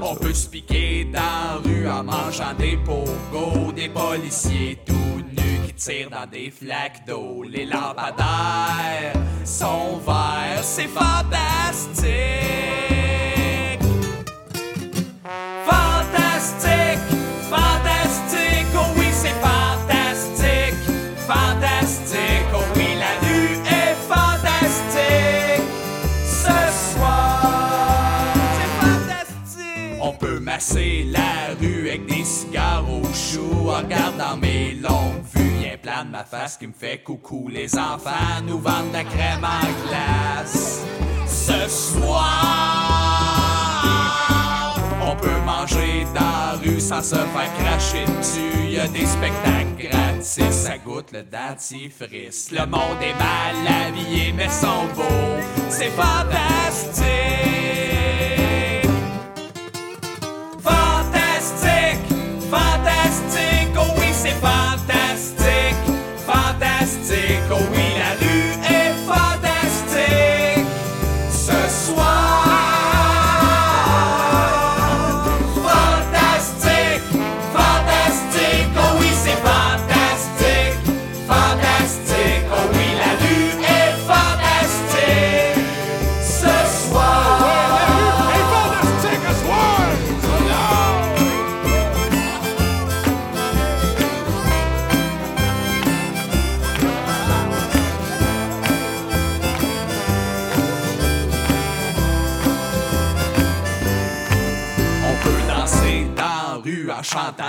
on 0.00 0.14
peut 0.14 0.32
se 0.32 0.48
piquer 0.48 1.06
dans 1.06 1.20
la 1.20 1.56
rue 1.64 1.88
en 1.88 2.04
mangeant 2.04 2.54
des 2.56 2.76
pogos. 2.76 3.72
Des 3.72 3.88
policiers 3.88 4.78
tout 4.86 5.24
nus 5.32 5.60
qui 5.66 5.72
tirent 5.74 6.10
dans 6.10 6.30
des 6.30 6.52
flaques 6.52 7.04
d'eau. 7.04 7.42
Les 7.42 7.66
lampadaires 7.66 9.14
sont 9.44 9.98
verts, 10.06 10.62
c'est 10.62 10.86
fantastique. 10.86 11.16
Fantastique, 11.96 12.75
Masser 30.68 31.06
la 31.12 31.54
rue 31.60 31.88
avec 31.88 32.06
des 32.06 32.24
cigares 32.24 32.84
au 32.90 33.02
chou 33.14 33.70
en 33.70 33.76
regardant 33.78 34.36
mes 34.36 34.74
longues 34.74 35.22
vues. 35.32 35.62
Y'a 35.62 35.74
un 35.74 35.76
plan 35.76 36.04
de 36.04 36.10
ma 36.10 36.24
face 36.24 36.56
qui 36.56 36.66
me 36.66 36.72
fait 36.72 36.98
coucou. 37.04 37.48
Les 37.48 37.78
enfants 37.78 38.42
nous 38.44 38.58
vendent 38.58 38.88
de 38.88 38.94
la 38.94 39.04
crème 39.04 39.44
en 39.44 39.60
glace. 39.86 40.84
Ce 41.28 41.68
soir, 41.68 42.26
on 45.02 45.14
peut 45.14 45.40
manger 45.44 46.04
dans 46.12 46.20
la 46.20 46.58
rue 46.60 46.80
sans 46.80 47.02
se 47.02 47.14
faire 47.14 47.54
cracher 47.60 48.04
dessus. 48.18 48.68
Y 48.68 48.80
a 48.80 48.88
des 48.88 49.06
spectacles 49.06 49.76
gratis, 49.78 50.50
ça 50.50 50.78
goûte 50.78 51.12
le 51.12 51.22
dentifrice. 51.22 52.50
Le 52.50 52.66
monde 52.66 53.00
est 53.02 53.14
mal 53.14 53.54
habillé, 53.86 54.32
mais 54.32 54.48
sont 54.48 54.86
beaux. 54.96 55.40
C'est. 55.68 55.92
Fantastique, 55.96 57.06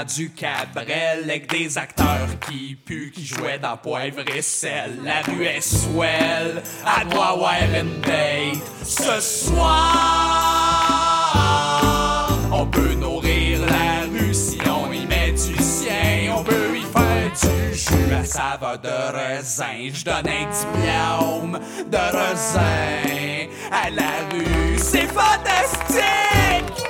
du 0.04 0.32
cabrel 0.32 1.24
avec 1.24 1.50
des 1.52 1.78
acteurs 1.78 2.28
qui 2.48 2.76
puent, 2.76 3.12
qui 3.14 3.26
jouaient 3.26 3.60
dans 3.60 3.78
poivre 3.78 4.24
et 4.36 4.42
sel. 4.42 4.98
La 5.04 5.22
rue 5.22 5.46
est 5.46 5.62
swell, 5.62 6.64
à 6.86 7.06
doit 7.06 7.28
avoir 7.28 7.54
une. 7.54 8.02
Ce 8.84 9.20
soir, 9.20 9.68
on 12.52 12.66
peut 12.68 12.94
nourrir 12.94 13.60
la 13.66 14.02
rue 14.12 14.34
si 14.34 14.58
on 14.66 14.92
y 14.92 15.06
met 15.06 15.32
du 15.32 15.56
sien. 15.62 16.34
On 16.38 16.44
peut 16.44 16.76
y 16.76 16.82
faire 16.82 17.32
du 17.42 17.74
jus 17.76 18.14
à 18.14 18.26
saveur 18.26 18.80
de 18.80 18.90
raisin. 19.16 19.90
Je 19.94 20.04
donne 20.04 20.28
un 20.28 20.46
diplôme 20.52 21.60
de 21.92 21.98
raisin 21.98 23.48
à 23.72 23.90
la 23.90 24.28
rue. 24.32 24.78
C'est! 24.78 25.08
Fantastique, 25.18 26.87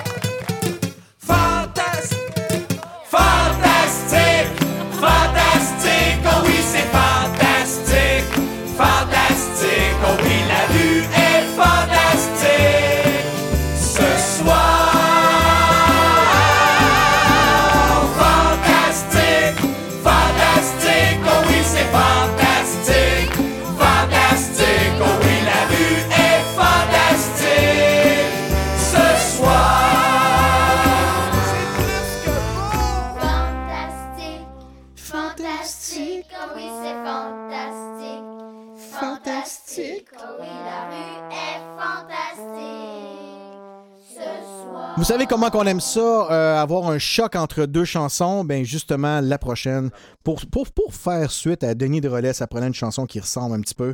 Vous 44.97 45.03
savez 45.03 45.27
comment 45.27 45.51
qu'on 45.51 45.67
aime 45.67 45.79
ça, 45.79 46.27
euh, 46.31 46.59
avoir 46.59 46.89
un 46.89 46.97
choc 46.97 47.35
entre 47.35 47.67
deux 47.67 47.85
chansons? 47.85 48.43
Ben 48.43 48.65
justement, 48.65 49.21
la 49.21 49.37
prochaine, 49.37 49.91
pour, 50.23 50.41
pour, 50.47 50.71
pour 50.71 50.91
faire 50.91 51.31
suite 51.31 51.63
à 51.63 51.75
Denis 51.75 52.01
Drolet, 52.01 52.33
ça 52.33 52.47
prenait 52.47 52.65
une 52.65 52.73
chanson 52.73 53.05
qui 53.05 53.19
ressemble 53.19 53.53
un 53.55 53.61
petit 53.61 53.75
peu. 53.75 53.93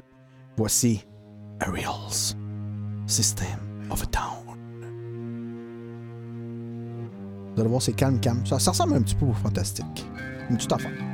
Voici 0.55 1.05
Ariel's 1.59 2.37
System 3.05 3.45
of 3.91 4.01
a 4.01 4.05
Down. 4.05 4.57
Vous 7.53 7.59
allez 7.59 7.69
voir, 7.69 7.81
c'est 7.81 7.91
calme, 7.91 8.21
calme. 8.21 8.45
Ça, 8.45 8.57
ça 8.57 8.71
ressemble 8.71 8.95
un 8.95 9.01
petit 9.01 9.15
peu 9.15 9.25
au 9.25 9.33
fantastique. 9.33 10.07
Une 10.49 10.55
petite 10.55 10.71
affaire. 10.71 11.12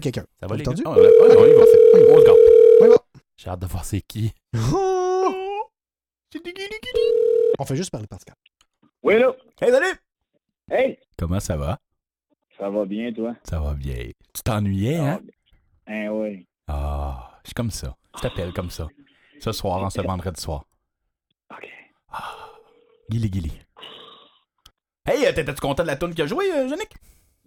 Quelqu'un. 0.00 0.24
Ça 0.40 0.46
va, 0.46 0.56
les 0.56 0.62
entendu? 0.62 0.82
gars? 0.82 0.90
Ah, 0.94 0.98
ouais, 0.98 1.02
ouais, 1.06 1.36
on 1.38 1.46
y 1.46 1.52
va. 1.52 1.58
Parfait. 1.58 2.06
On 2.10 2.18
se 2.20 2.24
garde. 2.24 2.38
On 2.80 2.84
y 2.86 2.88
va. 2.88 2.96
J'ai 3.36 3.50
hâte 3.50 3.60
de 3.60 3.66
voir 3.66 3.84
c'est 3.84 4.00
qui. 4.02 4.32
On 7.58 7.64
fait 7.64 7.76
juste 7.76 7.90
parler 7.90 8.06
Pascal. 8.06 8.34
Oui, 9.02 9.18
là. 9.18 9.34
Hey, 9.60 9.70
salut! 9.70 9.96
Hey, 10.70 10.98
Comment 11.18 11.40
ça 11.40 11.56
va? 11.56 11.78
ça 12.58 12.70
va 12.70 12.84
bien, 12.84 13.12
toi? 13.12 13.34
Ça 13.44 13.60
va 13.60 13.74
bien. 13.74 14.10
Tu 14.32 14.42
t'ennuyais, 14.42 14.96
hein? 14.96 15.20
Hein, 15.86 16.08
oui. 16.08 16.46
Ah, 16.68 17.38
je 17.42 17.48
suis 17.48 17.54
comme 17.54 17.70
ça. 17.70 17.94
Je 18.16 18.20
t'appelle 18.22 18.52
comme 18.52 18.70
ça. 18.70 18.88
Ce 19.40 19.52
soir, 19.52 19.82
en 19.82 19.90
ce 19.90 20.00
vendredi 20.00 20.40
soir. 20.40 20.64
OK. 21.50 21.68
Ah, 22.10 22.36
Gilly 23.10 23.30
Gilly. 23.32 23.52
Hey, 25.04 25.26
euh, 25.26 25.32
t'étais-tu 25.32 25.60
content 25.60 25.82
de 25.82 25.88
la 25.88 25.96
tune 25.96 26.14
qu'il 26.14 26.22
a 26.24 26.26
joué, 26.26 26.50
euh, 26.52 26.66
Yannick? 26.68 26.94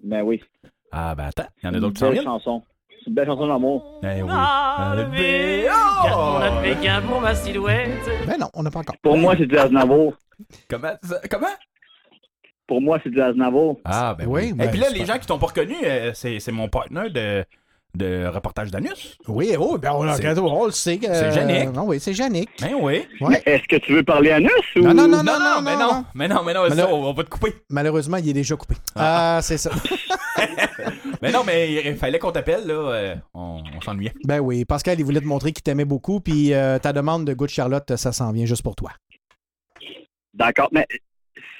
Ben 0.03 0.21
oui. 0.21 0.43
Ah, 0.97 1.13
ben 1.13 1.25
attends, 1.25 1.43
il 1.61 1.65
y 1.65 1.69
en 1.69 1.73
a 1.73 1.79
d'autres 1.79 1.93
qui 1.95 1.99
s'en 1.99 2.05
belle 2.05 2.13
viennent. 2.13 2.25
chanson. 2.25 2.63
C'est 3.03 3.09
une 3.09 3.15
belle 3.15 3.25
chanson 3.27 3.47
d'amour. 3.47 3.99
Eh 4.01 4.21
oui. 4.23 4.29
Enlevé, 4.31 5.65
garde 6.05 6.15
mon 6.17 6.41
impeccable 6.41 7.07
pour 7.07 7.21
ma 7.21 7.35
silhouette. 7.35 7.89
Ben 8.27 8.37
non, 8.39 8.49
on 8.53 8.63
n'a 8.63 8.71
pas 8.71 8.79
encore. 8.79 8.95
Pour 9.03 9.17
moi, 9.17 9.35
c'est 9.37 9.45
du 9.45 9.57
Aznavour. 9.57 10.13
Comment? 10.69 10.93
ça- 11.03 11.19
Comment? 11.29 11.47
Pour 12.67 12.81
moi, 12.81 12.99
c'est 13.03 13.09
du 13.09 13.21
Aznavour. 13.21 13.79
Ah, 13.83 14.15
ben 14.17 14.25
oui. 14.27 14.53
Et 14.59 14.67
puis 14.69 14.79
là, 14.79 14.87
les 14.89 15.05
gens 15.05 15.17
qui 15.19 15.27
t'ont 15.27 15.37
pas 15.37 15.47
reconnu, 15.47 15.75
euh, 15.83 16.11
c'est 16.13 16.39
c'est 16.39 16.51
mon 16.53 16.67
partenaire 16.69 17.11
de, 17.11 17.45
de 17.93 18.25
reportage 18.27 18.71
d'Anus. 18.71 19.17
Oui, 19.27 19.53
oh, 19.59 19.77
ben 19.77 19.91
on, 19.93 20.01
C'est- 20.15 20.39
on 20.39 20.65
le 20.65 20.71
sait. 20.71 20.97
que- 20.97 21.13
c'est 21.13 21.35
Yannick. 21.35 21.73
Non, 21.73 21.83
oui, 21.87 21.99
c'est 21.99 22.13
Yannick. 22.13 22.49
Ben 22.61 22.73
oui. 22.81 23.05
Ouais. 23.21 23.43
Est-ce 23.45 23.67
que 23.67 23.75
tu 23.75 23.93
veux 23.93 24.03
parler 24.03 24.31
à 24.31 24.39
Nus 24.39 24.49
ou... 24.77 24.79
Non, 24.79 24.93
non, 24.93 25.07
non, 25.07 25.17
Non, 25.17 25.23
non, 25.23 25.39
non, 25.39 25.55
non, 25.57 25.61
mais 25.61 25.73
non, 25.73 25.79
non, 25.79 25.87
non. 25.93 26.05
mais 26.15 26.27
non, 26.29 26.43
mais 26.43 26.53
non, 26.53 26.63
Mais 26.63 26.69
ça, 26.69 26.75
là- 26.75 26.87
on, 26.89 27.03
on 27.09 27.13
va 27.13 27.23
te 27.23 27.29
couper. 27.29 27.53
Malheureusement, 27.69 28.17
il 28.17 28.29
est 28.29 28.33
déjà 28.33 28.55
coupé. 28.55 28.75
Ah, 28.95 29.39
c'est 29.43 29.57
ça. 29.57 29.69
Mais 31.21 31.31
non, 31.31 31.43
mais 31.45 31.73
il 31.85 31.95
fallait 31.95 32.19
qu'on 32.19 32.31
t'appelle, 32.31 32.67
là. 32.67 32.73
euh, 32.73 33.15
on 33.33 33.61
on 33.75 33.81
s'ennuyait. 33.81 34.13
Ben 34.25 34.39
oui, 34.39 34.65
Pascal, 34.65 34.99
il 34.99 35.03
voulait 35.05 35.21
te 35.21 35.25
montrer 35.25 35.51
qu'il 35.53 35.63
t'aimait 35.63 35.85
beaucoup, 35.85 36.19
puis 36.19 36.53
euh, 36.53 36.77
ta 36.79 36.93
demande 36.93 37.25
de 37.25 37.33
goût 37.33 37.45
de 37.45 37.51
Charlotte, 37.51 37.95
ça 37.95 38.11
s'en 38.11 38.31
vient 38.31 38.45
juste 38.45 38.63
pour 38.63 38.75
toi. 38.75 38.91
D'accord, 40.33 40.69
mais 40.71 40.85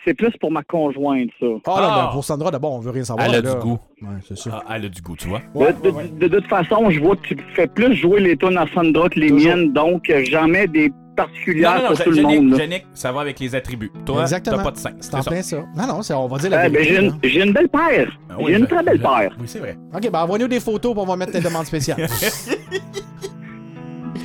c'est 0.05 0.13
plus 0.13 0.31
pour 0.39 0.51
ma 0.51 0.63
conjointe, 0.63 1.29
ça. 1.39 1.45
Ah, 1.65 1.81
là, 1.81 2.03
ben, 2.05 2.11
pour 2.13 2.23
Sandra, 2.23 2.51
d'abord, 2.51 2.73
on 2.73 2.79
veut 2.79 2.91
rien 2.91 3.03
savoir. 3.03 3.27
Elle 3.27 3.35
a 3.35 3.41
là. 3.41 3.53
du 3.55 3.59
goût. 3.59 3.79
Ouais, 4.01 4.07
c'est 4.27 4.37
ça. 4.37 4.61
Ah, 4.67 4.73
elle 4.75 4.85
a 4.85 4.89
du 4.89 5.01
goût, 5.01 5.15
tu 5.15 5.27
vois. 5.27 5.41
De, 5.55 5.89
de- 5.89 6.27
de 6.27 6.39
toute 6.39 6.47
façon, 6.47 6.89
je 6.89 6.99
vois 6.99 7.15
que 7.15 7.27
tu 7.27 7.37
fais 7.55 7.67
plus 7.67 7.95
jouer 7.95 8.21
les 8.21 8.37
tunes 8.37 8.57
à 8.57 8.65
Sandra 8.73 9.09
que 9.09 9.19
les 9.19 9.31
miennes, 9.31 9.73
donc 9.73 10.09
mets 10.47 10.67
des 10.67 10.91
particulières 11.15 11.75
Non, 11.75 11.77
non, 11.77 11.83
non, 11.89 11.95
pour 11.95 12.03
tout 12.03 12.11
le 12.11 12.21
monde. 12.21 12.57
Yannick, 12.57 12.85
ça 12.93 13.11
va 13.11 13.21
avec 13.21 13.39
les 13.39 13.55
attributs. 13.55 13.91
Toi, 14.05 14.21
Exactement. 14.23 14.57
t'as 14.57 14.63
pas 14.63 14.71
de 14.71 14.77
5. 14.77 14.95
C'est 14.99 15.15
en 15.15 15.21
plein 15.21 15.41
ça. 15.41 15.57
Non, 15.75 15.87
non, 15.87 16.01
c'est- 16.01 16.13
on 16.13 16.27
va 16.27 16.37
dire 16.37 16.49
la 16.49 16.63
ben, 16.63 16.73
vérité. 16.73 16.93
j'ai, 16.93 17.01
une, 17.01 17.09
hein. 17.11 17.17
j'ai 17.23 17.43
une 17.43 17.53
belle 17.53 17.69
paire. 17.69 18.17
Ah 18.29 18.33
oui, 18.37 18.45
j'ai 18.49 18.57
une 18.57 18.65
je- 18.65 18.69
très 18.69 18.83
belle 18.83 18.99
paire. 19.01 19.35
Oui, 19.39 19.45
c'est 19.47 19.59
vrai. 19.59 19.77
OK, 19.93 20.09
ben 20.11 20.19
envoie-nous 20.19 20.47
des 20.49 20.59
photos, 20.59 20.91
puis 20.93 21.01
on 21.01 21.05
va 21.05 21.15
mettre 21.15 21.31
tes 21.31 21.39
demandes 21.41 21.65
spéciales. 21.65 22.05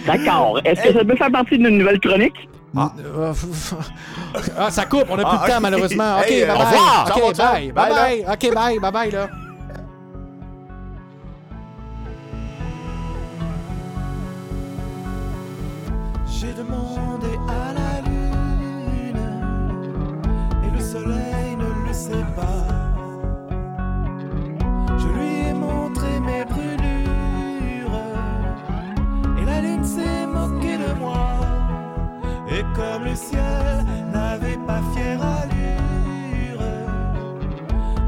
D'accord. 0.07 0.61
Est-ce 0.65 0.82
que 0.82 0.93
ça 0.93 1.05
peut 1.05 1.16
faire 1.16 1.31
partie 1.31 1.59
d'une 1.59 1.78
nouvelle 1.78 2.01
chronique? 2.01 2.35
Ah. 2.76 2.92
ah, 4.59 4.70
ça 4.70 4.84
coupe, 4.86 5.06
on 5.10 5.16
n'a 5.16 5.24
plus 5.24 5.36
Ah, 5.40 5.44
de 5.44 5.51
temps, 5.51 5.56
ok. 5.56 5.62
malheureusement. 5.62 6.18
OK, 6.20 6.30
Hey, 6.30 6.44
bye 6.47 6.55
au 6.55 6.59
bye. 6.59 6.66
revoir. 6.66 7.05
Bye. 7.34 7.72
Bye 7.72 7.72
Bye, 7.72 8.22
bye. 8.24 8.34
OK, 8.34 8.55
bye. 8.55 8.78
Bye 8.78 8.92
bye, 8.92 9.10
là. 9.10 9.28
J'ai 16.26 16.52
demandé 16.55 17.38
à 17.48 17.72
la 17.74 18.01
lune 18.09 19.16
et 20.66 20.70
le 20.70 20.80
soleil 20.80 21.56
ne 21.56 21.86
le 21.88 21.92
sait 21.92 22.26
pas. 22.34 22.66
Je 24.98 25.09
lui 25.09 25.48
ai 25.48 25.52
montré 25.52 26.18
mes 26.20 26.44
brûlures 26.44 28.01
et 29.40 29.44
la 29.44 29.60
lune 29.60 29.84
s'est 29.84 30.26
moquée 30.26 30.78
de 30.78 30.92
moi. 30.98 31.39
Et 32.52 32.64
comme 32.74 33.05
le 33.05 33.14
ciel 33.14 33.85
n'avait 34.12 34.59
pas 34.66 34.81
fière 34.93 35.20
allure 35.22 36.62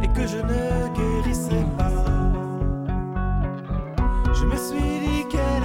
et 0.02 0.08
que 0.08 0.26
je 0.26 0.38
ne 0.38 0.88
guérissais 0.96 1.64
pas, 1.78 2.04
je 4.34 4.44
me 4.44 4.56
suis 4.56 4.98
dit 5.06 5.24
quelle 5.30 5.62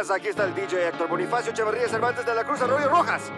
señoritas. 0.00 0.10
Aquí 0.10 0.28
está 0.28 0.44
el 0.44 0.54
DJ 0.54 0.88
Héctor 0.88 1.08
Bonifacio 1.08 1.52
Echeverría 1.52 1.88
Cervantes 1.88 2.24
de 2.24 2.34
la 2.34 2.44
Cruz 2.44 2.60
Arroyo 2.62 2.88
Rojas. 2.88 3.30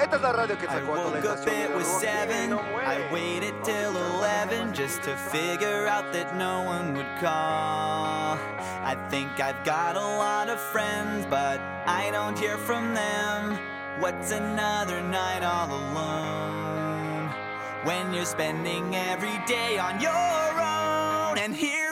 Esta 0.00 0.16
es 0.16 0.22
la 0.22 0.32
radio 0.32 0.56
que 0.58 0.66
la 0.66 0.78
estación 0.78 1.46
de 1.46 1.64
It 1.64 1.74
was 1.74 1.86
seven. 2.00 2.52
I 2.52 3.12
waited 3.12 3.54
till 3.64 3.96
eleven 3.96 4.72
just 4.72 5.02
to 5.02 5.16
figure 5.16 5.86
out 5.88 6.12
that 6.12 6.36
no 6.36 6.62
one 6.62 6.94
would 6.94 7.20
call. 7.20 8.38
I 8.82 8.96
think 9.10 9.28
I've 9.40 9.62
got 9.64 9.96
a 9.96 10.00
lot 10.00 10.48
of 10.48 10.58
friends, 10.72 11.26
but 11.28 11.60
I 11.86 12.10
don't 12.12 12.38
hear 12.38 12.56
from 12.56 12.94
them. 12.94 13.58
What's 14.00 14.32
another 14.32 15.02
night 15.02 15.42
all 15.42 15.68
alone? 15.68 17.28
When 17.84 18.12
you're 18.14 18.26
spending 18.26 18.94
every 18.94 19.38
day 19.46 19.78
on 19.78 20.00
your 20.00 20.60
own, 20.60 21.38
and 21.38 21.54
here 21.54 21.89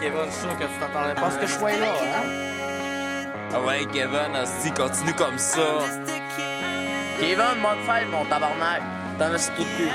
Kevin. 0.00 0.24
Je 0.26 0.30
suis 0.30 0.40
sûr 0.40 0.58
que 0.58 0.64
tu 0.64 0.78
t'attendais 0.80 1.14
pas 1.14 1.26
à 1.26 1.30
ce 1.30 1.38
que 1.38 1.46
je 1.46 1.52
sois 1.52 1.72
là, 1.72 1.86
hein? 1.86 2.22
Ah 3.54 3.60
ouais, 3.62 3.86
Kevin, 3.92 4.34
si 4.60 4.70
continue 4.72 5.14
comme 5.14 5.38
ça. 5.38 5.60
Kevin, 7.18 7.62
bonne 7.62 7.82
fête, 7.86 8.10
mon 8.10 8.24
tabarnak. 8.26 8.82
T'en 9.18 9.32
as 9.32 9.50
tout 9.56 9.62
de 9.62 9.68
cul. 9.76 9.90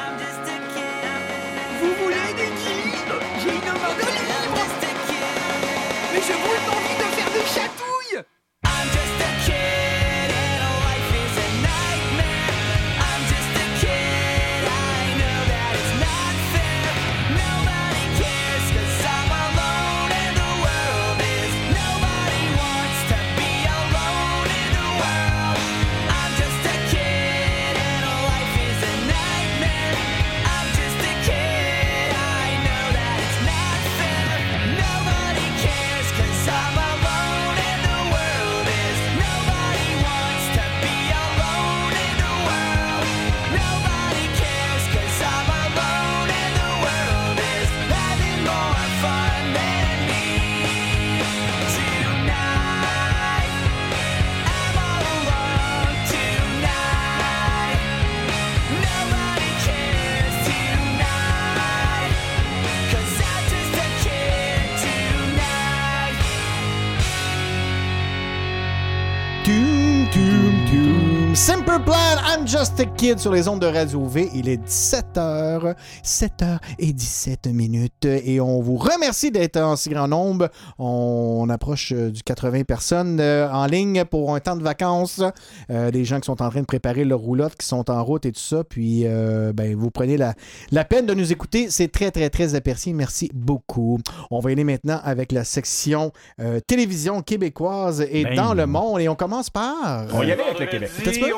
Simple 71.73 71.91
Plan, 71.91 72.19
I'm 72.21 72.45
Just 72.45 72.79
a 72.79 72.92
Kid 73.03 73.19
sur 73.19 73.33
les 73.33 73.49
ondes 73.49 73.59
de 73.59 73.67
Radio 73.67 74.05
V. 74.05 74.29
Il 74.33 74.47
est 74.47 74.65
17h, 74.65 75.75
7h 76.05 76.57
et 76.79 76.93
17 76.93 77.47
minutes. 77.47 78.05
Et 78.05 78.39
on 78.39 78.61
vous 78.61 78.77
remercie 78.77 79.29
d'être 79.29 79.57
en 79.57 79.75
si 79.75 79.89
grand 79.89 80.07
nombre. 80.07 80.47
On 80.79 81.49
approche 81.49 81.91
euh, 81.91 82.11
du 82.11 82.23
80 82.23 82.63
personnes 82.63 83.19
euh, 83.19 83.51
en 83.51 83.65
ligne 83.65 84.05
pour 84.05 84.33
un 84.33 84.39
temps 84.39 84.55
de 84.55 84.63
vacances. 84.63 85.21
Euh, 85.69 85.91
des 85.91 86.05
gens 86.05 86.21
qui 86.21 86.27
sont 86.27 86.41
en 86.41 86.49
train 86.49 86.61
de 86.61 86.65
préparer 86.65 87.03
leur 87.03 87.19
roulotte, 87.19 87.57
qui 87.57 87.67
sont 87.67 87.91
en 87.91 88.01
route 88.05 88.25
et 88.25 88.31
tout 88.31 88.39
ça. 88.39 88.63
Puis, 88.63 89.01
euh, 89.03 89.51
ben, 89.51 89.75
vous 89.75 89.91
prenez 89.91 90.15
la, 90.15 90.33
la 90.71 90.85
peine 90.85 91.05
de 91.05 91.13
nous 91.13 91.33
écouter. 91.33 91.67
C'est 91.69 91.91
très, 91.91 92.09
très, 92.09 92.29
très 92.29 92.55
apprécié. 92.55 92.93
Merci 92.93 93.29
beaucoup. 93.33 93.99
On 94.31 94.39
va 94.39 94.51
y 94.51 94.53
aller 94.53 94.63
maintenant 94.63 95.01
avec 95.03 95.33
la 95.33 95.43
section 95.43 96.13
euh, 96.39 96.61
télévision 96.65 97.21
québécoise 97.21 98.07
et 98.09 98.23
Ben. 98.23 98.35
dans 98.35 98.53
le 98.53 98.65
monde. 98.65 99.01
Et 99.01 99.09
on 99.09 99.15
commence 99.15 99.49
par. 99.49 100.05
On 100.13 100.23
y 100.23 100.31
allait 100.31 100.41
avec 100.43 100.59
le 100.59 100.67
Québec. 100.67 100.89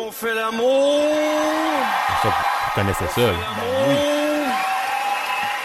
On 0.07 0.11
fait 0.11 0.35
l'amour 0.35 1.54
Ça, 2.21 2.29
vous 2.29 2.81
connaissez 2.81 3.05
ça. 3.13 3.21
là. 3.21 3.33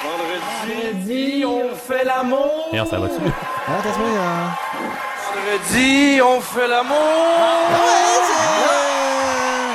Vendredi, 0.02 1.44
on 1.46 1.74
fait 1.76 2.04
l'amour 2.04 2.68
D'ailleurs, 2.70 2.86
ça 2.86 2.98
va-tu? 2.98 3.14
Ah, 3.24 3.78
attends, 3.78 3.90
attends, 3.90 4.00
hein? 4.00 4.54
Vendredi, 5.34 6.20
on 6.22 6.40
fait 6.40 6.68
l'amour 6.68 6.96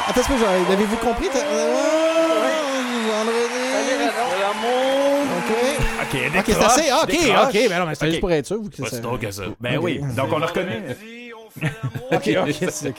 Attends, 0.08 0.22
un 0.22 0.24
peu, 0.24 0.38
genre, 0.38 0.50
l'avez-vous 0.70 0.98
compris? 0.98 1.30
T'as- 1.32 1.40
OK. 5.38 5.52
OK, 6.02 6.38
Ok, 6.38 6.44
c'est 6.48 6.64
assez. 6.64 6.92
OK, 6.92 7.08
décroche. 7.08 7.48
OK. 7.48 7.70
Ben 7.70 7.80
non, 7.80 7.86
mais 7.88 7.96
c'est 7.96 8.06
OK. 8.06 8.10
juste 8.10 8.20
pour 8.22 8.32
être 8.32 8.46
sûr. 8.46 8.58
vous, 8.62 8.70
que 8.70 8.78
Pas 8.78 8.90
ça- 8.90 8.96
si 8.96 9.02
drôle 9.02 9.20
que 9.20 9.32
ça. 9.32 9.44
Ben 9.60 9.78
oui, 9.78 10.00
donc 10.16 10.32
on 10.32 10.38
le 10.40 10.46
reconnaît. 10.46 10.84
OK, 12.12 12.30
c'est-. 12.70 12.94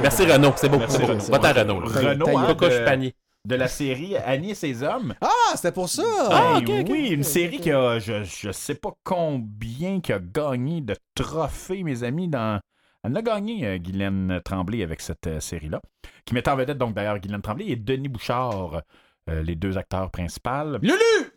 Merci 0.00 0.26
Renaud, 0.26 0.52
c'est 0.56 0.68
beau. 0.68 0.78
Merci. 0.78 1.02
Renaud. 1.02 1.20
Renaud. 1.32 1.80
là. 1.80 2.10
Renaud, 2.10 2.24
Taille- 2.26 2.80
hein, 2.80 2.84
panier. 2.84 3.14
de 3.44 3.54
la 3.56 3.68
série 3.68 4.16
Annie 4.16 4.50
et 4.50 4.54
ses 4.54 4.82
hommes. 4.82 5.14
Ah, 5.20 5.28
c'était 5.54 5.72
pour 5.72 5.88
ça. 5.88 6.02
Ah, 6.30 6.58
ok, 6.58 6.68
ok, 6.68 6.86
oui, 6.90 7.08
une 7.10 7.22
série 7.24 7.58
qui 7.58 7.70
a, 7.72 7.98
je, 7.98 8.22
je 8.24 8.50
sais 8.52 8.74
pas 8.74 8.92
combien, 9.04 10.00
qui 10.00 10.12
a 10.12 10.18
gagné 10.20 10.80
de 10.80 10.94
trophées, 11.14 11.82
mes 11.82 12.02
amis, 12.04 12.28
dans... 12.28 12.60
Elle 13.04 13.16
a 13.16 13.22
gagné, 13.22 13.66
euh, 13.66 13.78
Guylaine 13.78 14.40
Tremblay, 14.44 14.84
avec 14.84 15.00
cette 15.00 15.26
euh, 15.26 15.40
série-là, 15.40 15.80
qui 16.24 16.34
met 16.34 16.48
en 16.48 16.54
vedette, 16.54 16.78
donc, 16.78 16.94
d'ailleurs, 16.94 17.18
Guylaine 17.18 17.42
Tremblay 17.42 17.66
et 17.70 17.74
Denis 17.76 18.08
Bouchard, 18.08 18.82
euh, 19.28 19.42
les 19.42 19.56
deux 19.56 19.76
acteurs 19.76 20.08
principaux. 20.12 20.78
Lulu! 20.80 20.94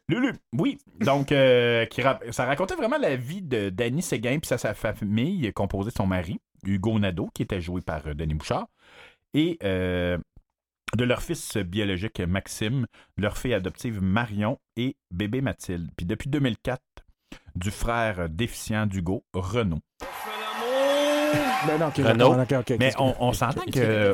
Lulu, 0.07 0.34
oui. 0.53 0.77
Donc, 0.99 1.31
euh, 1.31 1.85
qui 1.88 2.03
rap- 2.03 2.23
ça 2.30 2.45
racontait 2.45 2.76
vraiment 2.76 2.99
la 2.99 3.15
vie 3.15 3.41
de 3.41 3.69
Danny 3.69 4.03
Séguin 4.03 4.38
puis 4.38 4.47
sa, 4.47 4.60
sa 4.60 4.76
famille, 4.76 5.52
composée 5.53 5.89
de 5.89 5.95
son 5.95 6.06
mari, 6.06 6.39
Hugo 6.66 7.00
Nadeau, 7.00 7.30
qui 7.34 7.44
était 7.44 7.62
joué 7.62 7.82
par 7.82 8.06
euh, 8.08 8.14
Denis 8.14 8.34
Bouchard, 8.36 8.68
et 9.34 9.58
euh, 9.64 10.18
de 10.96 11.04
leur 11.04 11.22
fils 11.22 11.58
biologique 11.58 12.20
Maxime, 12.22 12.86
leur 13.18 13.38
fille 13.38 13.54
adoptive 13.54 14.02
Marion 14.02 14.60
et 14.78 14.96
bébé 15.12 15.42
Mathilde. 15.42 15.90
Puis 15.98 16.06
depuis 16.06 16.30
2004, 16.30 16.82
du 17.56 17.72
frère 17.72 18.30
déficient 18.30 18.86
d'Hugo, 18.86 19.24
Renaud. 19.34 19.80
Ben 21.68 21.80
non, 21.80 21.90
Renaud? 21.90 22.36
Mais 22.80 22.94
on, 23.00 23.16
on 23.20 23.34
s'entend 23.34 23.66
que 23.66 24.14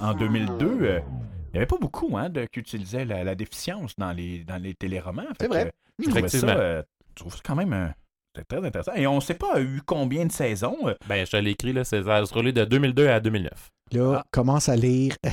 en 0.00 0.14
2002, 0.14 0.66
euh, 0.66 1.00
Il 1.48 1.52
n'y 1.52 1.58
avait 1.58 1.66
pas 1.66 1.76
beaucoup 1.80 2.16
hein, 2.16 2.28
de, 2.30 2.44
qui 2.46 2.60
utilisaient 2.60 3.04
la, 3.04 3.24
la 3.24 3.34
déficience 3.34 3.94
dans 3.98 4.12
les, 4.12 4.44
dans 4.44 4.56
les 4.62 4.74
téléromans. 4.74 5.24
C'est 5.40 5.48
vrai. 5.48 5.66
que, 5.66 5.70
Je 5.98 6.04
trouvais 6.10 6.20
ça, 6.20 6.26
Effectivement. 6.38 6.54
euh, 6.56 6.82
je 7.10 7.14
trouve 7.16 7.34
ça 7.34 7.40
quand 7.44 7.56
même 7.56 7.72
euh, 7.72 7.88
c'était 8.34 8.46
très 8.56 8.66
intéressant. 8.66 8.92
Et 8.94 9.06
on 9.06 9.16
ne 9.16 9.20
sait 9.20 9.34
pas 9.34 9.60
eu 9.60 9.80
combien 9.84 10.24
de 10.26 10.32
saisons. 10.32 10.76
euh, 10.88 10.94
Ben, 11.08 11.24
je 11.26 11.30
te 11.32 11.36
l'ai 11.36 11.50
écrit, 11.50 11.72
là, 11.72 11.84
c'est 11.84 12.00
roulé 12.00 12.52
de 12.52 12.64
2002 12.64 13.08
à 13.08 13.20
2009. 13.20 13.70
Là, 13.92 14.24
commence 14.30 14.68
à 14.70 14.76
lire. 14.76 15.16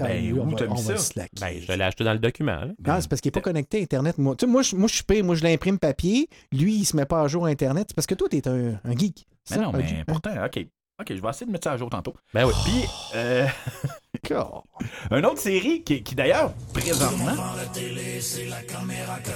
Ah, 0.00 0.04
Ben, 0.04 0.22
lui, 0.22 0.32
où 0.32 0.40
on 0.42 0.46
va, 0.46 0.56
on 0.68 0.74
mis 0.74 0.82
va 0.82 0.96
ça? 0.96 0.98
slacker. 0.98 1.40
Ben, 1.40 1.60
je 1.60 1.72
l'ai 1.72 1.84
acheté 1.84 2.04
dans 2.04 2.12
le 2.12 2.18
document. 2.18 2.56
là. 2.60 2.66
Non, 2.86 3.00
c'est 3.00 3.08
parce 3.08 3.20
qu'il 3.20 3.28
n'est 3.28 3.32
pas 3.32 3.40
connecté 3.40 3.78
à 3.78 3.82
Internet. 3.82 4.18
Moi, 4.18 4.34
tu 4.36 4.46
sais, 4.46 4.50
moi, 4.50 4.62
je, 4.62 4.74
moi, 4.76 4.88
je 4.88 4.94
suis 4.94 5.04
pire. 5.04 5.24
Moi, 5.24 5.34
je 5.36 5.42
l'imprime 5.44 5.78
papier. 5.78 6.28
Lui, 6.52 6.74
il 6.76 6.84
se 6.84 6.96
met 6.96 7.06
pas 7.06 7.22
à 7.22 7.28
jour 7.28 7.46
Internet. 7.46 7.86
C'est 7.90 7.94
parce 7.94 8.06
que 8.06 8.14
toi, 8.14 8.28
tu 8.28 8.36
es 8.38 8.48
un, 8.48 8.80
un 8.84 8.96
geek. 8.96 9.26
Mais 9.50 9.56
Ça, 9.56 9.62
non, 9.62 9.72
mais 9.72 9.86
geek, 9.86 10.04
pourtant, 10.06 10.30
OK. 10.44 10.66
OK, 11.00 11.14
je 11.14 11.22
vais 11.22 11.28
essayer 11.28 11.46
de 11.46 11.52
mettre 11.52 11.64
ça 11.64 11.72
à 11.72 11.76
jour 11.76 11.88
tantôt. 11.90 12.12
Ben 12.34 12.44
oui. 12.44 12.52
Puis, 12.64 12.84
euh, 13.14 13.46
une 15.10 15.26
autre 15.26 15.38
série 15.38 15.82
qui, 15.82 16.02
qui 16.02 16.14
d'ailleurs, 16.14 16.52
présentement. 16.72 17.32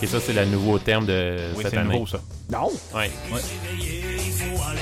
Ok, 0.01 0.09
ça, 0.09 0.21
c'est 0.21 0.33
le 0.33 0.45
nouveau 0.47 0.79
terme 0.79 1.07
de 1.07 1.37
Oui, 1.57 1.63
cette 1.63 1.73
c'est 1.73 1.79
année. 1.79 1.93
nouveau, 1.93 2.07
ça. 2.07 2.21
Non. 2.51 2.71
Ouais. 2.95 3.11
Ouais. 3.33 3.41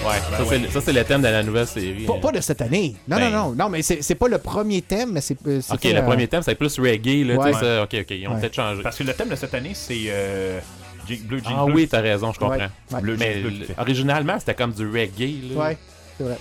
Ouais, 0.07 0.19
ça, 0.37 0.45
c'est 0.49 0.59
le- 0.59 0.69
ça, 0.71 0.81
c'est 0.81 0.93
le 0.93 1.05
thème 1.05 1.21
de 1.23 1.27
la 1.29 1.43
nouvelle 1.43 1.67
série. 1.67 2.05
Pas, 2.07 2.19
pas 2.19 2.33
de 2.33 2.41
cette 2.41 2.63
année. 2.63 2.97
Non, 3.09 3.17
Ben- 3.17 3.31
non, 3.31 3.49
non. 3.51 3.55
Non, 3.55 3.69
mais 3.69 3.83
c'est 3.83 4.03
c'est 4.03 4.15
pas 4.15 4.29
le 4.29 4.39
premier 4.39 4.83
thème, 4.83 5.13
mais 5.13 5.21
c'est. 5.21 5.37
euh, 5.47 5.61
c'est 5.61 5.75
Ok, 5.75 5.81
fait, 5.83 5.93
le 5.93 5.99
euh, 5.99 6.03
premier 6.03 6.27
thème, 6.29 6.43
c'est 6.43 6.55
plus 6.55 6.79
reggae. 6.79 7.25
Là, 7.27 7.35
Ouais. 7.37 7.53
tu 7.53 7.59
sais, 7.59 7.65
ça. 7.65 7.83
Ok, 7.83 7.95
ok, 8.01 8.11
ils 8.11 8.27
ont 8.29 8.35
Ouais. 8.35 8.41
peut-être 8.41 8.55
changé. 8.55 8.83
Parce 8.83 8.97
que 8.97 9.03
le 9.05 9.13
thème 9.13 9.29
de 9.29 9.37
cette 9.37 9.53
année, 9.55 9.73
c'est 9.75 10.05
euh, 10.09 10.61
Jean- 11.09 11.25
Bleu 11.27 11.39
Jean 11.45 11.51
Ah 11.59 11.65
oui, 11.67 11.87
t'as 11.89 12.01
raison, 12.01 12.33
je 12.33 12.39
comprends. 12.39 12.57
Ouais, 12.57 12.69
ouais. 12.93 13.01
Bleu 13.01 13.17
Mais 13.19 13.43
Jean 13.43 13.49
Bleu 13.49 13.67
originalement, 13.79 14.39
c'était 14.39 14.55
comme 14.55 14.73
du 14.73 14.87
reggae. 14.89 15.55
Là. 15.55 15.61
Ouais, 15.65 15.79
c'est 16.17 16.25
vrai. 16.25 16.39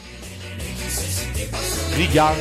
Rigueur. 1.95 2.33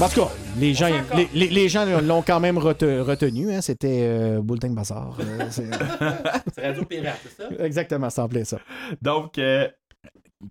En 0.00 0.08
tout 0.08 0.22
cas, 0.22 0.30
les 0.58 0.72
gens 0.74 0.88
les, 1.14 1.28
les- 1.34 1.48
les 1.48 1.68
gens 1.68 1.84
l'ont 2.00 2.22
quand 2.22 2.40
même 2.40 2.56
rete- 2.58 3.00
retenu. 3.00 3.52
Hein, 3.52 3.60
C'était 3.60 4.00
euh, 4.02 4.40
Bulletin 4.40 4.70
Bazaar. 4.70 5.16
Euh, 5.20 5.46
c'est- 5.50 5.68
C'est 6.54 6.66
Radio 6.66 6.84
Pirate, 6.84 7.18
c'est 7.22 7.42
ça? 7.56 7.64
Exactement, 7.64 8.08
ça 8.10 8.22
semblait 8.22 8.44
ça. 8.44 8.58
Donc, 9.02 9.38
euh, 9.38 9.68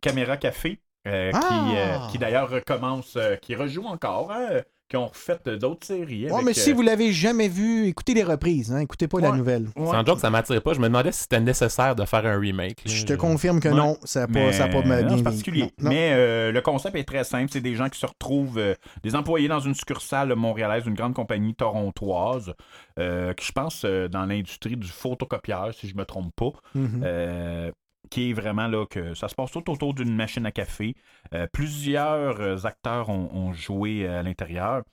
Caméra 0.02 0.38
Café, 0.38 0.80
euh, 1.08 1.32
Ah! 1.34 1.40
qui, 1.40 1.78
euh, 1.78 2.12
qui 2.12 2.18
d'ailleurs 2.20 2.50
recommence, 2.50 3.16
euh, 3.18 3.36
qui 3.38 3.56
rejoue 3.56 3.86
encore, 3.86 4.32
hein, 4.32 4.48
euh, 4.52 4.62
qui 4.90 4.98
ont 4.98 5.08
refait 5.08 5.38
d'autres 5.60 5.86
séries. 5.86 6.26
Ouais, 6.26 6.32
avec, 6.34 6.46
mais 6.46 6.54
si 6.54 6.72
euh, 6.72 6.74
vous 6.74 6.82
l'avez 6.82 7.12
jamais 7.14 7.48
vu, 7.48 7.86
écoutez 7.86 8.14
les 8.16 8.24
reprises. 8.24 8.72
Hein, 8.74 8.80
écoutez 8.80 9.08
pas 9.08 9.20
la 9.20 9.32
nouvelle. 9.32 9.68
ouais. 9.76 9.86
Sans 9.86 10.04
joke, 10.06 10.20
ça 10.20 10.30
m'attirait 10.32 10.62
pas. 10.62 10.74
Je 10.74 10.80
me 10.80 10.88
demandais 10.88 11.12
si 11.12 11.22
c'était 11.22 11.40
nécessaire 11.40 11.96
de 11.96 12.04
faire 12.06 12.26
un 12.26 12.40
remake. 12.40 12.82
Je 12.86 13.06
te 13.06 13.14
confirme 13.14 13.60
que 13.60 13.70
Ouais. 13.70 13.76
non, 13.76 13.98
ça 14.04 14.22
n'a 14.22 14.28
pas, 14.28 14.34
Mais- 14.34 14.52
ça 14.54 14.64
a 14.64 14.68
pas 14.68 14.82
bien 14.82 14.96
non, 14.96 14.98
c'est 15.02 15.06
vieilli. 15.08 15.24
particulier. 15.24 15.62
Non, 15.78 15.84
non. 15.84 15.90
Mais 15.90 16.12
euh, 16.14 16.52
le 16.52 16.62
concept 16.62 16.96
est 16.96 17.04
très 17.04 17.24
simple. 17.24 17.50
C'est 17.52 17.62
des 17.62 17.76
gens 17.76 17.88
qui 17.90 18.00
se 18.00 18.06
retrouvent, 18.08 18.58
euh, 18.58 18.74
des 19.04 19.16
employés 19.16 19.48
dans 19.48 19.60
une 19.60 19.76
succursale 19.76 20.34
montréalaise 20.36 20.84
d'une 20.86 20.96
grande 20.96 21.14
compagnie 21.14 21.54
torontoise, 21.54 22.54
euh, 22.98 23.34
qui 23.34 23.46
je 23.46 23.52
pense 23.52 23.84
euh, 23.86 24.08
dans 24.08 24.26
l'industrie 24.26 24.76
du 24.76 24.88
photocopieur, 24.88 25.74
si 25.74 25.88
je 25.88 25.96
me 25.96 26.06
trompe 26.06 26.34
pas. 26.36 26.52
Mhm. 26.76 27.02
Euh, 27.04 27.72
qui 28.10 28.30
est 28.30 28.34
vraiment 28.34 28.68
là 28.68 28.86
que 28.86 29.14
ça 29.14 29.28
se 29.28 29.36
passe 29.36 29.52
tout 29.52 29.70
autour 29.70 29.94
d'une 29.94 30.16
machine 30.16 30.46
à 30.46 30.52
café. 30.52 30.96
Euh, 31.34 31.48
plusieurs 31.52 32.40
euh, 32.42 32.58
acteurs 32.64 33.10
ont, 33.10 33.54
joué 33.54 34.06
euh, 34.06 34.20
à 34.20 34.24
l'intérieur. 34.24 34.84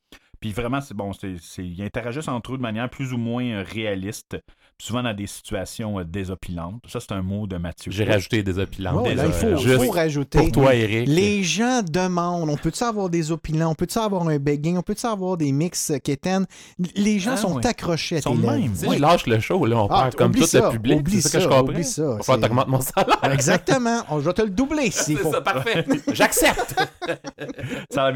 Puis 0.41 0.53
vraiment, 0.53 0.81
c'est 0.81 0.95
bon, 0.95 1.13
c'est, 1.13 1.37
ils 1.59 1.83
interagissent 1.83 2.29
entre 2.29 2.55
eux 2.55 2.57
de 2.59 2.63
manière 2.63 2.91
plus 2.91 3.13
ou 3.13 3.17
moins 3.17 3.63
réaliste, 3.63 4.37
souvent 4.79 5.03
dans 5.03 5.15
des 5.15 5.27
situations 5.27 5.99
euh, 5.99 6.05
désopilantes. 6.05 6.75
Ça, 6.89 7.01
c'est 7.01 7.13
un 7.13 7.23
mot 7.23 7.47
de 7.47 7.57
Mathieu. 7.57 7.91
J'ai 7.93 8.05
rajouté 8.05 8.43
des 8.43 8.59
opilants. 8.59 9.03
Ouais, 9.03 9.15
là, 9.15 9.25
il 9.27 9.33
faut, 9.33 9.57
Juste 9.57 9.83
faut 9.85 9.91
rajouter. 9.91 10.39
Pour 10.39 10.53
toi, 10.53 10.75
Eric. 10.75 11.09
Les 11.09 11.43
gens 11.43 11.83
demandent 11.83 12.51
on 12.51 12.57
peut-tu 12.57 12.83
avoir 12.85 13.09
des 13.09 13.33
opilants, 13.33 13.71
on 13.71 13.75
peut-tu 13.75 13.99
avoir 13.99 14.29
un 14.29 14.39
begging, 14.39 14.77
on 14.77 14.83
peut-tu 14.83 15.07
avoir 15.07 15.37
des 15.37 15.53
mix 15.53 15.91
euh, 15.91 15.99
quétaines? 15.99 16.47
Les 16.95 17.19
gens 17.19 17.33
Ah, 17.35 17.39
sont 17.39 17.65
accrochés 17.65 18.17
à 18.17 18.19
Ils 18.19 18.23
sont 18.23 18.37
tes 18.37 18.47
même. 18.47 18.75
Si 18.75 18.95
je 18.95 19.01
lâche 19.01 19.27
le 19.27 19.41
show, 19.41 19.65
là, 19.67 19.77
on 19.83 19.89
Ah, 19.91 20.03
perd 20.05 20.15
comme 20.17 20.35
tout 20.35 20.47
ça, 20.47 20.67
le 20.67 20.71
public. 20.71 21.01
oublie 21.01 21.23
C'est 21.23 21.29
ça 21.29 21.39
que 21.39 21.45
je 21.45 21.49
comprends. 21.49 21.63
oublie 21.65 21.85
ça, 21.85 22.03
Il 22.03 22.05
va 22.05 22.23
falloir 22.23 22.25
c'est- 22.25 22.33
que 22.35 22.41
t'augmentes 22.47 22.69
mon 22.69 22.81
salaire. 22.81 23.33
Exactement. 23.33 24.01
On- 24.11 24.21
je 24.21 24.25
vais 24.27 24.33
te 24.35 24.43
le 24.43 24.51
doubler 24.51 24.91
faut. 24.91 25.33
ça, 25.33 25.41
parfait. 25.41 25.85
J'accepte. 26.13 26.75
Ça. 27.91 28.11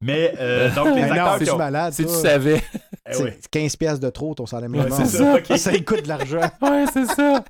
Mais 0.00 0.32
euh, 0.38 0.74
donc, 0.74 0.94
les 0.94 1.02
non, 1.02 1.10
acteurs 1.10 1.36
c'est 1.38 1.44
qui 1.44 1.50
ont... 1.50 1.56
malade. 1.58 1.92
Si 1.92 2.04
tu 2.04 2.12
savais. 2.12 2.62
Eh 3.08 3.14
C'est 3.14 3.22
oui. 3.24 3.30
15 3.50 3.76
pièces 3.76 4.00
de 4.00 4.10
trop 4.10 4.34
ton 4.34 4.46
salaire 4.46 4.68
minimum. 4.70 4.92
c'est 5.04 5.06
ça, 5.58 5.81
coûte 5.86 6.02
de 6.02 6.08
l'argent. 6.08 6.40
Ouais, 6.60 6.84
c'est 6.92 7.06
ça. 7.06 7.44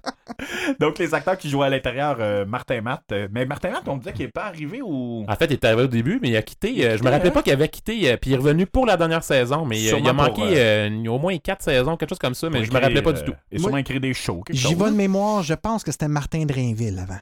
Donc, 0.80 0.98
les 0.98 1.14
acteurs 1.14 1.36
qui 1.36 1.48
jouaient 1.50 1.66
à 1.66 1.70
l'intérieur, 1.70 2.16
euh, 2.20 2.44
Martin 2.46 2.80
Matt. 2.80 3.02
euh, 3.12 3.28
mais 3.32 3.44
Martin 3.46 3.70
Matt, 3.70 3.82
on 3.86 3.94
me 3.96 4.00
disait 4.00 4.12
qu'il 4.12 4.26
n'est 4.26 4.32
pas 4.32 4.44
arrivé 4.44 4.80
au. 4.82 5.24
En 5.28 5.36
fait, 5.36 5.46
il 5.46 5.52
est 5.54 5.64
arrivé 5.64 5.82
au 5.82 5.86
début, 5.86 6.18
mais 6.22 6.30
il 6.30 6.36
a 6.36 6.42
quitté. 6.42 6.86
euh, 6.86 6.96
je 6.96 7.02
me 7.02 7.10
rappelais 7.10 7.30
pas 7.30 7.42
qu'il 7.42 7.52
avait 7.52 7.68
quitté, 7.68 8.10
euh, 8.10 8.16
puis 8.16 8.30
il 8.30 8.34
est 8.34 8.36
revenu 8.38 8.66
pour 8.66 8.86
la 8.86 8.96
dernière 8.96 9.22
saison, 9.24 9.64
mais 9.64 9.76
euh, 9.92 9.98
il 9.98 10.08
a 10.08 10.12
manqué 10.12 10.32
pour, 10.42 10.44
euh, 10.50 11.04
au 11.08 11.18
moins 11.18 11.36
quatre 11.38 11.62
saisons, 11.62 11.96
quelque 11.96 12.10
chose 12.10 12.18
comme 12.18 12.34
ça, 12.34 12.48
mais 12.50 12.64
je 12.64 12.72
me 12.72 12.78
rappelais 12.80 13.02
pas 13.02 13.10
écrire, 13.10 13.24
du 13.24 13.30
tout. 13.32 13.36
euh, 13.36 13.56
Et 13.56 13.58
sûrement 13.58 13.76
écrire 13.78 14.00
des 14.00 14.14
shows. 14.14 14.42
J'y 14.50 14.74
vais 14.74 14.80
de 14.80 14.84
hein. 14.84 14.90
mémoire, 14.92 15.42
je 15.42 15.54
pense 15.54 15.82
que 15.84 15.92
c'était 15.92 16.08
Martin 16.08 16.44
Drainville 16.44 16.98
avant. 16.98 17.18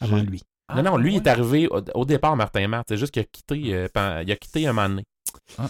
Avant 0.00 0.22
lui. 0.22 0.42
Ah, 0.68 0.82
non, 0.82 0.92
non, 0.92 0.96
lui, 0.96 1.12
il 1.12 1.16
ouais? 1.16 1.22
est 1.22 1.28
arrivé 1.28 1.68
au, 1.68 1.80
au 1.94 2.04
départ, 2.06 2.36
Martin 2.36 2.66
Matt. 2.68 2.86
C'est 2.88 2.96
juste 2.96 3.12
qu'il 3.12 3.22
a 3.22 3.26
quitté, 3.26 3.74
euh, 3.74 4.22
il 4.26 4.32
a 4.32 4.36
quitté 4.36 4.66
un 4.66 4.72
moment 4.72 4.88
donné. 4.88 5.04
Ah, 5.58 5.66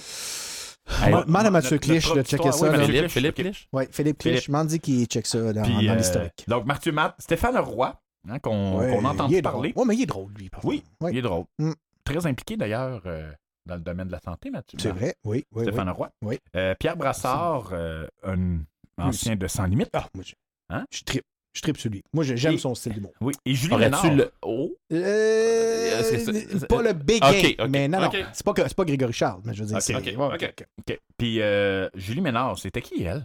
Demande 0.87 1.47
à 1.47 1.51
Mathieu 1.51 1.79
Clich 1.79 2.13
de 2.15 2.23
checker 2.23 2.53
ça. 2.53 2.71
oui, 2.71 2.85
Philippe, 2.85 3.01
Clich, 3.01 3.13
Philippe. 3.13 3.35
Clich. 3.37 3.69
Ouais, 3.73 3.89
Philippe 3.91 4.19
Clich, 4.19 4.33
Philippe. 4.35 4.47
je 4.47 4.53
m'en 4.53 4.65
dis 4.65 4.81
qu'il 4.81 5.07
check 5.07 5.27
ça 5.27 5.53
dans, 5.53 5.63
dans 5.63 5.79
euh, 5.89 5.95
l'historique. 5.95 6.45
donc, 6.47 6.67
Mathieu 6.67 6.93
Matt, 6.93 7.15
Stéphane 7.19 7.57
Roy, 7.59 7.99
hein, 8.29 8.39
qu'on 8.39 8.79
drôle. 8.79 9.43
parler. 9.43 9.73
Ouais, 9.77 9.85
mais 9.87 9.97
il 9.97 10.03
est 10.03 10.07
drôle, 10.07 10.33
lui. 10.35 10.51
Oui, 10.63 10.83
il 11.11 11.19
est 11.19 11.23
drôle. 11.23 11.45
Mm. 11.59 11.73
Très 12.05 12.27
impliqué 12.27 12.57
d'ailleurs 12.59 13.01
euh, 13.07 13.33
dans 13.65 13.77
le 13.77 13.81
domaine 13.81 14.09
de 14.09 14.13
la 14.13 14.21
santé, 14.21 14.51
Mathieu. 14.51 14.79
C'est 14.81 14.91
vrai, 14.93 15.15
oui. 15.25 15.45
oui, 15.53 15.63
Stéphane 15.65 15.89
oui. 15.89 15.95
Roy. 15.95 16.11
Oui. 16.23 16.39
Euh, 16.55 16.75
Pierre 16.79 16.97
Brassard, 16.99 17.71
euh, 17.73 18.07
un 18.23 18.59
ancien 18.99 19.37
de 19.37 19.47
Sans 19.47 19.65
Limite. 19.65 19.89
Ah, 19.95 20.07
moi, 20.15 20.23
je, 20.27 20.35
Hein? 20.71 20.85
je 20.91 21.03
tripe. 21.03 21.25
Je 21.55 21.63
tripe 21.63 21.79
sur 21.79 21.89
lui. 21.91 22.03
Moi, 22.13 22.25
je- 22.25 22.35
j'aime 22.35 22.59
son 22.59 22.75
style 22.75 22.95
d'humour. 22.95 23.13
Oui, 23.21 23.33
et 23.47 23.55
Julie 23.55 23.77
Ménard? 23.77 24.13
le. 24.15 24.31
Oh! 24.43 24.77
Euh, 24.93 26.03
pas 26.69 26.83
le 26.83 26.93
big 26.93 27.23
mais 27.71 27.87
non, 27.89 28.01
non, 28.01 28.11
c'est 28.33 28.45
pas, 28.45 28.53
que- 28.53 28.63
c'est 28.63 28.75
pas 28.75 28.85
Grégory 28.85 29.13
Charles, 29.13 29.41
mais 29.45 29.55
je 29.55 29.61
veux 29.63 29.67
dire, 29.69 29.77
Ok, 29.77 29.83
c'est... 29.83 29.95
ok, 29.95 30.05
ouais, 30.05 30.35
ok, 30.35 30.55
ok. 30.81 31.01
Puis 31.17 31.41
euh, 31.41 31.89
Julie 31.95 32.21
Ménard, 32.21 32.59
c'était 32.59 32.83
qui 32.83 33.03
elle? 33.05 33.25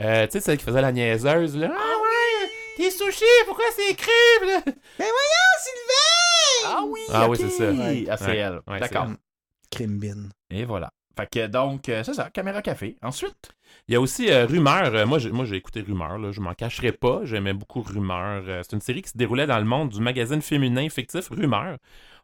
Euh, 0.00 0.26
tu 0.26 0.32
sais, 0.32 0.40
celle 0.40 0.58
qui 0.58 0.64
faisait 0.64 0.82
la 0.82 0.92
niaiseuse, 0.92 1.56
là. 1.56 1.72
Ah 1.74 1.94
ouais! 2.02 2.50
Tes 2.76 2.90
sushis, 2.90 3.24
pourquoi 3.46 3.64
c'est 3.74 3.94
cru? 3.94 4.10
là? 4.46 4.60
Mais 4.66 4.72
voyons, 4.98 5.54
Sylvain! 5.60 6.66
Ah 6.66 6.82
oui, 6.86 7.00
Ah 7.10 7.28
oui, 7.30 7.36
c'est 7.40 7.48
ça. 7.50 7.64
Ah, 8.10 8.16
c'est 8.16 8.24
Ouais. 8.26 8.36
elle. 8.36 8.60
Ouais, 8.68 8.80
D'accord. 8.80 9.06
Crime 9.70 9.98
bin. 9.98 10.28
Et 10.50 10.64
voilà. 10.64 10.90
Fait 11.16 11.28
que 11.30 11.46
donc, 11.46 11.88
euh, 11.88 12.02
c'est 12.02 12.14
ça, 12.14 12.28
caméra 12.30 12.60
café. 12.62 12.96
Ensuite, 13.02 13.52
Il 13.88 13.92
y 13.92 13.96
a 13.96 14.00
aussi 14.00 14.30
euh, 14.30 14.46
Rumeur. 14.46 14.94
Euh, 14.94 15.06
moi, 15.06 15.18
j'ai, 15.18 15.30
moi, 15.30 15.44
j'ai 15.44 15.56
écouté 15.56 15.80
Rumeur. 15.80 16.18
Là. 16.18 16.32
Je 16.32 16.40
m'en 16.40 16.54
cacherai 16.54 16.90
pas. 16.92 17.20
J'aimais 17.24 17.52
beaucoup 17.52 17.82
Rumeur. 17.82 18.42
Euh, 18.46 18.60
c'est 18.62 18.74
une 18.74 18.80
série 18.80 19.02
qui 19.02 19.10
se 19.10 19.16
déroulait 19.16 19.46
dans 19.46 19.58
le 19.58 19.64
monde 19.64 19.90
du 19.90 20.00
magazine 20.00 20.42
féminin 20.42 20.88
fictif 20.88 21.28
Rumeur. 21.30 21.76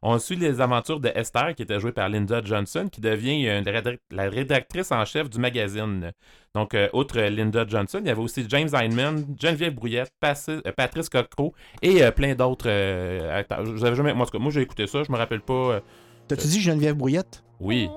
On 0.03 0.19
suit 0.19 0.37
les 0.37 0.61
aventures 0.61 0.99
de 0.99 1.09
Esther, 1.15 1.55
qui 1.55 1.63
était 1.63 1.79
jouée 1.79 1.93
par 1.93 2.09
Linda 2.09 2.41
Johnson, 2.43 2.89
qui 2.91 3.01
devient 3.01 3.47
euh, 3.49 3.61
la 3.63 3.73
rédac- 3.81 3.99
la 4.11 4.29
rédactrice 4.31 4.91
en 4.93 5.05
chef 5.05 5.29
du 5.31 5.39
magazine. 5.39 6.11
Donc, 6.55 6.75
euh, 6.75 6.89
outre 6.95 7.21
Linda 7.21 7.65
Johnson, 7.69 7.99
il 8.03 8.09
y 8.09 8.11
avait 8.11 8.21
aussi 8.23 8.45
James 8.49 8.71
Heinemann, 8.73 9.25
Geneviève 9.39 9.75
Brouillette, 9.75 10.11
Passi- 10.21 10.63
euh, 10.67 10.73
Patrice 10.77 11.09
Cocro 11.11 11.55
et 11.83 12.03
euh, 12.03 12.11
plein 12.11 12.35
d'autres 12.35 12.67
euh, 12.69 13.39
acteurs. 13.39 13.65
Jamais... 13.77 14.15
Moi, 14.15 14.23
en 14.23 14.27
tout 14.27 14.33
cas, 14.37 14.43
moi, 14.43 14.51
j'ai 14.51 14.63
écouté 14.63 14.87
ça. 14.87 15.03
Je 15.05 15.13
me 15.13 15.17
rappelle 15.19 15.43
pas. 15.43 15.53
euh, 15.75 15.81
T'as-tu 16.29 16.47
dit 16.47 16.61
Geneviève 16.61 16.95
Brouillette? 16.97 17.45
Oui. 17.61 17.89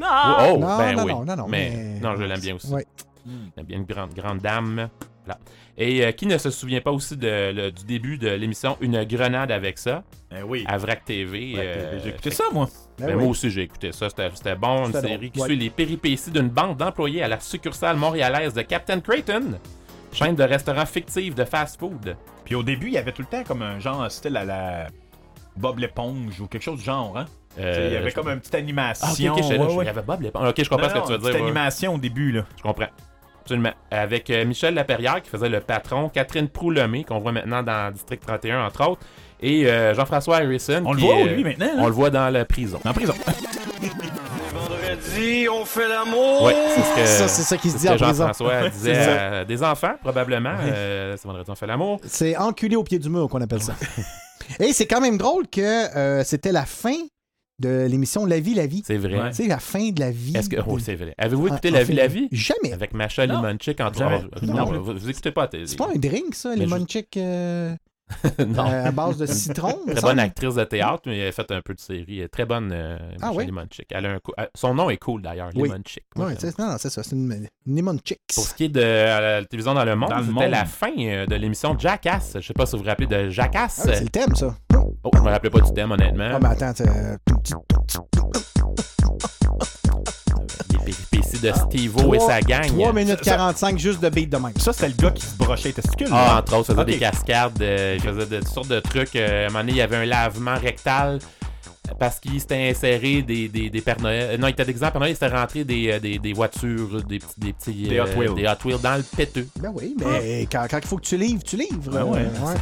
Oh, 0.00 0.58
Non, 0.58 0.78
ben 0.78 0.92
non, 0.96 1.04
oui. 1.04 1.12
non, 1.12 1.24
non, 1.24 1.36
non, 1.36 1.48
mais, 1.48 1.70
mais- 1.74 2.00
non, 2.00 2.16
je 2.16 2.22
l'aime 2.24 2.40
bien 2.40 2.54
aussi. 2.56 2.72
Ouais. 2.72 2.86
J'aime 3.56 3.66
bien 3.66 3.78
une 3.78 3.84
grande, 3.84 4.14
grande 4.14 4.38
dame. 4.38 4.88
Voilà. 5.24 5.38
Et 5.78 6.04
euh, 6.04 6.10
qui 6.12 6.26
ne 6.26 6.36
se 6.36 6.50
souvient 6.50 6.80
pas 6.80 6.90
aussi 6.90 7.16
de, 7.16 7.52
le- 7.52 7.70
du 7.70 7.84
début 7.84 8.18
de 8.18 8.28
l'émission 8.28 8.76
Une 8.80 9.04
grenade 9.04 9.52
avec 9.52 9.78
ça? 9.78 10.02
Ben 10.30 10.42
oui. 10.44 10.64
à 10.66 10.76
VRAC 10.78 11.04
TV. 11.04 11.54
Ouais, 11.54 11.60
euh, 11.64 12.00
j'ai 12.02 12.08
écouté 12.10 12.30
ça, 12.32 12.44
moi. 12.52 12.68
Ben, 12.98 13.06
Ben 13.06 13.14
oui. 13.16 13.22
Moi 13.22 13.30
aussi, 13.30 13.48
j'ai 13.50 13.62
écouté 13.62 13.92
ça. 13.92 14.08
C'était 14.10 14.28
c'était 14.34 14.56
bon. 14.56 14.86
Une 14.86 14.92
série 14.92 15.16
drôle, 15.16 15.30
qui 15.30 15.40
ouais. 15.40 15.46
suit 15.46 15.56
les 15.56 15.70
péripéties 15.70 16.30
d'une 16.32 16.48
bande 16.48 16.76
d'employés 16.76 17.22
à 17.22 17.28
la 17.28 17.38
succursale 17.38 17.96
montréalaise 17.96 18.52
de 18.54 18.62
Captain 18.62 18.98
Creighton, 19.00 19.58
chaîne 20.12 20.34
de 20.34 20.42
restaurants 20.42 20.84
fictifs 20.86 21.34
de 21.36 21.44
fast-food. 21.44 22.16
Puis 22.44 22.54
au 22.56 22.64
début, 22.64 22.88
il 22.88 22.94
y 22.94 22.98
avait 22.98 23.12
tout 23.12 23.22
le 23.22 23.28
temps 23.28 23.44
comme 23.44 23.62
un 23.62 23.78
genre 23.78 24.10
style 24.10 24.36
à 24.36 24.44
la 24.44 24.88
Bob 25.56 25.78
l'éponge 25.78 26.40
ou 26.40 26.48
quelque 26.48 26.62
chose 26.62 26.78
du 26.80 26.84
genre, 26.84 27.16
hein? 27.16 27.26
Euh, 27.58 27.86
il 27.88 27.92
y 27.92 27.96
avait 27.96 28.10
je- 28.10 28.14
comme 28.14 28.28
une 28.28 28.40
petite 28.40 28.54
animation. 28.54 29.06
Ah, 29.08 29.12
ok, 29.12 29.30
ok, 29.36 29.42
j'étais 29.42 29.56
là, 29.58 29.64
ouais, 29.64 29.70
je- 29.70 29.76
ouais. 29.76 29.84
Il 29.84 29.86
y 29.86 29.90
avait 29.90 30.02
Bob 30.02 30.22
l'éponge. 30.22 30.48
Ok, 30.48 30.54
je 30.62 30.68
comprends 30.68 30.86
Non, 30.86 30.88
ce 30.88 30.94
que 30.94 30.98
non, 30.98 31.04
tu 31.04 31.10
veux 31.12 31.16
une 31.16 31.20
dire. 31.22 31.30
petite 31.30 31.40
ouais. 31.42 31.46
animation 31.48 31.94
au 31.94 31.98
début, 31.98 32.32
là. 32.32 32.42
Je 32.56 32.62
comprends. 32.62 32.86
Absolument. 33.42 33.72
Avec 33.90 34.30
euh, 34.30 34.44
Michel 34.44 34.74
Laperrière 34.74 35.20
qui 35.20 35.28
faisait 35.28 35.48
le 35.48 35.60
patron, 35.60 36.08
Catherine 36.08 36.48
Proulemé, 36.48 37.04
qu'on 37.04 37.18
voit 37.18 37.32
maintenant 37.32 37.62
dans 37.62 37.92
District 37.92 38.20
31, 38.24 38.64
entre 38.66 38.88
autres, 38.88 39.00
et 39.40 39.66
euh, 39.66 39.92
Jean-François 39.94 40.36
Harrison. 40.36 40.82
On 40.86 40.92
le 40.92 41.00
voit, 41.00 41.16
euh, 41.16 41.24
lui, 41.34 41.42
maintenant, 41.44 41.66
hein? 41.66 41.78
On 41.80 41.86
le 41.86 41.92
voit 41.92 42.10
dans 42.10 42.32
la 42.32 42.44
prison. 42.44 42.78
En 42.84 42.92
prison. 42.92 43.14
Vendredi, 44.54 45.48
on 45.48 45.64
fait 45.64 45.88
l'amour. 45.88 46.42
Oui, 46.44 46.52
c'est 46.74 46.82
ce 46.82 46.94
que, 46.94 47.06
Ça, 47.06 47.28
c'est 47.28 47.42
ça 47.42 47.56
qui 47.56 47.70
se 47.70 47.78
dit 47.78 47.88
en. 47.88 47.96
Jean-François 47.96 48.68
disait 48.72 49.44
des 49.46 49.62
enfants, 49.62 49.94
probablement. 50.02 50.54
Euh, 50.62 51.16
c'est 51.18 51.26
vendredi, 51.26 51.50
on 51.50 51.54
fait 51.54 51.66
l'amour. 51.66 52.00
C'est 52.04 52.36
enculé 52.36 52.76
au 52.76 52.84
pied 52.84 52.98
du 52.98 53.08
mur 53.08 53.28
qu'on 53.28 53.40
appelle 53.40 53.62
ça. 53.62 53.74
Et 54.60 54.72
c'est 54.72 54.86
quand 54.86 55.00
même 55.00 55.18
drôle 55.18 55.48
que 55.48 55.60
euh, 55.96 56.22
c'était 56.24 56.52
la 56.52 56.64
fin 56.66 56.96
de 57.62 57.86
l'émission 57.88 58.26
La 58.26 58.40
vie, 58.40 58.54
la 58.54 58.66
vie. 58.66 58.82
C'est 58.84 58.98
vrai. 58.98 59.30
Tu 59.30 59.36
sais, 59.36 59.46
la 59.48 59.58
fin 59.58 59.90
de 59.90 60.00
la 60.00 60.10
vie. 60.10 60.36
Est-ce 60.36 60.48
que... 60.50 60.56
Oh, 60.66 60.78
c'est 60.78 60.94
vrai. 60.96 61.14
Avez-vous 61.16 61.46
écouté 61.46 61.70
En- 61.70 61.72
La 61.72 61.80
en 61.80 61.84
vie, 61.84 61.94
la 61.94 62.06
vie? 62.08 62.28
Jamais. 62.32 62.72
Avec 62.72 62.92
Macha. 62.92 63.24
Limonchik, 63.24 63.80
autres. 64.16 64.44
Non. 64.46 64.54
Non, 64.54 64.82
vous, 64.82 64.92
vous 64.98 65.08
écoutez 65.10 65.30
pas. 65.30 65.48
t'es- 65.48 65.66
C'est 65.66 65.76
pas 65.76 65.88
un 65.94 65.98
drink, 65.98 66.34
ça, 66.34 66.54
les 66.54 66.66
Euh, 68.40 68.44
non. 68.46 68.66
euh, 68.70 68.86
à 68.86 68.90
base 68.92 69.16
de 69.18 69.26
citron? 69.26 69.72
Très 69.86 69.94
semble? 69.96 70.00
bonne 70.00 70.18
actrice 70.20 70.54
de 70.54 70.64
théâtre, 70.64 71.02
mais 71.06 71.18
elle 71.18 71.28
a 71.28 71.32
fait 71.32 71.50
un 71.50 71.60
peu 71.60 71.74
de 71.74 71.80
série. 71.80 72.22
Très 72.30 72.44
bonne, 72.44 72.70
euh, 72.72 72.98
Ah 73.20 73.30
oui? 73.34 73.46
Limonchik. 73.46 73.86
Elle 73.90 74.06
a 74.06 74.10
un 74.10 74.14
euh, 74.16 74.46
Son 74.54 74.74
nom 74.74 74.90
est 74.90 74.96
cool 74.98 75.22
d'ailleurs, 75.22 75.50
Oui. 75.54 75.68
Limonchik. 75.68 76.04
C'est- 76.38 76.58
non, 76.58 76.66
non, 76.70 76.76
c'est 76.78 76.90
ça, 76.90 77.02
c'est 77.02 77.16
une. 77.16 77.48
Pour 78.34 78.44
ce 78.44 78.54
qui 78.54 78.64
est 78.64 78.68
de 78.68 78.80
la 78.80 79.44
télévision 79.44 79.74
dans 79.74 79.84
le 79.84 79.96
monde, 79.96 80.12
c'était 80.26 80.48
la 80.48 80.64
fin 80.64 80.92
euh, 80.98 81.26
de 81.26 81.34
l'émission 81.36 81.76
Jackass. 81.78 82.36
Je 82.40 82.46
sais 82.46 82.52
pas 82.54 82.66
si 82.66 82.76
vous 82.76 82.82
vous 82.82 82.88
rappelez 82.88 83.06
de 83.06 83.30
Jackass. 83.30 83.80
Ah 83.84 83.88
oui, 83.88 83.94
c'est 83.96 84.04
le 84.04 84.10
thème, 84.10 84.34
ça. 84.34 84.54
Oh, 85.04 85.10
je 85.14 85.20
me 85.20 85.28
rappelais 85.30 85.50
pas 85.50 85.60
du 85.60 85.72
thème, 85.72 85.90
honnêtement. 85.92 86.30
Ah, 86.34 86.38
mais 86.40 86.48
attends, 86.48 86.72
péripéties 90.84 91.38
de 91.40 91.52
Steve-O 91.52 92.14
et 92.14 92.18
sa 92.20 92.40
gang. 92.40 92.66
3 92.66 92.92
minutes 92.92 93.20
45 93.20 93.78
juste 93.78 94.00
de 94.00 94.08
beat 94.08 94.30
de 94.30 94.36
même. 94.36 94.52
Ça, 94.58 94.72
c'était 94.72 94.88
le 94.88 94.94
gars 94.94 95.10
qui 95.10 95.24
se 95.24 95.36
brochait 95.36 95.68
les 95.68 95.74
testicules. 95.74 96.08
Ah, 96.10 96.38
entre 96.40 96.56
autres, 96.56 96.72
faisait 96.74 96.84
des 96.84 96.98
cascades, 96.98 97.60
euh, 97.62 97.94
il 97.98 98.02
faisait 98.02 98.26
de, 98.26 98.38
toutes 98.38 98.48
sortes 98.48 98.68
de 98.68 98.80
trucs. 98.80 99.16
Euh, 99.16 99.44
à 99.44 99.46
un 99.46 99.48
moment 99.48 99.60
donné, 99.60 99.72
il 99.72 99.78
y 99.78 99.82
avait 99.82 99.96
un 99.96 100.04
lavement 100.04 100.54
rectal 100.56 101.18
parce 101.98 102.18
qu'il 102.20 102.40
s'était 102.40 102.70
inséré 102.70 103.22
des, 103.22 103.48
des, 103.48 103.68
des 103.68 103.80
Pères 103.80 104.00
Noël. 104.00 104.28
euh, 104.32 104.38
Non, 104.38 104.46
il 104.48 104.50
était 104.52 104.62
en 104.62 104.90
Père 104.90 104.98
Noël, 105.00 105.10
il 105.10 105.14
s'était 105.14 105.28
rentré 105.28 105.64
des, 105.64 105.98
des, 106.00 106.18
des 106.18 106.32
voitures, 106.32 107.02
des 107.04 107.18
petits. 107.18 107.34
Des, 107.38 107.52
petits, 107.52 107.88
Des 107.88 108.00
Hot 108.00 108.06
Wheels. 108.16 108.34
des 108.34 108.46
Hot 108.46 108.64
Wheels 108.64 108.80
dans 108.80 108.96
le 108.96 109.02
péteux. 109.02 109.46
Ben 109.60 109.70
oui, 109.74 109.94
mais 109.98 110.46
quand, 110.50 110.66
quand 110.70 110.78
il 110.78 110.86
faut 110.86 110.96
que 110.96 111.04
tu 111.06 111.16
livres, 111.16 111.42
tu 111.44 111.56
livres. 111.56 111.90
Ben 111.90 112.04
ouais. 112.04 112.20
Euh, 112.20 112.54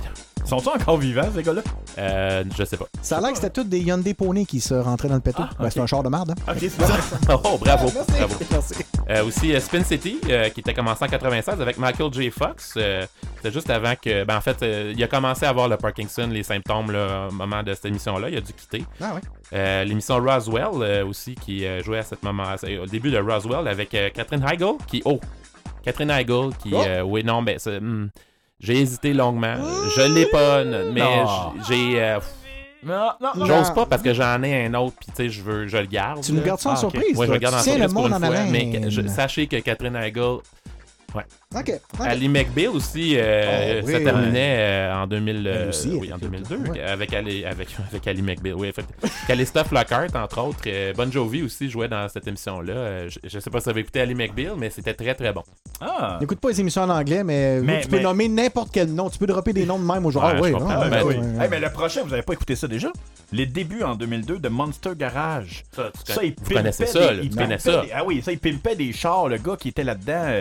Sont-ils 0.44 0.68
encore 0.68 0.96
vivants, 0.96 1.28
ces 1.34 1.42
gars-là? 1.42 1.62
Euh, 1.98 2.44
je 2.58 2.64
sais 2.64 2.76
pas. 2.76 2.86
Ça 3.02 3.18
a 3.18 3.20
l'air 3.20 3.30
que 3.30 3.36
c'était 3.36 3.50
tous 3.50 3.64
des 3.64 3.78
Hyundai 3.80 4.14
Pony 4.14 4.46
qui 4.46 4.60
se 4.60 4.74
rentraient 4.74 5.08
dans 5.08 5.14
le 5.14 5.20
péteux. 5.20 5.44
Ben, 5.58 5.70
c'est 5.70 5.80
un 5.80 5.86
char 5.86 6.02
de 6.02 6.08
merde. 6.08 6.32
Hein? 6.46 6.52
Ok, 6.52 6.56
c'est 6.60 6.70
ça. 6.82 7.40
oh, 7.44 7.58
bravo. 7.58 7.90
Merci, 7.94 8.12
bravo. 8.18 8.34
merci. 8.50 8.74
Euh, 9.10 9.24
aussi 9.24 9.54
euh, 9.54 9.60
Spin 9.60 9.84
City, 9.84 10.18
euh, 10.28 10.48
qui 10.48 10.60
était 10.60 10.74
commencé 10.74 11.04
en 11.04 11.08
96 11.08 11.60
avec 11.60 11.78
Michael 11.78 12.12
J. 12.12 12.30
Fox. 12.30 12.74
Euh, 12.76 13.06
C'était 13.36 13.52
juste 13.52 13.70
avant 13.70 13.94
que. 13.94 14.24
Ben, 14.24 14.36
en 14.36 14.40
fait, 14.40 14.60
euh, 14.62 14.92
il 14.96 15.02
a 15.04 15.06
commencé 15.08 15.46
à 15.46 15.50
avoir 15.50 15.68
le 15.68 15.76
Parkinson, 15.76 16.28
les 16.30 16.42
symptômes 16.42 16.90
là, 16.90 17.28
au 17.30 17.34
moment 17.34 17.62
de 17.62 17.72
cette 17.74 17.84
émission-là. 17.86 18.28
Il 18.30 18.36
a 18.36 18.40
dû 18.40 18.52
quitter. 18.52 18.84
Ah 19.00 19.14
ouais. 19.14 19.20
Euh, 19.52 19.84
L'émission 19.84 20.16
Roswell 20.18 20.68
euh, 20.82 21.06
aussi, 21.06 21.34
qui 21.36 21.64
euh, 21.64 21.82
jouait 21.82 21.98
à 21.98 22.02
ce 22.04 22.14
moment, 22.22 22.44
au 22.82 22.86
début 22.86 23.10
de 23.10 23.18
Roswell 23.18 23.68
avec 23.68 23.94
euh, 23.94 24.10
Catherine 24.12 24.44
Heigl, 24.44 24.72
qui. 24.88 25.00
Oh! 25.04 25.20
Catherine 25.84 26.10
Heigl, 26.10 26.50
qui. 26.62 26.70
Oh! 26.74 26.82
euh, 26.84 27.02
oui, 27.02 27.22
non, 27.24 27.42
ben. 27.42 27.58
J'ai 28.60 28.80
hésité 28.80 29.12
longuement. 29.12 29.56
Je 29.96 30.02
l'ai 30.14 30.26
pas, 30.26 30.64
mais 30.64 31.24
j'ai. 31.68 32.00
euh, 32.02 32.18
Non, 32.82 33.10
non, 33.20 33.30
non. 33.36 33.44
J'ose 33.46 33.74
pas 33.74 33.86
parce 33.86 34.02
que 34.02 34.14
j'en 34.14 34.42
ai 34.42 34.66
un 34.66 34.74
autre, 34.74 34.96
puis 34.98 35.08
tu 35.08 35.12
sais, 35.16 35.28
je 35.28 35.42
veux, 35.42 35.66
je 35.66 35.76
le 35.76 35.86
garde. 35.86 36.22
Tu 36.22 36.32
nous 36.32 36.40
gardes 36.42 36.60
ça 36.60 36.70
en 36.70 36.72
Ah, 36.72 36.76
surprise, 36.76 37.16
Ouais, 37.16 37.26
je 37.26 37.32
le 37.32 37.38
garde 37.38 37.54
en 37.54 37.58
Tu 37.58 37.64
tiens 37.64 37.72
surprise 37.74 37.88
le 37.88 37.94
pour 37.94 38.02
monde 38.02 38.10
une 38.10 38.24
en 38.24 38.26
fois, 38.32 38.44
mais 38.50 38.90
je- 38.90 39.06
sachez 39.08 39.46
que 39.46 39.56
Catherine 39.60 39.96
Heigl, 39.96 40.38
ouais. 41.14 41.24
OK. 41.58 41.80
Ali 42.00 42.28
McBeal 42.28 42.68
aussi, 42.68 43.14
euh, 43.16 43.80
Oh, 43.82 43.86
oui, 43.86 43.92
ça 43.92 44.00
terminait 44.00 44.56
euh, 44.58 44.94
en 45.02 45.06
2000, 45.06 45.46
euh, 45.46 45.62
Elle 45.62 45.68
aussi, 45.68 45.88
oui, 45.90 46.06
elle 46.08 46.14
en 46.14 46.16
était 46.18 46.26
2002 46.26 46.56
ouais. 46.72 46.80
avec, 46.82 47.12
Ali, 47.14 47.44
avec, 47.44 47.68
avec 47.90 48.06
Ali 48.06 48.22
McBeal. 48.22 48.54
Oui, 48.54 48.68
en 48.68 48.72
fait. 48.72 48.84
Calista 49.26 49.64
Flockhart, 49.64 50.14
entre 50.14 50.40
autres. 50.40 50.58
euh, 50.66 50.92
bon 50.94 51.10
Jovi 51.10 51.42
aussi 51.42 51.68
jouait 51.70 51.88
dans 51.88 52.08
cette 52.08 52.26
émission-là. 52.26 52.72
Euh, 52.72 53.08
je, 53.08 53.18
je 53.28 53.38
sais 53.38 53.50
pas 53.50 53.58
si 53.60 53.64
vous 53.64 53.70
avez 53.70 53.80
écouté 53.80 54.00
Ali 54.00 54.14
McBeal, 54.14 54.52
mais 54.56 54.70
c'était 54.70 54.94
très 54.94 55.14
très 55.14 55.32
bon. 55.32 55.42
Ah! 55.80 56.18
N'écoute 56.20 56.40
pas 56.40 56.48
les 56.50 56.60
émissions 56.60 56.82
en 56.82 56.90
anglais, 56.90 57.24
mais, 57.24 57.60
Mais- 57.60 57.80
tu 57.80 57.88
peux 57.88 57.96
mais- 57.96 58.02
nommer 58.02 58.28
n'importe 58.28 58.70
quel 58.72 58.92
nom. 58.92 59.08
Tu 59.10 59.18
peux 59.18 59.26
dropper 59.26 59.52
des 59.52 59.66
noms 59.66 59.78
de 59.78 59.84
même 59.84 60.04
au 60.06 60.10
genre. 60.10 60.24
Ouais, 60.40 60.52
Ah, 60.54 60.82
oui, 60.84 60.90
ben 60.90 61.02
oui. 61.04 61.14
Hey, 61.40 61.48
mais 61.50 61.60
le 61.60 61.70
prochain, 61.70 62.02
vous 62.04 62.12
avez 62.12 62.22
pas 62.22 62.32
écouté 62.34 62.54
ça 62.56 62.68
déjà? 62.68 62.88
Les 63.32 63.46
débuts 63.46 63.82
en 63.82 63.94
2002 63.94 64.38
de 64.38 64.48
Monster 64.48 64.90
Garage. 64.96 65.64
Ça, 65.74 65.90
tu 66.06 66.12
Ça, 66.12 66.22
il 66.24 66.34
vous 66.42 66.54
connaissez 66.54 66.86
ça, 66.86 66.98
des- 66.98 67.04
là, 67.06 67.12
il 67.22 67.30
tu 67.30 67.36
connais 67.36 67.56
pimpait 67.56 67.58
ça. 67.70 67.82
des- 67.82 67.92
Ah 67.94 68.04
oui, 68.04 68.22
ça, 68.22 68.32
il 68.32 68.38
pimpait 68.38 68.76
des 68.76 68.92
chars, 68.92 69.28
le 69.28 69.38
gars 69.38 69.56
qui 69.58 69.68
était 69.68 69.84
là-dedans. 69.84 70.40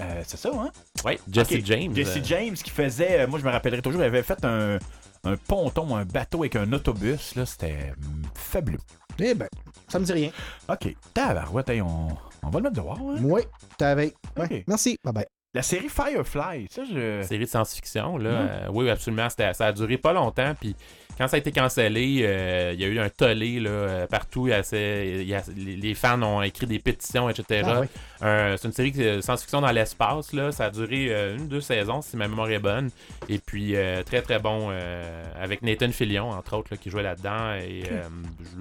Euh, 0.00 0.22
c'est 0.26 0.36
ça, 0.36 0.50
hein? 0.54 0.70
Oui, 1.04 1.18
Jesse. 1.30 1.64
James. 1.64 1.94
Jesse 1.94 2.16
euh, 2.16 2.24
James 2.24 2.54
qui 2.54 2.70
faisait, 2.70 3.20
euh, 3.20 3.26
moi 3.26 3.38
je 3.38 3.44
me 3.44 3.50
rappellerai 3.50 3.82
toujours, 3.82 4.02
il 4.02 4.04
avait 4.06 4.22
fait 4.22 4.44
un, 4.44 4.78
un 5.24 5.36
ponton, 5.36 5.96
un 5.96 6.04
bateau 6.04 6.40
avec 6.42 6.56
un 6.56 6.72
autobus, 6.72 7.34
là, 7.34 7.44
c'était 7.46 7.92
hum, 8.02 8.22
fabuleux. 8.34 8.78
Eh 9.20 9.34
ben, 9.34 9.48
ça 9.88 9.98
me 9.98 10.04
dit 10.04 10.12
rien. 10.12 10.30
Ok, 10.68 10.94
tabarouette, 11.12 11.68
hey, 11.70 11.82
on, 11.82 12.08
on 12.42 12.50
va 12.50 12.58
le 12.60 12.62
mettre 12.62 12.76
dehors, 12.76 12.98
hein? 12.98 13.16
Oui, 13.22 13.42
t'avais. 13.76 14.14
Ouais. 14.36 14.44
Ok. 14.44 14.64
Merci. 14.68 14.96
Bye 15.02 15.12
bye. 15.12 15.26
La 15.54 15.62
série 15.62 15.88
Firefly, 15.88 16.68
ça, 16.70 16.82
je... 16.84 17.22
série 17.22 17.44
de 17.44 17.50
science-fiction. 17.50 18.18
Là. 18.18 18.30
Ouais. 18.30 18.48
Euh, 18.50 18.68
oui, 18.70 18.90
absolument. 18.90 19.28
Ça 19.30 19.52
a 19.58 19.72
duré 19.72 19.96
pas 19.96 20.12
longtemps. 20.12 20.54
Puis 20.60 20.76
quand 21.18 21.28
ça 21.28 21.36
a 21.36 21.38
été 21.40 21.50
cancellé, 21.52 22.20
euh, 22.22 22.70
il 22.74 22.80
y 22.80 22.84
a 22.84 22.88
eu 22.88 22.98
un 23.00 23.08
tollé 23.08 23.60
là, 23.60 23.70
euh, 23.70 24.06
partout. 24.06 24.46
Il 24.46 24.50
y 24.50 24.52
a 24.54 24.58
assez- 24.58 25.18
il 25.22 25.28
y 25.28 25.34
a- 25.34 25.42
les, 25.56 25.94
fans 25.94 26.22
ont 26.22 26.40
écrit 26.42 26.66
des 26.66 26.78
pétitions, 26.78 27.28
etc. 27.28 27.62
Ah 27.66 27.80
oui. 27.80 27.86
Un- 28.20 28.56
C'est 28.56 28.68
une 28.68 28.72
série 28.74 28.92
de 28.92 29.20
science-fiction 29.20 29.60
dans 29.60 29.70
l'espace. 29.72 30.32
là. 30.32 30.52
Ça 30.52 30.66
a 30.66 30.70
duré 30.70 31.08
euh, 31.10 31.36
une 31.36 31.48
deux 31.48 31.60
saisons, 31.60 32.00
si 32.02 32.16
ma 32.16 32.28
mémoire 32.28 32.50
est 32.50 32.58
bonne. 32.58 32.90
Et 33.28 33.38
puis, 33.38 33.74
euh, 33.76 34.02
très, 34.02 34.22
très 34.22 34.38
bon. 34.38 34.68
euh, 34.70 35.24
avec 35.40 35.62
Nathan 35.62 35.90
Fillion, 35.90 36.30
entre 36.30 36.56
autres, 36.56 36.68
là, 36.70 36.76
qui 36.76 36.88
jouait 36.90 37.02
là-dedans. 37.02 37.54
Et 37.54 37.82
euh, 37.90 38.02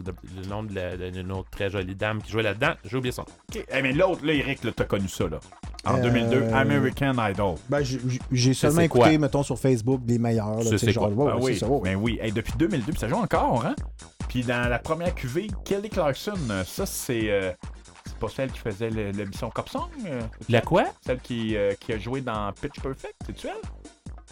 le, 0.05 0.41
le 0.41 0.47
nom 0.47 0.63
d'une 0.63 1.31
autre 1.31 1.49
très 1.49 1.69
jolie 1.69 1.95
dame 1.95 2.21
qui 2.21 2.31
jouait 2.31 2.43
là-dedans. 2.43 2.73
J'ai 2.85 2.97
oublié 2.97 3.11
son 3.11 3.21
nom. 3.23 3.27
Ok, 3.55 3.63
eh, 3.71 3.81
mais 3.81 3.93
l'autre, 3.93 4.25
là, 4.25 4.33
Eric, 4.33 4.63
là, 4.63 4.71
t'as 4.75 4.85
connu 4.85 5.07
ça, 5.07 5.27
là. 5.27 5.39
En 5.85 5.97
Euh, 5.99 6.01
2002, 6.01 6.47
American 6.53 7.13
Idol. 7.29 7.55
Ben, 7.69 7.81
j'ai- 7.83 7.99
j'ai 8.31 8.53
seulement 8.53 8.81
c'est 8.81 8.87
quoi? 8.89 9.01
écouté, 9.07 9.17
mettons, 9.17 9.43
sur 9.43 9.57
Facebook, 9.57 10.01
les 10.07 10.19
meilleurs. 10.19 10.57
là, 10.57 10.63
Ça, 10.63 10.69
tu 10.71 10.77
sais, 10.79 10.85
c'est 10.87 10.91
genre, 10.91 11.13
quoi? 11.13 11.25
ouais, 11.27 11.33
ouais, 11.33 11.39
oui, 11.43 11.53
c'est 11.53 11.59
ça, 11.59 11.67
ouais, 11.67 11.73
ouais. 11.79 11.81
ben 11.83 11.95
oui. 12.01 12.19
Hey, 12.21 12.31
depuis 12.31 12.53
2002, 12.57 12.91
puis 12.91 12.99
ça 12.99 13.07
joue 13.07 13.15
encore, 13.15 13.65
hein? 13.65 13.75
Puis 14.27 14.43
dans 14.43 14.69
la 14.69 14.79
première 14.79 15.15
cuvée, 15.15 15.47
Kelly 15.63 15.89
Clarkson, 15.89 16.33
euh, 16.49 16.63
ça, 16.65 16.85
c'est... 16.85 17.29
euh, 17.31 17.51
c'est 18.05 18.17
pas 18.17 18.27
celle 18.29 18.51
qui 18.51 18.59
faisait 18.59 18.89
le- 18.89 19.11
l'émission 19.11 19.49
Cop 19.49 19.69
Song? 19.69 19.87
euh, 20.05 20.19
c'est-tu 20.39 20.51
La 20.51 20.59
elle? 20.59 20.65
quoi? 20.65 20.83
Celle 21.05 21.19
qui, 21.19 21.55
euh, 21.55 21.73
qui 21.79 21.93
a 21.93 21.97
joué 21.99 22.19
dans 22.21 22.51
Pitch 22.53 22.79
Perfect, 22.81 23.15
c'est-tu 23.25 23.47
elle? 23.47 23.53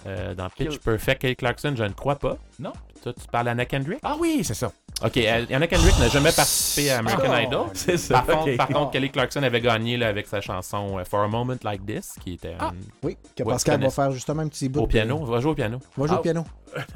Euh, 0.08 0.36
dans 0.36 0.50
Pitch 0.50 0.70
Kill- 0.72 0.80
Perfect, 0.80 1.22
Kelly 1.22 1.36
Clarkson, 1.36 1.74
je 1.78 1.84
ne 1.84 1.90
crois 1.94 2.16
pas. 2.16 2.38
Non? 2.60 2.74
Toi, 3.02 3.14
tu 3.14 3.26
parles 3.32 3.46
d'Anna 3.46 3.66
Kendrick? 3.66 4.00
Ah 4.04 4.16
oui, 4.20 4.42
c'est 4.44 4.54
ça. 4.54 4.72
Ok, 5.04 5.18
euh, 5.18 5.46
Anna 5.52 5.68
Kendrick 5.68 6.00
n'a 6.00 6.08
jamais 6.08 6.32
participé 6.32 6.90
à 6.90 7.00
American 7.00 7.30
Ah, 7.32 7.42
Idol. 7.44 7.66
c'est 7.74 7.98
ça, 7.98 8.22
Par, 8.22 8.40
contre, 8.40 8.56
par 8.56 8.68
contre, 8.70 8.92
Kelly 8.92 9.12
Clarkson 9.12 9.44
avait 9.44 9.60
gagné 9.60 9.98
là, 9.98 10.08
avec 10.08 10.26
sa 10.26 10.40
chanson 10.40 10.98
euh, 10.98 11.04
For 11.04 11.20
a 11.22 11.28
Moment 11.28 11.58
Like 11.64 11.86
This, 11.86 12.14
qui 12.24 12.34
était 12.36 12.56
Ah, 12.58 12.72
une- 12.74 12.80
Oui, 13.04 13.18
que 13.36 13.44
Ouais, 13.44 13.52
Pascal 13.54 13.78
tu 13.80 13.84
va 13.84 13.90
faire 13.92 14.12
justement 14.12 14.42
un 14.44 14.48
petit 14.48 14.70
bout. 14.70 14.80
au 14.82 14.88
piano. 14.88 15.24
Va 15.26 15.42
jouer 15.42 15.52
au 15.52 15.56
piano. 15.56 15.80
Va 15.98 16.08
jouer 16.08 16.16
Ah. 16.16 16.20
au 16.20 16.24
piano. 16.24 16.46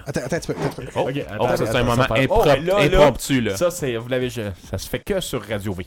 Attends, 0.08 0.22
attends, 0.22 0.36
un 0.36 0.40
petit 0.40 0.48
peu, 0.48 0.54
attends 0.54 0.64
un 0.66 0.70
petit 0.70 0.86
peu. 0.86 0.92
Oh, 0.96 1.10
Ok, 1.10 1.14
oh, 1.18 1.34
attends, 1.34 1.48
ça, 1.50 1.58
c'est 1.58 1.64
un 1.64 1.66
attends, 1.76 1.80
moment 1.86 2.02
ça 2.02 2.08
parle- 2.08 2.22
impro- 2.22 2.42
Oh, 2.42 2.46
là, 2.46 2.56
là, 2.58 2.78
impromptu. 2.80 3.42
Là. 3.42 3.58
Ça, 3.58 3.70
c'est... 3.72 3.96
Vous 3.98 4.08
l'avez... 4.08 4.30
je- 4.30 4.42
Ça 4.72 4.78
se 4.78 4.88
fait 4.90 5.00
que 5.00 5.20
sur 5.20 5.46
Radio 5.48 5.74
V. 5.74 5.86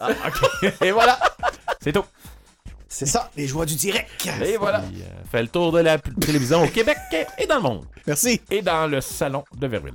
Ah, 0.00 0.08
ok. 0.26 0.72
Et 0.82 0.90
voilà. 0.90 1.18
C'est 1.80 1.92
tout. 1.92 2.04
C'est 2.96 3.06
ça, 3.06 3.28
les 3.36 3.48
joies 3.48 3.66
du 3.66 3.74
direct. 3.74 4.08
Et 4.44 4.56
voilà. 4.56 4.78
Euh, 4.78 5.22
fait 5.28 5.42
le 5.42 5.48
tour 5.48 5.72
de 5.72 5.80
la 5.80 5.98
télévision 5.98 6.62
au 6.62 6.68
Québec 6.68 6.96
et 7.36 7.44
dans 7.44 7.56
le 7.56 7.60
monde. 7.62 7.84
Merci. 8.06 8.40
Et 8.52 8.62
dans 8.62 8.86
le 8.86 9.00
salon 9.00 9.42
de 9.58 9.66
Verville. 9.66 9.94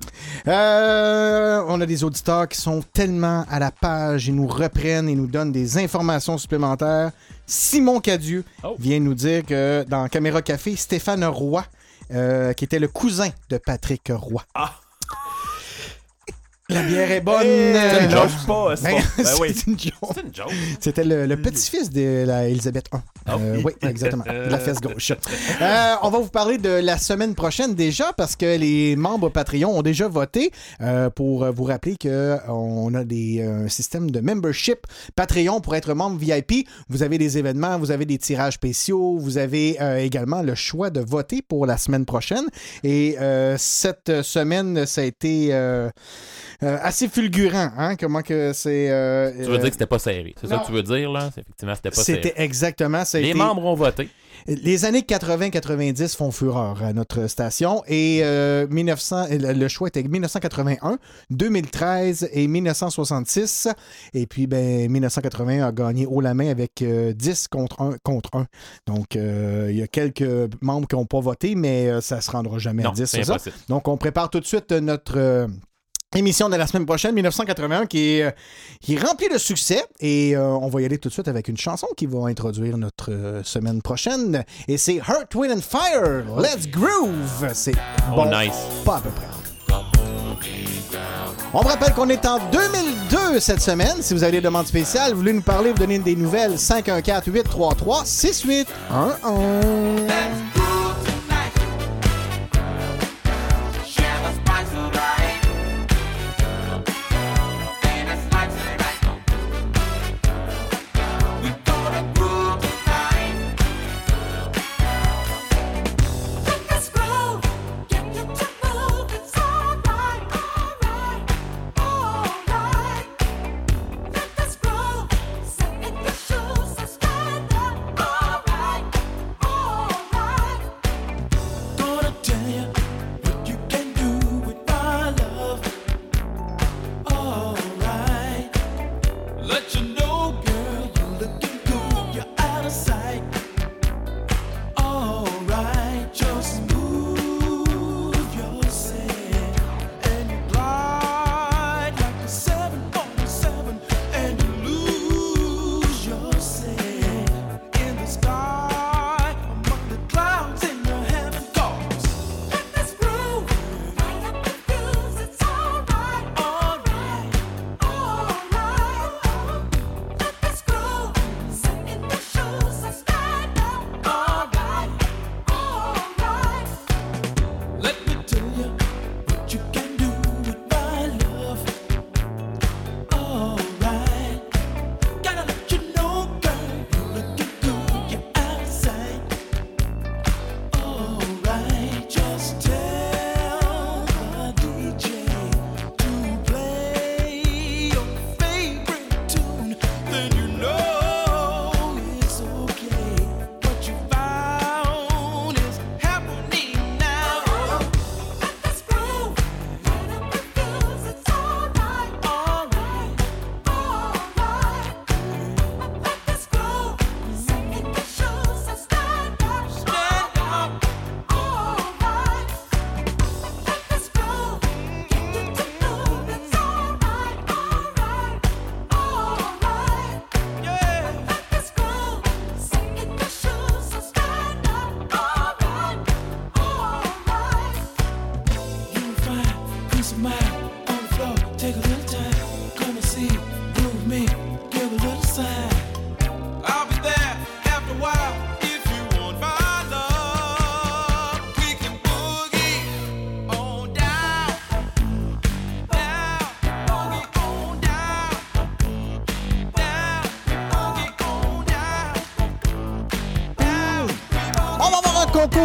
Euh, 0.49 1.63
on 1.69 1.79
a 1.79 1.85
des 1.85 2.03
auditeurs 2.03 2.49
qui 2.49 2.59
sont 2.59 2.83
tellement 2.91 3.45
à 3.49 3.57
la 3.59 3.71
page 3.71 4.27
et 4.27 4.33
nous 4.33 4.47
reprennent 4.47 5.07
et 5.07 5.15
nous 5.15 5.27
donnent 5.27 5.53
des 5.53 5.77
informations 5.77 6.37
supplémentaires. 6.37 7.11
Simon 7.47 8.01
Cadieux 8.01 8.43
Oh. 8.63 8.75
vient 8.77 8.99
nous 8.99 9.13
dire 9.13 9.45
que 9.45 9.85
dans 9.87 10.09
Caméra 10.09 10.41
Café, 10.41 10.75
Stéphane 10.75 11.23
Roy, 11.23 11.63
euh, 12.11 12.51
qui 12.51 12.65
était 12.65 12.79
le 12.79 12.89
cousin 12.89 13.29
de 13.49 13.57
Patrick 13.57 14.11
Roy. 14.13 14.43
Ah. 14.53 14.73
La 16.69 16.83
bière 16.83 17.11
est 17.11 17.21
bonne. 17.21 17.41
Hey, 17.41 17.73
c'est 17.73 18.03
une 18.05 18.11
non. 18.11 18.21
joke 18.21 18.45
pas, 18.45 18.75
c'est 18.75 18.83
Ben. 18.83 19.03
Ben 19.17 19.33
oui. 19.41 19.53
c'est 19.55 19.67
une 19.67 19.79
joke. 19.79 20.11
C'est 20.13 20.21
une 20.21 20.35
joke. 20.35 20.53
C'était 20.79 21.03
le, 21.03 21.25
le 21.25 21.35
petit-fils 21.35 21.89
de 21.89 22.25
la 22.27 22.47
Elisabeth 22.47 22.85
I. 22.93 22.97
Euh, 23.27 23.61
oui, 23.63 23.73
exactement. 23.81 24.23
De 24.29 24.49
la 24.51 24.59
fesse 24.59 24.79
gauche. 24.79 25.11
Euh, 25.61 25.93
on 26.03 26.09
va 26.09 26.19
vous 26.19 26.29
parler 26.29 26.57
de 26.57 26.69
la 26.69 26.97
semaine 26.97 27.33
prochaine 27.35 27.73
déjà 27.73 28.13
parce 28.13 28.35
que 28.35 28.57
les 28.57 28.95
membres 28.95 29.29
Patreon 29.29 29.77
ont 29.77 29.81
déjà 29.81 30.07
voté 30.07 30.51
euh, 30.81 31.09
pour 31.09 31.51
vous 31.51 31.63
rappeler 31.63 31.95
qu'on 31.99 32.93
a 32.93 33.03
des, 33.03 33.41
euh, 33.41 33.65
un 33.65 33.67
système 33.67 34.11
de 34.11 34.19
membership 34.19 34.85
Patreon 35.15 35.61
pour 35.61 35.75
être 35.75 35.93
membre 35.93 36.17
VIP. 36.17 36.67
Vous 36.87 37.01
avez 37.01 37.17
des 37.17 37.37
événements, 37.37 37.79
vous 37.79 37.91
avez 37.91 38.05
des 38.05 38.17
tirages 38.17 38.53
spéciaux, 38.53 39.17
vous 39.17 39.37
avez 39.37 39.77
également 39.97 40.41
le 40.41 40.55
choix 40.55 40.89
de 40.89 40.99
voter 40.99 41.41
pour 41.41 41.65
la 41.65 41.77
semaine 41.77 42.05
prochaine. 42.05 42.45
Et 42.83 43.17
cette 43.57 44.21
semaine, 44.21 44.85
ça 44.85 45.01
a 45.01 45.03
été... 45.03 45.51
euh, 46.63 46.67
euh, 46.67 46.77
assez 46.81 47.07
fulgurant, 47.07 47.71
hein, 47.77 47.95
comment 47.95 48.21
que 48.21 48.51
c'est... 48.53 48.89
euh, 48.89 49.31
Tu 49.31 49.43
veux 49.43 49.53
euh, 49.53 49.57
dire 49.57 49.65
que 49.67 49.71
c'était 49.73 49.85
pas 49.85 49.99
serré. 49.99 50.35
C'est 50.39 50.47
ça 50.47 50.57
que 50.57 50.65
tu 50.65 50.71
veux 50.71 50.83
dire, 50.83 51.11
là? 51.11 51.27
Effectivement, 51.27 51.75
c'était 51.75 51.89
pas 51.91 52.03
C'était 52.03 52.33
exactement 52.37 53.05
ça. 53.05 53.19
Les 53.19 53.29
été- 53.29 53.37
membres 53.37 53.65
ont 53.65 53.75
voté. 53.75 54.09
Les 54.47 54.85
années 54.85 55.01
80-90 55.01 56.15
font 56.15 56.31
fureur 56.31 56.81
à 56.81 56.93
notre 56.93 57.27
station 57.27 57.83
et 57.87 58.21
euh, 58.23 58.67
1900, 58.69 59.25
le 59.31 59.67
choix 59.67 59.89
était 59.89 60.01
1981, 60.01 60.97
2013 61.29 62.29
et 62.31 62.47
1966. 62.47 63.67
Et 64.13 64.25
puis, 64.27 64.47
ben, 64.47 64.89
1981 64.89 65.65
a 65.67 65.71
gagné 65.71 66.05
haut 66.05 66.21
la 66.21 66.33
main 66.33 66.49
avec 66.49 66.81
euh, 66.81 67.13
10 67.13 67.47
contre 67.49 67.81
1 67.81 67.97
contre 68.03 68.29
1. 68.37 68.45
Donc, 68.87 69.15
euh, 69.15 69.67
il 69.71 69.77
y 69.77 69.81
a 69.83 69.87
quelques 69.87 70.23
membres 70.61 70.87
qui 70.87 70.95
n'ont 70.95 71.05
pas 71.05 71.19
voté, 71.19 71.55
mais 71.55 71.87
euh, 71.89 72.01
ça 72.01 72.21
se 72.21 72.31
rendra 72.31 72.57
jamais 72.59 72.83
Non, 72.83 72.91
à 72.91 72.93
10. 72.93 73.05
c'est 73.07 73.23
ça. 73.23 73.37
Donc, 73.67 73.87
on 73.87 73.97
prépare 73.97 74.29
tout 74.29 74.39
de 74.39 74.45
suite 74.45 74.71
notre. 74.71 75.47
Émission 76.15 76.49
de 76.49 76.55
la 76.55 76.65
semaine 76.65 76.87
prochaine, 76.87 77.13
1981, 77.13 77.85
qui 77.85 78.15
est, 78.15 78.23
euh, 78.23 78.31
qui 78.81 78.95
est 78.95 78.99
remplie 78.99 79.29
de 79.31 79.37
succès. 79.37 79.83
Et 79.99 80.35
euh, 80.35 80.41
on 80.43 80.67
va 80.67 80.81
y 80.81 80.85
aller 80.85 80.97
tout 80.97 81.07
de 81.09 81.13
suite 81.13 81.27
avec 81.27 81.47
une 81.47 81.57
chanson 81.57 81.85
qui 81.95 82.07
va 82.07 82.25
introduire 82.27 82.79
notre 82.79 83.11
euh, 83.11 83.43
semaine 83.43 83.83
prochaine. 83.83 84.43
Et 84.67 84.77
c'est 84.77 84.95
Heart, 84.95 85.35
Wind 85.35 85.57
and 85.57 85.61
Fire. 85.61 86.23
Let's 86.35 86.67
groove. 86.67 87.47
C'est 87.53 87.73
Oh, 88.11 88.15
bon, 88.15 88.25
nice. 88.25 88.55
pas 88.83 88.95
à 88.97 89.01
peu 89.01 89.09
près. 89.11 89.27
On 91.53 91.61
vous 91.61 91.67
rappelle 91.67 91.93
qu'on 91.93 92.09
est 92.09 92.25
en 92.25 92.39
2002 92.51 93.39
cette 93.39 93.61
semaine. 93.61 94.01
Si 94.01 94.15
vous 94.15 94.23
avez 94.23 94.31
des 94.33 94.41
demandes 94.41 94.65
spéciales, 94.65 95.11
vous 95.11 95.19
voulez 95.19 95.33
nous 95.33 95.41
parler, 95.43 95.69
vous 95.71 95.77
donner 95.77 95.99
des 95.99 96.15
nouvelles, 96.15 96.55
514-833-6811. 96.55 98.65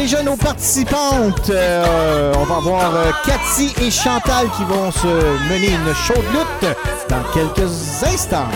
Déjà 0.09 0.22
nos 0.22 0.36
participantes. 0.36 1.51
Euh, 1.51 2.32
on 2.39 2.44
va 2.44 2.60
voir 2.60 2.94
euh, 2.94 3.10
Cathy 3.26 3.74
et 3.85 3.90
Chantal 3.90 4.47
qui 4.56 4.64
vont 4.64 4.90
se 4.90 5.06
mener 5.52 5.68
une 5.68 5.94
chaude 5.94 6.24
lutte 6.32 6.76
dans 7.10 7.22
quelques 7.35 7.70
instants. 8.02 8.48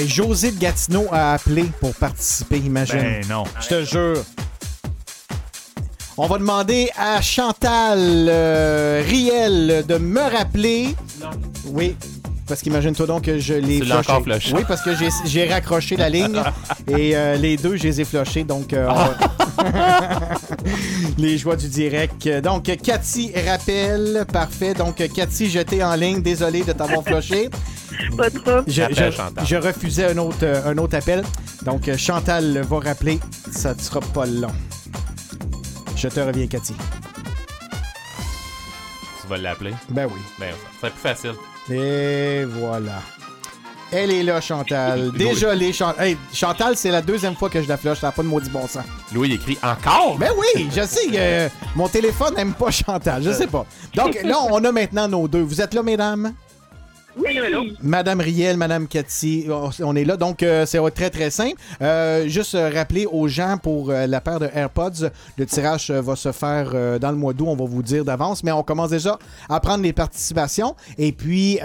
Hey, 0.00 0.08
José 0.08 0.50
de 0.50 0.58
Gatineau 0.58 1.08
a 1.12 1.34
appelé 1.34 1.64
pour 1.78 1.94
participer, 1.94 2.56
imagine. 2.56 3.00
Ben 3.00 3.26
non. 3.28 3.44
Je 3.60 3.68
te 3.68 3.84
jure. 3.84 4.24
On 6.16 6.26
va 6.26 6.38
demander 6.38 6.88
à 6.96 7.20
Chantal 7.20 7.98
euh, 8.30 9.02
Riel 9.06 9.84
de 9.86 9.98
me 9.98 10.22
rappeler. 10.22 10.96
Oui. 11.66 11.96
Parce 12.46 12.62
qu'imagine-toi 12.62 13.06
donc 13.06 13.24
que 13.24 13.38
je 13.38 13.52
l'ai 13.52 13.80
Tu 13.80 13.84
l'as 13.84 13.98
encore 13.98 14.22
flushé. 14.22 14.54
Oui, 14.54 14.62
parce 14.66 14.80
que 14.80 14.92
j'ai- 15.26 15.48
raccroché 15.48 15.96
la 15.98 16.08
ligne 16.08 16.42
et 16.88 17.14
euh, 17.14 17.36
les 17.36 17.58
deux, 17.58 17.76
je 17.76 17.82
les 17.82 18.00
ai 18.00 18.04
flushés. 18.06 18.44
Donc, 18.44 18.72
euh, 18.72 18.88
on 18.88 18.94
va- 18.94 19.18
les 21.18 21.36
joies 21.36 21.56
du 21.56 21.68
direct. 21.68 22.26
Donc, 22.42 22.74
Cathy 22.82 23.32
rappelle. 23.46 24.24
Parfait. 24.32 24.72
Donc, 24.72 24.96
Cathy, 25.14 25.50
je 25.50 25.60
t'ai 25.60 25.84
en 25.84 25.94
ligne. 25.94 26.22
Désolé 26.22 26.62
de 26.62 26.72
t'avoir 26.72 27.02
flushé. 27.04 27.50
Pas 28.16 28.30
trop. 28.30 28.62
Je, 28.66 29.56
refusais 29.56 30.12
un 30.12 30.18
autre, 30.18 30.38
euh, 30.42 30.70
un 30.70 30.78
autre 30.78 30.96
appel. 30.96 31.24
Donc, 31.62 31.88
euh, 31.88 31.96
Chantal 31.96 32.60
va 32.62 32.78
rappeler. 32.80 33.20
Ça 33.50 33.74
ne 33.74 33.80
sera 33.80 34.00
pas 34.00 34.26
long. 34.26 34.52
Je 35.96 36.08
te 36.08 36.20
reviens, 36.20 36.46
Cathy. 36.46 36.74
Tu 39.20 39.26
vas 39.28 39.36
l'appeler? 39.36 39.74
Ben 39.90 40.06
oui. 40.06 40.20
Ben, 40.38 40.50
ça 40.50 40.80
serait 40.80 40.90
plus 40.90 41.00
facile. 41.00 41.34
Et 41.70 42.44
voilà. 42.44 43.00
Elle 43.92 44.12
est 44.12 44.22
là, 44.22 44.40
Chantal. 44.40 45.10
Désolé, 45.16 45.72
Chantal. 45.72 46.06
Hey, 46.06 46.16
Chantal, 46.32 46.76
c'est 46.76 46.90
la 46.90 47.02
deuxième 47.02 47.34
fois 47.34 47.50
que 47.50 47.60
je 47.60 47.68
la 47.68 47.76
flush. 47.76 47.98
Ça 47.98 48.08
n'a 48.08 48.12
pas 48.12 48.22
de 48.22 48.28
maudit 48.28 48.50
bon 48.50 48.66
sens. 48.66 48.84
Louis 49.12 49.28
il 49.28 49.34
écrit 49.34 49.58
encore? 49.62 50.16
Ben 50.18 50.30
oui, 50.38 50.68
je 50.74 50.82
sais. 50.82 51.08
euh, 51.14 51.48
mon 51.76 51.88
téléphone 51.88 52.34
n'aime 52.34 52.54
pas 52.54 52.70
Chantal. 52.70 53.22
Je 53.22 53.32
sais 53.32 53.48
pas. 53.48 53.66
Donc, 53.94 54.18
là, 54.24 54.38
on 54.50 54.64
a 54.64 54.72
maintenant 54.72 55.08
nos 55.08 55.26
deux. 55.26 55.42
Vous 55.42 55.60
êtes 55.60 55.74
là, 55.74 55.82
mesdames? 55.82 56.32
Oui, 57.16 57.38
Madame 57.82 58.20
Riel, 58.20 58.56
Madame 58.56 58.86
Cathy, 58.86 59.46
on 59.82 59.96
est 59.96 60.04
là. 60.04 60.16
Donc, 60.16 60.42
euh, 60.42 60.64
c'est 60.64 60.78
très, 60.92 61.10
très 61.10 61.30
simple. 61.30 61.56
Euh, 61.82 62.28
juste 62.28 62.54
euh, 62.54 62.70
rappeler 62.72 63.06
aux 63.06 63.26
gens 63.26 63.56
pour 63.60 63.90
euh, 63.90 64.06
la 64.06 64.20
paire 64.20 64.38
de 64.38 64.48
AirPods, 64.52 65.10
le 65.36 65.46
tirage 65.46 65.90
va 65.90 66.14
se 66.14 66.30
faire 66.30 66.98
dans 67.00 67.10
le 67.10 67.16
mois 67.16 67.32
d'août, 67.32 67.46
on 67.48 67.56
va 67.56 67.64
vous 67.64 67.82
dire 67.82 68.04
d'avance, 68.04 68.44
mais 68.44 68.52
on 68.52 68.62
commence 68.62 68.90
déjà 68.90 69.18
à 69.48 69.58
prendre 69.60 69.82
les 69.82 69.92
participations. 69.92 70.76
Et 70.98 71.12
puis, 71.12 71.58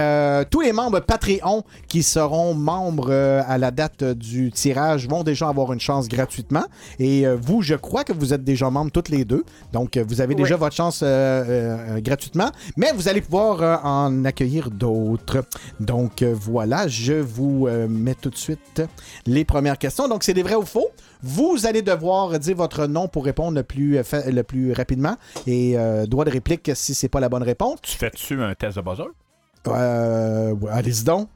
tous 0.49 0.61
les 0.61 0.73
membres 0.73 0.99
Patreon 0.99 1.63
qui 1.88 2.03
seront 2.03 2.53
membres 2.53 3.11
à 3.11 3.57
la 3.57 3.72
date 3.72 4.03
du 4.03 4.51
tirage 4.51 5.07
vont 5.07 5.23
déjà 5.23 5.49
avoir 5.49 5.73
une 5.73 5.80
chance 5.80 6.07
gratuitement. 6.07 6.65
Et 6.99 7.26
vous, 7.41 7.61
je 7.61 7.76
crois 7.76 8.03
que 8.03 8.13
vous 8.13 8.34
êtes 8.34 8.43
déjà 8.43 8.69
membres 8.69 8.91
toutes 8.91 9.09
les 9.09 9.26
deux. 9.26 9.43
Donc, 9.73 9.97
vous 9.97 10.22
avez 10.22 10.35
déjà 10.35 10.55
votre 10.55 10.76
chance 10.76 11.03
gratuitement, 11.97 12.51
mais 12.77 12.91
vous 12.93 13.07
allez 13.07 13.22
pouvoir 13.22 13.85
en 13.85 14.26
accueillir 14.26 14.72
d'autres. 14.72 15.35
Donc, 15.80 16.22
euh, 16.22 16.34
voilà, 16.34 16.88
je 16.88 17.14
vous 17.14 17.68
euh, 17.68 17.88
mets 17.88 18.16
tout 18.16 18.30
de 18.30 18.38
suite 18.38 18.82
les 19.26 19.45
premières 19.45 19.78
questions. 19.78 20.07
Donc, 20.07 20.24
c'est 20.24 20.34
des 20.34 20.44
vrais 20.44 20.56
ou 20.56 20.66
faux? 20.66 20.90
Vous 21.24 21.66
allez 21.66 21.82
devoir 21.82 22.38
dire 22.40 22.56
votre 22.56 22.86
nom 22.88 23.07
pour 23.07 23.26
répondre 23.26 23.56
le 23.57 23.64
plus, 23.64 23.98
euh, 23.98 24.03
le 24.28 24.44
plus 24.44 24.74
rapidement 24.74 25.18
et 25.48 25.78
euh, 25.78 26.06
droit 26.06 26.26
de 26.26 26.32
réplique 26.32 26.72
si 26.76 26.94
c'est 26.94 27.10
pas 27.10 27.20
la 27.20 27.30
bonne 27.30 27.44
réponse. 27.44 27.80
Tu 27.82 27.98
fais-tu 27.98 28.41
un 28.41 28.53
test 28.56 28.78
de 28.78 28.82
buzzer? 28.82 29.03
Euh, 29.68 30.53
Allez-y 30.72 31.03
donc. 31.03 31.30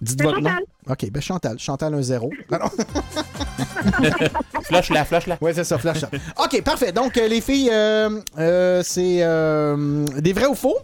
Dites 0.00 0.18
Ben, 0.18 0.24
votre 0.24 0.40
nom. 0.40 0.50
Chantal. 0.50 0.64
OK, 0.88 1.10
ben 1.10 1.22
Chantal. 1.22 1.58
Chantal 1.58 1.94
1-0. 1.94 2.30
Ah 2.50 2.58
non. 2.58 2.70
Flush-la, 4.62 5.04
flush-la. 5.04 5.38
Oui, 5.40 5.52
c'est 5.54 5.64
ça, 5.64 5.78
flash 5.78 6.00
la. 6.00 6.08
OK, 6.42 6.62
parfait. 6.62 6.90
Donc, 6.92 7.16
les 7.16 7.40
filles, 7.40 7.70
euh, 7.70 8.20
euh, 8.38 8.82
c'est 8.82 9.18
euh, 9.22 10.04
des 10.18 10.32
vrais 10.32 10.46
ou 10.46 10.54
faux? 10.54 10.76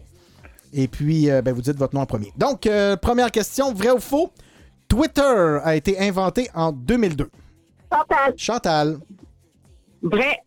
Et 0.73 0.89
puis, 0.89 1.31
euh, 1.31 1.43
ben, 1.43 1.53
vous 1.55 1.63
dites 1.63 1.77
votre 1.77 1.95
nom 1.95 2.01
en 2.03 2.07
premier. 2.07 2.33
Donc, 2.37 2.67
euh, 2.67 2.97
première 2.97 3.31
question, 3.31 3.73
vrai 3.73 3.91
ou 3.91 4.01
faux? 4.01 4.31
Twitter 4.89 5.59
a 5.65 5.75
été 5.77 5.99
inventé 6.01 6.49
en 6.55 6.73
2002. 6.73 7.29
Chantal. 7.93 8.35
Chantal. 8.37 8.99
Vrai. 10.03 10.39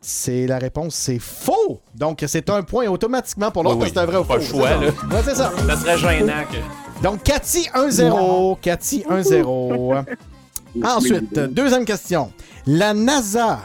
C'est 0.00 0.46
la 0.46 0.58
réponse, 0.58 0.94
c'est 0.94 1.18
faux. 1.18 1.80
Donc, 1.94 2.22
c'est 2.26 2.48
un 2.50 2.62
point 2.62 2.86
automatiquement 2.86 3.50
pour 3.50 3.62
l'autre 3.64 3.76
Oui, 3.78 3.86
oui. 3.86 3.92
parce 3.92 4.06
que 4.06 4.12
c'est 4.12 4.16
un 4.16 4.18
vrai 4.18 4.18
ou 4.18 4.24
Pas 4.24 4.40
faux. 4.40 4.40
le 4.40 4.46
choix, 4.46 4.68
c'est 4.68 4.86
là. 4.86 4.92
ça. 4.92 5.06
Ouais, 5.16 5.22
c'est 5.24 5.34
ça. 5.34 5.52
Ça 5.66 5.76
serait 5.76 5.98
gênant 6.18 6.44
que. 6.50 7.02
Donc, 7.02 7.22
Cathy 7.22 7.68
1-0. 7.74 8.58
Cathy 8.60 9.04
1-0. 9.08 10.04
Ensuite, 10.84 11.34
deuxième 11.38 11.84
question. 11.84 12.32
La 12.66 12.94
NASA 12.94 13.60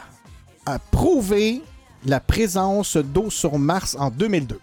a 0.66 0.80
prouvé 0.80 1.62
la 2.06 2.20
présence 2.20 2.98
d'eau 2.98 3.30
sur 3.30 3.58
Mars 3.60 3.96
en 4.00 4.10
2002. 4.10 4.60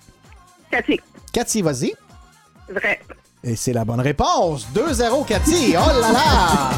Cathy. 0.70 1.00
Cathy, 1.32 1.62
vas-y. 1.62 1.94
Vrai. 2.68 3.00
Et 3.42 3.56
c'est 3.56 3.72
la 3.72 3.84
bonne 3.84 4.00
réponse. 4.00 4.66
2-0, 4.74 5.26
Cathy. 5.26 5.74
Oh 5.76 6.00
là 6.00 6.12
là! 6.12 6.70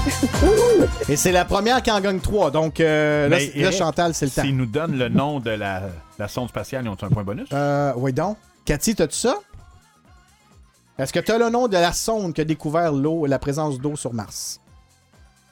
Et 1.08 1.16
c'est 1.16 1.30
la 1.32 1.44
première 1.44 1.82
qui 1.82 1.90
en 1.90 2.00
gagne 2.00 2.20
3. 2.20 2.50
Donc, 2.50 2.80
euh, 2.80 3.28
là, 3.28 3.36
Mais, 3.36 3.46
c- 3.46 3.52
là, 3.56 3.66
Eric, 3.66 3.78
Chantal, 3.78 4.14
c'est 4.14 4.24
le 4.26 4.30
temps. 4.32 4.42
S'ils 4.42 4.56
nous 4.56 4.66
donnent 4.66 4.96
le 4.96 5.08
nom 5.08 5.40
de 5.40 5.50
la, 5.50 5.82
la 6.18 6.28
sonde 6.28 6.48
spatiale, 6.48 6.84
ils 6.84 6.88
ont 6.88 6.96
un 7.00 7.08
point 7.08 7.22
bonus? 7.22 7.48
Euh, 7.52 7.92
oui, 7.96 8.12
donc. 8.12 8.36
Cathy, 8.64 8.94
t'as-tu 8.94 9.16
ça? 9.16 9.36
Est-ce 10.98 11.12
que 11.12 11.20
tu 11.20 11.30
as 11.32 11.38
le 11.38 11.48
nom 11.50 11.68
de 11.68 11.74
la 11.76 11.92
sonde 11.92 12.34
qui 12.34 12.40
a 12.40 12.44
découvert 12.44 12.92
l'eau, 12.92 13.26
la 13.26 13.38
présence 13.38 13.78
d'eau 13.78 13.94
sur 13.96 14.12
Mars? 14.12 14.60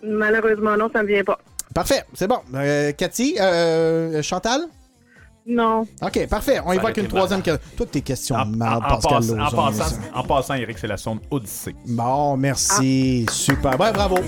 Malheureusement, 0.03 0.77
non, 0.77 0.91
ça 0.93 1.03
me 1.03 1.09
vient 1.09 1.25
pas. 1.25 1.39
Parfait, 1.75 2.05
c'est 2.15 2.27
bon. 2.27 2.41
Euh, 2.55 2.93
Cathy, 2.93 3.37
euh, 3.41 4.23
Chantal? 4.23 4.63
Non. 5.51 5.87
OK, 6.03 6.27
parfait. 6.29 6.61
On 6.67 6.73
évoque 6.73 6.97
une 6.99 7.09
troisième 7.09 7.41
question. 7.41 7.67
Toutes 7.75 7.91
tes 7.93 8.03
questions 8.03 8.37
de 8.45 8.55
merde, 8.55 8.85
En, 8.85 8.89
Pascal 8.99 9.13
passe- 9.19 9.31
en 9.31 9.57
passant, 9.57 9.97
en 10.15 10.23
passant, 10.23 10.55
Eric, 10.55 10.77
c'est 10.79 10.87
la 10.87 10.99
sonde 10.99 11.21
Odyssée. 11.31 11.75
Bon, 11.87 12.37
merci. 12.37 13.25
Super. 13.31 13.81
Ouais, 13.81 13.91
bravo. 13.93 14.19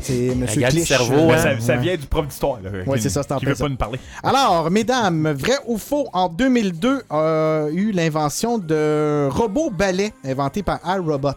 C'est 0.00 0.26
M. 0.26 0.44
Regarde 0.46 0.74
le 0.74 0.80
Clich. 0.80 0.86
cerveau, 0.88 1.28
Ben, 1.28 1.34
hein? 1.34 1.38
ça, 1.38 1.60
ça 1.60 1.76
vient 1.76 1.96
du 1.96 2.06
prof 2.06 2.26
d'histoire. 2.28 2.58
qui- 2.60 3.00
c'est 3.00 3.08
ça, 3.08 3.22
c'est 3.22 3.32
en 3.32 3.38
Qui 3.38 3.46
veut 3.46 3.54
ça. 3.54 3.64
pas 3.64 3.70
nous 3.70 3.76
parler. 3.78 3.98
Alors, 4.22 4.70
mesdames, 4.70 5.32
vrai 5.32 5.54
ou 5.66 5.78
faux, 5.78 6.08
en 6.12 6.28
2002 6.28 7.02
a 7.08 7.68
eu 7.72 7.92
l'invention 7.92 8.58
de 8.58 9.28
robot 9.30 9.70
balai 9.70 10.12
inventé 10.26 10.62
par 10.62 10.78
iRobot. 10.84 11.30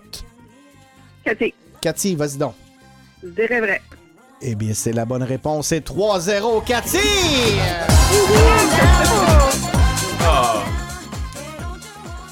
Cathy. 1.23 1.53
Cathy, 1.79 2.15
vas-y 2.15 2.37
donc. 2.37 2.55
Je 3.23 3.29
dirais 3.29 3.61
vrai. 3.61 3.81
Eh 4.41 4.53
bien, 4.55 4.73
c'est 4.73 4.91
la 4.91 5.05
bonne 5.05 5.23
réponse. 5.23 5.67
C'est 5.67 5.81
3-0, 5.83 6.59
Cathy! 6.65 6.97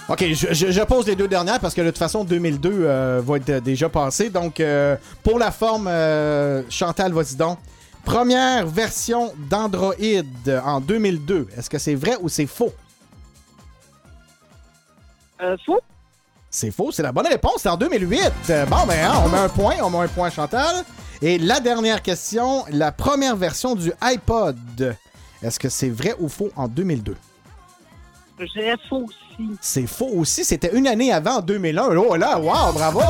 OK, 0.08 0.24
je, 0.34 0.54
je- 0.54 0.72
je 0.72 0.82
pose 0.84 1.08
les 1.08 1.16
deux 1.16 1.28
dernières 1.28 1.60
parce 1.60 1.74
que 1.74 1.82
de 1.82 1.88
toute 1.88 1.98
façon, 1.98 2.24
2002 2.24 2.70
euh, 2.84 3.22
va 3.26 3.38
être 3.38 3.64
déjà 3.64 3.90
passé. 3.90 4.30
Donc, 4.30 4.60
euh, 4.60 4.96
pour 5.24 5.40
la 5.40 5.50
forme, 5.52 5.88
euh, 5.88 6.62
Chantal, 6.70 7.12
vas-y 7.12 7.36
donc. 7.36 7.58
Première 8.04 8.68
version 8.68 9.34
d'Android 9.50 9.96
en 10.64 10.80
2002. 10.80 11.48
Est-ce 11.58 11.72
que 11.72 11.80
c'est 11.80 11.96
vrai 11.96 12.18
ou 12.22 12.30
c'est 12.30 12.46
faux? 12.46 12.72
Faux. 15.66 15.80
C'est 16.52 16.70
faux, 16.72 16.92
c'est 16.92 17.02
la 17.04 17.12
bonne 17.12 17.28
réponse, 17.28 17.56
c'est 17.58 17.70
en 17.70 17.76
2008. 17.76 18.32
Euh, 18.52 18.66
Bon, 18.68 18.86
ben, 18.88 19.10
hein, 19.10 19.22
on 19.26 19.30
met 19.30 19.40
un 19.40 19.50
point, 19.50 19.74
on 19.82 19.90
met 19.90 19.98
un 20.06 20.08
point 20.08 20.30
Chantal. 20.30 20.86
Et 21.22 21.40
la 21.40 21.60
dernière 21.60 22.04
question, 22.04 22.64
la 22.70 22.92
première 22.92 23.36
version 23.36 23.74
du 23.76 23.92
iPod. 24.02 24.96
Est-ce 25.46 25.60
que 25.60 25.70
c'est 25.70 25.90
vrai 25.90 26.16
ou 26.18 26.28
faux 26.28 26.50
en 26.56 26.68
2002? 26.68 27.16
Je 28.40 28.46
dirais 28.46 28.76
faux 28.90 29.06
aussi. 29.06 29.25
Aussi. 29.40 29.50
C'est 29.62 29.88
faux 29.88 30.10
aussi. 30.16 30.44
C'était 30.44 30.72
une 30.76 30.88
année 30.88 31.12
avant, 31.12 31.38
en 31.38 31.42
2001. 31.42 31.96
Oh 31.98 32.16
là, 32.16 32.40
wow, 32.40 32.74
bravo! 32.74 33.02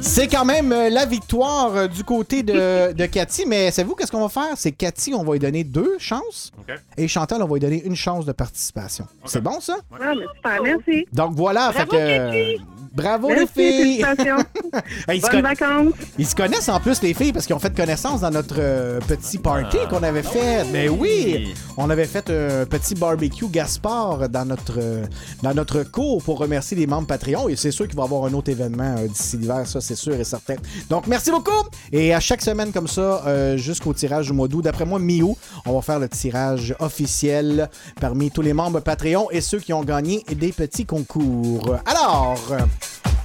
C'est 0.00 0.26
quand 0.26 0.44
même 0.44 0.72
euh, 0.72 0.90
la 0.90 1.06
victoire 1.06 1.76
euh, 1.76 1.86
du 1.86 2.02
côté 2.02 2.42
de, 2.42 2.92
de 2.96 3.06
Cathy. 3.06 3.44
Mais 3.46 3.70
savez-vous 3.70 3.94
qu'est-ce 3.94 4.10
qu'on 4.10 4.26
va 4.26 4.28
faire? 4.28 4.54
C'est 4.56 4.72
Cathy, 4.72 5.14
on 5.14 5.22
va 5.22 5.32
lui 5.34 5.38
donner 5.38 5.64
deux 5.64 5.96
chances. 5.98 6.50
Et 6.96 7.06
Chantal, 7.08 7.42
on 7.42 7.46
va 7.46 7.54
lui 7.54 7.60
donner 7.60 7.82
une 7.84 7.96
chance 7.96 8.26
de 8.26 8.32
participation. 8.32 9.06
C'est 9.26 9.40
bon, 9.40 9.60
ça? 9.60 9.76
Ah, 10.00 10.12
mais 10.16 10.24
super, 10.34 10.62
merci. 10.62 11.06
Donc 11.12 11.34
voilà, 11.34 11.70
Bravo, 11.72 11.78
fait 11.78 11.86
que. 11.86 12.26
Cathy. 12.56 12.64
Bravo 12.94 13.28
Merci, 13.28 13.46
les 13.56 13.72
filles! 13.72 14.04
Hey, 15.08 15.20
Bonnes 15.20 15.30
conna- 15.30 15.42
vacances. 15.54 15.94
Ils 16.18 16.26
se 16.26 16.34
connaissent 16.34 16.68
en 16.68 16.78
plus, 16.78 17.00
les 17.00 17.14
filles, 17.14 17.32
parce 17.32 17.46
qu'ils 17.46 17.54
ont 17.56 17.58
fait 17.58 17.74
connaissance 17.74 18.20
dans 18.20 18.30
notre 18.30 18.56
euh, 18.58 19.00
petit 19.00 19.38
party 19.38 19.78
Ah. 19.82 19.86
qu'on 19.88 20.02
avait 20.02 20.22
fait. 20.22 20.64
Mais 20.70 20.90
oui! 20.90 21.54
On 21.78 21.88
avait 21.88 22.04
fait 22.04 22.28
un 22.28 22.66
petit 22.66 22.94
barbecue 22.94 23.46
Gaspard 23.48 24.28
dans 24.28 24.44
notre, 24.44 24.74
euh, 24.92 25.06
dans 25.42 25.54
notre 25.54 25.82
cours 25.82 26.22
pour 26.22 26.38
remercier 26.38 26.76
les 26.76 26.86
membres 26.86 27.06
Patreon. 27.06 27.48
Et 27.48 27.56
c'est 27.56 27.70
sûr 27.70 27.86
qu'il 27.86 27.96
va 27.96 28.02
y 28.02 28.06
avoir 28.06 28.24
un 28.24 28.32
autre 28.34 28.50
événement 28.50 28.94
euh, 28.98 29.08
d'ici 29.08 29.36
l'hiver, 29.36 29.66
ça, 29.66 29.80
c'est 29.80 29.96
sûr 29.96 30.14
et 30.14 30.24
certain. 30.24 30.56
Donc, 30.88 31.06
merci 31.06 31.30
beaucoup! 31.30 31.50
Et 31.90 32.14
à 32.14 32.20
chaque 32.20 32.42
semaine 32.42 32.72
comme 32.72 32.88
ça, 32.88 33.22
euh, 33.26 33.56
jusqu'au 33.56 33.92
tirage 33.92 34.26
du 34.26 34.32
mois 34.32 34.48
d'août, 34.48 34.62
d'après 34.62 34.84
moi, 34.84 34.98
mi-août, 34.98 35.36
on 35.66 35.74
va 35.74 35.82
faire 35.82 35.98
le 35.98 36.08
tirage 36.08 36.74
officiel 36.78 37.68
parmi 38.00 38.30
tous 38.30 38.42
les 38.42 38.52
membres 38.52 38.80
Patreon 38.80 39.28
et 39.30 39.40
ceux 39.40 39.58
qui 39.58 39.72
ont 39.72 39.82
gagné 39.84 40.24
des 40.36 40.52
petits 40.52 40.86
concours. 40.86 41.76
Alors, 41.86 42.38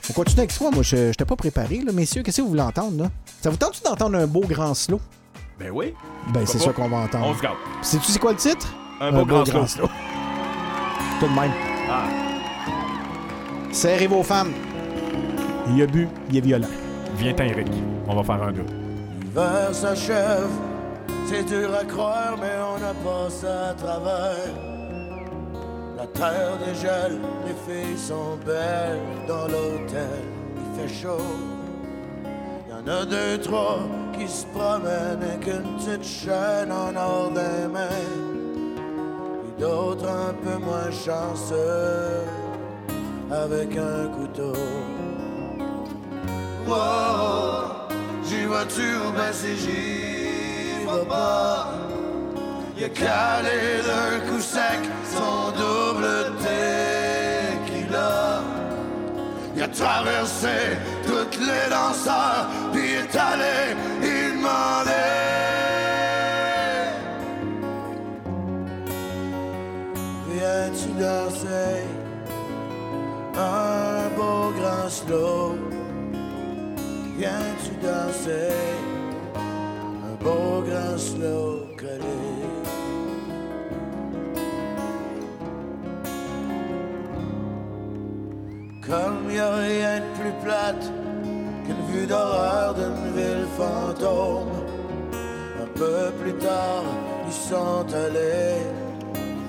on 0.10 0.14
continue 0.14 0.40
avec 0.40 0.58
quoi? 0.58 0.72
Moi, 0.72 0.84
je 0.84 1.10
n'étais 1.10 1.26
pas 1.26 1.36
préparé, 1.36 1.82
là, 1.86 1.92
messieurs. 1.92 2.24
Qu'est-ce 2.24 2.38
que 2.38 2.42
vous 2.42 2.50
voulez 2.50 2.62
entendre, 2.62 3.04
là? 3.04 3.12
Ça 3.42 3.50
vous 3.50 3.58
tente 3.58 3.82
d'entendre 3.84 4.18
un 4.18 4.26
beau 4.28 4.42
grand 4.42 4.74
slow? 4.74 5.00
Ben 5.60 5.72
oui. 5.72 5.94
Ben, 6.34 6.46
c'est 6.46 6.60
ça 6.60 6.72
qu'on 6.72 6.88
va 6.88 6.98
entendre. 6.98 7.28
On 7.28 7.36
se 7.36 7.42
gâte. 7.42 7.52
Sais-tu 7.82 8.12
c'est 8.12 8.20
quoi 8.20 8.32
le 8.32 8.38
titre? 8.38 8.74
Un 9.02 9.12
beau 9.12 9.26
grand 9.26 9.68
slow. 9.68 9.88
Tout 11.20 11.28
de 11.28 11.34
même. 11.34 11.52
Ah. 11.90 12.08
Serrez 13.72 14.08
vos 14.08 14.24
femmes. 14.24 14.54
Il 15.70 15.82
a 15.82 15.88
bu, 15.88 16.08
il 16.30 16.38
est 16.38 16.42
violent. 16.42 16.68
Viens-t'en, 17.18 17.44
Eric. 17.44 17.68
On 18.08 18.16
va 18.16 18.24
faire 18.24 18.44
un 18.44 18.52
gars. 18.52 18.62
L'hiver 19.22 19.70
s'achève, 19.74 20.50
c'est 21.26 21.44
dur 21.44 21.74
à 21.74 21.84
croire, 21.84 22.36
mais 22.40 22.56
on 22.62 22.76
a 22.84 22.94
passé 23.04 23.48
à 23.48 23.74
travers. 23.74 24.54
La 25.98 26.06
terre 26.08 26.58
dégèle, 26.66 27.20
les 27.46 27.56
filles 27.66 27.98
sont 27.98 28.38
belles 28.46 29.02
dans 29.28 29.48
l'hôtel, 29.48 30.22
il 30.56 30.80
fait 30.80 30.94
chaud. 31.02 31.18
Y 32.70 32.74
en 32.74 32.88
a 32.88 33.06
deux, 33.06 33.40
trois 33.40 33.80
qui 34.18 34.28
se 34.28 34.46
promènent 34.46 35.24
avec 35.24 35.48
une 35.48 35.78
petite 35.78 36.06
chaîne 36.06 36.72
en 36.72 36.96
or 36.96 37.32
des 37.32 37.68
mains. 37.68 38.47
D'autres 39.60 40.08
un 40.08 40.34
peu 40.34 40.58
moins 40.64 40.92
chanceux, 40.92 42.24
avec 43.32 43.76
un 43.76 44.08
couteau. 44.10 44.54
Wow, 46.68 47.88
j'y 48.24 48.46
vas-tu 48.46 48.98
ou 48.98 49.12
ben 49.14 49.34
si 49.34 49.58
j'y 49.58 50.86
vais 50.86 51.06
pas? 51.10 51.74
Y'a 52.78 52.90
calé 52.90 53.82
d'un 53.88 54.20
coup 54.30 54.40
sec 54.40 54.80
son 55.12 55.52
double 55.52 56.36
tequila. 56.44 58.44
Il 59.56 59.64
a 59.64 59.68
traversé 59.70 60.78
toutes 61.04 61.40
les 61.40 61.68
danseurs, 61.72 62.48
puis 62.72 62.92
est 62.92 63.16
allé 63.16 63.76
y 64.04 64.38
demander. 64.38 65.47
Viens-tu 70.48 70.90
danser 71.02 71.84
un 73.36 74.08
beau 74.16 74.52
grand 74.58 74.90
slow? 74.90 75.56
Viens-tu 77.18 77.72
danser 77.86 78.54
un 80.08 80.24
beau 80.24 80.62
grand 80.68 80.98
slow 80.98 81.68
collé? 81.78 82.24
Comme 88.88 89.32
y 89.36 89.40
a 89.40 89.54
rien 89.56 90.00
de 90.00 90.10
plus 90.18 90.36
plate 90.46 90.92
qu'une 91.66 91.86
vue 91.92 92.08
d'horreur 92.08 92.74
d'une 92.74 93.12
ville 93.18 93.48
fantôme. 93.58 94.56
Un 95.62 95.70
peu 95.78 96.12
plus 96.22 96.36
tard, 96.36 96.84
ils 97.28 97.34
sont 97.34 97.86
allés 97.94 98.87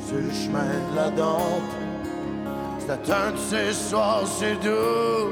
sur 0.09 0.17
le 0.17 0.33
chemin 0.33 0.73
de 0.91 0.97
la 0.97 1.11
dompe. 1.11 1.73
C'est 2.79 3.13
un 3.13 3.31
de 3.33 3.37
ces 3.37 3.73
soirs, 3.73 4.25
c'est 4.27 4.55
doux, 4.55 5.29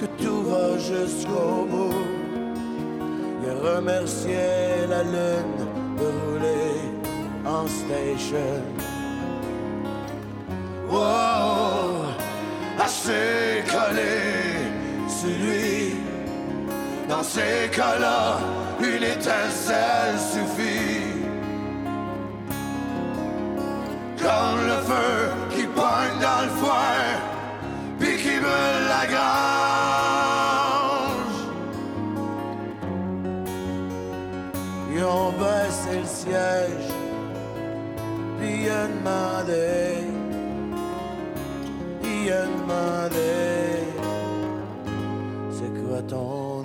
que 0.00 0.06
tout 0.22 0.42
va 0.42 0.76
jusqu'au 0.78 1.64
bout. 1.70 2.04
Il 3.40 3.50
a 3.50 3.76
remercié 3.76 4.38
la 4.88 5.02
lune 5.04 5.60
de 5.98 6.06
rouler 6.18 6.74
en 7.46 7.66
station. 7.68 8.62
Wow, 10.90 12.06
assez 12.80 13.62
collé 13.70 14.16
sur 15.08 15.28
lui. 15.28 15.94
Dans 17.08 17.22
ces 17.22 17.68
cas-là, 17.70 18.38
une 18.80 19.04
étincelle 19.04 20.18
suffit. 20.32 20.77
Comme 24.20 24.60
le 24.66 24.78
feu 24.88 25.30
qui 25.50 25.64
pointe 25.66 26.18
dans 26.20 26.42
le 26.42 26.50
foin, 26.60 27.02
puis 27.98 28.16
qui 28.16 28.38
brûle 28.38 28.86
la 28.88 29.06
grange. 29.06 29.28
Ils 34.92 35.04
ont 35.04 35.32
baissé 35.32 36.00
le 36.00 36.06
siège, 36.06 36.88
puis 38.38 38.64
il 38.64 38.70
a 38.70 38.86
demandé, 38.88 40.04
il 42.02 42.32
a 42.32 42.46
demandé, 42.46 43.84
c'est 45.52 45.72
quoi 45.80 46.02
ton 46.02 46.57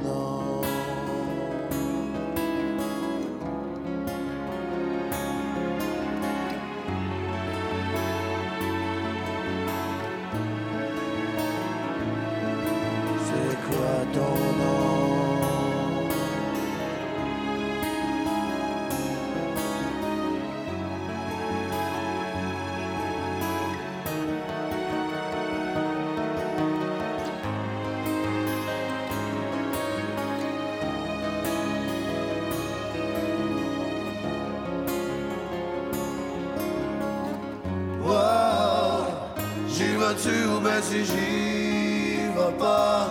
si 40.84 41.06
j'y 41.06 42.28
vais 42.36 42.56
pas? 42.60 43.08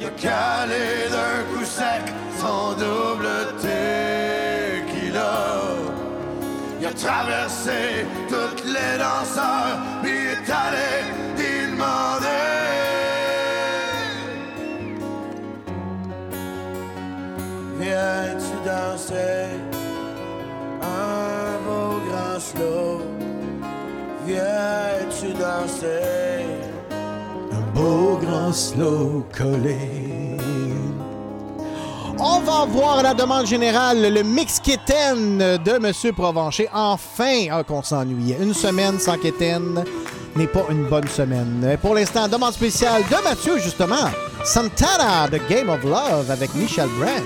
Y'a 0.00 0.10
calé 0.10 0.86
d'un 1.14 1.38
coup 1.50 1.64
sec 1.64 2.04
son 2.40 2.72
double 2.84 3.28
tequila. 3.62 5.34
Il 6.80 6.86
a 6.86 6.92
traversé 6.92 8.06
toutes 8.28 8.64
les 8.64 8.92
danseurs, 9.04 9.76
puis 10.02 10.12
il 10.22 10.28
est 10.34 10.50
allé 10.64 10.92
demander. 11.42 12.46
Viens-tu 17.80 18.54
danser 18.70 19.44
un 20.82 21.48
beau 21.64 21.90
grand 22.08 22.40
slow? 22.48 23.02
Viens-tu 24.26 25.28
danser? 25.34 26.25
Grand 27.76 28.52
slow. 28.52 29.24
On 32.18 32.40
va 32.40 32.64
voir 32.66 33.02
la 33.02 33.12
demande 33.12 33.46
générale 33.46 34.12
le 34.12 34.22
mix 34.22 34.58
kitten 34.58 35.38
de 35.38 35.78
Monsieur 35.78 36.12
Provencher. 36.12 36.68
Enfin, 36.72 37.46
ah, 37.50 37.62
qu'on 37.62 37.82
s'ennuyait. 37.82 38.38
Une 38.40 38.54
semaine 38.54 38.98
sans 38.98 39.18
kitten 39.18 39.84
n'est 40.34 40.46
pas 40.46 40.64
une 40.70 40.84
bonne 40.84 41.08
semaine. 41.08 41.76
Pour 41.82 41.94
l'instant, 41.94 42.28
demande 42.28 42.52
spéciale 42.52 43.02
de 43.10 43.22
Mathieu, 43.22 43.58
justement. 43.58 44.10
Santana, 44.44 45.28
The 45.30 45.40
Game 45.48 45.68
of 45.68 45.82
Love 45.84 46.30
avec 46.30 46.54
Michel 46.54 46.88
Branch. 46.98 47.22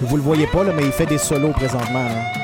Vous 0.00 0.16
le 0.16 0.22
voyez 0.22 0.46
pas, 0.46 0.62
là, 0.64 0.72
mais 0.74 0.84
il 0.84 0.92
fait 0.92 1.06
des 1.06 1.18
solos 1.18 1.52
présentement. 1.52 1.98
hein. 1.98 2.39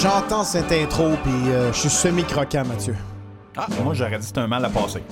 J'entends 0.00 0.44
cette 0.44 0.70
intro, 0.72 1.10
puis 1.22 1.32
euh, 1.50 1.72
je 1.72 1.78
suis 1.80 1.88
semi-croquant, 1.90 2.64
Mathieu. 2.66 2.94
Ah, 3.56 3.66
moi, 3.82 3.94
j'aurais 3.94 4.10
dit 4.12 4.16
que 4.18 4.24
c'est 4.24 4.38
un 4.38 4.46
mal 4.46 4.64
à 4.64 4.68
passer. 4.68 5.02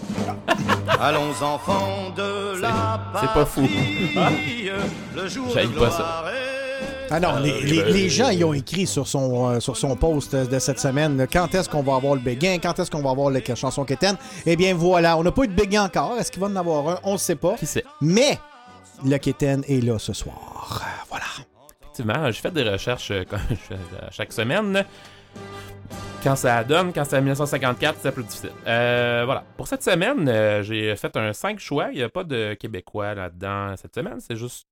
Allons 1.01 1.31
enfants 1.43 2.11
de 2.15 2.61
la 2.61 3.01
C'est 3.21 3.33
pas 3.33 3.47
fou. 3.47 3.63
patrie, 4.15 4.71
le 5.17 5.29
jour 5.29 5.47
de 5.47 5.53
J'haïs 5.53 5.69
pas 5.69 5.91
ça. 5.91 5.97
gloire 5.97 6.25
est- 6.29 7.09
Ah 7.11 7.21
non, 7.21 7.37
les, 7.43 7.63
les- 7.63 7.79
Euh, 7.81 7.85
les 7.91 8.09
gens, 8.11 8.29
ils 8.29 8.45
ont 8.45 8.53
écrit 8.53 8.87
sur 8.87 9.07
son, 9.09 9.49
euh, 9.53 9.61
sur 9.61 9.77
son 9.77 9.97
post 9.97 10.35
de 10.37 10.59
cette 10.59 10.79
semaine 10.81 11.27
quand 11.33 11.55
est-ce 11.55 11.69
qu'on 11.71 11.83
va 11.83 11.95
avoir 11.95 12.15
le 12.15 12.21
béguin, 12.21 12.59
quand 12.63 12.79
est-ce 12.79 12.91
qu'on 12.91 13.03
va 13.03 13.11
avoir 13.11 13.31
la 13.31 13.41
chanson 13.55 13.85
quétaine? 13.85 14.17
Eh 14.45 14.57
bien 14.57 14.75
voilà, 14.75 15.17
on 15.17 15.23
n'a 15.23 15.33
pas 15.33 15.45
eu 15.45 15.49
de 15.49 15.55
béguin 15.55 15.85
encore. 15.85 16.17
Est-ce 16.19 16.31
qu'il 16.31 16.41
va 16.43 16.49
en 16.49 16.57
avoir 16.57 16.89
un? 16.89 16.99
On 17.05 17.15
ne 17.15 17.19
sait 17.19 17.37
pas. 17.37 17.55
Qui 17.55 17.67
sait? 17.67 17.85
Mais 18.03 18.39
le 19.05 19.17
quétaine 19.17 19.65
est 19.67 19.83
là 19.83 19.99
ce 19.99 20.13
soir. 20.13 20.44
Effectivement, 22.05 22.31
j'ai 22.31 22.41
fait 22.41 22.51
des 22.51 22.69
recherches 22.69 23.11
euh, 23.11 23.25
à 24.07 24.11
chaque 24.11 24.33
semaine. 24.33 24.85
Quand 26.23 26.37
ça 26.37 26.65
donne, 26.65 26.93
quand 26.93 27.05
c'est 27.05 27.17
à 27.17 27.21
1954, 27.21 27.99
c'est 28.01 28.13
plus 28.13 28.25
difficile. 28.25 28.51
Euh, 28.67 29.23
voilà. 29.27 29.45
Pour 29.57 29.69
cette 29.69 29.83
semaine, 29.83 30.27
euh, 30.29 30.63
j'ai 30.63 30.97
fait 30.97 31.15
un 31.17 31.33
5 31.33 31.59
choix. 31.59 31.89
Il 31.93 31.97
n'y 31.97 32.03
a 32.03 32.09
pas 32.09 32.25
de 32.25 32.55
Québécois 32.55 33.15
là-dedans 33.15 33.75
cette 33.77 33.95
semaine. 33.95 34.21
C'est 34.21 34.37
juste 34.37 34.67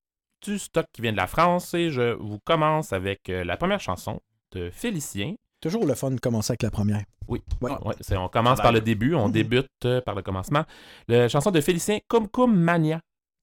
du 0.45 0.59
stock 0.59 0.87
qui 0.93 1.03
vient 1.03 1.13
de 1.13 1.17
la 1.19 1.27
France. 1.27 1.75
Et 1.75 1.91
je 1.91 2.13
vous 2.15 2.39
commence 2.45 2.93
avec 2.93 3.29
euh, 3.29 3.45
la 3.45 3.57
première 3.59 3.81
chanson 3.81 4.21
de 4.53 4.71
Félicien. 4.71 5.35
Toujours 5.61 5.85
le 5.87 5.95
fun 5.95 6.11
de 6.13 6.21
commencer 6.21 6.53
avec 6.53 6.63
la 6.63 6.71
première. 6.71 7.03
Oui. 7.29 7.43
Ouais. 7.61 7.71
Ouais, 7.85 7.95
c'est- 8.01 8.17
on 8.17 8.29
commence 8.29 8.59
Ah 8.61 8.65
par 8.65 8.73
le 8.73 8.81
début, 8.81 9.15
on 9.15 9.27
Mhm. 9.29 9.33
débute 9.33 9.69
euh, 9.85 10.01
par 10.01 10.15
le 10.15 10.23
commencement. 10.23 10.65
La 11.07 11.29
chanson 11.29 11.51
de 11.51 11.61
Félicien 11.61 11.99
Cum 12.09 12.29
Cum 12.29 12.55
Mania, 12.57 13.01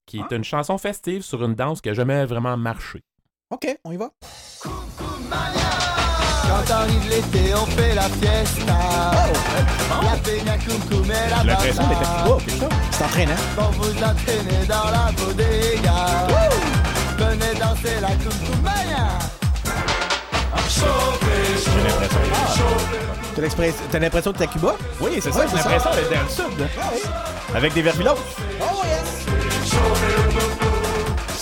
qui 0.07 0.20
est 0.20 0.36
une 0.36 0.44
chanson 0.44 0.78
festive 0.80 1.22
sur 1.22 1.44
une 1.45 1.53
danse 1.53 1.80
qui 1.80 1.90
n'a 1.90 1.94
jamais 1.94 2.26
vraiment 2.26 2.57
marché. 2.57 3.02
OK, 3.51 3.65
on 3.84 3.91
y 3.91 3.97
va. 3.97 4.09
Quand 4.63 4.71
arrive 6.73 7.09
l'été, 7.09 7.53
on 7.55 7.65
fait 7.65 7.95
la 7.95 8.03
fiesta. 8.03 8.77
La 10.03 10.15
peña 10.23 10.55
cum 10.57 10.80
cum 10.89 11.03
et 11.05 11.30
la 11.30 11.41
J'ai 11.41 11.47
l'impression 11.47 11.88
d'être 11.88 11.99
banda. 11.99 12.09
à 12.09 12.11
Cuba, 12.23 12.38
quelque 12.45 12.59
chose. 12.59 12.69
C'est 12.91 13.03
entraînant. 13.05 13.41
Quand 13.55 13.71
vous 13.71 14.03
entraînez 14.03 14.65
dans 14.67 14.89
la 14.91 15.11
bodega, 15.17 16.27
venez 17.17 17.53
danser 17.59 17.99
la 18.01 18.09
cum 18.09 18.38
cum 18.45 18.61
mania. 18.61 19.07
J'ai 20.69 20.85
l'impression. 21.84 22.21
T'as 23.35 23.41
l'express- 23.41 23.81
T'as 23.91 23.99
l'impression 23.99 24.31
que 24.34 24.38
t'es 24.38 24.43
à 24.43 24.47
Cuba? 24.47 24.76
Oui, 25.01 25.19
c'est 25.21 25.31
ça, 25.31 25.39
Ouais, 25.39 25.45
j'ai 25.49 25.55
l'impression 25.55 25.89
d'être 25.91 26.11
dans 26.11 26.23
le 26.23 26.30
sud. 26.30 26.67
Avec 27.55 27.73
des 27.73 27.81
verbilos. 27.81 28.15
Oh 28.61 28.84
yes! 28.85 29.26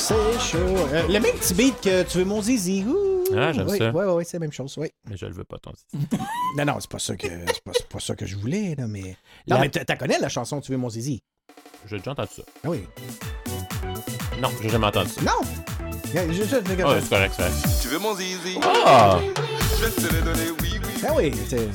C'est 0.08 0.40
chaud. 0.40 0.58
Euh, 0.94 1.04
le 1.08 1.20
même 1.20 1.36
petit 1.38 1.54
beat 1.54 1.82
que 1.82 2.04
tu 2.04 2.20
veux 2.20 2.26
mon 2.26 2.42
zizi. 2.42 2.86
Ouh. 2.88 3.24
Ah, 3.36 3.52
j'aime 3.52 3.68
oui, 3.68 3.78
ça. 3.78 3.92
Oui, 3.94 4.06
oui, 4.08 4.24
c'est 4.26 4.38
la 4.38 4.40
même 4.42 4.52
chose, 4.54 4.74
oui. 4.78 4.88
Mais 5.10 5.18
je 5.18 5.26
le 5.26 5.34
veux 5.34 5.44
pas, 5.44 5.58
ton 5.58 5.72
Non, 6.58 6.66
non, 6.66 6.76
c'est 6.80 6.90
pas 6.90 7.00
ça 7.00 7.16
que 7.18 7.28
c'est 7.28 7.64
pas, 7.64 7.72
c'est 7.74 7.88
pas 7.90 8.00
ça 8.00 8.16
que 8.16 8.26
je 8.26 8.38
voulais, 8.38 8.74
là, 8.78 8.88
mais. 8.88 9.18
La- 9.48 9.56
Non, 9.56 9.62
mais 9.62 9.70
t'as 9.70 9.96
connais 9.98 10.18
la 10.20 10.30
chanson 10.30 10.62
Tu 10.62 10.72
veux 10.72 10.78
mon 10.78 10.90
zizi? 10.90 11.22
J'ai 11.90 11.98
déjà 11.98 12.12
entendu 12.12 12.30
ça. 12.38 12.44
Ah 12.64 12.70
oui. 12.70 12.84
Non, 14.42 14.50
j'ai 14.62 14.70
jamais 14.70 14.86
entendu 14.88 15.10
ça. 15.10 15.22
Non! 15.22 15.32
Je- 16.06 16.32
je- 16.32 16.44
je- 16.44 16.56
Ah, 16.84 16.90
ouais, 16.94 17.02
c'est 17.02 17.10
correct, 17.10 17.36
correct. 17.36 17.54
Tu 17.82 17.88
veux 17.90 18.00
mon 18.00 18.16
zizi? 18.16 18.58
Ah! 18.64 19.20
Je 19.82 19.88
te 19.90 20.14
le 20.14 20.22
donner, 20.22 20.50
oui, 20.62 20.80
oui. 20.98 21.08
Ah 21.08 21.14
oui, 21.16 21.32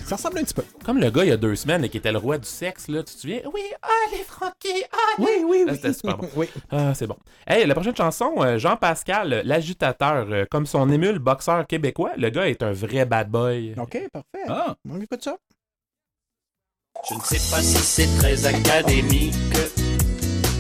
ça 0.07 0.16
ressemble 0.16 0.39
un 0.39 0.44
petit 0.44 0.55
peu. 0.55 0.65
Comme 0.85 0.99
le 0.99 1.11
gars 1.11 1.24
il 1.24 1.28
y 1.28 1.32
a 1.32 1.36
deux 1.36 1.55
semaines 1.57 1.85
et 1.85 1.89
qui 1.89 1.97
était 1.99 2.12
le 2.12 2.19
roi 2.19 2.39
du 2.39 2.49
sexe, 2.49 2.89
là, 2.89 3.03
tu 3.03 3.15
te 3.15 3.20
souviens? 3.20 3.40
Oui, 3.53 3.61
allez, 3.82 4.23
Francky, 4.24 4.69
allez! 4.73 4.85
Oui, 5.19 5.31
oui, 5.44 5.65
Ah, 5.66 5.70
oui. 5.70 5.77
C'était 5.77 5.93
super 5.93 6.16
bon. 6.19 6.28
Oui. 6.36 6.49
Ah, 6.70 6.93
c'est 6.94 7.07
bon. 7.07 7.16
Hey, 7.47 7.66
la 7.66 7.74
prochaine 7.74 7.97
chanson, 7.97 8.35
euh, 8.39 8.59
Jean-Pascal, 8.59 9.43
l'agitateur, 9.44 10.27
euh, 10.31 10.44
comme 10.51 10.66
son 10.66 10.90
émule 10.90 11.19
boxeur 11.19 11.66
québécois, 11.66 12.12
le 12.16 12.31
gars 12.31 12.49
est 12.49 12.62
un 12.62 12.73
vrai 12.73 13.05
bad 13.05 13.28
boy. 13.31 13.74
OK, 13.78 13.99
parfait. 14.12 14.44
Ah. 14.49 14.74
On 14.89 15.01
écoute 15.01 15.23
ça. 15.23 15.36
Je 17.09 17.15
ne 17.15 17.20
sais 17.20 17.51
pas 17.51 17.62
si 17.62 17.78
c'est 17.78 18.19
très 18.19 18.47
académique. 18.47 19.35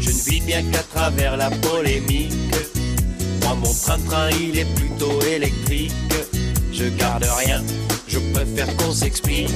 Je 0.00 0.08
ne 0.10 0.30
vis 0.30 0.40
bien 0.40 0.62
qu'à 0.72 0.82
travers 0.82 1.36
la 1.36 1.50
polémique. 1.50 2.32
Moi, 3.42 3.54
mon 3.56 3.72
train-train, 3.72 4.30
il 4.30 4.58
est 4.58 4.74
plutôt 4.74 5.20
électrique. 5.22 5.92
Je 6.72 6.84
garde 6.98 7.24
rien, 7.44 7.62
je 8.12 8.18
préfère 8.32 8.76
qu'on 8.76 8.92
s'explique. 8.92 9.48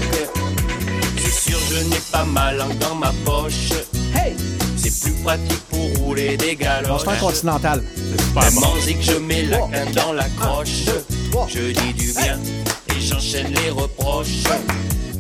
C'est 1.19 1.51
sûr, 1.51 1.59
je 1.71 1.85
n'ai 1.89 2.01
pas 2.11 2.25
ma 2.25 2.53
langue 2.53 2.79
dans 2.79 2.95
ma 2.95 3.13
poche. 3.25 3.73
Hey! 4.15 4.35
C'est 4.77 5.01
plus 5.03 5.13
pratique 5.23 5.61
pour 5.69 6.05
rouler 6.05 6.37
des 6.37 6.57
galoches. 6.57 7.03
fait 7.03 7.11
un 7.11 7.17
continental. 7.17 7.83
Même 8.35 8.75
musique, 8.75 9.03
je 9.03 9.19
mets 9.19 9.43
la 9.43 9.59
quinte 9.59 9.95
dans 9.95 10.13
la 10.13 10.29
croche. 10.41 10.87
Je 11.49 11.73
dis 11.73 11.93
du 11.93 12.13
bien 12.13 12.39
et 12.89 13.01
j'enchaîne 13.01 13.53
les 13.53 13.71
reproches. 13.71 14.45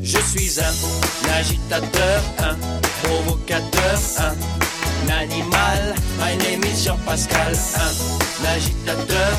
Je 0.02 0.18
suis 0.18 0.60
un 0.60 1.32
agitateur, 1.34 2.22
un 2.38 2.56
provocateur, 3.02 3.98
un 4.18 5.10
animal. 5.10 5.94
My 6.18 6.36
name 6.38 6.64
is 6.64 6.84
Jean-Pascal, 6.84 7.52
un. 7.52 8.25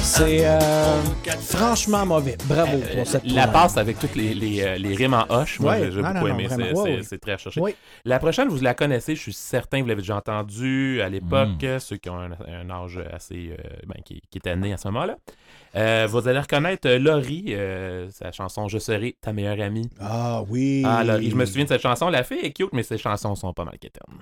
C'est 0.01 0.45
euh, 0.47 0.59
franchement 1.41 2.03
mauvais. 2.05 2.35
Bravo 2.45 2.77
pour 2.95 3.05
cette 3.05 3.23
Euh, 3.25 3.27
La 3.35 3.43
tournée. 3.43 3.53
passe 3.53 3.77
avec 3.77 3.99
toutes 3.99 4.15
les, 4.15 4.33
les, 4.33 4.61
euh, 4.63 4.75
les 4.77 4.95
rimes 4.95 5.13
en 5.13 5.25
hoche, 5.29 5.59
moi 5.59 5.73
Ouais. 5.73 5.91
j'ai 5.91 6.01
beaucoup 6.01 6.13
non, 6.13 6.27
aimé, 6.27 6.47
c'est- 6.49 6.55
Ouais, 6.55 6.71
c'est 6.73 6.81
ouais. 6.81 6.99
c'est 7.03 7.17
très 7.19 7.33
recherché. 7.33 7.61
Oui. 7.61 7.75
La 8.05 8.17
prochaine, 8.17 8.47
vous 8.47 8.59
la 8.59 8.73
connaissez, 8.73 9.15
je 9.15 9.21
suis 9.21 9.33
certain 9.33 9.77
que 9.77 9.83
vous 9.83 9.89
l'avez 9.89 10.01
déjà 10.01 10.15
entendue 10.17 10.99
à 11.01 11.09
l'époque, 11.09 11.61
Mm. 11.61 11.79
ceux 11.79 11.97
qui 11.97 12.09
ont 12.09 12.17
un, 12.19 12.31
un 12.47 12.69
âge 12.71 12.99
assez. 13.13 13.51
euh, 13.51 13.55
ben, 13.85 14.01
qui, 14.03 14.19
qui 14.31 14.37
était 14.39 14.55
né 14.55 14.73
à 14.73 14.77
ce 14.77 14.87
moment-là. 14.87 15.17
Euh, 15.75 16.07
vous 16.09 16.27
allez 16.27 16.39
reconnaître 16.39 16.87
euh, 16.87 16.97
Laurie, 16.97 17.45
euh, 17.49 18.09
sa 18.09 18.31
chanson 18.31 18.67
Je 18.67 18.79
serai 18.79 19.15
ta 19.21 19.31
meilleure 19.31 19.61
amie. 19.61 19.89
Ah 19.99 20.41
oui. 20.49 20.81
Ah, 20.85 21.03
Laurie, 21.03 21.29
je 21.29 21.35
me 21.35 21.45
souviens 21.45 21.65
de 21.65 21.69
cette 21.69 21.81
chanson. 21.81 22.09
La 22.09 22.23
fille 22.23 22.39
est 22.41 22.51
cute, 22.51 22.73
mais 22.73 22.83
ses 22.83 22.97
chansons 22.97 23.35
sont 23.35 23.53
pas 23.53 23.65
mal 23.65 23.77
quétaines. 23.77 24.17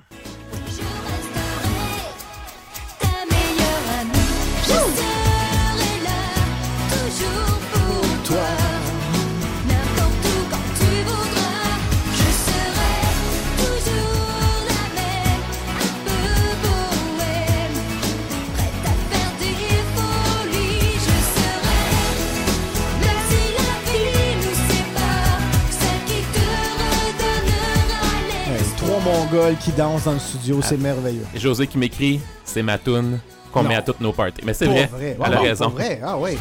Qui 29.59 29.71
dansent 29.71 30.05
dans 30.05 30.13
le 30.13 30.19
studio, 30.19 30.61
c'est 30.61 30.77
merveilleux. 30.77 31.25
Et 31.33 31.39
José 31.39 31.67
qui 31.67 31.77
m'écrit 31.77 32.19
C'est 32.43 32.63
ma 32.63 32.77
toune 32.77 33.19
qu'on 33.51 33.63
met 33.63 33.75
à 33.75 33.81
toutes 33.81 33.99
nos 34.01 34.13
parties. 34.13 34.41
Mais 34.45 34.53
c'est 34.53 34.65
vrai, 34.65 34.85
vrai. 34.87 35.17
elle 35.19 35.33
a 35.33 35.37
Ah, 35.37 35.41
raison. 35.41 35.69
vrai. 35.69 35.99
Ah 36.03 36.17
oui. 36.17 36.37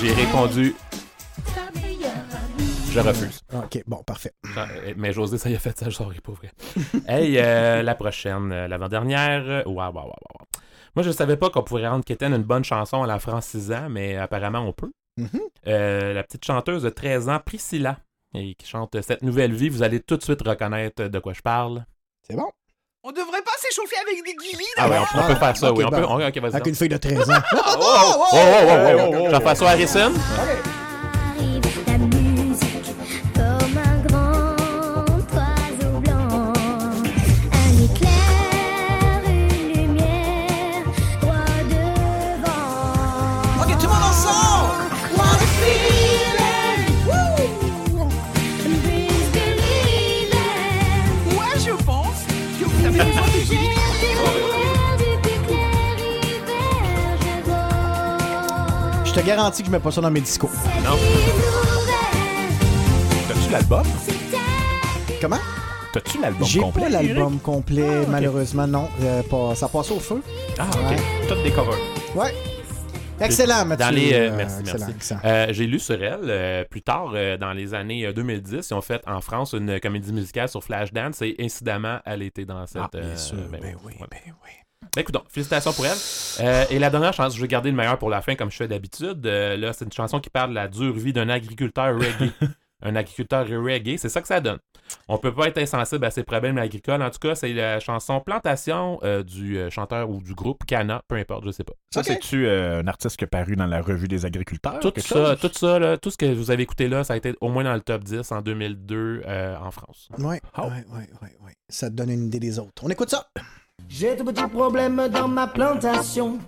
J'ai 0.00 0.12
répondu 0.12 0.74
Je 2.90 3.00
refuse. 3.00 3.40
OK, 3.52 3.82
bon, 3.86 4.02
parfait. 4.04 4.32
Ah, 4.56 4.66
euh, 4.70 4.94
Mais 4.96 5.12
José, 5.12 5.36
ça 5.38 5.50
y 5.50 5.54
a 5.54 5.58
fait 5.58 5.76
ça, 5.76 5.86
je 5.90 5.94
saurais 5.96 6.20
pas 6.20 6.32
vrai. 6.32 6.50
hey, 7.08 7.36
euh, 7.38 7.82
la 7.82 7.94
prochaine, 7.94 8.52
euh, 8.52 8.68
l'avant-dernière. 8.68 9.42
euh, 9.46 9.62
Waouh, 9.66 9.74
waouh, 9.92 9.94
waouh, 9.94 10.06
waouh. 10.06 10.46
Moi, 10.96 11.02
je 11.04 11.10
savais 11.10 11.36
pas 11.36 11.50
qu'on 11.50 11.62
pourrait 11.64 11.88
rendre 11.88 12.04
Kéten 12.04 12.32
une 12.32 12.44
bonne 12.44 12.64
chanson 12.64 13.02
à 13.02 13.06
la 13.06 13.18
francisant, 13.18 13.88
mais 13.90 14.16
apparemment, 14.16 14.60
on 14.60 14.72
peut. 14.72 14.92
Mhm. 15.16 15.28
Euh, 15.66 16.12
la 16.14 16.22
petite 16.22 16.44
chanteuse 16.44 16.82
de 16.84 16.88
13 16.90 17.28
ans, 17.28 17.40
Priscilla, 17.44 17.98
et 18.34 18.54
qui 18.54 18.66
chante 18.68 18.96
Cette 19.02 19.22
nouvelle 19.22 19.52
vie, 19.52 19.68
vous 19.68 19.82
allez 19.82 19.98
tout 20.00 20.16
de 20.16 20.22
suite 20.22 20.42
reconnaître 20.46 21.04
de 21.08 21.18
quoi 21.18 21.32
je 21.32 21.42
parle. 21.42 21.84
C'est 22.28 22.36
bon. 22.36 22.50
On 23.02 23.12
devrait 23.12 23.42
pas 23.42 23.52
s'échauffer 23.58 23.96
avec 24.00 24.24
des 24.24 24.34
guillis 24.34 24.64
Ah 24.78 24.88
ouais, 24.88 24.96
on, 24.98 25.02
on 25.02 25.26
peut 25.26 25.34
Ah, 25.34 25.36
faire 25.36 25.56
ça, 25.58 25.70
ok, 25.70 25.78
oui. 25.78 25.84
On 25.84 25.90
bon. 25.90 25.96
peut, 25.96 26.04
on-. 26.08 26.18
Avec 26.20 26.66
une 26.66 26.74
fille 26.74 26.88
de 26.88 26.96
13 26.96 27.28
ans. 27.30 27.34
Oh, 27.52 27.58
oh, 27.78 28.14
oh, 28.16 28.26
oh, 28.32 28.38
oh, 29.12 29.16
oh. 29.26 29.30
Jean-François 29.30 29.70
Harrison? 29.70 30.12
arrive 30.38 30.62
te 59.14 59.20
garantis 59.26 59.62
que 59.62 59.66
je 59.66 59.72
mets 59.72 59.78
pas 59.80 59.90
ça 59.90 60.00
dans 60.00 60.10
mes 60.10 60.20
discours. 60.20 60.50
Non. 60.84 60.96
T'as-tu 63.28 63.50
l'album? 63.52 63.82
Comment? 65.20 65.38
T'as-tu 65.92 66.20
l'album 66.20 66.46
J'ai 66.46 66.60
complet? 66.60 66.82
pas 66.84 66.88
l'album 66.90 67.38
complet, 67.38 67.88
Ah, 68.06 68.10
malheureusement, 68.10 68.66
non. 68.66 68.88
Euh, 69.02 69.22
pas- 69.22 69.54
ça 69.54 69.68
passe 69.68 69.90
au 69.92 70.00
feu. 70.00 70.20
Ah, 70.58 70.66
ok. 70.72 70.90
Ouais. 70.90 70.96
Toutes 71.28 71.42
des 71.42 71.50
covers. 71.52 71.78
Ouais. 72.16 72.34
Excellent, 73.20 73.64
Mathieu. 73.64 73.84
Dans 73.86 73.94
les, 73.94 74.12
euh, 74.12 74.30
Euh, 74.32 74.36
merci, 74.36 74.60
excellent, 74.60 74.86
merci. 74.88 75.14
Euh, 75.24 75.46
J'ai 75.50 75.66
lu 75.68 75.78
sur 75.78 76.02
elle 76.02 76.18
euh, 76.24 76.64
plus 76.64 76.82
tard, 76.82 77.12
dans 77.38 77.52
les 77.52 77.72
années 77.72 78.04
euh, 78.06 78.12
2010, 78.12 78.68
ils 78.70 78.74
ont 78.74 78.80
fait 78.80 79.00
en 79.06 79.20
France 79.20 79.52
une 79.52 79.78
comédie 79.78 80.12
musicale 80.12 80.48
sur 80.48 80.64
Flashdance 80.64 81.22
et 81.22 81.36
incidemment, 81.38 82.00
elle 82.04 82.22
était 82.22 82.44
dans 82.44 82.66
cette. 82.66 82.82
Ah, 82.82 82.90
bien 82.92 83.16
sûr, 83.16 83.36
ben 83.52 83.60
ben 83.62 83.76
oui, 83.84 83.92
oui, 83.92 83.92
ouais. 84.00 84.06
ben 84.10 84.18
oui. 84.26 84.50
Ben 84.94 85.00
écoute, 85.00 85.14
donc, 85.14 85.24
félicitations 85.28 85.72
pour 85.72 85.86
elle. 85.86 85.98
Euh, 86.40 86.64
et 86.70 86.78
la 86.78 86.88
dernière 86.88 87.12
chanson, 87.12 87.36
je 87.36 87.40
vais 87.40 87.48
garder 87.48 87.70
le 87.70 87.76
meilleur 87.76 87.98
pour 87.98 88.10
la 88.10 88.22
fin, 88.22 88.36
comme 88.36 88.50
je 88.50 88.56
fais 88.56 88.68
d'habitude. 88.68 89.26
Euh, 89.26 89.56
là, 89.56 89.72
c'est 89.72 89.84
une 89.84 89.92
chanson 89.92 90.20
qui 90.20 90.30
parle 90.30 90.50
de 90.50 90.54
la 90.54 90.68
dure 90.68 90.92
vie 90.92 91.12
d'un 91.12 91.28
agriculteur 91.28 91.96
reggae. 91.96 92.32
un 92.82 92.94
agriculteur 92.96 93.46
reggae, 93.48 93.96
c'est 93.98 94.08
ça 94.08 94.20
que 94.20 94.28
ça 94.28 94.40
donne. 94.40 94.58
On 95.08 95.18
peut 95.18 95.34
pas 95.34 95.48
être 95.48 95.58
insensible 95.58 96.04
à 96.04 96.10
ces 96.10 96.22
problèmes 96.22 96.58
agricoles. 96.58 97.02
En 97.02 97.10
tout 97.10 97.18
cas, 97.18 97.34
c'est 97.34 97.52
la 97.52 97.80
chanson 97.80 98.20
Plantation 98.20 98.98
euh, 99.02 99.22
du 99.22 99.58
chanteur 99.70 100.10
ou 100.10 100.20
du 100.20 100.34
groupe 100.34 100.64
Cana, 100.66 101.02
peu 101.08 101.16
importe, 101.16 101.46
je 101.46 101.50
sais 101.50 101.64
pas. 101.64 101.72
Ça, 101.90 102.02
c'est-tu 102.02 102.46
euh, 102.46 102.82
un 102.82 102.86
artiste 102.86 103.16
qui 103.16 103.24
est 103.24 103.28
paru 103.28 103.56
dans 103.56 103.66
la 103.66 103.80
revue 103.80 104.08
des 104.08 104.26
agriculteurs? 104.26 104.80
Tout 104.80 104.92
ça, 104.96 105.02
chose? 105.02 105.40
tout 105.40 105.50
ça, 105.52 105.78
là, 105.78 105.96
tout 105.96 106.10
ce 106.10 106.18
que 106.18 106.26
vous 106.26 106.50
avez 106.50 106.62
écouté 106.62 106.88
là, 106.88 107.04
ça 107.04 107.14
a 107.14 107.16
été 107.16 107.34
au 107.40 107.48
moins 107.48 107.64
dans 107.64 107.74
le 107.74 107.80
top 107.80 108.04
10 108.04 108.30
en 108.32 108.42
2002 108.42 109.22
euh, 109.26 109.56
en 109.56 109.70
France. 109.70 110.08
Oui, 110.18 110.36
oui, 110.58 110.64
oui, 110.92 111.02
oui, 111.22 111.28
oui. 111.44 111.52
Ça 111.68 111.90
te 111.90 111.94
donne 111.94 112.10
une 112.10 112.26
idée 112.26 112.40
des 112.40 112.58
autres. 112.58 112.82
On 112.82 112.90
écoute 112.90 113.10
ça. 113.10 113.26
J'ai 113.96 114.16
de 114.16 114.24
petits 114.24 114.48
problèmes 114.48 115.08
dans 115.08 115.28
ma 115.28 115.46
plantation. 115.46 116.38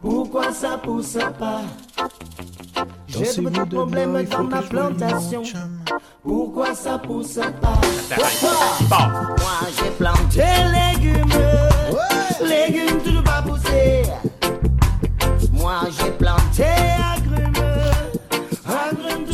Pourquoi 0.00 0.52
ça 0.52 0.78
pousse 0.78 1.18
pas? 1.36 1.62
J'ai 3.08 3.24
de 3.42 3.48
petits 3.48 3.68
problèmes 3.74 4.22
dans 4.24 4.44
ma 4.44 4.62
plantation. 4.62 5.42
Pourquoi 6.22 6.74
ça 6.76 6.96
pousse 6.98 7.40
pas? 7.60 7.80
Pourquoi 8.88 8.98
Moi 8.98 9.68
j'ai 9.76 9.90
planté 9.90 10.44
légumes, 10.76 11.32
légumes 12.40 13.02
toujours 13.02 13.24
pas 13.24 13.42
poussés. 13.42 14.02
Moi 15.52 15.80
j'ai 15.90 16.12
planté 16.12 16.66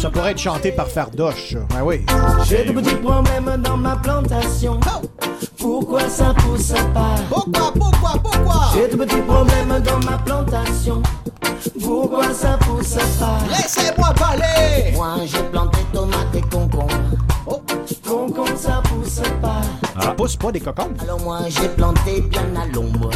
Ça 0.02 0.10
pourrait 0.10 0.32
être 0.32 0.38
chanté 0.38 0.72
par 0.72 0.88
Fardoche. 0.88 1.56
Ah 1.76 1.84
oui. 1.84 2.04
J'ai 2.46 2.64
de 2.64 2.72
petits 2.72 2.96
problèmes 2.96 3.62
dans 3.62 3.76
ma 3.76 3.94
plantation. 3.94 4.80
Pourquoi 5.56 6.08
ça 6.08 6.34
pousse 6.38 6.72
pas? 6.92 7.14
Pourquoi, 7.30 7.72
pourquoi, 7.72 8.10
pourquoi? 8.20 8.62
J'ai 8.74 8.88
de 8.88 8.96
petits 8.96 9.22
problèmes 9.22 9.78
dans 9.78 10.10
ma 10.10 10.18
plantation. 10.18 11.00
Pourquoi 11.80 12.34
ça 12.34 12.58
pousse 12.62 12.96
pas? 13.20 13.38
Laissez-moi 13.48 14.12
parler 14.14 14.90
Moi 14.92 15.18
j'ai 15.24 15.42
planté 15.44 15.78
tomates 15.92 16.34
et 16.34 16.40
concombres. 16.40 16.88
Oh, 17.46 17.62
concombre 18.04 18.58
ça 18.58 18.82
pousse 18.82 19.22
pas. 19.40 19.60
Ça 20.02 20.10
pousse 20.14 20.34
pas 20.34 20.50
des 20.50 20.58
cocons. 20.58 20.90
Alors 21.00 21.20
moi 21.20 21.42
j'ai 21.46 21.68
planté 21.68 22.22
bien 22.22 22.50
à 22.60 22.66
l'ombre. 22.74 23.10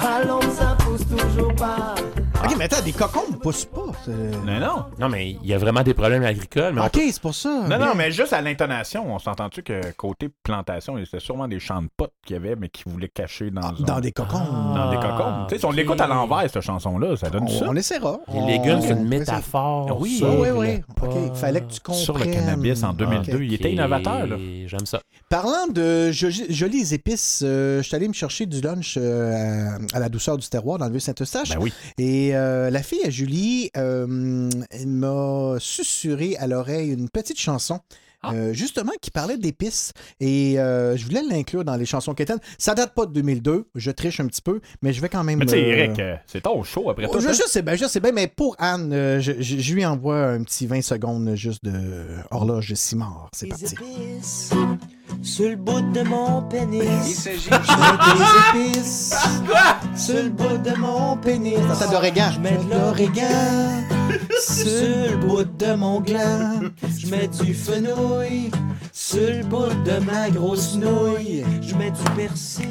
À 0.00 0.24
l'ombre 0.24 0.50
ça 0.58 0.74
pousse 0.78 1.06
toujours 1.06 1.54
pas. 1.54 1.96
Ok, 2.44 2.54
mais 2.58 2.64
attends, 2.64 2.82
des 2.84 2.92
cocons 2.92 3.22
ne 3.30 3.36
poussent 3.36 3.64
pas. 3.64 3.80
Non, 4.08 4.60
non. 4.60 4.84
Non, 5.00 5.08
mais 5.08 5.30
il 5.30 5.46
y 5.46 5.54
a 5.54 5.58
vraiment 5.58 5.82
des 5.82 5.94
problèmes 5.94 6.22
agricoles. 6.22 6.74
Mais 6.74 6.80
on 6.80 6.86
Ok, 6.86 6.92
peut- 6.92 7.00
c'est 7.10 7.20
pour 7.20 7.34
ça. 7.34 7.48
Non, 7.62 7.66
Bien. 7.66 7.78
non, 7.78 7.94
mais 7.96 8.10
juste 8.12 8.32
à 8.32 8.40
l'intonation, 8.40 9.12
on 9.12 9.18
s'entend-tu 9.18 9.62
que 9.62 9.80
côté 9.96 10.28
plantation, 10.42 10.96
c'était 11.04 11.18
sûrement 11.20 11.48
des 11.48 11.58
champs 11.58 11.82
de 11.82 11.88
potes 11.96 12.12
qu'il 12.24 12.34
y 12.34 12.38
avait, 12.38 12.54
mais 12.54 12.68
qui 12.68 12.84
voulaient 12.86 13.08
cacher 13.08 13.50
dans, 13.50 13.62
un- 13.68 13.72
Dans 13.80 14.00
des 14.00 14.12
cocons. 14.12 14.38
dans 14.38 14.90
des 14.90 14.96
cocons. 14.96 15.46
Tu 15.48 15.54
sais, 15.54 15.58
si 15.60 15.64
on 15.64 15.70
ok. 15.70 15.76
l'écoute 15.76 16.00
à 16.00 16.06
l'envers, 16.06 16.48
cette 16.50 16.60
chanson-là, 16.62 17.16
ça 17.16 17.30
donne 17.30 17.44
On, 17.44 17.48
ça. 17.48 17.66
on 17.68 17.74
essaiera. 17.76 18.18
Les 18.32 18.38
On- 18.40 18.46
légumes, 18.46 18.80
c'est 18.82 18.90
une 18.92 19.08
métaphore. 19.08 19.96
Oui, 20.00 20.16
sur 20.18 20.38
oui, 20.38 20.48
le 20.48 20.56
oui. 20.58 20.80
pot. 20.94 21.06
OK, 21.06 21.34
fallait 21.36 21.62
que 21.62 21.72
tu 21.72 21.80
comprennes. 21.80 22.04
Sur 22.04 22.18
le 22.18 22.26
cannabis 22.26 22.82
en 22.84 22.92
2002. 22.92 23.42
Il 23.42 23.54
était 23.54 23.72
innovateur, 23.72 24.26
là. 24.26 24.36
J'aime 24.66 24.86
ça. 24.86 25.00
Parlant 25.30 25.66
de 25.68 26.12
jo- 26.12 26.28
jolies 26.50 26.94
épices, 26.94 27.42
euh, 27.44 27.78
je 27.82 27.86
suis 27.88 27.96
allé 27.96 28.06
me 28.06 28.12
chercher 28.12 28.46
du 28.46 28.60
lunch 28.60 28.96
euh, 29.00 29.32
à, 29.92 29.96
à 29.96 30.00
la 30.00 30.08
douceur 30.08 30.36
du 30.36 30.46
terroir 30.48 30.78
dans 30.78 30.84
le 30.86 30.92
Vieux-Saint-Eustache. 30.92 31.48
Ben 31.50 31.58
oui. 31.60 31.72
Et 31.98 32.25
euh, 32.34 32.70
la 32.70 32.82
fille 32.82 33.04
à 33.04 33.10
Julie, 33.10 33.70
euh, 33.76 34.06
m'a 34.86 35.56
susurré 35.58 36.36
à 36.36 36.46
l'oreille 36.46 36.90
une 36.90 37.08
petite 37.08 37.38
chanson. 37.38 37.80
Ah. 38.28 38.32
euh, 38.34 38.52
justement, 38.52 38.92
qui 39.00 39.10
parlait 39.10 39.36
d'épices. 39.38 39.92
Et 40.20 40.58
euh, 40.58 40.96
je 40.96 41.04
voulais 41.04 41.22
l'inclure 41.28 41.64
dans 41.64 41.76
les 41.76 41.86
chansons 41.86 42.14
quétaines. 42.14 42.38
Ça 42.58 42.74
date 42.74 42.94
pas 42.94 43.06
de 43.06 43.12
2002, 43.12 43.68
je 43.74 43.90
triche 43.90 44.20
un 44.20 44.26
petit 44.26 44.42
peu, 44.42 44.60
mais 44.82 44.92
je 44.92 45.00
vais 45.00 45.08
quand 45.08 45.24
même. 45.24 45.38
Mais 45.38 45.46
tu 45.46 45.52
sais, 45.52 45.64
euh, 45.64 45.68
Eric, 45.76 45.98
euh, 45.98 46.16
c'est 46.26 46.42
ton 46.42 46.62
show 46.62 46.90
après 46.90 47.06
tout. 47.08 47.20
je, 47.20 47.28
hein? 47.28 47.32
je 47.32 47.42
sais 47.48 47.62
bien, 47.62 47.74
je 47.76 47.86
sais 47.86 48.00
bien, 48.00 48.12
mais 48.12 48.26
pour 48.28 48.56
Anne, 48.58 48.92
euh, 48.92 49.20
je, 49.20 49.32
je- 49.40 49.58
je 49.58 49.74
lui 49.74 49.84
envoie 49.86 50.26
un 50.26 50.42
petit 50.42 50.66
20 50.66 50.82
secondes 50.82 51.34
juste 51.34 51.64
de 51.64 51.72
horloge 52.30 52.70
de 52.70 52.74
Simard. 52.74 53.28
C'est 53.32 53.46
parti. 53.48 53.64
épices 53.66 54.50
sur 55.22 55.48
le 55.48 55.56
bout 55.56 55.80
de 55.92 56.02
mon 56.02 56.42
pénis. 56.42 56.82
Il 57.06 57.14
s'agit 57.14 57.48
Je 57.48 58.60
mets 58.60 58.68
des 58.68 58.70
épices 58.80 59.14
sur 59.96 60.14
le 60.22 60.28
bout 60.30 60.58
de 60.58 60.76
mon 60.76 61.16
pénis. 61.16 61.58
Ça 61.78 61.86
d'origan. 61.88 62.30
Je 62.34 62.40
mets 62.40 62.56
de 62.56 62.70
l'origan 62.70 63.95
sur 64.40 64.66
le 64.66 65.16
bout 65.16 65.44
de 65.44 65.74
mon 65.74 66.00
gland. 66.00 66.60
Je 66.98 67.06
mets 67.08 67.28
du 67.28 67.54
fenouil 67.54 68.50
sur 68.92 69.18
le 69.20 69.42
bout 69.44 69.68
de 69.84 69.98
ma 70.04 70.30
grosse 70.30 70.76
nouille. 70.76 71.44
Je 71.62 71.74
mets 71.74 71.90
du 71.90 72.02
persil. 72.16 72.66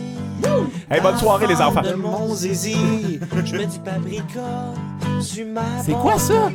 Hey, 0.92 1.02
bonne 1.02 1.18
soirée, 1.18 1.48
les 1.48 1.60
enfants. 1.62 1.82
De 1.82 1.94
mon 1.94 2.34
zizi. 2.36 3.20
Je 3.46 3.56
mets 3.58 3.66
du 3.66 3.80
paprika 3.80 4.74
C'est 5.22 5.94
quoi 5.94 6.20
ça? 6.20 6.50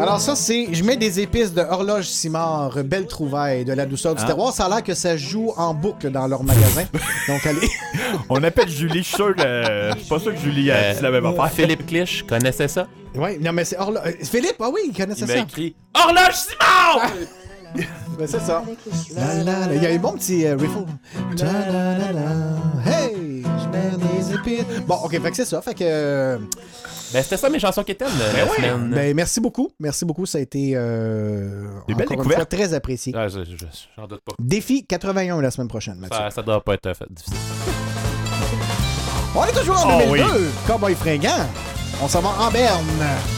Alors 0.00 0.20
ça, 0.20 0.36
c'est... 0.36 0.68
Je 0.72 0.84
mets 0.84 0.96
des 0.96 1.18
épices 1.20 1.52
de 1.52 1.62
Horloge 1.62 2.04
Simard, 2.04 2.76
Belle 2.84 3.06
Trouvaille, 3.06 3.64
de 3.64 3.72
la 3.72 3.84
douceur 3.86 4.14
du 4.14 4.20
Ah. 4.22 4.26
terroir. 4.26 4.52
Ça 4.52 4.66
a 4.66 4.68
l'air 4.68 4.82
que 4.84 4.94
ça 4.94 5.16
joue 5.16 5.52
en 5.56 5.74
boucle 5.74 6.10
dans 6.10 6.26
leur 6.28 6.44
magasin. 6.44 6.84
Donc, 7.28 7.44
allez... 7.46 7.68
On 8.28 8.42
appelle 8.44 8.68
Julie, 8.68 8.98
je 9.02 9.08
suis 9.08 9.16
sûr 9.16 9.34
que. 9.34 9.42
euh, 9.42 9.92
Je 9.94 9.98
suis 10.00 10.08
pas 10.08 10.18
sûr 10.20 10.32
que 10.34 10.40
Julie 10.40 10.70
a 10.70 10.94
dit 10.94 11.02
la 11.02 11.10
même 11.10 11.26
affaire. 11.26 11.50
Philippe 11.50 11.86
Clich 11.86 12.24
connaissait 12.28 12.68
ça? 12.68 12.86
Oui, 13.16 13.38
non, 13.40 13.52
mais 13.52 13.64
c'est 13.64 13.78
Horloge... 13.78 14.02
euh, 14.06 14.12
Philippe, 14.24 14.56
ah 14.60 14.68
oui, 14.72 14.80
il 14.88 14.96
connaissait 14.96 15.22
Il 15.22 15.28
ça. 15.28 15.34
m'a 15.36 15.42
écrit 15.42 15.74
Horloge 15.94 16.34
Simon! 16.34 17.24
Ben, 18.18 18.26
c'est 18.26 18.40
ça. 18.40 18.64
La, 19.14 19.34
la, 19.44 19.66
la. 19.66 19.74
Il 19.74 19.82
y 19.82 19.86
a 19.86 19.90
un 19.90 19.98
bon 19.98 20.12
petit 20.12 20.46
euh, 20.46 20.56
riffle. 20.56 20.86
Hey! 22.86 23.42
Je 23.44 23.68
mets 23.68 23.90
des 23.98 24.34
épices. 24.34 24.64
Bon, 24.86 24.94
OK, 25.04 25.10
fait 25.20 25.30
que 25.30 25.36
c'est 25.36 25.44
ça. 25.44 25.60
Fait 25.60 25.74
que... 25.74 25.80
euh, 25.84 26.38
Ben, 27.12 27.22
c'était 27.22 27.36
ça 27.36 27.50
mes 27.50 27.58
chansons 27.58 27.82
qui 27.84 27.92
étaient 27.92 28.06
la 28.06 28.46
semaine. 28.56 28.90
Ben, 28.94 29.14
merci 29.14 29.40
beaucoup. 29.40 29.68
Merci 29.78 30.06
beaucoup. 30.06 30.24
Ça 30.24 30.38
a 30.38 30.40
été 30.40 30.72
euh, 30.74 31.64
Des 31.86 31.94
belles 31.94 32.06
encore 32.10 32.24
une 32.24 32.32
fois 32.32 32.46
très 32.46 32.72
apprécié. 32.72 33.12
Ah, 33.14 33.28
je- 33.28 33.44
je- 33.44 33.66
J'en 33.96 34.06
doute 34.06 34.20
pas. 34.24 34.32
Défi 34.38 34.86
81 34.86 35.42
la 35.42 35.50
semaine 35.50 35.68
prochaine, 35.68 35.96
Mathieu. 35.98 36.16
Ça, 36.16 36.30
ça 36.30 36.42
doit 36.42 36.62
pas 36.64 36.74
être 36.74 36.94
fait 36.94 37.04
difficile. 37.10 37.36
On 39.34 39.44
est 39.44 39.52
toujours 39.52 39.84
en 39.86 39.98
Oh 39.98 40.02
2002. 40.14 40.24
oui. 40.32 40.44
Cowboy 40.66 40.94
fringant. 40.94 41.46
On 42.02 42.08
s'en 42.08 42.20
va 42.20 42.34
en 42.40 42.50
berne. 42.50 43.35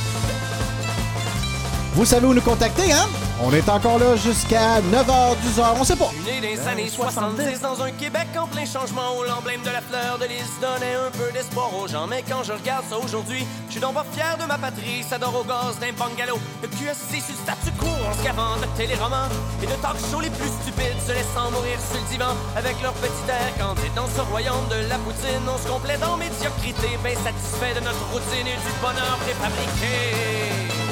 Vous 1.98 2.04
savez 2.04 2.28
où 2.28 2.32
nous 2.32 2.40
contacter, 2.40 2.92
hein? 2.92 3.08
On 3.42 3.52
est 3.52 3.68
encore 3.68 3.98
là 3.98 4.14
jusqu'à 4.14 4.78
9h, 4.78 5.34
10h, 5.34 5.74
on 5.80 5.82
sait 5.82 5.96
pas. 5.96 6.12
Né 6.24 6.40
des 6.40 6.60
années 6.68 6.88
70 6.88 7.60
dans 7.60 7.82
un 7.82 7.90
Québec 7.90 8.28
en 8.38 8.46
plein 8.46 8.64
changement 8.64 9.18
où 9.18 9.24
l'emblème 9.24 9.62
de 9.62 9.70
la 9.70 9.80
fleur 9.80 10.16
de 10.16 10.26
lys 10.26 10.46
donnait 10.62 10.94
un 10.94 11.10
peu 11.10 11.32
d'espoir 11.32 11.74
aux 11.74 11.88
gens. 11.88 12.06
Mais 12.06 12.22
quand 12.22 12.44
je 12.44 12.52
regarde 12.52 12.84
ça 12.88 12.96
aujourd'hui, 12.98 13.44
je 13.66 13.72
suis 13.72 13.80
donc 13.80 13.94
pas 13.94 14.06
fier 14.12 14.38
de 14.38 14.44
ma 14.46 14.56
patrie. 14.58 15.02
Ça 15.02 15.18
dort 15.18 15.34
au 15.34 15.42
gaz 15.42 15.74
d'un 15.80 15.90
bungalow. 15.90 16.38
Le 16.62 16.68
cul 16.68 16.88
assis 16.88 17.20
sur 17.20 17.34
statu 17.34 17.74
quo 17.76 17.90
en 17.90 18.14
se 18.16 18.22
gavant 18.22 18.54
de 18.62 18.66
téléromans 18.78 19.34
et 19.60 19.66
de 19.66 19.74
talk 19.82 19.98
shows 20.08 20.20
les 20.20 20.30
plus 20.30 20.54
stupides 20.62 21.02
se 21.02 21.10
laissant 21.10 21.50
mourir 21.50 21.82
sur 21.82 21.98
le 21.98 22.06
divan 22.14 22.30
avec 22.54 22.80
leur 22.80 22.94
petit 23.02 23.26
air 23.26 23.50
candide. 23.58 23.90
Dans 23.96 24.06
ce 24.06 24.22
royaume 24.30 24.70
de 24.70 24.86
la 24.86 25.02
poutine, 25.02 25.42
on 25.50 25.58
se 25.58 25.66
complète 25.66 26.04
en 26.06 26.16
médiocrité, 26.16 26.94
bien 27.02 27.18
satisfait 27.26 27.74
de 27.74 27.82
notre 27.82 28.06
routine 28.14 28.46
et 28.46 28.54
du 28.54 28.72
bonheur 28.78 29.18
préfabriqué. 29.26 30.88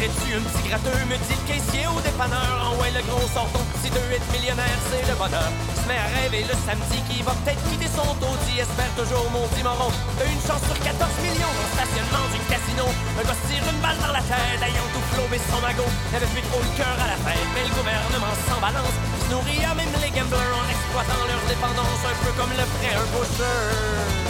Prendrais-tu 0.00 0.32
un 0.32 0.40
petit 0.40 0.64
gratteux, 0.64 1.04
me 1.12 1.16
dit 1.28 1.36
le 1.36 1.44
caissier 1.44 1.84
au 1.84 2.00
dépanneur? 2.00 2.56
En 2.64 2.72
ouais, 2.80 2.88
le 2.88 3.04
gros 3.04 3.20
sort 3.36 3.52
ton 3.52 3.60
petit 3.76 3.92
2 3.92 4.00
être 4.16 4.30
millionnaire, 4.32 4.80
c'est 4.88 5.04
le 5.04 5.12
bonheur. 5.12 5.52
Se 5.76 5.84
met 5.84 6.00
à 6.00 6.08
rêver 6.16 6.40
le 6.40 6.56
samedi 6.64 7.04
qui 7.04 7.20
va 7.20 7.36
peut-être 7.44 7.60
quitter 7.68 7.84
son 7.92 8.08
taudis. 8.16 8.64
Espère 8.64 8.88
toujours 8.96 9.28
mon 9.28 9.44
petit 9.52 9.60
moron. 9.60 9.92
T'as 10.16 10.24
une 10.24 10.40
chance 10.40 10.64
sur 10.64 10.78
14 10.80 11.04
millions 11.20 11.52
le 11.52 11.64
stationnement 11.76 12.26
du 12.32 12.40
casino. 12.48 12.88
Un 12.88 13.24
gars 13.28 13.40
tire 13.44 13.60
une 13.60 13.80
balle 13.84 14.00
dans 14.00 14.16
la 14.16 14.24
tête, 14.24 14.64
ayant 14.64 14.88
tout 14.88 15.04
flobé 15.12 15.36
son 15.36 15.60
magot. 15.60 15.92
N'avait 16.16 16.32
plus 16.32 16.48
trop 16.48 16.64
le 16.64 16.72
cœur 16.80 16.96
à 16.96 17.04
la 17.04 17.20
fête, 17.20 17.48
mais 17.52 17.68
le 17.68 17.72
gouvernement 17.76 18.32
s'en 18.48 18.56
balance. 18.56 18.96
Il 18.96 19.20
se 19.20 19.28
nourrit 19.36 19.64
à 19.68 19.76
même 19.76 19.92
les 20.00 20.12
gamblers 20.16 20.56
en 20.56 20.64
exploitant 20.64 21.28
leur 21.28 21.44
dépendance, 21.44 22.00
un 22.08 22.16
peu 22.24 22.32
comme 22.40 22.56
le 22.56 22.64
un 22.64 23.06
boucher. 23.12 24.29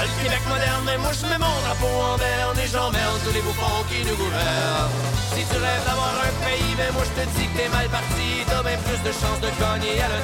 Le 0.00 0.22
Québec 0.22 0.40
moderne, 0.48 0.82
mais 0.86 0.96
moi 0.96 1.12
je 1.12 1.26
mets 1.26 1.36
mon 1.36 1.60
drapeau 1.60 1.92
en 1.92 2.16
berne 2.16 2.58
et 2.58 2.66
j'emmerde 2.66 3.20
tous 3.22 3.34
les 3.34 3.42
bouffons 3.42 3.84
qui 3.90 4.00
nous 4.00 4.16
gouvernent. 4.16 4.88
Si 5.34 5.44
tu 5.44 5.56
rêves 5.60 5.84
d'avoir 5.84 6.14
un 6.24 6.32
pays, 6.40 6.72
ben 6.74 6.90
moi 6.94 7.04
je 7.04 7.20
te 7.20 7.28
dis 7.36 7.46
que 7.48 7.56
t'es 7.58 7.68
mal 7.68 7.86
parti, 7.88 8.40
t'as 8.48 8.62
bien 8.62 8.78
plus 8.80 9.02
de 9.04 9.12
chances 9.12 9.40
de 9.44 9.50
gagner 9.60 10.00
à 10.00 10.08
la 10.08 10.20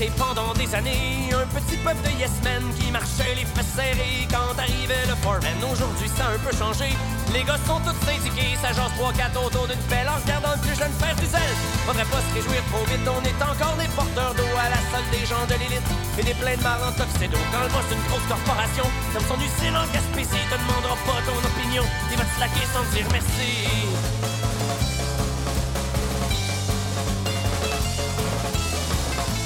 été 0.00 0.10
pendant 0.16 0.52
des 0.54 0.72
années 0.74 1.28
un 1.32 1.46
petit 1.52 1.76
peuple 1.76 2.00
de 2.04 2.12
yes 2.16 2.32
men 2.42 2.64
qui 2.78 2.90
marchait 2.90 3.34
les 3.36 3.44
fesses 3.44 3.76
serrées 3.76 4.24
quand 4.32 4.56
arrivait 4.56 5.04
le 5.06 5.16
foreman. 5.20 5.60
Aujourd'hui, 5.72 6.08
ça 6.16 6.28
a 6.28 6.34
un 6.36 6.40
peu 6.40 6.52
changé. 6.56 6.88
Les 7.32 7.44
gars 7.44 7.60
sont 7.68 7.80
tous 7.84 7.96
syndiqués, 8.08 8.56
ça 8.62 8.72
jase 8.72 8.92
3-4 8.96 9.36
autour 9.44 9.66
d'une 9.68 9.84
pelle 9.92 10.08
en 10.08 10.16
regardant 10.16 10.56
le 10.56 10.60
plus 10.64 10.76
jeune 10.76 10.92
faire 10.96 11.16
du 11.16 11.26
zèle. 11.26 11.54
Faudrait 11.84 12.08
pas 12.08 12.22
se 12.24 12.32
réjouir 12.32 12.62
trop 12.72 12.84
vite, 12.88 13.04
on 13.04 13.22
est 13.28 13.40
encore 13.44 13.76
des 13.76 13.90
porteurs 13.92 14.34
d'eau 14.34 14.52
à 14.56 14.72
la 14.72 14.80
salle 14.88 15.08
des 15.12 15.24
gens 15.28 15.44
de 15.44 15.56
l'élite 15.60 15.90
et 16.16 16.24
des 16.24 16.36
pleins 16.40 16.56
de 16.56 16.64
en 16.64 16.92
tuxedo. 16.96 17.38
Quand 17.52 17.64
le 17.64 17.68
boss 17.68 17.86
d'une 17.92 18.04
grosse 18.08 18.28
corporation, 18.28 18.86
comme 19.12 19.26
son 19.28 19.36
usine 19.36 19.76
en 19.76 19.86
Gaspésie, 19.92 20.48
te 20.48 20.56
demandera 20.56 20.96
pas 21.04 21.20
ton 21.28 21.36
opinion, 21.36 21.84
il 22.08 22.16
va 22.16 22.24
te 22.24 22.34
slacker 22.40 22.66
sans 22.72 22.86
dire 22.96 23.08
merci. 23.12 24.39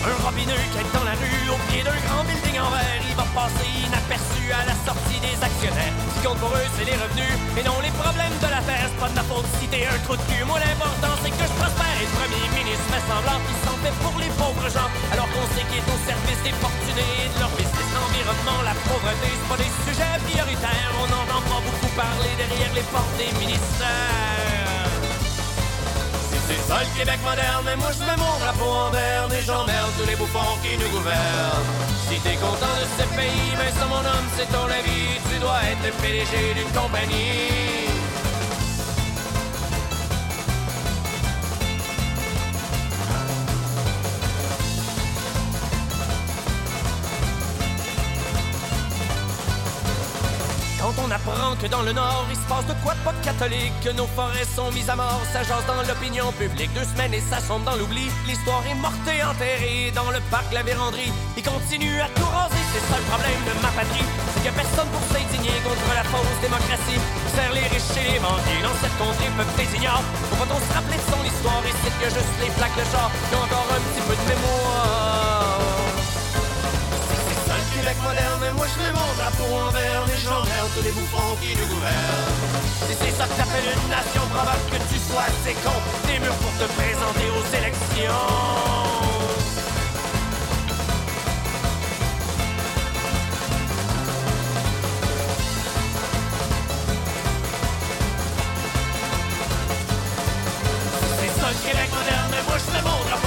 Un 0.04 0.20
robineux 0.20 0.64
qui 0.68 0.78
est 0.84 0.92
dans 0.92 1.00
la 1.08 1.16
rue, 1.16 1.48
au 1.48 1.56
pied 1.72 1.80
d'un 1.80 1.96
grand 2.04 2.20
building 2.28 2.60
en 2.60 2.68
verre, 2.68 3.00
il 3.08 3.16
va 3.16 3.24
passer 3.32 3.64
inaperçu 3.88 4.52
à 4.52 4.68
la 4.68 4.76
sortie 4.84 5.16
des 5.16 5.32
actionnaires. 5.40 5.96
Ce 5.96 6.12
qui 6.12 6.20
compte 6.20 6.36
pour 6.44 6.52
eux, 6.52 6.68
c'est 6.76 6.84
les 6.84 6.92
revenus, 6.92 7.32
et 7.56 7.64
non 7.64 7.80
les 7.80 7.88
problèmes 7.96 8.36
de 8.36 8.48
la 8.52 8.60
terre. 8.68 8.84
C'est 8.92 9.00
pas 9.00 9.08
de 9.08 9.16
ma 9.16 9.24
faute 9.24 9.48
si 9.56 9.64
t'es 9.72 9.88
un 9.88 9.96
trou 10.04 10.20
de 10.20 10.24
cul. 10.28 10.44
Moi, 10.44 10.60
l'important, 10.60 11.16
c'est 11.24 11.32
que 11.32 11.48
je 11.48 11.56
prospère. 11.56 11.96
Et 11.96 12.04
le 12.04 12.14
premier 12.20 12.46
ministre 12.52 12.84
fait 12.92 13.04
semblant 13.08 13.40
qu'il 13.48 13.58
s'en 13.64 13.78
fait 13.80 13.96
pour 14.04 14.16
les 14.20 14.32
pauvres 14.36 14.68
gens, 14.68 14.90
alors 15.08 15.28
qu'on 15.32 15.48
sait 15.56 15.64
qu'il 15.72 15.80
est 15.80 15.88
au 15.88 15.98
service 16.04 16.40
des 16.44 16.56
fortunés 16.60 17.24
de 17.32 17.38
leur 17.40 17.52
business. 17.56 17.88
L'environnement, 17.96 18.60
la 18.60 18.76
pauvreté, 18.84 19.28
c'est 19.32 19.48
pas 19.48 19.60
des 19.64 19.72
sujets 19.88 20.16
prioritaires. 20.28 20.92
On 21.00 21.08
n'entend 21.08 21.40
pas 21.48 21.60
beaucoup 21.64 21.92
parler 21.96 22.32
derrière 22.36 22.72
les 22.76 22.84
portes 22.92 23.16
des 23.16 23.32
ministères. 23.40 24.63
C'est 26.46 26.60
ça 26.68 26.80
le 26.80 26.98
Québec 26.98 27.18
moderne, 27.24 27.62
mais 27.64 27.76
moi 27.76 27.90
je 27.92 28.04
mets 28.04 28.16
mon 28.16 28.38
drapeau 28.38 28.70
en 28.70 28.90
berne 28.90 29.32
et 29.32 29.42
j'emmerde 29.42 29.92
tous 29.98 30.06
les 30.06 30.16
bouffons 30.16 30.56
qui 30.62 30.76
nous 30.76 30.90
gouvernent. 30.90 31.68
Si 32.08 32.20
t'es 32.20 32.36
content 32.36 32.74
de 32.80 32.86
ce 32.96 33.04
pays, 33.16 33.52
mais 33.56 33.72
ça 33.72 33.86
mon 33.86 34.04
homme, 34.04 34.28
c'est 34.36 34.50
ton 34.52 34.66
avis, 34.66 35.20
tu 35.30 35.38
dois 35.40 35.60
être 35.70 35.82
le 35.84 35.92
PDG 36.02 36.54
d'une 36.54 36.72
compagnie. 36.72 37.93
Apprend 51.14 51.54
que 51.62 51.68
dans 51.68 51.82
le 51.82 51.92
Nord, 51.92 52.26
il 52.30 52.36
se 52.36 52.46
passe 52.50 52.66
de 52.66 52.74
quoi 52.82 52.94
de 52.94 53.02
pas 53.06 53.14
catholique, 53.22 53.72
que 53.84 53.90
nos 53.90 54.06
forêts 54.18 54.44
sont 54.44 54.70
mises 54.72 54.90
à 54.90 54.96
mort, 54.96 55.22
ça 55.32 55.42
jase 55.46 55.64
dans 55.66 55.80
l'opinion 55.86 56.32
publique. 56.32 56.72
Deux 56.74 56.84
semaines 56.84 57.14
et 57.14 57.22
ça 57.30 57.38
sombre 57.38 57.64
dans 57.70 57.76
l'oubli. 57.76 58.10
L'histoire 58.26 58.62
est 58.66 58.74
morte 58.74 59.06
et 59.06 59.22
enterrée 59.22 59.92
dans 59.94 60.10
le 60.10 60.18
parc 60.30 60.50
La 60.52 60.62
Vérandrie. 60.62 61.12
Il 61.36 61.42
continue 61.42 62.00
à 62.00 62.08
tout 62.18 62.26
raser, 62.26 62.64
c'est 62.74 62.84
ça 62.90 62.98
le 62.98 63.06
problème 63.06 63.40
de 63.46 63.54
ma 63.62 63.70
patrie. 63.70 64.08
C'est 64.34 64.40
qu'il 64.42 64.50
a 64.50 64.58
personne 64.58 64.90
pour 64.90 65.04
s'indigner 65.14 65.56
contre 65.62 65.88
la 65.94 66.04
fausse 66.10 66.40
démocratie. 66.42 67.00
Sert 67.34 67.52
les 67.54 67.66
riches 67.70 67.94
et 67.94 68.18
les 68.18 68.62
dans 68.66 68.76
cette 68.82 68.96
contrée 68.98 69.30
peuple 69.38 69.54
des 69.54 69.70
ignorants. 69.78 70.06
Faut 70.34 70.50
on 70.50 70.60
se 70.60 70.72
rappeler 70.74 70.98
de 70.98 71.08
son 71.14 71.22
histoire 71.22 71.62
et 71.62 71.74
c'est 71.82 71.94
que 72.02 72.08
juste 72.10 72.34
les 72.42 72.50
plaques 72.58 72.74
de 72.74 72.86
char 72.90 73.10
qui 73.30 73.34
ont 73.38 73.46
encore 73.46 73.68
un 73.70 73.82
petit 73.86 74.02
peu 74.02 74.14
de 74.18 74.26
mémoire. 74.34 75.33
Québec 77.84 78.02
moderne, 78.02 78.40
mais 78.40 78.52
moi 78.52 78.64
je 78.64 78.80
mets 78.80 78.92
mon 78.92 79.12
drapeau 79.12 79.44
en 79.44 79.68
vert 79.68 80.04
et 80.08 80.18
j'emmerde 80.18 80.70
tous 80.74 80.82
les 80.84 80.90
bouffons 80.92 81.36
qui 81.36 81.54
nous 81.54 81.66
gouvernent. 81.66 82.32
Si 82.88 82.94
c'est 82.96 83.12
ça 83.12 83.24
que 83.28 83.36
t'appelles 83.36 83.76
une 83.76 83.90
nation, 83.92 84.22
probable 84.32 84.64
que 84.72 84.80
tu 84.88 84.98
sois 84.98 85.28
assez 85.28 85.52
con, 85.60 85.76
des 86.08 86.18
murs 86.18 86.32
pour 86.40 86.52
te 86.56 86.64
présenter 86.72 87.28
aux 87.28 87.44
élections. 87.54 88.64
Québec 101.62 101.88
moderne, 101.92 102.30
mais 102.30 102.42
moi 102.48 102.56
je 102.58 102.72
mets 102.72 102.82
mon 102.82 103.04
drapeau 103.08 103.23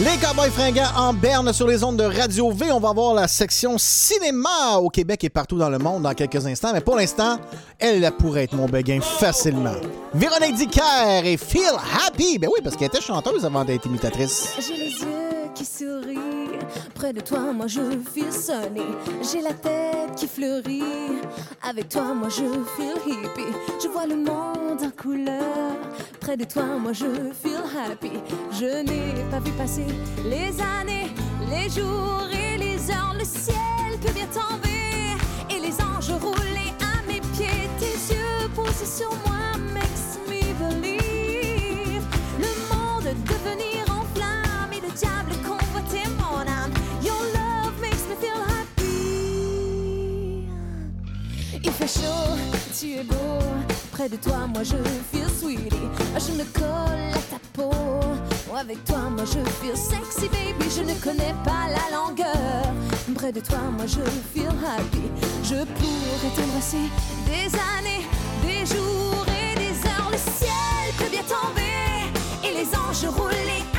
Les 0.00 0.16
Cowboys 0.18 0.50
fringants 0.50 0.94
en 0.96 1.12
berne 1.12 1.52
sur 1.52 1.66
les 1.66 1.82
ondes 1.82 1.96
de 1.96 2.04
Radio 2.04 2.52
V. 2.52 2.70
On 2.70 2.78
va 2.78 2.92
voir 2.92 3.14
la 3.14 3.26
section 3.26 3.78
cinéma 3.78 4.76
au 4.80 4.90
Québec 4.90 5.24
et 5.24 5.28
partout 5.28 5.58
dans 5.58 5.68
le 5.68 5.78
monde 5.78 6.02
dans 6.04 6.14
quelques 6.14 6.46
instants. 6.46 6.72
Mais 6.72 6.80
pour 6.80 6.94
l'instant, 6.94 7.38
elle 7.80 8.08
pourrait 8.12 8.44
être 8.44 8.54
mon 8.54 8.66
béguin 8.66 9.00
facilement. 9.00 9.74
Véronique 10.14 10.54
Dicker 10.54 11.24
et 11.24 11.36
Feel 11.36 11.72
Happy. 12.06 12.38
Ben 12.38 12.48
oui, 12.48 12.60
parce 12.62 12.76
qu'elle 12.76 12.86
était 12.86 13.00
chanteuse 13.00 13.44
avant 13.44 13.64
d'être 13.64 13.86
imitatrice. 13.86 14.50
J'ai 14.60 14.76
les 14.76 14.90
yeux 14.90 15.50
qui 15.52 15.64
sourient. 15.64 16.37
Près 16.94 17.12
de 17.12 17.20
toi, 17.20 17.52
moi 17.52 17.66
je 17.66 17.80
feel 18.12 18.32
sunny. 18.32 18.86
J'ai 19.22 19.40
la 19.40 19.52
tête 19.52 20.14
qui 20.16 20.26
fleurit. 20.26 20.82
Avec 21.62 21.88
toi, 21.88 22.14
moi 22.14 22.28
je 22.28 22.44
feel 22.76 22.96
hippie. 23.06 23.54
Je 23.82 23.88
vois 23.88 24.06
le 24.06 24.16
monde 24.16 24.82
en 24.82 24.90
couleur. 24.90 25.76
Près 26.20 26.36
de 26.36 26.44
toi, 26.44 26.64
moi 26.78 26.92
je 26.92 27.06
feel 27.42 27.62
happy. 27.76 28.12
Je 28.52 28.82
n'ai 28.82 29.24
pas 29.30 29.40
vu 29.40 29.50
passer 29.52 29.86
les 30.24 30.60
années, 30.80 31.10
les 31.50 31.68
jours 31.68 32.28
et 32.32 32.58
les 32.58 32.90
heures. 32.90 33.14
Le 33.18 33.24
ciel 33.24 33.98
peut 34.00 34.12
bien 34.12 34.26
tomber 34.26 35.16
et 35.50 35.60
les 35.60 35.74
anges 35.82 36.12
rouler 36.20 36.72
à 36.80 37.02
mes 37.06 37.20
pieds. 37.20 37.68
Tes 37.78 38.14
yeux 38.14 38.48
posés 38.54 38.86
sur 38.86 39.10
moi 39.26 39.37
chaud, 51.88 52.36
tu 52.78 52.92
es 52.98 53.02
beau. 53.02 53.38
Près 53.92 54.08
de 54.08 54.16
toi, 54.16 54.46
moi 54.52 54.62
je 54.62 54.76
feel 55.10 55.28
sweetie. 55.28 55.88
Je 56.14 56.32
me 56.32 56.44
colle 56.52 57.12
à 57.14 57.22
ta 57.30 57.38
peau. 57.52 57.70
Avec 58.56 58.84
toi, 58.84 59.10
moi 59.10 59.24
je 59.24 59.40
feel 59.60 59.76
sexy, 59.76 60.28
baby. 60.28 60.66
Je 60.76 60.82
ne 60.82 60.94
connais 61.02 61.34
pas 61.44 61.66
la 61.68 61.96
longueur. 61.96 62.62
Près 63.14 63.32
de 63.32 63.40
toi, 63.40 63.58
moi 63.76 63.86
je 63.86 64.02
feel 64.32 64.52
happy. 64.64 65.04
Je 65.42 65.64
pourrais 65.78 66.32
t'embrasser 66.36 66.86
des 67.26 67.48
années, 67.76 68.04
des 68.42 68.66
jours 68.66 69.24
et 69.40 69.58
des 69.58 69.74
heures. 69.88 70.10
Le 70.12 70.18
ciel 70.18 70.86
peut 70.98 71.10
bien 71.10 71.22
tomber 71.22 72.12
et 72.44 72.52
les 72.58 72.68
anges 72.76 73.06
rouler 73.16 73.62
à 73.74 73.77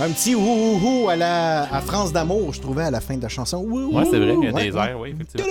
Un 0.00 0.10
petit 0.10 0.34
ouhouhou 0.34 1.08
à 1.08 1.16
la 1.16 1.62
à 1.62 1.80
France 1.80 2.12
d'amour, 2.12 2.52
je 2.52 2.60
trouvais 2.60 2.82
à 2.82 2.90
la 2.90 3.00
fin 3.00 3.16
de 3.16 3.22
la 3.22 3.30
chanson. 3.30 3.58
Ouhou, 3.58 3.96
ouais, 3.96 4.04
c'est 4.04 4.18
vrai, 4.18 4.34
il 4.36 4.44
y 4.44 4.48
a 4.48 4.52
des 4.52 4.76
airs, 4.76 5.00
oui, 5.00 5.14
effectivement. 5.14 5.46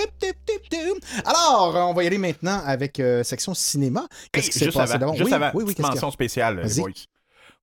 Alors, 1.26 1.90
on 1.90 1.94
va 1.94 2.04
y 2.04 2.08
aller 2.08 2.18
maintenant 2.18 2.62
avec 2.66 3.00
euh, 3.00 3.24
section 3.24 3.54
cinéma. 3.54 4.08
Qu'est-ce 4.32 4.50
qui 4.52 4.60
s'est 4.60 4.66
juste 4.66 4.78
passé 4.78 4.94
avant, 4.94 5.00
d'abord? 5.00 5.16
juste 5.16 5.28
Oui, 5.30 5.34
avant, 5.34 5.52
oui, 5.54 5.64
oui, 5.66 5.74
petite 5.74 5.86
mention 5.88 6.12
spéciale, 6.12 6.62
les 6.64 6.82
boys. 6.82 6.90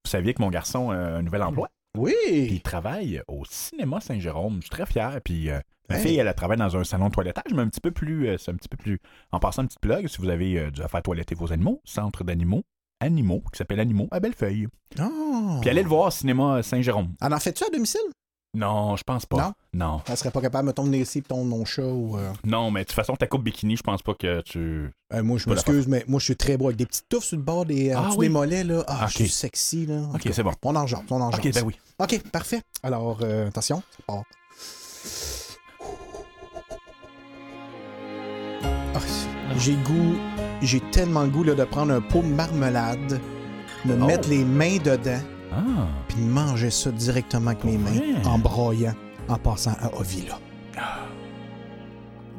Vous 0.05 0.11
saviez 0.11 0.32
que 0.35 0.40
mon 0.43 0.51
garçon 0.51 0.90
a 0.90 0.97
un 0.97 1.23
nouvel 1.23 1.43
emploi? 1.43 1.69
Oui. 1.98 2.15
il 2.24 2.62
travaille 2.62 3.20
au 3.27 3.43
cinéma 3.48 4.01
Saint-Jérôme. 4.01 4.57
Je 4.57 4.61
suis 4.62 4.70
très 4.70 4.86
fier. 4.86 5.20
Puis 5.24 5.51
euh, 5.51 5.59
ma 5.89 5.97
Hey. 5.97 6.02
fille, 6.02 6.19
elle, 6.19 6.28
elle 6.28 6.35
travaille 6.35 6.57
dans 6.59 6.77
un 6.77 6.85
salon 6.85 7.09
de 7.09 7.12
toilettage, 7.12 7.52
mais 7.52 7.62
un 7.62 7.69
petit 7.69 7.81
peu 7.81 7.90
plus. 7.90 8.28
euh, 8.28 8.39
c'est 8.39 8.51
un 8.52 8.55
petit 8.55 8.69
peu 8.69 8.77
plus. 8.77 9.01
En 9.32 9.40
passant, 9.40 9.62
une 9.62 9.69
petite 9.69 9.81
plug, 9.81 10.07
si 10.07 10.19
vous 10.19 10.28
avez 10.28 10.59
euh, 10.59 10.70
dû 10.70 10.81
faire 10.89 11.02
toiletter 11.02 11.35
vos 11.35 11.52
animaux, 11.52 11.81
centre 11.85 12.23
d'animaux, 12.23 12.62
animaux, 13.01 13.43
qui 13.52 13.59
s'appelle 13.59 13.81
Animaux 13.81 14.07
à 14.12 14.20
Bellefeuille. 14.20 14.68
Oh. 15.00 15.59
Puis 15.60 15.68
allez 15.70 15.83
le 15.83 15.89
voir, 15.89 16.12
cinéma 16.12 16.62
Saint-Jérôme. 16.62 17.15
En 17.20 17.33
en 17.33 17.41
fais-tu 17.41 17.65
à 17.65 17.70
domicile? 17.70 18.00
Non, 18.53 18.97
je 18.97 19.05
pense 19.05 19.27
pas. 19.27 19.37
Non? 19.37 19.53
Non. 19.73 20.03
Elle 20.09 20.17
serait 20.17 20.33
pas 20.33 20.41
capable, 20.41 20.73
de 20.73 20.83
venir 20.83 21.01
ici 21.03 21.19
et 21.19 21.23
ton 21.23 21.45
mon 21.45 21.65
chat 21.65 21.85
ou. 21.87 22.17
euh, 22.19 22.33
Non, 22.45 22.73
mais 22.73 22.81
de 22.81 22.87
toute 22.87 22.97
façon, 22.97 23.15
ta 23.15 23.29
coupe 23.29 23.45
bikini, 23.45 23.77
je 23.77 23.83
pense 23.83 24.03
pas 24.03 24.15
que 24.15 24.41
tu. 24.41 24.91
euh, 25.12 25.23
moi, 25.23 25.39
je 25.39 25.49
m'excuse, 25.49 25.87
mais 25.87 26.05
moi, 26.09 26.19
je 26.19 26.25
suis 26.25 26.37
très 26.37 26.57
beau 26.57 26.65
avec 26.67 26.77
des 26.77 26.87
petites 26.87 27.09
touffes 27.09 27.25
sur 27.27 27.37
le 27.37 27.45
bord 27.45 27.65
des, 27.65 27.95
en 27.95 28.03
Ah 28.03 28.07
dessous 28.09 28.19
oui. 28.19 28.27
des 28.27 28.33
mollets. 28.33 28.65
Là. 28.65 28.83
Ah, 28.89 29.05
Ok. 29.05 29.11
je 29.11 29.17
suis 29.19 29.29
sexy. 29.29 29.87
Là. 29.87 30.01
En 30.11 30.15
Ok, 30.17 30.23
cas, 30.23 30.33
c'est 30.33 30.43
bon. 30.43 30.51
On 30.65 30.75
en 30.75 30.85
jase, 30.87 31.01
on 31.11 31.20
en. 31.20 31.29
Ok, 31.29 31.49
ben 31.53 31.62
oui. 31.65 31.79
OK, 32.01 32.23
parfait. 32.33 32.61
Alors, 32.83 33.19
euh, 33.23 33.47
attention, 33.47 33.83
ça 33.97 34.03
part. 34.07 34.23
Ah, 38.95 38.99
j'ai 39.59 39.77
le 39.77 39.85
goût, 39.85 40.17
j'ai 40.62 40.81
tellement 40.91 41.23
le 41.23 41.31
goût 41.31 41.45
là, 41.45 41.55
de 41.55 41.65
prendre 41.65 41.93
un 41.93 42.01
pot 42.01 42.23
de 42.23 42.27
marmelade, 42.29 43.20
de 43.85 43.95
Oh. 43.95 44.07
mettre 44.07 44.29
les 44.29 44.45
mains 44.45 44.79
dedans, 44.79 45.20
Ah. 45.53 45.87
puis 46.09 46.17
de 46.19 46.29
manger 46.29 46.70
ça 46.70 46.91
directement 46.91 47.51
avec 47.51 47.65
mes 47.65 47.79
mains, 47.79 48.23
en 48.25 48.39
broyant, 48.39 48.95
en 49.29 49.37
passant 49.37 49.73
à 49.81 49.95
Ovila. 49.99 50.39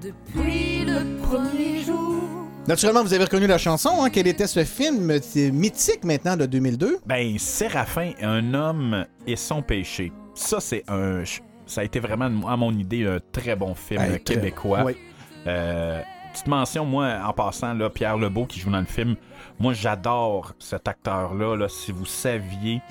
Depuis 0.02 0.84
le 0.86 1.18
premier 1.22 1.84
jour. 1.84 2.22
Naturellement, 2.68 3.04
vous 3.04 3.14
avez 3.14 3.24
reconnu 3.26 3.48
la 3.48 3.58
chanson. 3.58 3.90
Hein? 4.04 4.10
Quel 4.12 4.28
était 4.28 4.48
ce 4.48 4.64
film 4.64 5.12
C'est 5.22 5.52
mythique 5.52 6.04
maintenant 6.04 6.38
de 6.38 6.46
2002? 6.46 7.00
Ben, 7.06 7.38
Séraphin, 7.38 8.12
un 8.22 8.54
homme 8.54 9.06
et 9.28 9.36
son 9.36 9.62
péché. 9.62 10.12
Ça, 10.36 10.60
c'est 10.60 10.84
un. 10.88 11.24
Ça 11.66 11.82
a 11.82 11.84
été 11.84 12.00
vraiment, 12.00 12.48
à 12.48 12.58
mon 12.58 12.72
idée, 12.72 13.06
un 13.06 13.20
très 13.32 13.56
bon 13.56 13.76
film 13.76 14.02
Hey, 14.02 14.20
très- 14.24 14.36
québécois. 14.36 14.84
oui. 14.86 14.94
Euh, 15.48 16.02
petite 16.34 16.48
mention, 16.48 16.86
moi, 16.86 17.18
en 17.26 17.34
passant, 17.34 17.74
là, 17.74 17.90
Pierre 17.90 18.18
Lebeau 18.18 18.46
qui 18.46 18.60
joue 18.60 18.70
dans 18.72 18.80
le 18.80 18.86
film. 18.86 19.16
Moi, 19.62 19.74
j'adore 19.74 20.54
cet 20.60 20.88
acteur-là. 20.88 21.56
Là, 21.56 21.68
si 21.70 21.92
vous 21.92 22.06
saviez. 22.06 22.82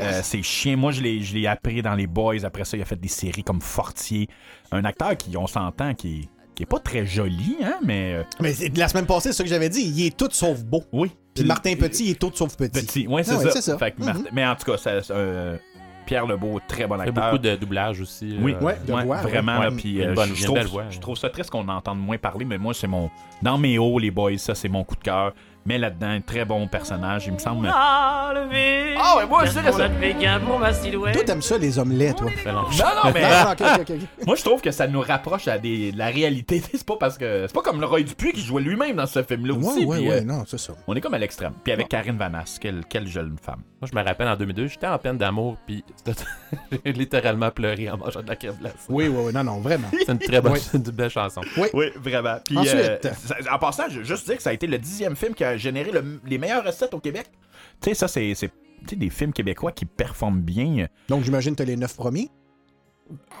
Euh, 0.00 0.20
c'est 0.22 0.42
chien. 0.42 0.76
Moi, 0.76 0.90
je 0.92 1.00
l'ai 1.00 1.20
je 1.22 1.34
l'ai 1.34 1.46
appris 1.46 1.80
dans 1.80 1.94
les 1.94 2.06
Boys. 2.08 2.44
Après 2.44 2.64
ça, 2.64 2.76
il 2.76 2.82
a 2.82 2.84
fait 2.84 2.96
des 3.00 3.08
séries 3.08 3.44
comme 3.44 3.60
Fortier. 3.60 4.28
Un 4.72 4.84
acteur 4.84 5.16
qui, 5.16 5.36
on 5.36 5.46
s'entend, 5.46 5.94
qui 5.94 6.20
est, 6.22 6.28
qui 6.54 6.62
est 6.64 6.66
pas 6.66 6.80
très 6.80 7.06
joli, 7.06 7.56
hein, 7.62 7.76
mais. 7.84 8.14
euh, 8.14 8.22
Mais 8.40 8.52
c'est- 8.52 8.76
la 8.76 8.88
semaine 8.88 9.06
passée, 9.06 9.30
c'est 9.30 9.38
ce 9.38 9.42
que 9.44 9.48
j'avais 9.48 9.68
dit. 9.68 9.82
Il 9.82 10.06
est 10.06 10.16
tout 10.16 10.28
sauf 10.32 10.62
beau. 10.64 10.82
Oui. 10.92 11.10
Puis 11.34 11.44
Martin 11.44 11.74
Petit, 11.76 12.06
il 12.06 12.10
est 12.10 12.18
tout 12.18 12.32
sauf 12.34 12.56
petit. 12.56 12.84
Petit, 12.84 13.06
ouais, 13.06 13.22
c'est 13.22 13.34
Ah 13.34 13.60
ça. 13.60 13.78
Fait 13.78 13.92
que 13.92 14.00
Mhm. 14.00 14.06
Martin- 14.06 14.24
Mais 14.32 14.44
en 14.44 14.56
tout 14.56 14.70
cas, 14.72 14.76
ça- 14.76 15.02
ça, 15.02 15.14
euh, 15.14 15.56
Pierre 16.04 16.26
Lebeau, 16.26 16.58
très 16.66 16.86
bon 16.86 16.96
Il 16.96 17.02
fait 17.02 17.08
acteur. 17.10 17.24
beaucoup 17.32 17.38
de 17.42 17.54
doublage 17.54 18.00
aussi. 18.00 18.36
Oui, 18.40 18.54
euh, 18.60 18.64
Ouais, 18.64 18.76
de 18.84 18.90
voix, 18.92 19.16
vraiment. 19.18 19.58
ouais. 19.58 19.64
là, 19.66 19.70
Ouais, 19.70 19.76
puis, 19.76 20.02
euh, 20.02 20.14
bonne- 20.14 20.34
je, 20.34 20.40
une 20.40 20.44
trouve, 20.46 20.56
belle 20.58 20.66
voix, 20.66 20.84
je 20.90 20.98
trouve 20.98 21.16
ça 21.16 21.28
triste 21.28 21.50
qu'on 21.50 21.68
entende 21.68 22.00
moins 22.00 22.18
parler, 22.18 22.44
mais 22.44 22.58
moi, 22.58 22.74
c'est 22.74 22.86
mon. 22.88 23.08
Dans 23.42 23.56
mes 23.58 23.78
hauts, 23.78 23.98
les 24.00 24.10
boys, 24.10 24.36
ça, 24.38 24.54
c'est 24.56 24.68
mon 24.70 24.82
coup 24.84 24.96
de 24.96 25.02
cœur. 25.04 25.32
Mais 25.68 25.76
là-dedans, 25.76 26.08
un 26.08 26.20
très 26.22 26.46
bon 26.46 26.66
personnage, 26.66 27.26
il 27.26 27.34
me 27.34 27.38
semble. 27.38 27.70
Ah, 27.70 28.32
levé. 28.34 28.94
Ah, 28.98 29.18
ouais, 29.18 29.26
moi, 29.26 29.44
je 29.44 29.50
dirais 29.50 29.70
Mon 29.70 29.76
ça. 29.76 29.84
autre 29.84 29.94
vegan 30.00 30.40
pour 30.40 30.58
ma 30.58 30.72
silhouette. 30.72 31.12
Toi, 31.12 31.24
t'aimes 31.24 31.42
ça, 31.42 31.58
les 31.58 31.78
omelettes, 31.78 32.16
toi? 32.16 32.30
Non, 32.46 32.52
non, 32.62 33.10
mais. 33.12 33.20
Non, 33.20 33.50
ok, 33.52 33.60
ok, 33.80 33.90
ok. 33.90 33.96
Moi, 34.26 34.36
je 34.36 34.42
trouve 34.44 34.62
que 34.62 34.70
ça 34.70 34.86
nous 34.86 35.02
rapproche 35.02 35.46
à 35.46 35.58
des, 35.58 35.92
de 35.92 35.98
la 35.98 36.06
réalité. 36.06 36.62
c'est 36.72 36.86
pas 36.86 36.96
parce 36.98 37.18
que. 37.18 37.44
C'est 37.46 37.54
pas 37.54 37.60
comme 37.60 37.80
le 37.80 37.86
Roy 37.86 38.00
Dupuis 38.00 38.32
qui 38.32 38.40
jouait 38.40 38.62
lui-même 38.62 38.96
dans 38.96 39.04
ce 39.06 39.22
film-là 39.22 39.52
Ouais, 39.52 39.66
aussi. 39.66 39.84
ouais, 39.84 39.98
puis, 39.98 40.08
ouais, 40.08 40.14
euh, 40.16 40.20
non, 40.22 40.44
c'est 40.46 40.58
ça. 40.58 40.72
On 40.86 40.96
est 40.96 41.02
comme 41.02 41.12
à 41.12 41.18
l'extrême. 41.18 41.52
Puis 41.62 41.70
avec 41.74 41.88
Karine 41.88 42.16
Vanasse, 42.16 42.58
quelle, 42.58 42.82
quelle 42.88 43.06
jeune 43.06 43.36
femme. 43.44 43.60
Moi, 43.82 43.88
je 43.92 43.96
me 43.96 44.02
rappelle 44.02 44.26
en 44.28 44.36
2002, 44.36 44.68
j'étais 44.68 44.86
en 44.88 44.98
peine 44.98 45.18
d'amour, 45.18 45.56
puis 45.66 45.84
j'ai 46.84 46.92
littéralement 46.92 47.50
pleuré 47.50 47.90
en 47.90 47.96
mangeant 47.98 48.22
de 48.22 48.28
la 48.28 48.36
crème 48.36 48.56
glacée. 48.58 48.76
Oui, 48.88 49.06
oui, 49.08 49.22
oui, 49.26 49.32
non, 49.32 49.44
non, 49.44 49.60
vraiment. 49.60 49.88
C'est 49.92 50.10
une 50.12 50.18
très 50.18 50.40
bonne, 50.40 50.52
Oui. 50.54 50.60
une 50.74 50.80
belle 50.80 51.10
chanson. 51.10 51.42
Oui. 51.56 51.68
Oui, 51.74 51.86
vraiment. 52.02 52.38
Puis, 52.44 52.56
Ensuite. 52.58 52.74
euh, 52.74 52.98
ça- 53.24 53.36
en 53.52 53.58
passant, 53.58 53.84
je 53.90 53.98
veux 53.98 54.04
juste 54.04 54.26
dire 54.26 54.36
que 54.38 54.42
ça 54.42 54.50
a 54.50 54.52
été 54.54 54.66
le 54.66 54.78
dixième 54.78 55.14
film 55.14 55.34
qui 55.34 55.44
a 55.44 55.56
généré 55.58 55.90
le- 55.92 56.20
les 56.26 56.38
meilleures 56.38 56.64
recettes 56.64 56.94
au 56.94 57.00
Québec. 57.00 57.26
Tu 57.80 57.90
sais, 57.90 57.94
ça, 57.94 58.08
c'est 58.08 58.34
tu 58.86 58.96
des 58.96 59.10
films 59.10 59.32
québécois 59.32 59.72
qui 59.72 59.84
performent 59.84 60.40
bien. 60.40 60.86
Donc, 61.08 61.24
j'imagine 61.24 61.52
que 61.52 61.58
t'as 61.58 61.64
les 61.64 61.76
neuf 61.76 61.94
premiers? 61.96 62.30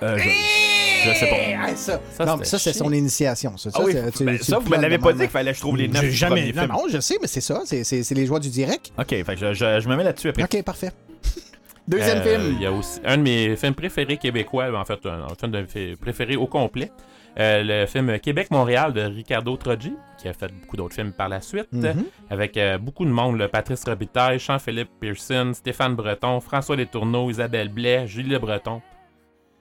Euh, 0.02 0.18
je, 0.18 0.28
je 0.28 1.14
sais 1.14 1.26
pas. 1.28 1.36
Ah, 1.60 1.76
ça, 1.76 2.00
Ça, 2.16 2.24
non, 2.24 2.36
mais 2.38 2.44
ça, 2.44 2.58
c'est 2.58 2.72
son 2.72 2.92
initiation. 2.92 3.56
Ça, 3.56 3.70
Ah 3.74 3.80
oui, 3.84 3.92
Ça, 3.92 4.00
c'est- 4.14 4.24
ben, 4.24 4.38
ça, 4.38 4.58
vous 4.58 4.68
me 4.68 4.76
l'avez 4.76 4.98
pas 4.98 5.12
dit 5.12 5.20
qu'il 5.20 5.28
fallait 5.28 5.50
que 5.52 5.56
je 5.56 5.60
trouve 5.62 5.76
les 5.76 5.88
neuf 5.88 6.02
J'ai 6.02 6.10
jamais. 6.10 6.52
Non, 6.52 6.62
films. 6.62 6.72
non, 6.72 6.82
je 6.90 6.98
sais, 7.00 7.16
mais 7.20 7.28
c'est 7.28 7.40
ça. 7.40 7.62
C'est 7.66 7.84
c'est- 7.84 8.02
c'est 8.02 8.14
les 8.14 8.26
joies 8.26 8.40
du 8.40 8.48
direct. 8.50 8.92
OK, 8.98 9.08
fait 9.08 9.24
que 9.24 9.36
je, 9.36 9.52
je- 9.54 9.80
je 9.80 9.88
me 9.88 9.96
mets 9.96 10.04
là-dessus 10.04 10.30
après. 10.30 10.42
OK, 10.44 10.62
parfait. 10.64 10.90
Deuxième 11.88 12.18
Euh, 12.18 12.22
film. 12.38 12.54
Il 12.56 12.62
y 12.62 12.66
a 12.66 12.72
aussi 12.72 13.00
un 13.04 13.16
de 13.18 13.22
mes 13.22 13.56
films 13.56 13.74
préférés 13.74 14.16
québécois, 14.16 14.70
en 14.78 14.84
fait, 14.84 14.98
un, 15.06 15.24
un 15.24 15.34
film 15.38 15.52
de 15.52 15.66
mes 15.74 15.96
préférés 15.96 16.36
au 16.36 16.46
complet. 16.46 16.90
Euh, 17.38 17.62
le 17.64 17.86
film 17.86 18.18
Québec-Montréal 18.18 18.92
de 18.92 19.02
Ricardo 19.02 19.56
Troggi, 19.56 19.92
qui 20.20 20.26
a 20.28 20.32
fait 20.32 20.52
beaucoup 20.52 20.76
d'autres 20.76 20.94
films 20.94 21.12
par 21.12 21.28
la 21.28 21.40
suite, 21.40 21.68
Mhm. 21.72 22.04
avec 22.30 22.56
euh, 22.56 22.78
beaucoup 22.78 23.04
de 23.04 23.10
monde, 23.10 23.38
là, 23.38 23.48
Patrice 23.48 23.84
Robitaille, 23.84 24.38
Jean-Philippe 24.40 24.90
Pearson, 25.00 25.52
Stéphane 25.54 25.94
Breton, 25.94 26.40
François 26.40 26.74
Letourneau, 26.74 27.30
Isabelle 27.30 27.68
Blais, 27.68 28.06
Julie 28.08 28.30
Le 28.30 28.38
Breton, 28.40 28.80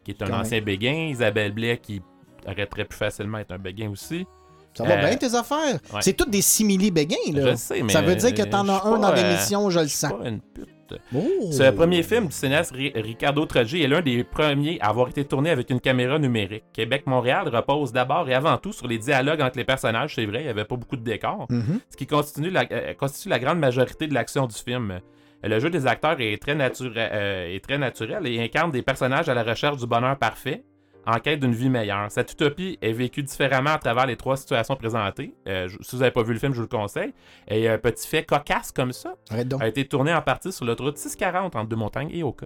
qui 0.04 0.12
est 0.12 0.22
un 0.24 0.26
Quand 0.26 0.32
même. 0.32 0.42
ancien 0.42 0.62
béguin, 0.62 1.10
Isabelle 1.12 1.52
Blais, 1.52 1.78
qui 1.78 2.02
arrêterait 2.48 2.86
plus 2.86 2.98
facilement 2.98 3.38
être 3.40 3.52
un 3.52 3.60
béguin 3.60 3.90
aussi. 3.92 4.26
Ça 4.74 4.84
va 4.84 4.94
Euh, 4.96 5.08
bien, 5.08 5.16
tes 5.18 5.36
affaires? 5.36 5.80
ouais. 5.94 6.02
C'est 6.02 6.14
toutes 6.14 6.30
des 6.30 6.42
simili-béguins, 6.42 7.16
là. 7.34 7.52
Je 7.52 7.56
sais, 7.58 7.82
mais 7.84 7.92
Ça 7.94 8.02
veut 8.02 8.16
dire 8.16 8.34
que 8.34 8.44
t'en 8.44 8.68
as 8.70 8.84
un 8.86 8.98
dans 9.00 9.14
l'émission, 9.14 9.70
je 9.70 9.80
le 9.82 9.88
sens. 9.88 10.12
pas 10.14 10.28
une 10.30 10.40
pute. 10.42 10.70
Oh. 11.16 11.20
Ce 11.52 11.70
premier 11.72 12.04
film 12.04 12.28
du 12.28 12.32
cinéaste 12.32 12.72
Ri- 12.74 12.92
Ricardo 12.96 13.46
Troggi 13.46 13.84
est 13.84 13.88
l'un 13.88 14.02
des 14.02 14.24
premiers 14.24 14.80
à 14.82 14.88
avoir 14.90 15.10
été 15.10 15.26
tourné 15.26 15.50
avec 15.50 15.70
une 15.70 15.80
caméra 15.80 16.20
numérique. 16.20 16.64
Québec-Montréal 16.74 17.48
repose 17.50 17.92
d'abord 17.92 18.30
et 18.30 18.34
avant 18.34 18.58
tout 18.58 18.74
sur 18.74 18.88
les 18.88 18.98
dialogues 18.98 19.42
entre 19.42 19.58
les 19.58 19.64
personnages, 19.66 20.16
c'est 20.16 20.26
vrai, 20.26 20.40
il 20.42 20.44
n'y 20.46 20.50
avait 20.50 20.66
pas 20.66 20.76
beaucoup 20.76 20.96
de 20.98 21.04
décors, 21.04 21.46
Mhm. 21.50 21.80
ce 21.90 21.98
qui 21.98 22.08
constitue 22.08 22.50
la, 22.50 22.66
euh, 22.72 22.94
constitue 22.94 23.30
la 23.30 23.40
grande 23.40 23.60
majorité 23.60 24.08
de 24.08 24.14
l'action 24.14 24.48
du 24.48 24.56
film. 24.56 25.00
Le 25.44 25.60
jeu 25.60 25.70
des 25.70 25.86
acteurs 25.86 26.20
est 26.20 26.42
très, 26.42 26.58
euh, 26.60 27.56
est 27.56 27.64
très 27.64 27.78
naturel 27.78 28.26
et 28.26 28.40
incarne 28.44 28.72
des 28.72 28.82
personnages 28.82 29.30
à 29.30 29.36
la 29.36 29.44
recherche 29.44 29.78
du 29.78 29.86
bonheur 29.86 30.18
parfait, 30.18 30.64
en 31.08 31.20
quête 31.20 31.40
d'une 31.40 31.54
vie 31.56 31.70
meilleure. 31.70 32.12
Cette 32.12 32.32
utopie 32.34 32.78
est 32.82 32.92
vécue 32.92 33.24
différemment 33.24 33.72
à 33.72 33.78
travers 33.80 34.06
les 34.06 34.18
trois 34.18 34.36
situations 34.38 34.76
présentées. 34.76 35.34
Euh, 35.48 35.68
je- 35.70 35.78
si 35.82 35.96
vous 35.96 36.00
n'avez 36.02 36.12
pas 36.12 36.22
vu 36.24 36.34
le 36.34 36.40
film, 36.40 36.52
je 36.52 36.58
vous 36.58 36.64
le 36.64 36.68
conseille. 36.78 37.14
Et 37.48 37.68
un 37.70 37.78
petit 37.78 38.06
fait 38.08 38.24
cocasse 38.26 38.72
comme 38.72 38.92
ça 38.92 39.16
donc. 39.46 39.62
a 39.64 39.68
été 39.68 39.88
tourné 39.88 40.14
en 40.14 40.22
partie 40.22 40.52
sur 40.52 40.66
l'autoroute 40.66 40.98
640 40.98 41.56
entre 41.56 41.68
Deux-Montagnes 41.70 42.10
et 42.12 42.24
Oka. 42.24 42.46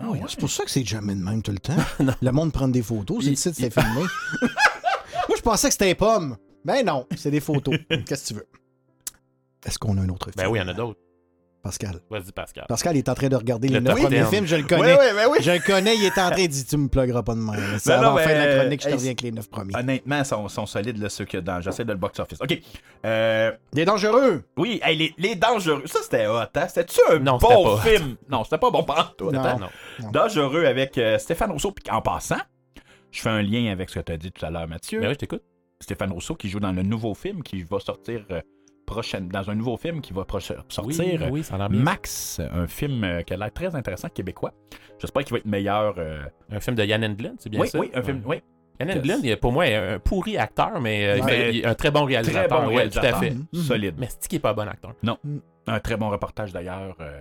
Ah 0.00 0.08
ouais, 0.10 0.20
C'est 0.28 0.40
pour 0.40 0.50
ça 0.50 0.64
que 0.64 0.70
c'est 0.70 0.84
jamais 0.84 1.14
de 1.14 1.20
même 1.22 1.42
tout 1.42 1.52
le 1.52 1.58
temps. 1.58 1.76
le 2.20 2.30
monde 2.32 2.52
prend 2.52 2.66
des 2.68 2.82
photos, 2.82 3.22
c'est 3.24 3.30
le 3.30 3.36
site, 3.36 3.54
c'est 3.54 3.72
filmé. 3.72 4.00
Moi, 5.28 5.36
je 5.36 5.42
pensais 5.42 5.68
que 5.68 5.72
c'était 5.72 5.94
pommes. 5.94 6.36
Ben 6.64 6.84
non, 6.84 7.06
c'est 7.16 7.30
des 7.30 7.40
photos. 7.40 7.76
Qu'est-ce 7.88 8.22
que 8.24 8.28
tu 8.28 8.34
veux? 8.34 8.46
Est-ce 9.64 9.78
qu'on 9.78 9.96
a 9.98 10.00
un 10.00 10.08
autre 10.08 10.30
film? 10.32 10.44
Ben 10.44 10.50
oui, 10.50 10.58
il 10.58 10.62
y 10.62 10.64
en 10.64 10.68
a 10.68 10.74
d'autres. 10.74 10.98
Pascal. 11.62 12.00
Vas-y, 12.10 12.32
Pascal. 12.32 12.64
Pascal 12.68 12.96
est 12.96 13.08
en 13.08 13.14
train 13.14 13.28
de 13.28 13.36
regarder 13.36 13.68
Le 13.68 13.74
les 13.74 13.80
neuf 13.80 14.00
premiers 14.00 14.20
10. 14.24 14.26
films, 14.30 14.46
je 14.46 14.56
le 14.56 14.62
connais. 14.64 14.94
Oui, 14.94 14.98
oui, 15.00 15.06
ben 15.14 15.28
oui. 15.30 15.38
Je 15.40 15.50
le 15.52 15.58
connais, 15.64 15.94
il 15.96 16.04
est 16.04 16.18
en 16.18 16.30
train 16.30 16.42
de 16.42 16.46
dire 16.46 16.64
Tu 16.68 16.76
me 16.76 16.88
plugueras 16.88 17.22
pas 17.22 17.34
de 17.34 17.40
même. 17.40 17.54
Non, 17.54 18.08
en 18.08 18.16
fin 18.16 18.26
de 18.28 18.34
la 18.34 18.46
mais, 18.46 18.56
chronique, 18.58 18.80
je 18.80 18.84
te 18.86 18.88
hey, 18.88 18.94
reviens 18.94 19.08
avec 19.10 19.20
les 19.22 19.30
neuf 19.32 19.48
premiers. 19.48 19.76
Honnêtement, 19.76 20.18
ils 20.18 20.24
sont, 20.24 20.48
sont 20.48 20.66
solides, 20.66 20.98
là, 20.98 21.08
ceux 21.08 21.24
que 21.24 21.38
dans. 21.38 21.60
J'essaie 21.60 21.84
de 21.84 21.92
le 21.92 21.98
box-office. 21.98 22.40
OK. 22.40 22.60
Euh, 23.04 23.52
Des 23.72 23.84
dangereux. 23.84 24.42
oui, 24.56 24.80
hey, 24.82 24.96
les, 24.96 25.14
les 25.18 25.34
dangereux. 25.36 25.84
Ça, 25.86 26.00
c'était 26.02 26.26
hot, 26.26 26.40
hein? 26.54 26.66
C'était-tu 26.68 27.00
un 27.10 27.18
Non, 27.20 27.38
bon 27.38 27.48
pas 27.48 27.56
hot. 27.58 27.76
film? 27.78 28.16
Non, 28.28 28.42
c'était 28.44 28.58
pas 28.58 28.70
bon 28.70 28.82
pour 28.82 29.14
toi. 29.16 29.32
Non, 29.32 29.42
non, 29.42 29.58
non. 30.00 30.10
Dangereux 30.10 30.64
avec 30.64 30.98
euh, 30.98 31.16
Stéphane 31.18 31.52
Rousseau. 31.52 31.70
Puis 31.72 31.84
en 31.94 32.02
passant, 32.02 32.40
je 33.12 33.20
fais 33.20 33.30
un 33.30 33.42
lien 33.42 33.70
avec 33.70 33.88
ce 33.90 34.00
que 34.00 34.04
tu 34.04 34.12
as 34.12 34.16
dit 34.16 34.32
tout 34.32 34.44
à 34.44 34.50
l'heure, 34.50 34.66
Mathieu. 34.66 35.00
Ben 35.00 35.06
oui, 35.08 35.14
je 35.14 35.18
t'écoute. 35.18 35.42
Stéphane 35.80 36.12
Rousseau 36.12 36.34
qui 36.34 36.48
joue 36.48 36.60
dans 36.60 36.72
le 36.72 36.82
nouveau 36.82 37.14
film 37.14 37.42
qui 37.42 37.62
va 37.62 37.78
sortir 37.80 38.24
euh, 38.30 38.40
prochaine, 38.92 39.28
dans 39.28 39.48
un 39.50 39.54
nouveau 39.54 39.76
film 39.76 40.00
qui 40.00 40.12
va 40.12 40.24
sortir. 40.28 40.64
Oui, 41.30 41.42
ça. 41.42 41.68
Max, 41.70 42.40
un 42.52 42.66
film 42.66 43.02
euh, 43.04 43.22
qui 43.22 43.34
a 43.34 43.36
l'air 43.36 43.52
très 43.52 43.74
intéressant, 43.74 44.08
québécois. 44.08 44.52
J'espère 44.98 45.24
qu'il 45.24 45.32
va 45.32 45.38
être 45.38 45.46
meilleur. 45.46 45.94
euh, 45.98 46.22
Un 46.50 46.60
film 46.60 46.76
de 46.76 46.84
Yann 46.84 47.04
Englund, 47.04 47.36
c'est 47.38 47.48
bien 47.50 47.60
oui, 47.60 47.68
ça? 47.68 47.78
oui, 47.78 47.90
un 47.94 48.02
film. 48.02 48.22
Oui. 48.26 48.42
Yann 48.80 49.24
est- 49.24 49.36
pour 49.36 49.52
moi, 49.52 49.66
est 49.66 49.76
un 49.76 49.98
pourri 49.98 50.36
acteur, 50.36 50.80
mais 50.80 51.06
euh, 51.06 51.16
il 51.18 51.22
Ouais. 51.24 51.28
fait- 51.30 51.54
il 51.54 51.60
est 51.60 51.66
un 51.66 51.74
très 51.74 51.90
bon 51.90 52.04
réalisateur. 52.04 52.58
Très 52.60 52.68
bon 52.68 52.74
ouais. 52.76 52.88
Tout 52.90 52.98
à 52.98 53.12
fait. 53.14 53.30
Mhm. 53.30 53.46
Solide. 53.62 53.94
Mais 53.98 54.08
c'est 54.08 54.26
qui 54.28 54.36
est 54.36 54.40
pas 54.40 54.50
un 54.50 54.54
bon 54.54 54.68
acteur? 54.68 54.92
Non. 55.02 55.18
Un 55.66 55.80
très 55.80 55.96
bon 55.96 56.10
reportage 56.10 56.52
d'ailleurs 56.52 56.96
euh, 57.00 57.20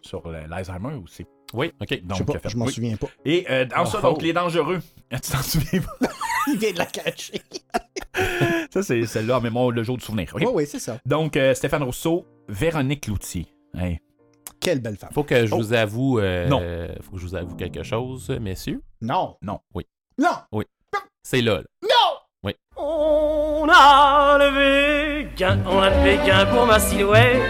sur 0.00 0.26
l'Alzheimer 0.28 0.94
aussi. 1.04 1.26
Oui, 1.52 1.72
ok. 1.80 1.88
Je 1.90 1.96
Donc, 2.00 2.24
pas, 2.40 2.48
je 2.48 2.56
m'en 2.56 2.64
oui. 2.66 2.72
souviens 2.72 2.96
pas. 2.96 3.08
Et 3.24 3.46
euh, 3.50 3.66
en 3.76 3.84
ça, 3.84 3.98
Oh. 4.02 4.08
donc, 4.10 4.22
les 4.22 4.32
dangereux. 4.32 4.80
Tu 5.10 5.18
t'en 5.30 5.42
souviens 5.42 5.80
pas? 5.80 6.08
Il 6.48 6.58
vient 6.58 6.72
de 6.72 6.78
la 6.78 6.86
cacher. 6.86 7.40
ça, 8.70 8.82
c'est 8.82 9.04
celle-là 9.06 9.38
en 9.38 9.40
mémoire 9.40 9.70
le 9.70 9.82
jour 9.82 9.96
du 9.96 10.04
souvenir. 10.04 10.30
OK? 10.34 10.40
Oui, 10.42 10.50
oui, 10.54 10.66
c'est 10.66 10.78
ça. 10.78 10.98
Donc, 11.06 11.36
euh, 11.36 11.54
Stéphane 11.54 11.82
Rousseau, 11.82 12.26
Véronique 12.48 13.06
Loutier. 13.06 13.46
Hey. 13.74 14.00
Quelle 14.60 14.80
belle 14.80 14.96
femme. 14.96 15.10
Faut 15.12 15.24
que 15.24 15.46
je 15.46 15.52
Oh. 15.54 15.58
vous 15.58 15.72
avoue. 15.72 16.18
euh, 16.20 16.46
Non. 16.48 16.60
Faut 17.02 17.12
que 17.12 17.18
je 17.18 17.26
vous 17.26 17.34
avoue 17.34 17.54
quelque 17.56 17.82
chose, 17.82 18.30
messieurs. 18.40 18.82
Non. 19.00 19.36
Non. 19.42 19.60
Oui. 19.74 19.86
Non. 20.18 20.30
Oui. 20.52 20.64
C'est 21.22 21.40
là. 21.42 21.56
là. 21.58 21.64
Non! 21.82 22.18
Oui. 22.44 22.52
On 22.76 23.66
a 23.72 24.38
levé 24.38 25.28
gain, 25.36 25.58
on 25.66 25.78
a 25.78 25.90
levé 25.90 26.18
gain 26.26 26.46
pour 26.46 26.66
ma 26.66 26.78
silhouette, 26.80 27.40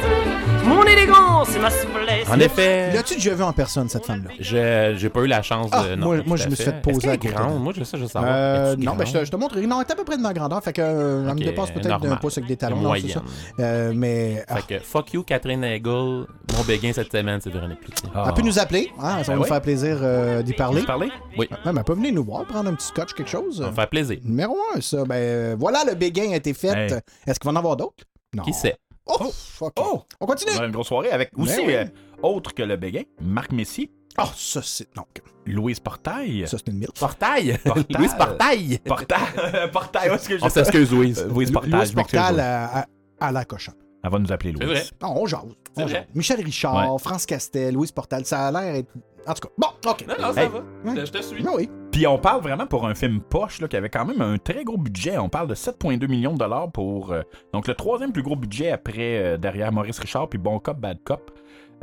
mon 0.64 0.82
élégance 0.84 1.54
et 1.56 1.58
ma 1.58 1.70
souplesse. 1.70 2.28
En 2.30 2.38
effet. 2.38 2.92
L'as-tu 2.92 3.14
déjà 3.14 3.34
vu 3.34 3.42
en 3.42 3.52
personne, 3.52 3.88
cette 3.88 4.06
femme-là? 4.06 4.30
Je 4.38 4.94
j'ai 4.96 5.08
pas 5.08 5.20
eu 5.20 5.26
la 5.26 5.42
chance 5.42 5.70
de. 5.70 5.76
Ah, 5.76 5.96
non, 5.96 6.06
moi, 6.06 6.16
moi 6.26 6.36
je 6.36 6.48
me 6.48 6.54
suis 6.54 6.64
fait. 6.64 6.82
poser 6.82 7.10
à 7.10 7.16
grande? 7.16 7.62
Moi, 7.62 7.72
je 7.76 7.84
sais, 7.84 7.96
je 7.96 8.02
veux 8.02 8.08
savoir. 8.08 8.32
Euh, 8.34 8.76
non, 8.76 8.94
ben, 8.94 9.04
je, 9.04 9.10
te, 9.10 9.16
grande? 9.16 9.26
je 9.26 9.30
te 9.30 9.36
montre. 9.36 9.58
Non, 9.60 9.80
elle 9.80 9.86
est 9.88 9.92
à 9.92 9.96
peu 9.96 10.04
près 10.04 10.16
de 10.16 10.22
ma 10.22 10.32
grandeur. 10.32 10.62
Fait 10.62 10.72
que 10.72 10.82
euh, 10.82 11.28
elle 11.28 11.34
me 11.34 11.40
dépasse 11.44 11.70
peut-être 11.70 12.00
d'un 12.00 12.16
pouce 12.16 12.38
avec 12.38 12.48
des 12.48 12.56
talons. 12.56 12.80
non, 12.80 12.94
c'est 12.94 13.08
ça. 13.08 13.22
Euh, 13.60 13.92
mais 13.94 14.44
ah, 14.48 14.56
Fait 14.56 14.78
que 14.78 14.84
fuck 14.84 15.12
you, 15.12 15.22
Catherine 15.22 15.64
Hagel. 15.64 16.26
Mon 16.56 16.64
béguin 16.66 16.92
cette 16.92 17.10
semaine, 17.10 17.40
c'est 17.42 17.50
Véronique 17.50 17.80
Cloutier. 17.80 18.08
elle 18.14 18.34
peut 18.34 18.42
nous 18.42 18.58
appeler. 18.58 18.90
Hein, 18.98 19.02
ça 19.02 19.08
va 19.18 19.22
Ben 19.22 19.34
nous 19.36 19.42
oui. 19.42 19.48
faire 19.48 19.62
plaisir 19.62 19.98
euh, 20.02 20.42
d'y 20.42 20.52
parler. 20.52 20.80
D'y 20.80 20.86
parler? 20.86 21.10
Oui. 21.38 21.48
Même, 21.64 21.78
elle 21.78 21.84
peut 21.84 21.94
venir 21.94 22.12
nous 22.12 22.24
voir, 22.24 22.44
prendre 22.44 22.68
un 22.68 22.74
petit 22.74 22.86
scotch, 22.88 23.14
quelque 23.14 23.30
chose. 23.30 23.56
Ça 23.56 23.64
va 23.64 23.70
me 23.70 23.74
faire 23.74 23.88
plaisir. 23.88 24.18
Numéro 24.24 24.56
un, 24.76 24.80
ça. 24.80 25.04
Ben, 25.04 25.56
voilà, 25.58 25.84
le 25.86 25.94
béguin 25.94 26.30
a 26.32 26.36
été 26.36 26.52
fait. 26.54 26.92
Est-ce 27.26 27.40
qu'il 27.40 27.50
va 27.50 27.52
en 27.52 27.56
avoir 27.56 27.76
d'autres? 27.76 28.04
Non. 28.34 28.44
Qui 28.44 28.52
sait? 28.54 28.76
Oh, 29.06 29.30
fuck. 29.32 29.72
On 30.20 30.26
continue. 30.26 30.52
On 30.56 30.60
a 30.62 30.66
une 30.66 30.72
grosse 30.72 30.88
soirée 30.88 31.10
avec 31.10 31.30
aussi, 31.36 31.56
Ben 31.56 31.66
oui. 31.66 31.74
euh, 31.74 31.84
autre 32.22 32.54
que 32.54 32.62
le 32.62 32.76
béguin, 32.76 33.02
Marc 33.20 33.52
Messier. 33.52 33.90
Oh, 34.18 34.24
ça, 34.36 34.60
c'est. 34.62 34.94
Non. 34.96 35.04
Louise 35.46 35.80
Portail. 35.80 36.46
Ça, 36.46 36.58
c'est 36.58 36.68
une 36.70 36.78
mille. 36.78 36.88
Portail. 36.98 37.58
Portail. 37.64 37.84
Louise 37.98 38.14
Portail. 38.14 38.78
Portail. 38.84 39.70
Portail. 39.72 40.10
où 40.10 40.14
est-ce 40.14 40.28
que 40.28 40.38
je 40.38 40.44
On 40.44 40.48
s'excuse, 40.48 40.92
Louise. 40.92 41.18
Euh, 41.20 41.28
Louise 41.28 41.50
Portail. 41.50 41.70
Louise. 41.94 41.94
à, 42.38 42.80
à- 42.82 42.86
à 43.20 43.32
la 43.32 43.44
cochonne. 43.44 43.74
Elle 44.04 44.10
va 44.10 44.18
nous 44.18 44.30
appeler 44.32 44.52
Louise. 44.52 44.68
Vrai. 44.68 44.82
Non, 45.00 45.14
on 45.22 45.26
jase. 45.26 45.40
C'est 45.74 45.82
on 45.82 45.86
vrai. 45.86 45.94
jase. 45.94 46.04
Michel 46.14 46.40
Richard, 46.42 46.92
Ouais. 46.92 46.98
France 46.98 47.24
Castel, 47.26 47.74
Louise 47.74 47.92
Portal, 47.92 48.24
ça 48.26 48.48
a 48.48 48.52
l'air 48.52 48.74
être. 48.76 48.92
En 49.26 49.34
tout 49.34 49.48
cas, 49.48 49.54
bon, 49.56 49.68
OK. 49.90 50.04
Non, 50.06 50.14
non, 50.20 50.32
ça 50.34 50.42
Hey. 50.42 50.48
va. 50.48 50.62
Je- 50.94 51.06
Je 51.06 51.10
te 51.12 51.22
suis. 51.22 51.44
Ah 51.46 51.50
oui. 51.56 51.70
Puis 51.92 52.06
on 52.06 52.18
parle 52.18 52.40
vraiment 52.42 52.66
pour 52.66 52.86
un 52.86 52.94
film 52.94 53.20
poche 53.20 53.60
là, 53.60 53.68
qui 53.68 53.76
avait 53.76 53.90
quand 53.90 54.04
même 54.06 54.20
un 54.22 54.38
très 54.38 54.64
gros 54.64 54.78
budget. 54.78 55.18
On 55.18 55.28
parle 55.28 55.46
de 55.48 55.54
7,2 55.54 56.08
millions 56.08 56.32
de 56.32 56.38
dollars 56.38 56.72
pour. 56.72 57.12
euh, 57.12 57.20
donc 57.52 57.68
le 57.68 57.74
troisième 57.74 58.12
plus 58.12 58.22
gros 58.22 58.34
budget 58.34 58.70
après 58.72 59.18
euh, 59.18 59.36
derrière 59.36 59.70
Maurice 59.72 59.98
Richard 59.98 60.28
puis 60.28 60.38
Bon 60.38 60.58
Cop, 60.58 60.78
Bad 60.80 60.98
Cop. 61.04 61.30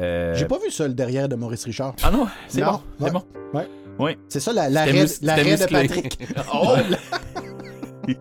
Euh, 0.02 0.34
J'ai 0.34 0.46
pas 0.46 0.58
vu 0.58 0.72
ça, 0.72 0.88
le 0.88 0.94
derrière 0.96 1.30
de 1.30 1.36
Maurice 1.36 1.66
Richard. 1.66 1.94
Ah 2.04 2.10
non, 2.12 2.28
c'est 2.48 2.62
bon. 2.64 2.80
C'est 2.98 3.06
ouais. 3.06 3.12
bon. 3.12 3.24
Ouais. 3.54 3.68
Oui. 4.00 4.18
C'est 4.30 4.40
ça, 4.40 4.52
la- 4.54 4.70
l'arrêt 4.70 4.94
de. 5.06 5.72
Patrick. 5.72 6.18
Oh! 6.54 6.76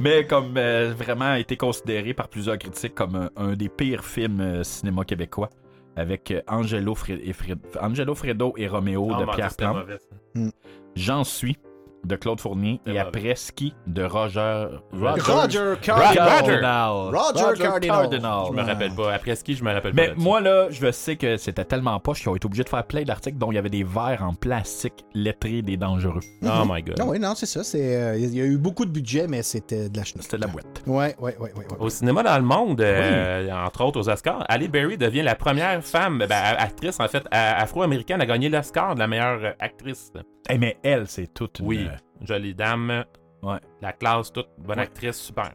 Mais 0.00 0.26
comme 0.26 0.54
vraiment 0.96 1.34
été 1.34 1.56
considéré 1.56 2.14
par 2.14 2.28
plusieurs 2.28 2.56
critiques 2.58 2.94
comme 2.94 3.16
un, 3.16 3.30
un 3.36 3.54
des 3.56 3.68
pires 3.68 4.04
films 4.04 4.62
cinéma 4.62 5.04
québécois, 5.04 5.50
avec 5.98 6.30
euh, 6.30 6.40
Angelo, 6.46 6.94
Fre- 6.94 7.20
et 7.22 7.34
Angelo 7.80 8.14
Fredo 8.14 8.54
et 8.56 8.68
Roméo 8.68 9.08
Oh, 9.10 9.20
de 9.20 9.24
mon 9.24 9.32
Pierre 9.32 9.54
Plante. 9.56 9.86
Hmm. 10.34 10.50
J'en 10.96 11.24
suis 11.24 11.56
de 12.04 12.16
Claude 12.16 12.40
Fournier 12.40 12.80
et 12.86 12.90
mauvais. 12.90 13.00
après 13.00 13.34
Ski 13.34 13.74
de 13.86 14.02
Roger 14.04 14.66
Roger 14.92 15.74
Cardinal. 15.82 16.14
Cardinal. 16.14 16.90
Roger 16.90 17.62
Cardinal. 17.62 18.44
Je 18.48 18.52
me 18.52 18.62
rappelle 18.62 18.92
pas. 18.94 19.12
Après 19.12 19.34
ski, 19.36 19.54
je 19.54 19.64
me 19.64 19.72
rappelle 19.72 19.92
Mais 19.94 20.02
pas. 20.02 20.08
là-dessus. 20.10 20.24
moi, 20.24 20.40
là, 20.40 20.68
je 20.70 20.90
sais 20.90 21.16
que 21.16 21.36
c'était 21.36 21.64
tellement 21.64 21.98
poche 22.00 22.20
qu'ils 22.20 22.28
ont 22.30 22.36
été 22.36 22.46
obligés 22.46 22.64
de 22.64 22.68
faire 22.68 22.84
plein 22.84 23.02
d'articles 23.02 23.38
dont 23.38 23.50
il 23.52 23.56
y 23.56 23.58
avait 23.58 23.68
des 23.70 23.84
verres 23.84 24.22
en 24.22 24.34
plastique 24.34 25.04
lettrés 25.14 25.62
des 25.62 25.76
dangereux. 25.76 26.20
Oh 26.44 26.64
my 26.68 26.82
god. 26.82 26.98
Non, 26.98 27.08
oui, 27.10 27.18
non, 27.18 27.34
c'est 27.34 27.46
ça. 27.46 27.64
c'est, 27.64 27.96
euh, 27.96 28.16
Il 28.16 28.34
y 28.34 28.40
a 28.40 28.44
eu 28.44 28.58
beaucoup 28.58 28.84
de 28.84 28.90
budget, 28.90 29.26
mais 29.28 29.42
c'était 29.42 29.88
de 29.88 29.96
la 29.96 30.04
chenille. 30.04 30.22
C'était 30.22 30.36
de 30.38 30.42
la 30.42 30.48
boîte. 30.48 30.82
Ouais, 30.86 31.14
ouais, 31.18 31.36
ouais, 31.38 31.52
ouais. 31.52 31.52
ouais. 31.56 31.76
Au 31.78 31.90
cinéma 31.90 32.22
dans 32.22 32.36
le 32.36 32.44
monde, 32.44 32.80
euh, 32.80 33.50
entre 33.52 33.84
autres 33.84 34.00
aux 34.00 34.08
Oscars, 34.08 34.44
Halle 34.48 34.68
Berry 34.68 34.96
devient 34.96 35.22
la 35.22 35.34
première 35.34 35.82
femme, 35.84 36.18
ben, 36.18 36.30
actrice 36.58 36.98
en 37.00 37.08
fait, 37.08 37.24
afro-américaine 37.30 38.20
à 38.20 38.26
gagner 38.26 38.48
l'Oscar 38.48 38.94
de 38.94 39.00
la 39.00 39.06
meilleure 39.06 39.54
actrice. 39.58 40.12
Eh, 40.48 40.58
mais 40.58 40.78
elle, 40.82 41.06
c'est 41.08 41.32
toute 41.32 41.58
une... 41.60 41.66
Oui, 41.66 41.88
jolie 42.22 42.54
dame, 42.54 43.04
Ouais. 43.42 43.58
la 43.80 43.92
classe, 43.92 44.32
toute 44.32 44.48
bonne 44.58 44.78
Ouais. 44.78 44.84
actrice, 44.84 45.16
super. 45.16 45.52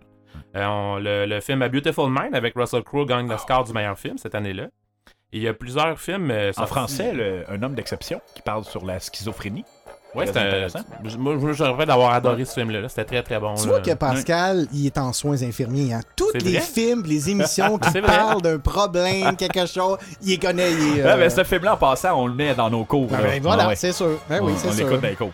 Euh, 0.55 0.65
on- 0.65 0.97
le, 0.99 1.25
le 1.25 1.41
film 1.41 1.61
A 1.61 1.69
Beautiful 1.69 2.09
Mind 2.09 2.33
avec 2.35 2.53
Russell 2.55 2.83
Crowe 2.83 3.05
gagne 3.05 3.27
l'Oscar 3.27 3.63
du 3.63 3.73
meilleur 3.73 3.97
film 3.97 4.17
cette 4.17 4.35
année-là. 4.35 4.69
Et 5.31 5.37
il 5.37 5.41
y 5.43 5.47
a 5.47 5.53
plusieurs 5.53 5.99
films. 5.99 6.29
euh, 6.31 6.49
En 6.51 6.53
sortis- 6.65 6.67
français, 6.71 7.13
le- 7.13 7.43
un 7.49 7.61
homme 7.63 7.73
d'exception 7.75 8.21
qui 8.35 8.41
parle 8.43 8.63
sur 8.63 8.85
la 8.85 8.99
schizophrénie. 8.99 9.65
Ouais, 10.15 10.27
c'était 10.27 10.39
intéressant. 10.39 10.79
je- 11.03 11.17
Moi, 11.17 11.35
je- 11.53 11.63
rêvais 11.63 11.85
d'avoir 11.85 12.13
adoré 12.13 12.45
ce 12.45 12.53
film-là. 12.53 12.81
là. 12.81 12.89
C'était 12.89 13.05
très 13.05 13.23
très 13.23 13.39
bon. 13.39 13.55
Tu 13.55 13.63
là. 13.65 13.69
vois 13.71 13.79
que 13.81 13.91
Pascal, 13.93 14.67
il 14.71 14.85
est 14.85 14.97
en 14.97 15.11
soins 15.13 15.41
infirmiers. 15.41 15.93
Hein? 15.93 16.01
Tous 16.15 16.31
les 16.33 16.51
vrai? 16.57 16.61
films, 16.61 17.03
les 17.05 17.29
émissions 17.31 17.77
qui 17.79 18.01
parlent 18.01 18.41
d'un 18.41 18.59
problème, 18.59 19.35
quelque 19.35 19.65
chose, 19.65 19.97
il 20.21 20.29
les 20.29 20.37
connaît. 20.37 20.71
Il, 20.71 20.99
est, 20.99 21.03
Ouais, 21.03 21.09
euh, 21.11 21.17
mais 21.17 21.29
ce 21.29 21.43
film-là, 21.43 21.73
en 21.73 21.77
passant, 21.77 22.13
on 22.21 22.27
le 22.27 22.33
met 22.33 22.53
dans 22.53 22.69
nos 22.69 22.85
cours. 22.85 23.07
ben, 23.07 23.17
là. 23.21 23.23
ben, 23.29 23.41
voilà, 23.41 23.63
Ah 23.63 23.67
ouais. 23.69 23.75
c'est 23.75 23.91
sûr. 23.91 24.19
Ben 24.29 24.39
oui, 24.43 24.53
On- 24.55 24.57
c'est 24.57 24.67
on 24.67 24.71
sûr. 24.71 24.85
l'écoute 24.87 25.01
dans 25.01 25.07
les 25.09 25.15
cours. 25.15 25.31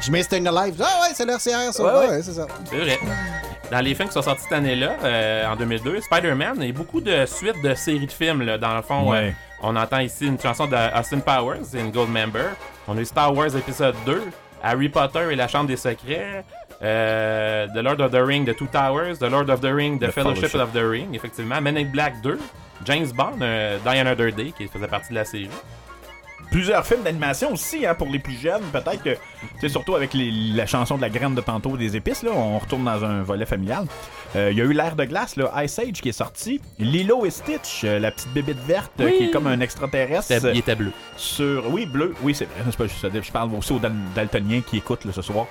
Je 0.00 0.10
mets 0.12 0.22
Staying 0.22 0.46
Alive. 0.46 0.76
Ah 0.80 1.00
ouais, 1.02 1.08
c'est 1.14 1.24
l'RCR, 1.24 1.72
ça. 1.72 1.82
Ouais, 1.82 1.90
Ouais, 1.90 1.98
ouais. 1.98 2.08
ouais, 2.10 2.22
c'est 2.22 2.32
ça. 2.34 2.46
C'est 2.70 2.76
vrai. 2.78 2.98
Dans 3.72 3.80
les 3.80 3.94
films 3.94 4.08
qui 4.08 4.14
sont 4.14 4.22
sortis 4.22 4.42
cette 4.44 4.52
année-là, 4.52 4.92
euh, 5.04 5.46
en 5.46 5.56
2002, 5.56 6.00
Spider-Man 6.00 6.62
et 6.62 6.72
beaucoup 6.72 7.00
de 7.00 7.24
suites 7.26 7.60
de 7.62 7.74
séries 7.74 8.06
de 8.06 8.12
films. 8.12 8.42
là. 8.42 8.58
Dans 8.58 8.76
le 8.76 8.82
fond, 8.82 9.10
Ouais. 9.10 9.18
euh, 9.18 9.30
on 9.62 9.76
entend 9.76 10.00
ici 10.00 10.26
une 10.26 10.38
chanson 10.40 10.66
de 10.66 10.76
Austin 10.98 11.20
Powers, 11.20 11.74
une 11.74 11.90
Gold 11.90 12.10
Member. 12.10 12.50
On 12.88 12.96
a 12.96 13.00
eu 13.00 13.04
Star 13.04 13.34
Wars 13.34 13.54
épisode 13.56 13.94
2, 14.06 14.22
Harry 14.62 14.88
Potter 14.88 15.28
et 15.32 15.36
la 15.36 15.48
Chambre 15.48 15.68
des 15.68 15.76
Secrets, 15.76 16.44
euh, 16.82 17.66
The 17.74 17.82
Lord 17.82 18.00
of 18.00 18.10
the 18.10 18.22
Ring, 18.24 18.44
The 18.46 18.56
Two 18.56 18.66
Towers, 18.72 19.18
The 19.18 19.30
Lord 19.30 19.50
of 19.50 19.60
the 19.60 19.72
Ring, 19.72 19.98
The, 19.98 20.06
The 20.06 20.12
Fellowship, 20.12 20.48
Fellowship. 20.50 20.60
of 20.60 20.72
the 20.72 20.84
Ring, 20.88 21.14
effectivement. 21.14 21.60
Men 21.60 21.76
in 21.76 21.90
Black 21.92 22.22
2, 22.22 22.38
James 22.84 23.12
Bond, 23.12 23.40
euh, 23.42 23.78
Die 23.84 23.98
Another 23.98 24.32
Day, 24.32 24.52
qui 24.56 24.66
faisait 24.68 24.88
partie 24.88 25.10
de 25.10 25.14
la 25.16 25.24
série. 25.24 25.50
Plusieurs 26.50 26.84
films 26.84 27.02
d'animation 27.04 27.52
aussi, 27.52 27.86
hein, 27.86 27.94
pour 27.94 28.08
les 28.08 28.18
plus 28.18 28.36
jeunes. 28.40 28.62
Peut-être 28.72 29.02
que, 29.02 29.10
tu 29.14 29.18
sais, 29.60 29.68
surtout 29.68 29.94
avec 29.94 30.14
les- 30.14 30.30
la 30.54 30.66
chanson 30.66 30.96
de 30.96 31.00
la 31.02 31.08
graine 31.08 31.34
de 31.34 31.40
tantôt 31.40 31.76
des 31.76 31.96
épices, 31.96 32.22
là, 32.24 32.32
on 32.34 32.58
retourne 32.58 32.84
dans 32.84 33.04
un 33.04 33.22
volet 33.22 33.46
familial. 33.46 33.84
Euh, 34.36 34.50
Il 34.50 34.58
y 34.58 34.60
a 34.60 34.64
eu 34.64 34.72
l'ère 34.72 34.96
de 34.96 35.04
glace, 35.04 35.36
là, 35.36 35.52
Ice 35.64 35.78
Age, 35.78 35.92
qui 36.02 36.08
est 36.08 36.12
sorti. 36.12 36.60
Lilo 36.78 37.24
et 37.24 37.30
Stitch, 37.30 37.82
euh, 37.84 37.98
la 38.00 38.10
petite 38.10 38.32
bébite 38.32 38.58
verte, 38.66 38.92
euh, 39.00 39.04
Oui. 39.06 39.18
qui 39.18 39.24
est 39.24 39.30
comme 39.30 39.46
un 39.46 39.60
extraterrestre. 39.60 40.32
Il 40.52 40.58
était 40.58 40.74
bleu. 40.76 40.92
Sur... 41.16 41.72
Oui, 41.72 41.86
bleu. 41.86 42.14
Oui, 42.22 42.34
c'est 42.34 42.46
vrai. 42.46 42.54
C'est 42.66 42.76
pas 42.76 42.86
juste 42.86 43.00
ça. 43.00 43.08
Je 43.12 43.30
parle 43.32 43.54
aussi 43.54 43.72
aux 43.72 43.78
dal- 43.78 43.92
daltoniens 44.14 44.60
qui 44.62 44.78
écoutent 44.78 45.04
là, 45.04 45.12
ce 45.12 45.22
soir. 45.22 45.46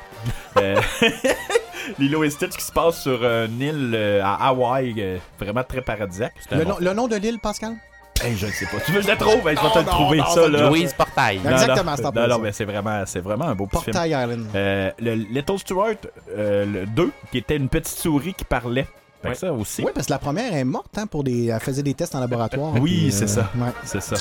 Euh, 0.57 0.75
Lilo 1.97 2.23
et 2.23 2.29
Stitch 2.29 2.55
qui 2.57 2.63
se 2.63 2.71
passe 2.71 3.01
sur 3.03 3.23
une 3.25 3.61
île 3.61 4.21
à 4.23 4.47
Hawaï, 4.49 5.19
vraiment 5.39 5.63
très 5.63 5.81
paradisiaque. 5.81 6.33
Le, 6.51 6.63
bon. 6.63 6.69
nom, 6.71 6.77
le 6.79 6.93
nom 6.93 7.07
de 7.07 7.15
l'île, 7.15 7.39
Pascal? 7.39 7.73
Hey, 8.21 8.35
je 8.35 8.47
ne 8.47 8.51
sais 8.51 8.65
pas. 8.65 8.79
Tu 8.85 8.91
veux 8.91 8.99
que 8.99 9.05
je 9.05 9.11
le 9.11 9.17
trouve? 9.17 9.47
Hey, 9.47 9.55
je 9.55 9.61
vais 9.61 9.69
te 9.69 9.79
le 9.79 9.85
non, 9.85 9.91
trouver, 9.91 10.17
non, 10.17 10.25
ça, 10.25 10.47
là. 10.49 10.69
Louise 10.69 10.93
Portail. 10.93 11.39
Non, 11.39 11.51
Exactement, 11.51 11.95
c'est 11.95 12.15
Non, 12.15 12.27
non, 12.27 12.39
mais 12.39 12.51
c'est 12.51 12.65
vraiment, 12.65 13.03
c'est 13.05 13.19
vraiment 13.21 13.45
un 13.45 13.55
beau 13.55 13.65
petit 13.65 13.83
film. 13.85 13.93
Portail 13.93 14.11
Island. 14.11 14.45
Euh, 14.55 14.91
le 14.99 15.13
Little 15.13 15.59
Stuart 15.59 15.95
euh, 16.35 16.65
le 16.65 16.85
2, 16.85 17.11
qui 17.31 17.37
était 17.37 17.55
une 17.55 17.69
petite 17.69 17.97
souris 17.97 18.33
qui 18.33 18.43
parlait. 18.43 18.87
Fait 19.21 19.27
que 19.27 19.33
Ouais. 19.33 19.35
ça 19.35 19.51
aussi. 19.53 19.83
Oui, 19.83 19.91
parce 19.93 20.07
que 20.07 20.13
la 20.13 20.19
première 20.19 20.53
est 20.53 20.63
morte 20.63 20.97
hein, 20.97 21.05
pour 21.07 21.23
des. 21.23 21.47
Elle 21.47 21.59
faisait 21.59 21.83
des 21.83 21.93
tests 21.93 22.15
en 22.15 22.19
laboratoire. 22.21 22.73
Oui, 22.79 23.11
c'est 23.11 23.25
euh, 23.25 23.27
ça. 23.27 23.51
ouais. 23.57 23.71
C'est 23.83 24.01
ça. 24.01 24.15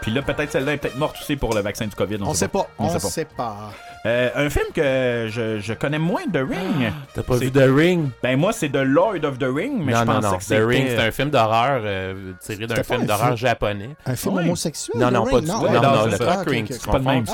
Puis 0.00 0.12
là, 0.12 0.22
peut-être 0.22 0.52
celle-là 0.52 0.74
est 0.74 0.76
peut-être 0.76 0.96
morte 0.96 1.16
aussi 1.20 1.34
pour 1.36 1.54
le 1.54 1.60
vaccin 1.60 1.86
du 1.86 1.94
COVID. 1.96 2.18
On, 2.22 2.28
On 2.28 2.34
sait 2.34 2.46
pas. 2.48 2.68
On 2.78 2.88
sait 2.88 2.94
pas. 3.00 3.08
sait 3.08 3.24
pas. 3.24 3.56
Euh, 4.06 4.30
un 4.36 4.50
film 4.50 4.66
que 4.74 5.28
je, 5.30 5.58
je 5.60 5.72
connais 5.72 5.98
moins 5.98 6.26
de 6.26 6.38
Ring. 6.38 6.92
T'as 7.14 7.22
pas 7.22 7.36
vu 7.36 7.50
The 7.50 7.64
Ring? 7.74 8.10
Ben 8.22 8.38
moi, 8.38 8.52
c'est 8.52 8.68
The 8.68 8.82
Lord 8.84 9.24
of 9.24 9.38
the 9.38 9.46
Ring, 9.48 9.82
mais 9.82 9.92
non, 9.92 10.00
je 10.00 10.04
non, 10.04 10.20
pensais 10.20 10.28
non. 10.30 10.38
que 10.38 10.44
The. 10.44 10.68
Ring, 10.68 10.86
c'est 10.88 10.98
un 11.00 11.10
film 11.10 11.30
d'horreur 11.30 11.80
euh, 11.84 12.32
tiré 12.40 12.66
d'un 12.66 12.82
film 12.82 13.06
d'horreur 13.06 13.36
japonais. 13.36 13.90
Un 14.06 14.14
film 14.14 14.36
homosexuel? 14.36 15.00
Non, 15.00 15.08
The 15.08 15.12
non, 15.12 15.24
pas 15.26 15.40
du 15.40 15.46
tout. 15.46 15.52
Non, 15.52 15.58
Non, 15.58 15.64
ouais, 15.64 15.80
non, 15.80 16.06
le 16.44 16.50
Ring. 16.50 16.66
C'est 16.70 16.86
pas 16.86 16.98
le 16.98 17.04
même. 17.04 17.24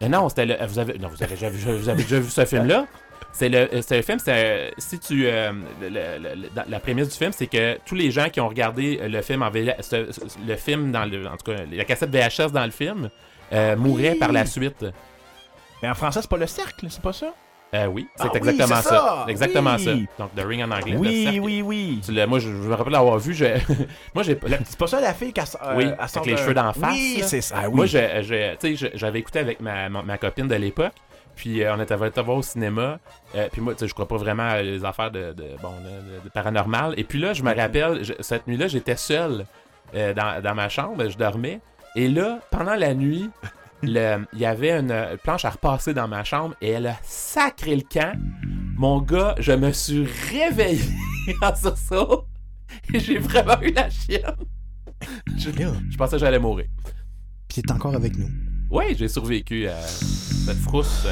Ah, 0.00 0.08
non, 0.08 0.28
c'était 0.30 0.46
le. 0.46 0.56
Vous 0.66 0.78
avez, 0.78 0.98
non, 0.98 1.08
vous 1.08 1.22
avez 1.22 1.34
déjà 1.34 1.48
vu, 1.50 1.58
vous 1.78 1.88
avez 1.88 2.02
déjà 2.02 2.18
vu 2.18 2.30
ce 2.30 2.44
film-là. 2.46 2.86
C'est 3.32 3.48
le, 3.48 3.68
c'est 3.82 3.98
un 3.98 4.02
film, 4.02 4.18
c'est 4.18 4.72
si 4.76 4.98
tu, 4.98 5.26
euh, 5.26 5.52
le- 5.80 5.88
le- 5.88 6.34
le- 6.34 6.48
la 6.68 6.80
prémisse 6.80 7.08
du 7.08 7.14
film, 7.16 7.30
c'est 7.32 7.46
que 7.46 7.78
tous 7.86 7.94
les 7.94 8.10
gens 8.10 8.28
qui 8.28 8.40
ont 8.40 8.48
regardé 8.48 9.00
le 9.08 9.22
film 9.22 9.42
en 9.42 9.50
VH 9.50 9.76
ce- 9.80 10.12
ce- 10.12 10.20
le 10.46 10.56
film 10.56 10.90
dans 10.90 11.04
le, 11.04 11.26
en 11.26 11.36
tout 11.36 11.52
cas, 11.52 11.58
la 11.70 11.84
cassette 11.84 12.10
VHS 12.10 12.50
dans 12.52 12.64
le 12.64 12.70
film, 12.72 13.08
euh, 13.52 13.76
mourraient 13.76 14.16
par 14.16 14.32
la 14.32 14.44
suite. 14.46 14.84
Mais 15.82 15.88
en 15.88 15.94
français, 15.94 16.20
c'est 16.22 16.28
pas 16.30 16.36
le 16.36 16.46
cercle, 16.46 16.86
c'est 16.90 17.00
pas 17.00 17.12
ça? 17.12 17.32
Euh, 17.72 17.86
oui, 17.86 18.08
c'est 18.16 18.26
Ah 18.32 18.36
exactement 18.36 18.82
ça. 18.82 18.82
ça! 18.82 19.24
Exactement 19.28 19.76
Oui! 19.76 19.84
ça. 19.84 20.24
Donc, 20.24 20.34
The 20.34 20.44
Ring 20.44 20.62
en 20.64 20.70
anglais. 20.72 20.90
le 20.90 20.98
Oui, 20.98 21.38
oui, 21.40 21.62
oui. 21.62 22.00
Tu 22.04 22.12
moi, 22.26 22.40
je, 22.40 22.48
je 22.48 22.52
me 22.68 22.74
rappelle 22.74 22.92
l'avoir 22.92 23.16
vu. 23.18 23.32
je- 23.32 23.44
moi, 24.14 24.24
j'ai 24.24 24.36
C'est 24.64 24.76
pas 24.76 24.88
ça 24.88 25.00
la 25.00 25.14
fille 25.14 25.32
qui 25.32 25.38
a, 25.40 25.44
euh, 25.62 25.76
Oui, 25.76 25.84
avec 25.96 26.26
les 26.26 26.36
cheveux 26.36 26.52
d'en 26.54 26.72
face. 26.72 26.90
Oui, 26.92 27.22
c'est 27.24 27.40
ça. 27.40 27.54
Ah 27.62 27.68
oui. 27.68 27.76
Moi, 27.76 27.86
j'avais 27.86 29.18
écouté 29.20 29.38
avec 29.38 29.60
ma, 29.60 29.88
ma, 29.88 30.02
ma 30.02 30.18
copine 30.18 30.48
de 30.48 30.56
l'époque. 30.56 30.94
Puis 31.40 31.62
euh, 31.64 31.74
on 31.74 31.80
était 31.80 31.94
allé 31.94 32.10
voir 32.22 32.36
au 32.36 32.42
cinéma. 32.42 32.98
Euh, 33.34 33.48
puis 33.50 33.62
moi, 33.62 33.72
tu 33.72 33.78
sais, 33.80 33.88
je 33.88 33.94
crois 33.94 34.06
pas 34.06 34.18
vraiment 34.18 34.42
à 34.42 34.60
les 34.60 34.84
affaires 34.84 35.10
de, 35.10 35.32
de, 35.32 35.46
bon, 35.62 35.70
de, 35.80 36.22
de 36.22 36.28
paranormal. 36.28 36.92
Et 36.98 37.04
puis 37.04 37.18
là, 37.18 37.32
je 37.32 37.42
me 37.42 37.54
rappelle, 37.54 38.04
je- 38.04 38.12
cette 38.20 38.46
nuit-là, 38.46 38.68
j'étais 38.68 38.96
seul 38.96 39.46
euh, 39.94 40.12
dans, 40.12 40.42
dans 40.42 40.54
ma 40.54 40.68
chambre, 40.68 41.08
je 41.08 41.16
dormais. 41.16 41.62
Et 41.96 42.08
là, 42.08 42.40
pendant 42.50 42.74
la 42.74 42.92
nuit, 42.92 43.30
il 43.82 43.96
y 44.34 44.44
avait 44.44 44.72
une 44.78 45.16
planche 45.22 45.46
à 45.46 45.50
repasser 45.50 45.94
dans 45.94 46.08
ma 46.08 46.24
chambre 46.24 46.54
et 46.60 46.68
elle 46.72 46.88
a 46.88 46.96
sacré 47.02 47.74
le 47.74 47.84
camp. 47.90 48.12
Mon 48.76 49.00
gars, 49.00 49.34
je 49.38 49.52
me 49.52 49.72
suis 49.72 50.06
réveillé 50.30 50.84
en 51.42 51.54
sursaut. 51.56 52.26
Et 52.92 53.00
j'ai 53.00 53.16
vraiment 53.18 53.58
eu 53.62 53.72
la 53.72 53.88
chienne. 53.88 54.36
je, 55.38 55.48
je 55.50 55.96
pensais 55.96 56.16
que 56.16 56.20
j'allais 56.20 56.38
mourir. 56.38 56.66
Puis 57.48 57.62
t'es 57.62 57.72
encore 57.72 57.94
avec 57.94 58.14
nous. 58.18 58.28
Oui, 58.70 58.94
j'ai 58.96 59.08
survécu 59.08 59.66
à 59.68 59.80
cette 59.82 60.58
frousse. 60.58 61.06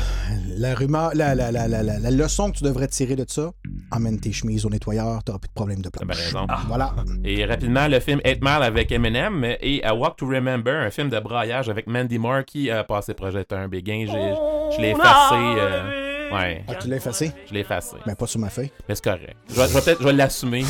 La 0.56 0.74
rumeur, 0.74 1.10
la, 1.14 1.34
la, 1.34 2.10
leçon 2.10 2.50
que 2.52 2.58
tu 2.58 2.64
devrais 2.64 2.86
tirer 2.86 3.16
de 3.16 3.24
ça, 3.26 3.50
emmène 3.90 4.20
tes 4.20 4.32
chemises 4.32 4.64
au 4.64 4.70
nettoyeur, 4.70 5.22
t'auras 5.24 5.38
plus 5.38 5.48
de 5.48 5.54
problème 5.54 5.82
de 5.82 5.88
planche. 5.88 6.16
raison. 6.16 6.46
Voilà. 6.68 6.94
Et 7.24 7.44
rapidement, 7.44 7.88
le 7.88 7.98
film 8.00 8.20
8 8.24 8.38
Mile 8.42 8.62
avec 8.62 8.92
Eminem 8.92 9.44
et 9.60 9.82
A 9.84 9.94
Walk 9.94 10.16
to 10.16 10.26
Remember, 10.26 10.74
un 10.86 10.90
film 10.90 11.08
de 11.08 11.18
braillage 11.18 11.68
avec 11.68 11.86
Mandy 11.88 12.18
Moore 12.18 12.44
qui 12.44 12.70
a 12.70 12.84
passé 12.84 13.14
projet 13.14 13.44
un 13.50 13.68
béguin. 13.68 14.04
Je 14.06 14.80
l'ai 14.80 14.90
effacé. 14.90 15.34
euh, 15.34 16.30
ouais. 16.32 16.64
Ah, 16.68 16.74
tu 16.76 16.88
l'as 16.88 16.96
effacé? 16.96 17.32
Je 17.48 17.54
l'ai 17.54 17.60
effacé. 17.60 17.96
Mais 18.06 18.14
pas 18.14 18.26
sur 18.26 18.38
ma 18.40 18.50
feuille. 18.50 18.70
Mais 18.88 18.94
c'est 18.94 19.04
correct. 19.04 19.36
Je 19.48 19.54
vais, 19.60 19.66
peut-être 19.80 20.00
je 20.00 20.06
vais 20.06 20.12
l'assumer. 20.12 20.64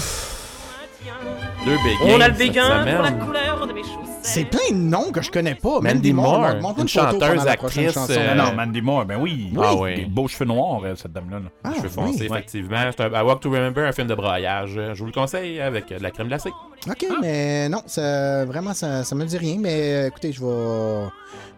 Deux 1.65 1.77
béguins. 1.77 2.17
On 2.17 2.20
a 2.20 2.28
le 2.28 2.35
béguin 2.35 2.85
pour 2.85 3.02
la 3.02 3.12
couleur 3.12 3.67
de 3.67 3.73
mes 3.73 3.83
chaussettes. 3.83 3.94
C'est 4.23 4.44
plein 4.44 4.70
de 4.70 4.77
noms 4.77 5.10
que 5.12 5.23
je 5.23 5.31
connais 5.31 5.55
pas. 5.55 5.81
Mandy 5.81 6.12
Moore, 6.12 6.57
montre 6.60 6.81
une 6.81 6.89
chanteuse, 6.89 7.47
actrice, 7.47 7.97
euh, 8.10 8.35
Non, 8.35 8.52
Mandy 8.55 8.83
Moore, 8.83 9.05
ben 9.05 9.17
oui. 9.20 9.52
Ah 9.60 9.75
oui. 9.75 9.94
Des 9.97 10.05
beaux 10.07 10.28
cheveux 10.28 10.44
noirs, 10.44 10.81
euh, 10.85 10.94
cette 10.97 11.12
dame-là. 11.12 11.39
là. 11.39 11.44
Ah, 11.65 11.73
Cheveux 11.77 11.89
foncés, 11.89 12.20
oui. 12.23 12.27
effectivement. 12.31 12.77
C'est 12.97 13.05
un 13.05 13.12
A 13.15 13.25
Walk 13.25 13.41
to 13.41 13.51
Remember, 13.51 13.86
un 13.86 13.93
film 13.93 14.09
de 14.09 14.15
braillage. 14.15 14.73
Je 14.75 14.99
vous 14.99 15.07
le 15.07 15.12
conseille 15.12 15.60
avec 15.60 15.89
de 15.89 16.02
la 16.02 16.10
crème 16.10 16.28
glacée. 16.28 16.51
OK, 16.89 17.07
mais 17.20 17.68
non, 17.68 17.83
ça, 17.86 18.44
vraiment, 18.44 18.75
ça, 18.75 19.05
ça 19.05 19.15
me 19.15 19.25
dit 19.25 19.39
rien. 19.39 19.57
Mais 19.59 19.94
euh, 19.94 20.07
écoutez, 20.09 20.33
je 20.33 20.41
vais, 20.44 21.09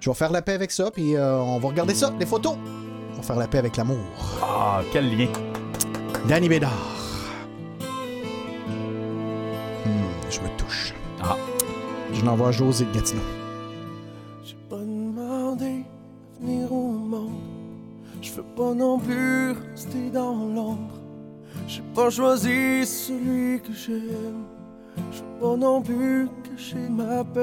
je 0.00 0.10
vais 0.10 0.14
faire 0.16 0.30
la 0.32 0.42
paix 0.42 0.52
avec 0.54 0.70
ça, 0.70 0.90
puis 0.90 1.16
euh, 1.16 1.38
on 1.38 1.58
va 1.58 1.68
regarder 1.68 1.94
ça, 1.94 2.12
les 2.18 2.26
photos. 2.26 2.54
On 3.12 3.16
va 3.16 3.22
faire 3.22 3.36
la 3.36 3.48
paix 3.48 3.58
avec 3.58 3.76
l'amour. 3.76 3.98
Ah, 4.42 4.80
quel 4.92 5.16
lien. 5.16 5.26
Danny 6.28 6.48
Bédard. 6.48 6.70
Je 10.30 10.40
me 10.40 10.48
touche. 10.56 10.94
Ah. 11.22 11.36
Je 12.12 12.24
l'envoie 12.24 12.48
à 12.48 12.52
José 12.52 12.84
de 12.84 12.92
Gatineau. 12.92 13.22
J'ai 14.44 14.56
pas 14.68 14.78
demandé 14.78 15.84
à 15.84 16.40
venir 16.40 16.72
au 16.72 16.92
monde. 16.92 17.32
Je 18.22 18.32
veux 18.32 18.44
pas 18.56 18.74
non 18.74 18.98
plus 18.98 19.52
rester 19.52 20.10
dans 20.12 20.34
l'ombre. 20.34 20.98
J'ai 21.66 21.82
pas 21.94 22.10
choisi 22.10 22.86
celui 22.86 23.60
que 23.60 23.72
j'aime. 23.72 24.44
Je 25.12 25.18
veux 25.18 25.40
pas 25.40 25.56
non 25.56 25.82
plus 25.82 26.28
cacher 26.44 26.88
ma 26.88 27.24
peine. 27.24 27.40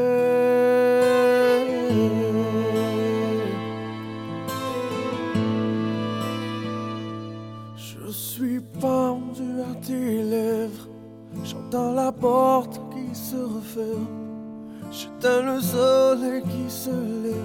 Je 7.76 8.12
suis 8.12 8.62
pendu 8.80 9.62
à 9.72 9.76
tes 9.86 10.24
lèvres. 10.24 10.87
J'entends 11.50 11.94
la 11.94 12.12
porte 12.12 12.82
qui 12.92 13.18
se 13.18 13.38
referme. 13.38 14.08
J'éteins 14.92 15.44
le 15.44 15.62
soleil 15.62 16.42
qui 16.44 16.70
se 16.70 16.90
lève. 16.90 17.36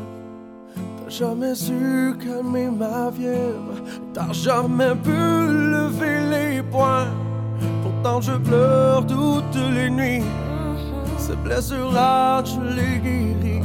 T'as 0.74 1.08
jamais 1.08 1.54
su 1.54 2.16
calmer 2.18 2.68
ma 2.68 3.12
fièvre. 3.12 3.78
T'as 4.12 4.32
jamais 4.32 4.96
pu 5.04 5.10
lever 5.10 6.18
les 6.32 6.62
poings. 6.64 7.12
Pourtant 7.84 8.20
je 8.20 8.32
pleure 8.32 9.06
toutes 9.06 9.62
les 9.72 9.88
nuits. 9.88 10.24
Ces 11.18 11.36
blessures-là, 11.36 12.42
je 12.44 12.60
les 12.74 12.98
guéris. 12.98 13.62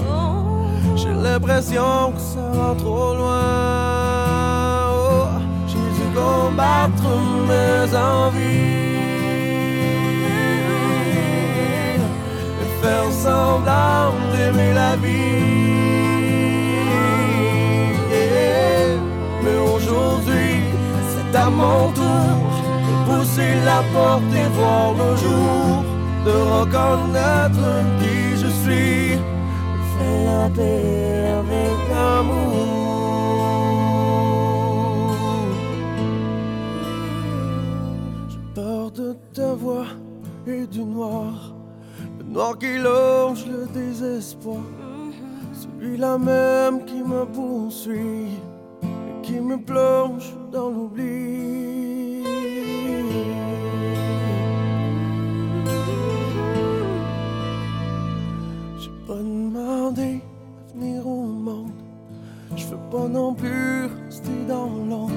J'ai 0.96 1.14
l'impression 1.14 2.12
que 2.16 2.22
ça 2.22 2.48
va 2.52 2.76
trop 2.78 3.16
loin. 3.16 3.42
Oh, 4.92 5.26
j'ai 5.66 5.88
dû 5.98 6.06
combattre 6.14 7.10
mes 7.50 7.98
envies 7.98 8.77
faire 12.82 13.12
semblant 13.12 14.14
d'aimer 14.32 14.74
la 14.74 14.96
vie. 14.96 15.78
Mais 19.44 19.58
aujourd'hui, 19.76 20.52
c'est 21.12 21.38
à 21.38 21.50
mon 21.50 21.92
tour 21.92 22.38
de 22.88 22.94
pousser 23.08 23.56
la 23.66 23.82
porte 23.94 24.34
et 24.34 24.50
voir 24.60 24.94
le 24.94 25.16
jour, 25.16 25.84
de 26.26 26.36
reconnaître 26.58 27.70
qui 28.00 28.18
je 28.42 28.48
suis. 28.62 29.18
Fais 29.94 30.26
la 30.26 30.50
paix 30.50 31.32
avec 31.42 31.78
l'amour. 31.90 32.78
J'ai 38.30 38.44
peur 38.54 38.92
de 38.92 39.16
ta 39.34 39.54
voix 39.54 39.88
et 40.46 40.68
du 40.68 40.84
noir. 40.84 41.47
Noir 42.30 42.58
qui 42.58 42.78
longe 42.78 43.46
le 43.46 43.66
désespoir. 43.68 44.62
Celui-là 45.54 46.18
même 46.18 46.84
qui 46.86 47.02
me 47.02 47.26
poursuit 47.26 48.38
et 48.84 49.22
qui 49.24 49.40
me 49.40 49.58
plonge 49.58 50.36
dans 50.52 50.70
l'oubli. 50.70 52.24
J'ai 58.78 58.92
pas 59.08 59.16
demandé 59.16 60.22
à 60.22 60.78
venir 60.78 61.08
au 61.08 61.24
monde. 61.24 61.72
Je 62.56 62.66
veux 62.66 62.90
pas 62.92 63.08
non 63.08 63.34
plus 63.34 63.86
rester 64.06 64.46
dans 64.48 64.68
l'ombre. 64.68 65.14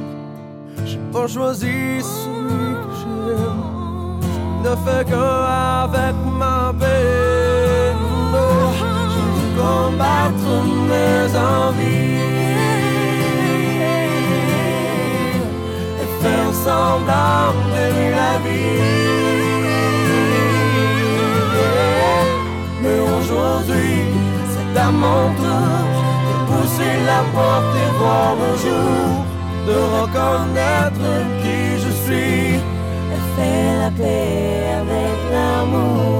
J'ai 0.86 1.00
pas 1.12 1.26
choisi 1.26 2.00
celui 2.00 2.74
que 2.74 2.90
j'aime. 3.00 3.59
Ne 4.62 4.76
fais 4.84 5.04
qu'un 5.10 5.42
avec 5.84 6.14
ma 6.38 6.72
peine. 6.78 7.96
Combattre 9.56 10.54
mes 10.90 11.24
envies 11.36 12.20
et 16.02 16.08
faire 16.22 16.52
semblant 16.64 17.54
d'aimer 17.72 18.10
la 18.20 18.32
vie. 18.44 19.00
Mais 22.82 23.00
aujourd'hui, 23.16 23.96
c'est 24.52 24.78
à 24.78 24.90
mon 24.90 25.22
tour 25.40 25.80
de 26.26 26.34
pousser 26.48 26.94
la 27.10 27.22
porte 27.34 27.74
et 27.84 27.90
voir 27.98 28.30
le 28.42 28.50
jour, 28.64 29.08
de 29.68 29.76
reconnaître 29.96 31.10
qui 31.42 31.60
je 31.82 31.90
suis 32.04 32.49
faire 33.40 33.78
la 33.82 33.90
paix 33.90 34.64
avec 34.82 35.18
l'amour. 35.32 36.10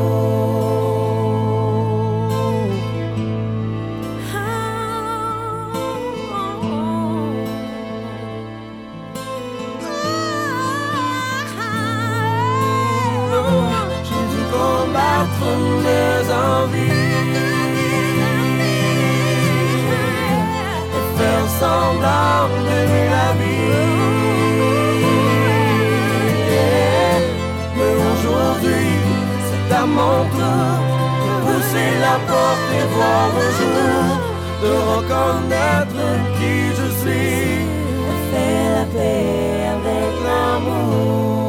J'ai 14.06 14.24
dû 14.32 14.42
combattre 14.54 15.48
mes 15.84 16.20
envies 16.48 17.08
et 20.96 21.06
faire 21.16 21.48
d'aimer 22.64 23.06
la 23.14 23.28
vie. 23.38 23.99
C'est 29.70 29.76
à 29.76 29.86
mon 29.86 30.24
tour 30.30 30.72
de 31.22 31.30
pousser 31.44 31.92
la 32.00 32.16
porte 32.28 32.68
et 32.78 32.86
voir 32.94 33.28
le 33.36 33.46
jour, 33.58 34.04
de 34.62 34.72
reconnaître 34.90 36.06
qui 36.36 36.54
je 36.78 36.88
suis 37.00 37.66
faire 38.30 38.70
la 38.76 38.84
paix 38.86 39.68
avec 39.74 40.12
l'amour. 40.24 41.39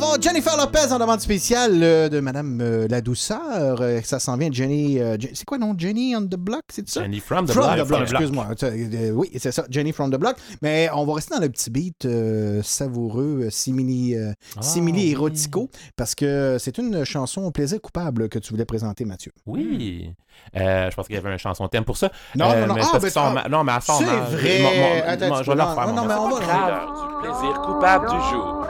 On 0.00 0.12
va 0.12 0.20
Jennifer 0.20 0.56
Lopez 0.56 0.92
en 0.92 0.98
demande 1.00 1.18
spéciale 1.20 1.80
euh, 1.82 2.08
de 2.08 2.20
Madame 2.20 2.60
euh, 2.62 2.86
La 2.88 3.00
Douceur. 3.00 3.80
Euh, 3.80 4.00
ça 4.04 4.20
s'en 4.20 4.36
vient, 4.36 4.48
Jenny. 4.52 5.00
euh, 5.00 5.16
Je- 5.18 5.26
c'est 5.34 5.44
quoi, 5.44 5.58
non? 5.58 5.74
Jenny 5.76 6.14
on 6.14 6.22
the 6.22 6.36
Block, 6.36 6.62
c'est 6.72 6.88
ça? 6.88 7.02
Jenny 7.02 7.18
from 7.18 7.46
the 7.46 7.50
From 7.52 7.74
Block. 7.74 7.88
the 7.88 8.02
excuse-moi. 8.02 8.46
Euh, 8.62 9.10
oui, 9.12 9.28
c'est 9.38 9.50
ça, 9.50 9.64
Jenny 9.68 9.90
from 9.92 10.12
the 10.12 10.16
Block. 10.16 10.36
Mais 10.62 10.88
on 10.94 11.04
va 11.04 11.14
rester 11.14 11.34
dans 11.34 11.40
le 11.40 11.48
petit 11.48 11.70
beat 11.70 12.04
euh, 12.04 12.62
savoureux, 12.62 13.46
euh, 13.46 13.50
simili, 13.50 14.14
euh, 14.14 14.30
Ah, 14.56 14.62
simili 14.62 15.10
érotico, 15.10 15.68
parce 15.96 16.14
que 16.14 16.58
c'est 16.60 16.78
une 16.78 17.04
chanson 17.04 17.42
au 17.42 17.50
plaisir 17.50 17.80
coupable 17.80 18.28
que 18.28 18.38
tu 18.38 18.50
voulais 18.50 18.64
présenter, 18.66 19.04
Mathieu. 19.04 19.32
Oui. 19.46 20.12
Euh, 20.56 20.88
je 20.90 20.94
pense 20.94 21.06
qu'il 21.08 21.16
y 21.16 21.18
avait 21.18 21.32
une 21.32 21.38
chanson 21.38 21.66
thème 21.66 21.84
pour 21.84 21.96
ça. 21.96 22.12
Non, 22.36 22.50
Euh, 22.52 22.60
non, 22.60 22.66
non. 22.68 22.74
mais 22.74 22.80
Ah, 22.84 22.88
parce 22.92 22.92
ben, 22.92 23.00
qu'ils 23.00 23.10
sont 23.10 23.20
ah, 23.20 23.32
ma- 23.32 23.48
non, 23.48 23.64
mais 23.64 23.72
à 23.72 23.80
son 23.80 23.94
c'est 23.98 24.04
vrai. 24.04 24.58
Mon- 24.62 24.70
mon- 24.70 25.08
Attends, 25.12 25.38
tu 25.38 25.44
je 25.44 25.50
vais 25.50 25.56
peux- 25.56 25.56
le 25.58 25.62
refaire. 25.64 25.86
non, 25.88 25.92
mon 25.94 26.02
non, 26.02 26.06
mais 26.06 26.14
on 26.14 26.28
va- 26.28 26.86
du 26.86 27.26
plaisir 27.26 27.60
coupable 27.62 28.08
du 28.08 28.16
jour. 28.30 28.64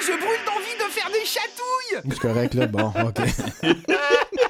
Je 0.00 0.12
brûle 0.12 0.44
d'envie 0.46 0.76
de 0.78 0.90
faire 0.90 1.10
des 1.10 1.24
chatouilles 1.24 2.10
C'est 2.10 2.18
correct, 2.20 2.54
là. 2.54 2.66
Bon, 2.66 2.92
OK. 3.06 3.20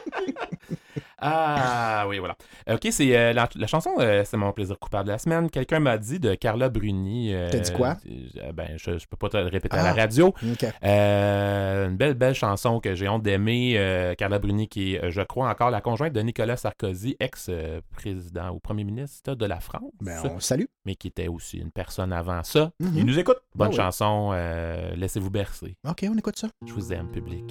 Ah 1.23 2.07
oui, 2.09 2.19
voilà. 2.19 2.37
Ok, 2.71 2.89
c'est 2.91 3.17
euh, 3.17 3.33
la, 3.33 3.49
la 3.55 3.67
chanson, 3.67 3.91
euh, 3.99 4.23
c'est 4.25 4.37
mon 4.37 4.53
plaisir 4.53 4.79
coupable 4.79 5.07
de 5.07 5.13
la 5.13 5.19
semaine. 5.19 5.51
Quelqu'un 5.51 5.81
m'a 5.81 5.99
dit 5.99 6.19
de 6.19 6.35
Carla 6.35 6.69
Bruni. 6.69 7.35
euh, 7.35 7.49
T'as 7.51 7.59
dit 7.59 7.73
quoi? 7.73 7.97
euh, 8.39 8.53
ben, 8.53 8.71
je, 8.77 8.99
je 8.99 9.07
peux 9.07 9.17
pas 9.17 9.29
te 9.29 9.37
le 9.37 9.45
répéter 9.49 9.77
à 9.77 9.81
Ah, 9.81 9.85
la 9.85 9.93
radio. 10.03 10.29
OK. 10.29 10.67
Euh, 10.85 11.89
une 11.89 11.97
belle, 11.97 12.15
belle 12.15 12.35
chanson 12.35 12.81
que 12.81 12.95
j'ai 12.95 13.09
honte 13.09 13.23
d'aimer. 13.23 13.75
euh, 13.77 14.15
Carla 14.15 14.39
Bruni, 14.39 14.69
qui 14.69 14.95
est, 14.95 15.05
euh, 15.05 15.11
je 15.11 15.23
crois, 15.23 15.49
encore 15.51 15.71
la 15.71 15.81
conjointe 15.81 16.13
de 16.13 16.21
Nicolas 16.21 16.57
Sarkozy, 16.57 17.17
ex-président 17.21 18.51
ou 18.51 18.59
premier 18.61 18.85
ministre 18.85 19.35
de 19.35 19.47
la 19.47 19.61
France. 19.61 19.91
Ben, 20.01 20.19
on 20.25 20.41
salue. 20.41 20.65
Mais 20.87 20.95
qui 20.95 21.09
était 21.09 21.29
aussi 21.29 21.59
une 21.59 21.71
personne 21.71 22.13
avant 22.13 22.43
ça. 22.43 22.71
Mhm. 22.81 22.93
Il 22.97 23.05
nous 23.07 23.19
écoute. 23.19 23.39
Bonne 23.55 23.69
Ah 23.69 23.71
oui. 23.71 23.77
chanson. 23.77 24.31
euh, 24.33 24.95
Laissez-vous 24.97 25.31
bercer. 25.31 25.77
OK, 25.89 26.05
on 26.11 26.17
écoute 26.17 26.39
ça. 26.39 26.49
Je 26.67 26.73
vous 26.73 26.93
aime, 26.93 27.09
public. 27.09 27.45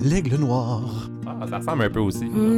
L'aigle 0.00 0.36
noir. 0.36 1.08
Ah, 1.26 1.46
ça 1.48 1.58
ressemble 1.58 1.82
un 1.84 1.90
peu 1.90 2.00
aussi. 2.00 2.30
On 2.32 2.57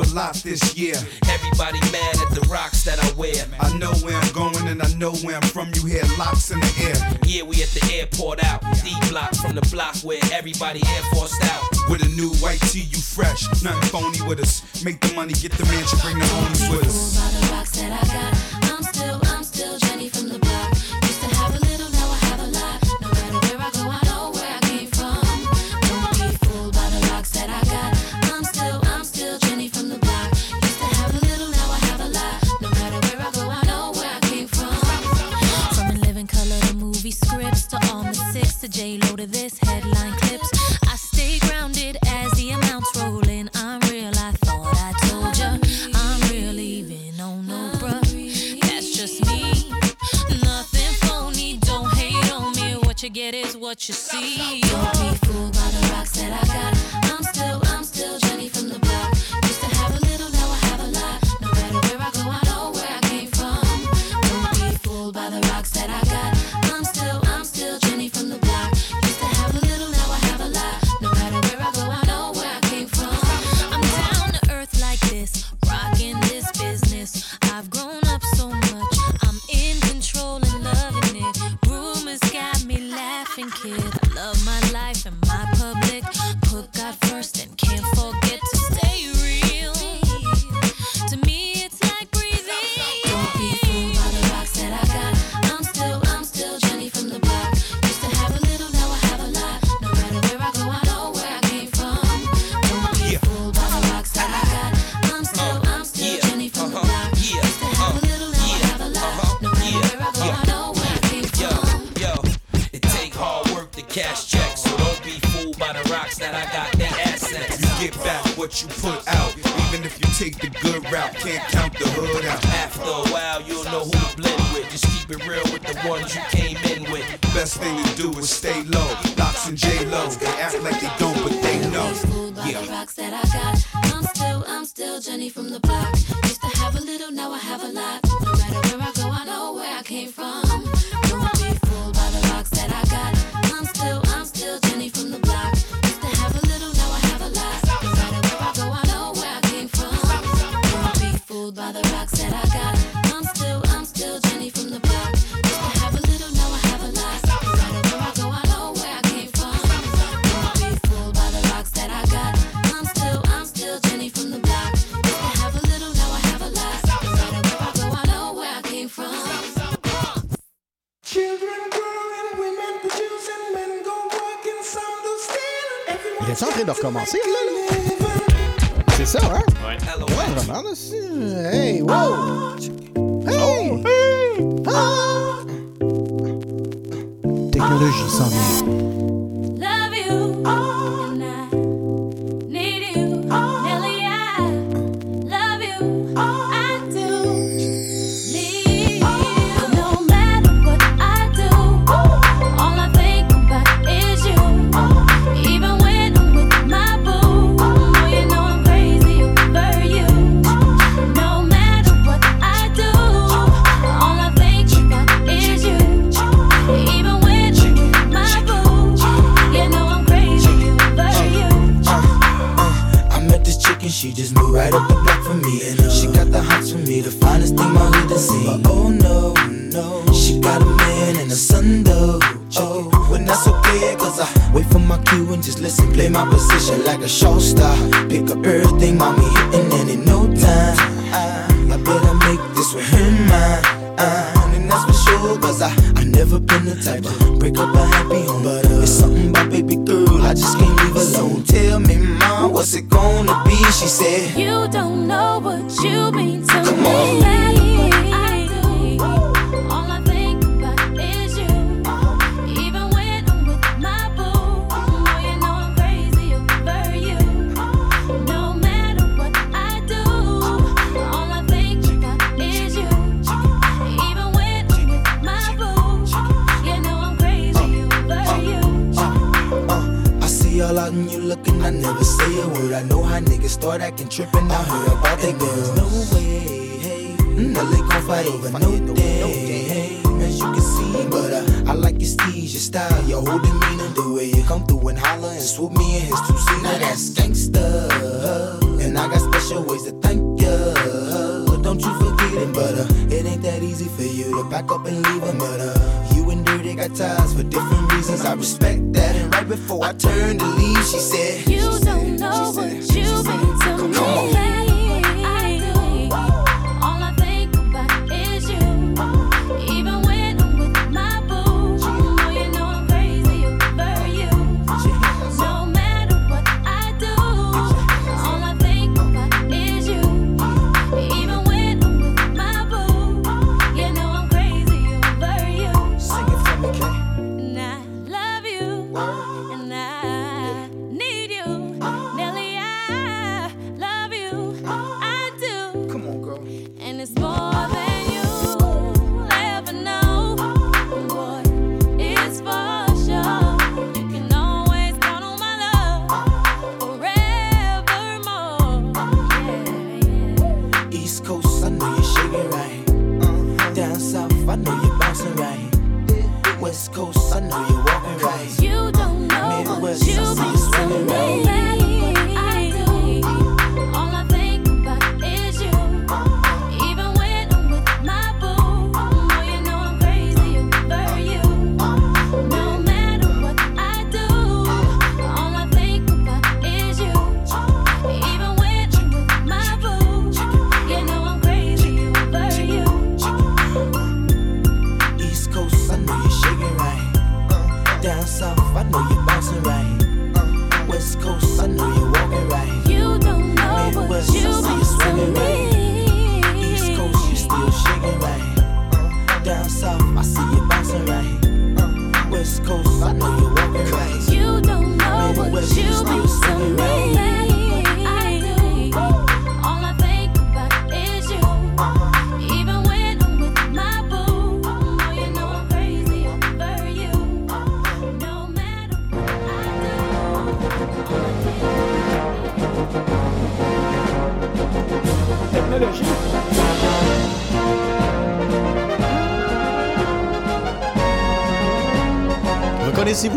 A 0.00 0.04
low 0.04 0.10
to 0.10 0.12
a 0.12 0.14
lot 0.14 0.34
this 0.44 0.76
year. 0.76 0.94
Everybody 1.28 1.80
mad 1.92 2.16
at 2.20 2.30
the 2.34 2.46
rocks 2.50 2.84
that 2.84 2.98
I 2.98 3.12
wear. 3.18 3.44
I 3.58 3.76
know 3.78 3.92
where 4.02 4.16
I'm 4.16 4.32
going 4.32 4.68
and 4.68 4.82
I 4.82 4.92
know 4.94 5.12
where 5.24 5.36
I'm 5.36 5.42
from. 5.42 5.70
You 5.74 5.86
hear 5.86 6.02
locks 6.18 6.50
in 6.50 6.60
the 6.60 6.72
air. 6.80 7.18
Yeah, 7.24 7.42
we 7.42 7.62
at 7.62 7.68
the 7.70 7.84
airport 7.94 8.42
out. 8.44 8.62
D 8.82 8.94
block 9.08 9.34
from 9.34 9.54
the 9.54 9.62
block 9.72 9.96
where 10.02 10.20
everybody 10.32 10.80
air 10.86 11.02
forced 11.14 11.42
out. 11.44 11.62
With 11.88 12.02
a 12.04 12.08
new 12.08 12.30
white 12.40 12.60
tee, 12.60 12.88
you 12.90 12.98
fresh. 12.98 13.48
Nothing 13.62 13.88
phony 13.90 14.20
with 14.26 14.40
us. 14.40 14.62
Make 14.84 15.00
the 15.00 15.14
money, 15.14 15.34
get 15.34 15.52
the 15.52 15.64
mansion, 15.66 15.98
bring 16.02 16.18
the 16.18 16.24
homies 16.24 16.70
with 16.70 16.86
us. 16.86 17.16
By 17.16 17.40
the 17.40 17.52
rocks 17.52 17.72
that 17.78 17.92
I 17.92 18.04
got, 18.12 18.49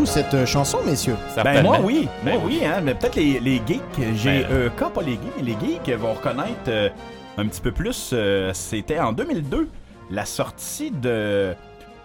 Cette 0.06 0.34
euh, 0.34 0.46
chanson, 0.46 0.80
messieurs? 0.86 1.16
Ben 1.44 1.64
moi 1.64 1.80
oui, 1.82 2.08
ben 2.26 2.38
oui, 2.44 2.62
hein, 2.66 2.82
mais 2.84 2.94
peut-être 2.94 3.16
les, 3.16 3.40
les 3.40 3.62
geeks, 3.66 3.82
j'ai 4.16 4.46
euh, 4.50 4.70
cas 4.70 4.90
pas 4.90 5.02
les 5.02 5.14
geeks, 5.14 5.34
mais 5.38 5.44
les 5.44 5.58
geeks 5.60 5.90
vont 5.98 6.14
reconnaître 6.14 6.54
euh, 6.68 6.90
un 7.38 7.48
petit 7.48 7.62
peu 7.62 7.72
plus. 7.72 8.12
euh, 8.14 8.52
C'était 8.54 9.00
en 9.00 9.14
2002 9.14 9.70
la 10.12 10.26
sortie 10.26 10.92
de 10.92 11.56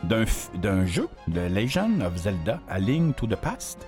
d'un 0.04 0.86
jeu 0.86 1.08
de 1.26 1.40
Legend 1.40 2.02
of 2.02 2.16
Zelda, 2.16 2.60
A 2.70 2.78
Link 2.78 3.16
to 3.16 3.26
the 3.26 3.34
Past. 3.34 3.84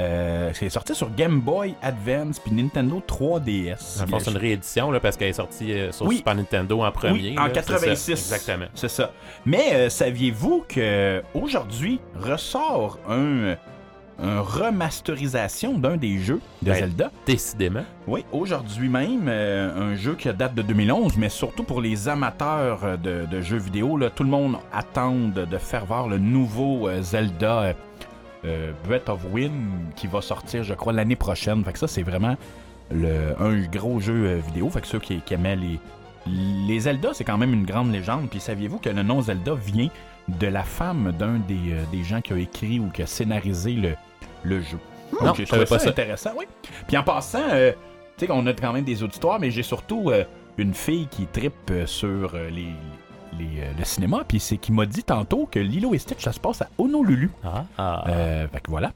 Euh, 0.00 0.50
c'est 0.54 0.68
sorti 0.68 0.94
sur 0.94 1.12
Game 1.14 1.40
Boy 1.40 1.74
Advance 1.82 2.38
puis 2.38 2.52
Nintendo 2.52 3.02
3DS. 3.06 3.98
Dans 3.98 4.04
le 4.04 4.10
fond, 4.10 4.18
c'est 4.20 4.30
une 4.30 4.36
réédition 4.36 4.90
là, 4.90 5.00
parce 5.00 5.16
qu'elle 5.16 5.28
est 5.28 5.32
sortie 5.32 5.72
euh, 5.72 5.92
sur 5.92 6.06
Oui. 6.06 6.18
Super 6.18 6.36
Nintendo 6.36 6.82
en 6.84 6.92
premier. 6.92 7.30
Oui, 7.30 7.38
en 7.38 7.46
là, 7.46 7.52
c'est 7.54 7.62
ça. 7.62 7.72
86. 7.74 8.10
Exactement. 8.10 8.66
C'est 8.74 8.88
ça. 8.88 9.12
Mais 9.44 9.72
euh, 9.72 9.88
saviez-vous 9.88 10.64
que 10.68 11.22
aujourd'hui 11.34 12.00
ressort 12.14 12.98
un, 13.08 13.56
un 14.20 14.40
remasterisation 14.40 15.78
d'un 15.78 15.96
des 15.96 16.18
jeux 16.18 16.40
de 16.62 16.70
Ben, 16.70 16.74
Zelda? 16.80 17.10
Décidément. 17.26 17.84
Oui, 18.06 18.24
aujourd'hui 18.32 18.88
même, 18.88 19.26
euh, 19.28 19.92
un 19.92 19.96
jeu 19.96 20.14
qui 20.14 20.28
date 20.32 20.54
de 20.54 20.62
2011, 20.62 21.16
mais 21.16 21.28
surtout 21.28 21.64
pour 21.64 21.80
les 21.80 22.08
amateurs 22.08 22.98
de, 22.98 23.26
de 23.26 23.40
jeux 23.40 23.58
vidéo, 23.58 23.96
là, 23.96 24.10
tout 24.10 24.24
le 24.24 24.30
monde 24.30 24.56
attend 24.72 25.14
de, 25.14 25.46
voir 25.86 26.08
le 26.08 26.18
nouveau 26.18 26.88
euh, 26.88 27.02
Zelda 27.02 27.74
euh, 28.44 28.72
Breath 28.86 29.08
of 29.08 29.20
Wind 29.32 29.52
qui 29.96 30.06
va 30.06 30.20
sortir, 30.20 30.62
je 30.62 30.74
crois, 30.74 30.92
l'année 30.92 31.16
prochaine. 31.16 31.64
Fait 31.64 31.72
que 31.72 31.78
ça, 31.78 31.88
c'est 31.88 32.02
vraiment 32.02 32.36
le, 32.90 33.34
un 33.40 33.58
gros 33.66 34.00
jeu 34.00 34.26
euh, 34.26 34.40
vidéo. 34.46 34.68
Fait 34.70 34.80
que 34.80 34.86
ceux 34.86 35.00
qui, 35.00 35.20
qui 35.20 35.34
aimaient 35.34 35.56
les, 35.56 35.78
les 36.66 36.80
Zelda, 36.80 37.10
c'est 37.14 37.24
quand 37.24 37.38
même 37.38 37.52
une 37.52 37.64
grande 37.64 37.92
légende. 37.92 38.28
Puis 38.30 38.40
saviez-vous 38.40 38.78
que 38.78 38.88
le 38.90 39.02
nom 39.02 39.20
Zelda 39.22 39.54
vient 39.54 39.88
de 40.28 40.46
la 40.46 40.62
femme 40.62 41.12
d'un 41.18 41.38
des, 41.48 41.72
euh, 41.72 41.82
des 41.90 42.04
gens 42.04 42.20
qui 42.20 42.32
a 42.32 42.36
écrit 42.38 42.78
ou 42.80 42.88
qui 42.90 43.02
a 43.02 43.06
scénarisé 43.06 43.72
le, 43.72 43.94
le 44.42 44.60
jeu? 44.60 44.78
Non, 45.20 45.28
Donc, 45.28 45.38
je 45.38 45.44
trouvé 45.44 45.64
pas 45.64 45.78
ça, 45.78 45.84
ça. 45.84 45.90
intéressant, 45.90 46.30
oui. 46.38 46.44
Puis 46.86 46.96
en 46.96 47.02
passant, 47.02 47.48
euh, 47.50 47.72
tu 47.72 47.78
sais 48.20 48.26
qu'on 48.26 48.46
a 48.46 48.52
quand 48.52 48.72
même 48.72 48.84
des 48.84 49.02
auditoires, 49.02 49.40
mais 49.40 49.50
j'ai 49.50 49.62
surtout 49.62 50.10
une 50.58 50.74
fille 50.74 51.06
qui 51.10 51.26
tripe 51.26 51.54
euh, 51.70 51.86
sur 51.86 52.36
les, 52.36 52.68
les, 53.38 53.60
euh, 53.60 53.72
le 53.78 53.84
cinéma, 53.84 54.24
puis 54.26 54.40
c'est 54.40 54.56
qui 54.58 54.72
m'a 54.72 54.86
dit 54.86 55.02
tantôt 55.04 55.46
que 55.50 55.58
Lilo 55.58 55.94
et 55.94 55.98
Stitch, 55.98 56.22
ça 56.24 56.32
se 56.32 56.40
passe 56.40 56.62
à 56.62 56.68
Honolulu. 56.78 57.30
Ah, 57.44 58.04
Euh, 58.08 58.48
fait 58.48 58.60
que 58.60 58.70
voilà. 58.70 58.92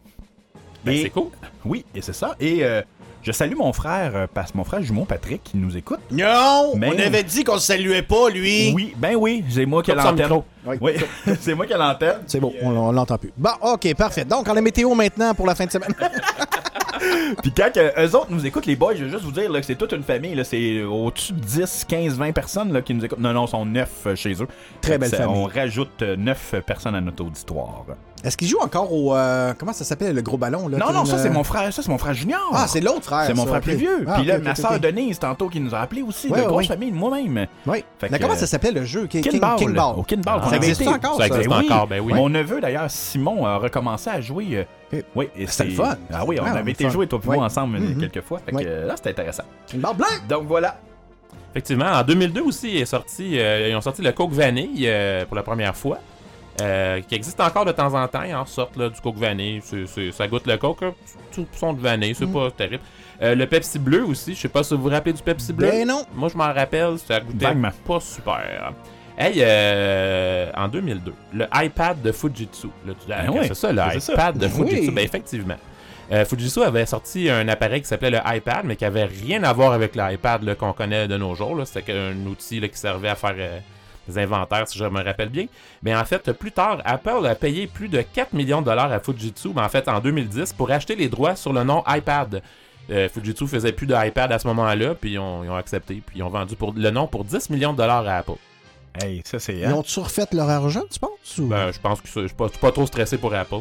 Ben, 0.84 0.96
c'est 1.00 1.10
cool. 1.10 1.28
Oui, 1.64 1.84
et 1.94 2.02
c'est 2.02 2.12
ça. 2.12 2.34
Et 2.40 2.64
euh, 2.64 2.82
je 3.22 3.32
salue 3.32 3.56
mon 3.56 3.72
frère, 3.72 4.12
euh, 4.14 4.26
parce 4.32 4.54
mon 4.54 4.64
frère 4.64 4.82
jumeau 4.82 5.04
Patrick, 5.04 5.42
qui 5.42 5.56
nous 5.56 5.76
écoute. 5.76 6.00
Non! 6.10 6.72
Mais- 6.76 6.90
On 6.94 6.98
avait 6.98 7.22
dit 7.22 7.44
qu'on 7.44 7.54
le 7.54 7.60
saluait 7.60 8.02
pas, 8.02 8.28
lui! 8.30 8.72
Oui, 8.74 8.94
ben 8.96 9.14
oui, 9.16 9.44
c'est 9.48 9.66
moi 9.66 9.82
qui 9.82 9.90
ai 9.90 9.94
l'antenne. 9.94 10.42
Oui, 10.80 10.92
c'est 11.40 11.54
moi 11.54 11.66
qui 11.66 11.72
ai 11.72 11.76
l'antenne. 11.76 12.18
C'est 12.26 12.40
bon, 12.40 12.52
on, 12.62 12.70
on 12.70 12.92
l'entend 12.92 13.18
plus. 13.18 13.32
Bon, 13.36 13.50
OK, 13.62 13.94
parfait. 13.94 14.24
Donc, 14.24 14.46
on 14.48 14.56
a 14.56 14.60
météo 14.60 14.94
maintenant 14.94 15.34
pour 15.34 15.46
la 15.46 15.54
fin 15.54 15.66
de 15.66 15.70
semaine. 15.70 15.94
Puis 17.42 17.52
quand 17.56 17.70
eux 17.76 18.14
autres 18.16 18.30
nous 18.30 18.46
écoutent, 18.46 18.66
les 18.66 18.76
boys, 18.76 18.94
je 18.94 19.04
veux 19.04 19.10
juste 19.10 19.24
vous 19.24 19.32
dire 19.32 19.50
là, 19.50 19.58
que 19.60 19.66
c'est 19.66 19.74
toute 19.74 19.92
une 19.92 20.02
famille. 20.04 20.40
C'est 20.44 20.82
au-dessus 20.82 21.32
de 21.32 21.40
10, 21.40 21.84
15, 21.88 22.16
20 22.16 22.32
personnes 22.32 22.72
là, 22.72 22.82
qui 22.82 22.94
nous 22.94 23.04
écoutent. 23.04 23.18
Non, 23.18 23.32
non, 23.32 23.46
ils 23.46 23.50
sont 23.50 23.64
9 23.66 24.14
chez 24.14 24.34
eux. 24.40 24.46
Très 24.80 24.98
belle 24.98 25.10
famille. 25.10 25.34
On 25.36 25.44
rajoute 25.44 26.02
9 26.02 26.54
personnes 26.64 26.94
à 26.94 27.00
notre 27.00 27.24
auditoire. 27.24 27.84
Est-ce 28.24 28.36
qu'il 28.36 28.46
joue 28.46 28.58
encore 28.60 28.92
au. 28.92 29.16
euh, 29.16 29.52
comment 29.58 29.72
ça 29.72 29.84
s'appelle, 29.84 30.14
le 30.14 30.22
gros 30.22 30.36
ballon? 30.36 30.68
Là, 30.68 30.78
Non, 30.78 30.92
non, 30.92 31.04
ça 31.04 31.16
euh, 31.16 31.22
c'est 31.22 31.30
mon 31.30 31.42
frère, 31.42 31.72
ça 31.72 31.82
c'est 31.82 31.88
mon 31.90 31.98
frère 31.98 32.14
junior. 32.14 32.50
Ah, 32.54 32.66
c'est 32.68 32.80
l'autre 32.80 33.02
frère. 33.02 33.24
C'est 33.26 33.34
mon 33.34 33.46
frère 33.46 33.60
plus 33.60 33.74
vieux. 33.74 34.04
Ah, 34.06 34.14
Puis 34.18 34.26
là, 34.26 34.38
ma 34.38 34.54
soeur. 34.54 34.78
Denise, 34.78 35.18
tantôt, 35.18 35.48
qui 35.48 35.58
nous 35.58 35.74
a 35.74 35.80
appelé 35.80 36.02
aussi, 36.02 36.28
Ouais, 36.28 36.40
de 36.40 36.46
grosse 36.46 36.58
ouais. 36.62 36.66
famille, 36.66 36.92
moi-même. 36.92 37.46
Oui. 37.66 37.84
Mais 38.00 38.08
que, 38.08 38.16
comment 38.22 38.34
euh, 38.34 38.36
ça 38.36 38.46
s'appelle 38.46 38.74
le 38.74 38.84
jeu? 38.84 39.06
King- 39.08 39.22
Kinball. 39.22 39.76
Ah, 40.26 40.40
qu'on 40.40 40.50
ça 40.50 40.56
existe 40.56 40.80
été. 40.82 40.90
encore, 40.90 41.14
Ça 41.20 41.26
ça? 41.26 41.26
existe 41.26 41.48
Oui. 41.48 41.66
encore, 41.70 41.86
ben 41.88 42.00
oui. 42.00 42.12
Mon 42.12 42.28
neveu, 42.28 42.60
d'ailleurs, 42.60 42.88
Simon, 42.90 43.44
a 43.44 43.56
recommencé 43.56 44.08
à 44.10 44.20
jouer. 44.20 44.66
euh, 44.94 45.02
Oui, 45.16 45.28
C'était 45.46 45.64
le 45.64 45.70
c'est- 45.70 45.76
fun. 45.76 45.96
Ah 46.12 46.24
oui, 46.26 46.38
on 46.40 46.44
Ouais, 46.44 46.50
avait 46.50 46.70
été 46.70 46.88
jouer, 46.90 47.06
toi 47.08 47.18
et 47.24 47.26
moi, 47.26 47.44
ensemble 47.44 47.78
Mhm. 47.80 47.98
quelques 48.08 48.24
fois. 48.24 48.38
Fait 48.44 48.52
que 48.52 48.58
euh, 48.64 48.86
là, 48.86 48.94
c'était 48.96 49.10
intéressant. 49.10 49.44
Kinball 49.66 49.96
blanc! 49.96 50.06
Donc 50.28 50.44
voilà. 50.46 50.76
Effectivement, 51.50 51.86
en 51.86 52.02
2002 52.02 52.42
aussi, 52.42 52.76
est 52.78 52.84
sorti, 52.86 53.38
euh, 53.38 53.68
ils 53.68 53.74
ont 53.76 53.80
sorti 53.80 54.00
le 54.02 54.12
Coke 54.12 54.32
Vanille 54.32 54.84
euh, 54.86 55.24
pour 55.26 55.36
la 55.36 55.42
première 55.42 55.76
fois. 55.76 55.98
Euh, 56.60 57.00
qui 57.00 57.14
existe 57.14 57.40
encore 57.40 57.64
de 57.64 57.72
temps 57.72 57.94
en 57.94 58.06
temps. 58.08 58.22
Ils 58.22 58.34
en 58.34 58.44
sortent 58.46 58.76
là, 58.76 58.88
du 58.88 59.00
Coke 59.00 59.16
Vanille. 59.16 59.60
Ça 60.12 60.28
goûte 60.28 60.46
le 60.46 60.56
Coke, 60.58 60.82
hein, 60.82 60.92
tout 61.34 61.46
son 61.52 61.72
de 61.72 61.80
vanille, 61.80 62.14
c'est 62.14 62.26
Mm. 62.26 62.32
pas 62.32 62.50
terrible. 62.50 62.82
Euh, 63.22 63.34
le 63.34 63.46
Pepsi 63.46 63.78
Bleu 63.78 64.04
aussi, 64.04 64.34
je 64.34 64.40
sais 64.40 64.48
pas 64.48 64.62
si 64.62 64.74
vous 64.74 64.82
vous 64.82 64.88
rappelez 64.90 65.12
du 65.12 65.22
Pepsi 65.22 65.52
Bleu. 65.52 65.70
Ben 65.70 65.86
non. 65.88 66.04
Moi, 66.14 66.28
je 66.30 66.36
m'en 66.36 66.52
rappelle, 66.52 66.98
ça 66.98 67.20
goûtait 67.20 67.46
Vaguement. 67.46 67.70
pas 67.86 68.00
super. 68.00 68.72
Hey, 69.16 69.34
euh, 69.38 70.50
en 70.56 70.68
2002, 70.68 71.12
le 71.34 71.46
iPad 71.54 72.00
de 72.02 72.12
Fujitsu. 72.12 72.68
Ah, 72.88 72.92
Ben 73.08 73.30
oui, 73.30 73.38
c'est 73.48 73.54
ça, 73.54 73.70
le 73.72 74.00
ça. 74.00 74.12
iPad 74.12 74.34
de 74.34 74.40
Ben 74.40 74.50
Fujitsu? 74.50 74.88
oui. 74.88 74.90
Ben, 74.90 75.04
effectivement. 75.04 75.56
Euh, 76.10 76.24
Fujitsu 76.24 76.62
avait 76.62 76.84
sorti 76.86 77.30
un 77.30 77.46
appareil 77.48 77.80
qui 77.82 77.88
s'appelait 77.88 78.10
le 78.10 78.18
iPad, 78.26 78.64
mais 78.64 78.76
qui 78.76 78.84
avait 78.84 79.04
rien 79.04 79.42
à 79.44 79.52
voir 79.52 79.72
avec 79.72 79.94
l'iPad 79.94 80.54
qu'on 80.56 80.72
connaît 80.72 81.06
de 81.08 81.16
nos 81.16 81.34
jours. 81.34 81.60
C'était 81.66 81.92
un 81.92 82.26
outil 82.26 82.60
là, 82.60 82.68
qui 82.68 82.76
servait 82.78 83.08
à 83.08 83.14
faire 83.14 83.34
inventaires, 84.16 84.66
si 84.68 84.78
je 84.78 84.84
me 84.84 85.02
rappelle 85.02 85.28
bien. 85.28 85.46
Mais 85.82 85.94
en 85.94 86.04
fait, 86.04 86.32
plus 86.32 86.52
tard, 86.52 86.80
Apple 86.84 87.26
a 87.26 87.34
payé 87.34 87.66
plus 87.66 87.88
de 87.88 88.02
4 88.02 88.32
millions 88.32 88.60
de 88.60 88.66
dollars 88.66 88.90
à 88.92 89.00
Fujitsu, 89.00 89.48
mais 89.54 89.62
en 89.62 89.68
fait 89.68 89.88
en 89.88 90.00
2010, 90.00 90.52
pour 90.54 90.70
acheter 90.70 90.94
les 90.96 91.08
droits 91.08 91.36
sur 91.36 91.52
le 91.52 91.62
nom 91.64 91.82
iPad. 91.88 92.42
Euh, 92.90 93.08
Fujitsu 93.08 93.46
faisait 93.46 93.72
plus 93.72 93.86
d'iPad 93.86 94.32
à 94.32 94.38
ce 94.38 94.46
moment-là, 94.48 94.94
puis 94.94 95.12
ils 95.12 95.18
ont, 95.18 95.44
ils 95.44 95.50
ont 95.50 95.56
accepté, 95.56 96.02
puis 96.04 96.18
ils 96.18 96.22
ont 96.22 96.28
vendu 96.30 96.56
pour, 96.56 96.72
le 96.74 96.90
nom 96.90 97.06
pour 97.06 97.24
10 97.24 97.48
millions 97.50 97.72
de 97.72 97.78
dollars 97.78 98.06
à 98.08 98.18
Apple. 98.18 98.32
Hey, 99.00 99.22
ça 99.24 99.38
c'est. 99.38 99.56
Ils 99.56 99.72
ont-tu 99.72 100.00
refait 100.00 100.26
leur 100.32 100.50
argent, 100.50 100.82
tu 100.92 100.98
penses? 100.98 101.38
Ou... 101.38 101.46
Ben, 101.46 101.72
je 101.72 101.78
pense 101.78 102.00
que 102.00 102.08
ça- 102.08 102.20
je 102.22 102.26
suis 102.26 102.36
pas, 102.36 102.46
je 102.48 102.50
suis 102.52 102.60
pas 102.60 102.72
trop 102.72 102.86
stressé 102.86 103.16
pour 103.16 103.32
Apple. 103.34 103.60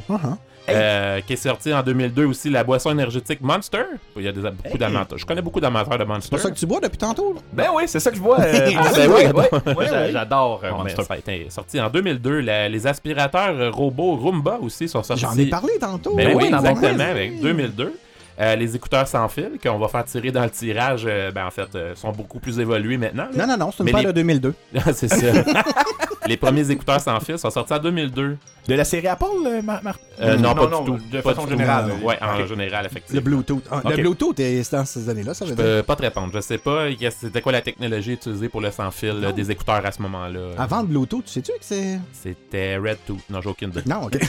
Euh, 0.69 1.19
qui 1.21 1.33
est 1.33 1.37
sorti 1.37 1.73
en 1.73 1.81
2002 1.81 2.25
aussi, 2.25 2.49
la 2.49 2.63
boisson 2.63 2.91
énergétique 2.91 3.41
Monster. 3.41 3.83
Il 4.15 4.21
y 4.23 4.27
a 4.27 4.31
des, 4.31 4.41
beaucoup 4.41 4.53
Hey. 4.65 4.77
d'amateurs. 4.77 5.17
Je 5.17 5.25
connais 5.25 5.41
beaucoup 5.41 5.59
d'amateurs 5.59 5.97
de 5.97 6.03
Monster. 6.03 6.37
C'est 6.37 6.43
ça 6.43 6.51
que 6.51 6.57
tu 6.57 6.65
bois 6.67 6.79
depuis 6.79 6.97
tantôt? 6.99 7.33
Là? 7.33 7.39
Ben 7.51 7.67
oui, 7.75 7.83
c'est 7.87 7.99
ça 7.99 8.11
que 8.11 8.15
je 8.17 8.21
vois. 8.21 8.39
euh, 8.39 8.69
Ah, 8.77 8.91
ben 8.95 9.09
oui, 9.11 9.25
ouais, 9.25 9.73
Ouais, 9.75 9.87
J'adore 10.11 10.61
euh, 10.63 10.71
Monster. 10.71 11.03
ça 11.03 11.13
a 11.15 11.17
été 11.17 11.47
sorti 11.49 11.81
en 11.81 11.89
2002. 11.89 12.39
La- 12.41 12.69
les 12.69 12.87
aspirateurs 12.87 13.55
euh, 13.59 13.69
robots 13.71 14.15
Roomba 14.17 14.59
aussi 14.61 14.87
sont 14.87 15.01
sortis. 15.03 15.21
J'en 15.23 15.35
ai 15.35 15.47
parlé 15.47 15.73
tantôt. 15.79 16.15
Ben 16.15 16.27
Ben 16.27 16.37
oui, 16.37 16.43
oui, 16.49 16.55
exactement, 16.55 17.03
avec 17.09 17.41
2002. 17.41 17.93
Euh, 18.41 18.55
les 18.55 18.75
écouteurs 18.75 19.07
sans 19.07 19.27
fil 19.29 19.51
qu'on 19.61 19.77
va 19.77 19.87
faire 19.87 20.03
tirer 20.05 20.31
dans 20.31 20.43
le 20.43 20.49
tirage, 20.49 21.03
euh, 21.05 21.31
ben 21.31 21.45
en 21.45 21.51
fait, 21.51 21.75
euh, 21.75 21.93
sont 21.95 22.11
beaucoup 22.11 22.39
plus 22.39 22.59
évolués 22.59 22.97
maintenant. 22.97 23.27
là. 23.33 23.45
Non, 23.45 23.53
non, 23.53 23.65
non, 23.65 23.71
c'est 23.71 23.79
une 23.79 23.85
Mais 23.85 23.91
paire 23.91 24.01
les- 24.01 24.07
de 24.07 24.11
2002. 24.13 24.53
c'est 24.93 25.07
ça. 25.07 25.43
les 26.27 26.37
premiers 26.37 26.69
écouteurs 26.71 26.99
sans 27.01 27.19
fil 27.19 27.37
sont 27.37 27.51
sortis 27.51 27.73
en 27.73 27.79
2002. 27.79 28.37
De 28.67 28.75
la 28.75 28.83
série 28.83 29.07
Apple, 29.07 29.25
euh, 29.45 29.61
Mar- 29.61 29.83
Mar- 29.83 29.97
Euh, 30.21 30.35
non, 30.37 30.49
Non, 30.53 30.55
pas 30.55 30.67
non, 30.67 30.81
du 30.83 30.91
tout. 30.91 30.97
de 31.11 31.21
Pas 31.21 31.33
façon 31.33 31.47
générale. 31.47 31.91
Ouais, 32.03 32.15
en 32.21 32.45
général, 32.45 32.85
effectivement. 32.85 33.15
Le 33.19 33.21
Bluetooth. 33.25 33.63
Ah. 33.71 33.81
Le 33.89 33.95
Bluetooth, 33.97 34.39
est- 34.39 34.61
c'est 34.63 34.75
dans 34.75 34.85
ces 34.85 35.09
années-là, 35.09 35.33
ça 35.33 35.45
Je 35.45 35.49
veut 35.51 35.55
dire. 35.55 35.65
peux 35.65 35.83
pas 35.83 35.95
te 35.95 36.01
répondre. 36.03 36.29
Je 36.33 36.39
sais 36.41 36.59
pas 36.59 36.85
c'était 37.09 37.41
quoi 37.41 37.51
la 37.51 37.61
technologie 37.61 38.13
utilisée 38.13 38.49
pour 38.49 38.61
le 38.61 38.69
sans 38.69 38.91
fil 38.91 39.31
des 39.35 39.49
écouteurs 39.51 39.83
à 39.83 39.91
ce 39.91 39.99
moment-là? 40.03 40.51
Avant 40.59 40.81
le 40.81 40.87
Bluetooth, 40.87 41.25
tu 41.25 41.31
sais-tu 41.31 41.51
que 41.53 41.57
c'est? 41.61 41.99
C'était 42.13 42.77
Red 42.77 42.97
Tooth. 43.07 43.21
Non, 43.31 43.41
j'ai 43.41 43.49
aucune 43.49 43.69
idée. 43.69 43.81
Non, 43.87 44.03
ok. 44.03 44.19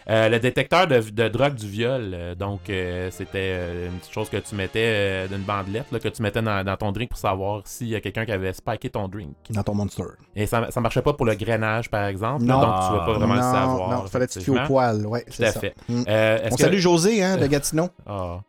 Euh, 0.09 0.29
le 0.29 0.39
détecteur 0.39 0.87
de, 0.87 0.99
de 0.99 1.27
drogue 1.29 1.55
du 1.55 1.67
viol. 1.67 2.11
euh, 2.13 2.35
donc, 2.51 2.69
euh, 2.69 3.09
c'était 3.11 3.29
euh, 3.53 3.87
une 3.87 3.97
petite 3.99 4.11
chose 4.13 4.29
que 4.29 4.37
tu 4.37 4.55
mettais 4.55 4.79
euh, 4.83 5.27
d'une 5.27 5.43
bandelette 5.43 5.85
là, 5.91 5.99
que 5.99 6.09
tu 6.09 6.21
mettais 6.21 6.41
dans, 6.41 6.63
dans 6.65 6.75
ton 6.77 6.91
drink 6.91 7.09
pour 7.09 7.17
savoir 7.17 7.61
s'il 7.65 7.87
y 7.87 7.95
a 7.95 8.01
quelqu'un 8.01 8.25
qui 8.25 8.31
avait 8.33 8.51
spiké 8.53 8.89
ton 8.89 9.07
drink. 9.07 9.35
Dans 9.49 9.63
ton 9.63 9.73
Monster. 9.73 10.03
Et 10.35 10.45
ça, 10.47 10.67
ça 10.69 10.81
marchait 10.81 11.01
pas 11.01 11.13
pour 11.13 11.25
le 11.25 11.35
grainage, 11.35 11.89
par 11.89 12.05
exemple. 12.05 12.45
là, 12.45 12.53
Non. 12.55 12.61
donc, 12.61 12.73
tu 12.87 12.93
vas 12.97 13.05
pas 13.05 13.13
vraiment 13.13 13.27
non, 13.27 13.35
le 13.35 13.41
savoir. 13.41 13.89
Non, 13.89 14.07
fallait 14.07 14.27
que 14.27 14.39
tu 14.39 14.51
au 14.51 14.57
poil. 14.67 15.05
Ouais, 15.05 15.21
Tout 15.23 15.31
c'est 15.31 15.45
à 15.45 15.51
ça. 15.53 15.59
fait. 15.61 15.75
Mm. 15.87 16.03
Euh, 16.07 16.39
On 16.51 16.55
que- 16.55 16.61
salue 16.61 16.77
José, 16.77 17.23
hein, 17.23 17.37
de 17.37 17.47
Gatineau. 17.47 17.89
Ah. 18.05 18.39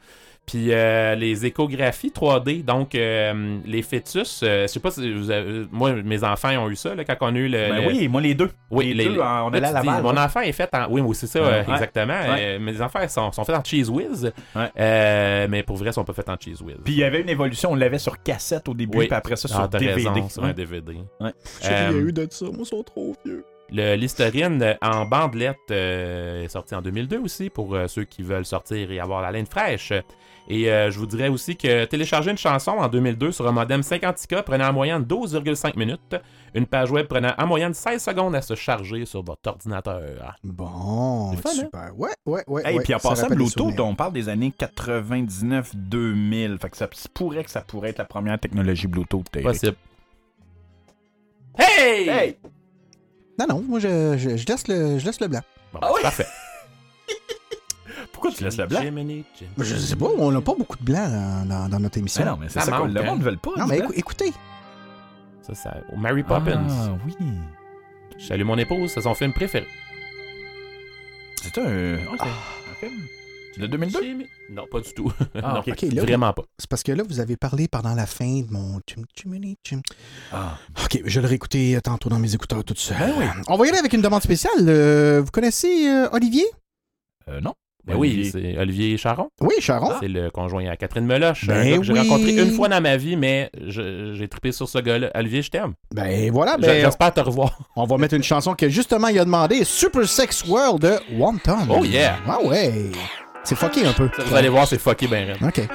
Puis 0.44 0.72
euh, 0.72 1.14
les 1.14 1.46
échographies 1.46 2.10
3D, 2.10 2.64
donc 2.64 2.94
euh, 2.96 3.58
les 3.64 3.80
fœtus, 3.80 4.40
euh, 4.42 4.62
je 4.62 4.66
sais 4.66 4.80
pas 4.80 4.90
si 4.90 5.12
vous 5.12 5.30
avez- 5.30 5.66
moi 5.70 5.92
mes 5.92 6.24
enfants 6.24 6.50
ont 6.64 6.68
eu 6.68 6.74
ça 6.74 6.94
là, 6.96 7.04
quand 7.04 7.14
on 7.20 7.34
a 7.34 7.38
eu 7.38 7.46
le, 7.48 7.68
Ben 7.68 7.80
le- 7.82 7.86
oui, 7.86 8.08
moi 8.08 8.20
les 8.20 8.34
deux. 8.34 8.50
oui, 8.70 8.92
les 8.92 9.04
deux, 9.04 9.12
on 9.12 9.22
là, 9.22 9.46
allait 9.46 9.64
à 9.68 9.80
dis, 9.80 9.86
Laval. 9.86 10.02
Mon 10.02 10.16
enfant 10.16 10.40
est 10.40 10.50
fait 10.52 10.68
en. 10.74 10.88
Oui, 10.90 11.00
oui, 11.00 11.14
c'est 11.14 11.28
ça, 11.28 11.40
Ouais. 11.40 11.64
euh, 11.68 11.72
exactement. 11.72 12.12
Ouais. 12.12 12.56
Euh, 12.56 12.58
mes 12.58 12.80
enfants 12.82 13.06
sont, 13.08 13.30
sont 13.30 13.44
faits 13.44 13.56
en 13.56 13.62
Cheese 13.64 13.88
Whiz. 13.88 14.32
Ouais. 14.56 14.68
Euh, 14.78 15.46
mais 15.48 15.62
pour 15.62 15.76
vrai, 15.76 15.90
ils 15.90 15.92
sont 15.92 16.04
pas 16.04 16.12
faits 16.12 16.28
en 16.28 16.36
Cheese 16.38 16.60
Whiz. 16.60 16.76
Puis 16.84 16.94
il 16.94 16.98
y 16.98 17.04
avait 17.04 17.20
une 17.20 17.28
évolution, 17.28 17.70
on 17.70 17.74
l'avait 17.76 17.98
sur 18.00 18.20
cassette 18.22 18.68
au 18.68 18.74
début, 18.74 18.98
Oui. 18.98 19.06
puis 19.06 19.16
après 19.16 19.36
ça 19.36 19.48
Ah, 19.52 19.54
sur 19.54 19.68
DVD. 19.68 19.92
raison, 19.94 20.28
sur 20.28 20.44
un. 20.44 20.52
DVD. 20.52 20.94
Ouais. 21.20 21.30
Je 21.60 21.66
sais 21.66 21.68
qu'il 21.68 21.72
y 21.72 21.74
a 21.76 21.90
Euh, 21.92 22.08
eu 22.08 22.12
de 22.12 22.26
ça. 22.30 22.46
Moi, 22.46 22.54
ils 22.60 22.66
sont 22.66 22.82
trop 22.82 23.14
vieux. 23.24 23.44
Le 23.74 23.94
Listerine 23.94 24.76
en 24.82 25.06
bandelette 25.06 25.56
euh, 25.70 26.42
est 26.44 26.48
sorti 26.48 26.74
en 26.74 26.82
2002 26.82 27.18
aussi 27.20 27.48
pour 27.48 27.74
euh, 27.74 27.86
ceux 27.86 28.04
qui 28.04 28.22
veulent 28.22 28.44
sortir 28.44 28.90
et 28.92 29.00
avoir 29.00 29.22
la 29.22 29.30
laine 29.30 29.46
fraîche. 29.46 29.94
Et 30.48 30.70
euh, 30.70 30.90
je 30.90 30.98
vous 30.98 31.06
dirais 31.06 31.28
aussi 31.28 31.56
que 31.56 31.84
télécharger 31.84 32.30
une 32.30 32.38
chanson 32.38 32.72
en 32.72 32.88
2002 32.88 33.32
sur 33.32 33.46
un 33.46 33.52
modem 33.52 33.80
50K 33.80 34.42
prenait 34.42 34.64
en 34.64 34.72
moyenne 34.72 35.02
12,5 35.02 35.78
minutes. 35.78 36.16
Une 36.54 36.66
page 36.66 36.90
web 36.90 37.06
prenait 37.06 37.32
en 37.38 37.46
moyenne 37.46 37.72
16 37.72 38.02
secondes 38.02 38.34
à 38.34 38.42
se 38.42 38.54
charger 38.54 39.06
sur 39.06 39.22
votre 39.22 39.48
ordinateur. 39.48 40.36
Bon, 40.44 41.32
hein? 41.32 41.50
super. 41.50 41.92
Ouais, 41.96 42.10
ouais, 42.26 42.42
ouais. 42.46 42.62
Hey, 42.64 42.76
ouais, 42.76 42.82
puis 42.82 42.94
en 42.94 42.98
passant, 42.98 43.28
Bluetooth, 43.28 43.78
on 43.80 43.94
parle 43.94 44.12
des 44.12 44.28
années 44.28 44.52
99-2000. 44.58 46.58
Fait 46.58 46.70
que 46.70 46.76
ça 46.76 46.88
pourrait 47.14 47.44
que 47.44 47.50
ça 47.50 47.62
pourrait 47.62 47.90
être 47.90 47.98
la 47.98 48.04
première 48.04 48.38
technologie 48.38 48.88
Bluetooth. 48.88 49.24
Eric. 49.34 49.46
Possible. 49.46 49.76
Hey! 51.56 52.08
Hey! 52.08 52.36
Non, 53.38 53.46
non, 53.48 53.64
moi, 53.66 53.78
je, 53.78 54.16
je, 54.18 54.36
je 54.36 54.46
laisse, 54.46 54.68
le, 54.68 54.98
je 54.98 55.06
laisse 55.06 55.20
le 55.20 55.28
blanc. 55.28 55.40
Bon, 55.72 55.78
ben, 55.80 55.88
c'est 55.96 56.02
parfait. 56.02 56.26
Pourquoi 58.22 58.38
tu 58.38 58.44
laisses 58.44 58.56
le 58.56 58.66
blanc? 58.66 58.80
Je 59.58 59.74
sais 59.76 59.96
pas, 59.96 60.06
on 60.18 60.30
n'a 60.30 60.40
pas 60.40 60.54
beaucoup 60.54 60.76
de 60.78 60.84
blanc 60.84 61.08
dans, 61.08 61.48
dans- 61.48 61.68
dans 61.68 61.80
notre 61.80 61.98
émission. 61.98 62.24
Mais 62.24 62.30
non, 62.30 62.36
mais 62.38 62.48
c'est 62.48 62.60
Ça 62.60 62.66
ça, 62.66 62.78
manque, 62.78 62.92
le 62.92 63.00
hein. 63.00 63.04
monde 63.04 63.18
ne 63.18 63.24
veut 63.24 63.36
pas. 63.36 63.50
Non, 63.58 63.64
du 63.64 63.70
mais 63.72 63.78
blanc. 63.80 63.90
écoutez, 63.94 64.32
Ça, 65.42 65.54
ça. 65.54 65.76
oh, 65.92 65.96
Mary 65.96 66.22
Poppins. 66.22 66.64
Ah, 66.70 66.96
oui. 67.06 67.14
Je 68.18 68.24
salue 68.26 68.44
mon 68.44 68.56
épouse, 68.58 68.90
c'est 68.92 69.00
son 69.00 69.14
film 69.14 69.32
préféré. 69.32 69.66
C'est 71.42 71.58
un. 71.58 71.98
ah, 72.18 72.24
c'est 72.80 72.86
un 72.86 72.88
film 72.90 73.02
de 73.58 73.66
2002? 73.66 74.00
Jimmy- 74.02 74.26
Non, 74.50 74.66
pas 74.70 74.80
du 74.80 74.94
tout. 74.94 75.12
Ah, 75.42 75.54
non, 75.54 75.60
ok. 75.60 75.68
OK, 75.68 75.82
là, 75.92 76.02
vraiment 76.02 76.32
pas. 76.32 76.42
c'est 76.58 76.70
parce 76.70 76.82
que 76.82 76.92
là, 76.92 77.02
vous 77.06 77.18
avez 77.20 77.36
parlé 77.36 77.66
pendant 77.68 77.94
la 77.94 78.06
fin 78.06 78.40
de 78.42 78.50
mon. 78.50 78.80
Ah. 80.32 80.56
OK, 80.84 81.00
je 81.04 81.14
vais 81.16 81.22
le 81.22 81.28
réécouter 81.28 81.78
tantôt 81.82 82.08
dans 82.08 82.18
mes 82.18 82.32
écouteurs 82.34 82.62
tout 82.64 82.74
seul. 82.76 82.96
Ben 82.98 83.12
oui. 83.18 83.24
On 83.48 83.56
va 83.56 83.66
y 83.66 83.68
aller 83.70 83.78
avec 83.78 83.92
une 83.92 84.00
demande 84.02 84.22
spéciale. 84.22 84.52
Euh, 84.68 85.20
vous 85.22 85.30
connaissez 85.32 85.88
euh, 85.88 86.08
Olivier? 86.12 86.44
Euh, 87.28 87.40
non. 87.40 87.54
Ben 87.84 87.96
oui, 87.96 88.30
c'est 88.30 88.56
Olivier 88.58 88.96
Charon. 88.96 89.28
Oui, 89.40 89.54
Charon. 89.58 89.92
C'est 90.00 90.08
le 90.08 90.30
conjoint 90.30 90.66
à 90.66 90.76
Catherine 90.76 91.04
Meloche. 91.04 91.46
Ben 91.46 91.56
un 91.58 91.70
gars 91.70 91.78
que 91.78 91.82
j'ai 91.82 91.98
rencontré 91.98 92.36
une 92.36 92.52
fois 92.52 92.68
dans 92.68 92.80
ma 92.80 92.96
vie, 92.96 93.16
mais 93.16 93.50
j'ai 93.66 94.28
trippé 94.28 94.52
sur 94.52 94.68
ce 94.68 94.78
gars-là. 94.78 95.10
Olivier, 95.14 95.42
je 95.42 95.50
t'aime. 95.50 95.72
Ben 95.92 96.30
voilà, 96.30 96.56
ben, 96.56 96.80
J'espère 96.80 97.12
te 97.12 97.20
revoir. 97.20 97.58
on 97.76 97.84
va 97.84 97.98
mettre 97.98 98.14
une 98.14 98.22
chanson 98.22 98.54
que 98.54 98.68
justement 98.68 99.08
il 99.08 99.18
a 99.18 99.24
demandé, 99.24 99.64
Super 99.64 100.06
Sex 100.06 100.44
World 100.46 100.82
de 100.82 101.18
Wonton. 101.18 101.58
Oh 101.68 101.84
yeah! 101.84 102.18
Ah 102.28 102.38
ouais! 102.42 102.90
C'est 103.44 103.56
fucké 103.56 103.84
un 103.84 103.92
peu. 103.92 104.08
Vous 104.26 104.34
allez 104.34 104.48
voir, 104.48 104.68
c'est 104.68 104.78
fucké 104.78 105.08
ben 105.08 105.26
raide. 105.26 105.42
OK. 105.42 105.68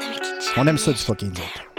On 0.55 0.65
aime 0.67 0.77
ça 0.77 0.91
du 0.91 0.97
fucking 0.97 1.29
nous 1.29 1.41
autres. 1.41 1.76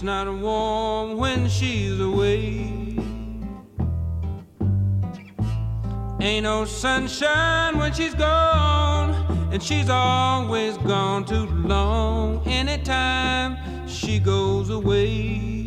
It's 0.00 0.06
not 0.06 0.32
warm 0.32 1.18
when 1.18 1.46
she's 1.46 2.00
away. 2.00 2.72
Ain't 6.18 6.44
no 6.44 6.64
sunshine 6.64 7.76
when 7.76 7.92
she's 7.92 8.14
gone, 8.14 9.10
and 9.52 9.62
she's 9.62 9.90
always 9.90 10.78
gone 10.78 11.26
too 11.26 11.44
long. 11.44 12.42
Anytime 12.46 13.58
she 13.86 14.18
goes 14.18 14.70
away, 14.70 15.66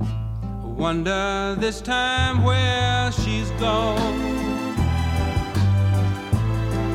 I 0.00 0.66
wonder 0.66 1.54
this 1.60 1.80
time 1.80 2.42
where 2.42 3.12
she's 3.12 3.52
gone. 3.52 3.98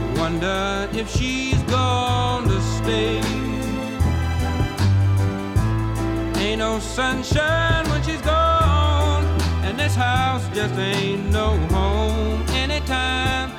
I 0.03 0.19
wonder 0.19 0.89
if 0.91 1.09
she's 1.09 1.63
gone 1.71 2.49
to 2.49 2.61
stay. 2.61 3.38
no 6.59 6.77
sunshine 6.77 7.87
when 7.89 8.03
she's 8.03 8.19
gone, 8.19 9.23
and 9.63 9.79
this 9.79 9.95
house 9.95 10.45
just 10.53 10.77
ain't 10.77 11.31
no 11.31 11.55
home 11.71 12.43
anytime. 12.49 13.58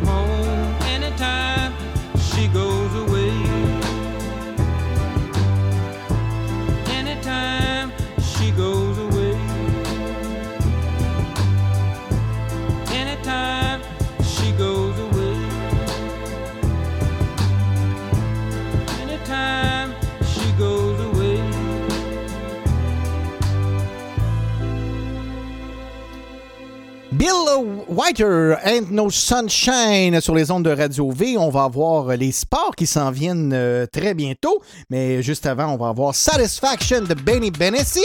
Whiter 27.59 28.57
and 28.65 28.91
No 28.91 29.09
Sunshine 29.09 30.19
sur 30.21 30.35
les 30.35 30.51
ondes 30.51 30.63
de 30.63 30.71
Radio 30.71 31.11
V. 31.11 31.37
On 31.37 31.49
va 31.49 31.63
avoir 31.63 32.15
les 32.15 32.31
sports 32.31 32.75
qui 32.75 32.87
s'en 32.87 33.11
viennent 33.11 33.51
euh, 33.53 33.85
très 33.85 34.13
bientôt. 34.13 34.61
Mais 34.89 35.21
juste 35.21 35.45
avant, 35.45 35.73
on 35.73 35.77
va 35.77 35.89
avoir 35.89 36.15
Satisfaction 36.15 37.01
de 37.01 37.13
Benny 37.13 37.51
Benessi. 37.51 38.03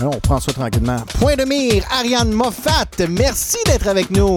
On 0.00 0.18
prend 0.20 0.40
ça 0.40 0.52
tranquillement. 0.52 1.00
Point 1.18 1.36
de 1.36 1.44
mire, 1.44 1.84
Ariane 1.90 2.32
Moffat. 2.32 3.06
Merci 3.08 3.58
d'être 3.66 3.88
avec 3.88 4.10
nous. 4.10 4.36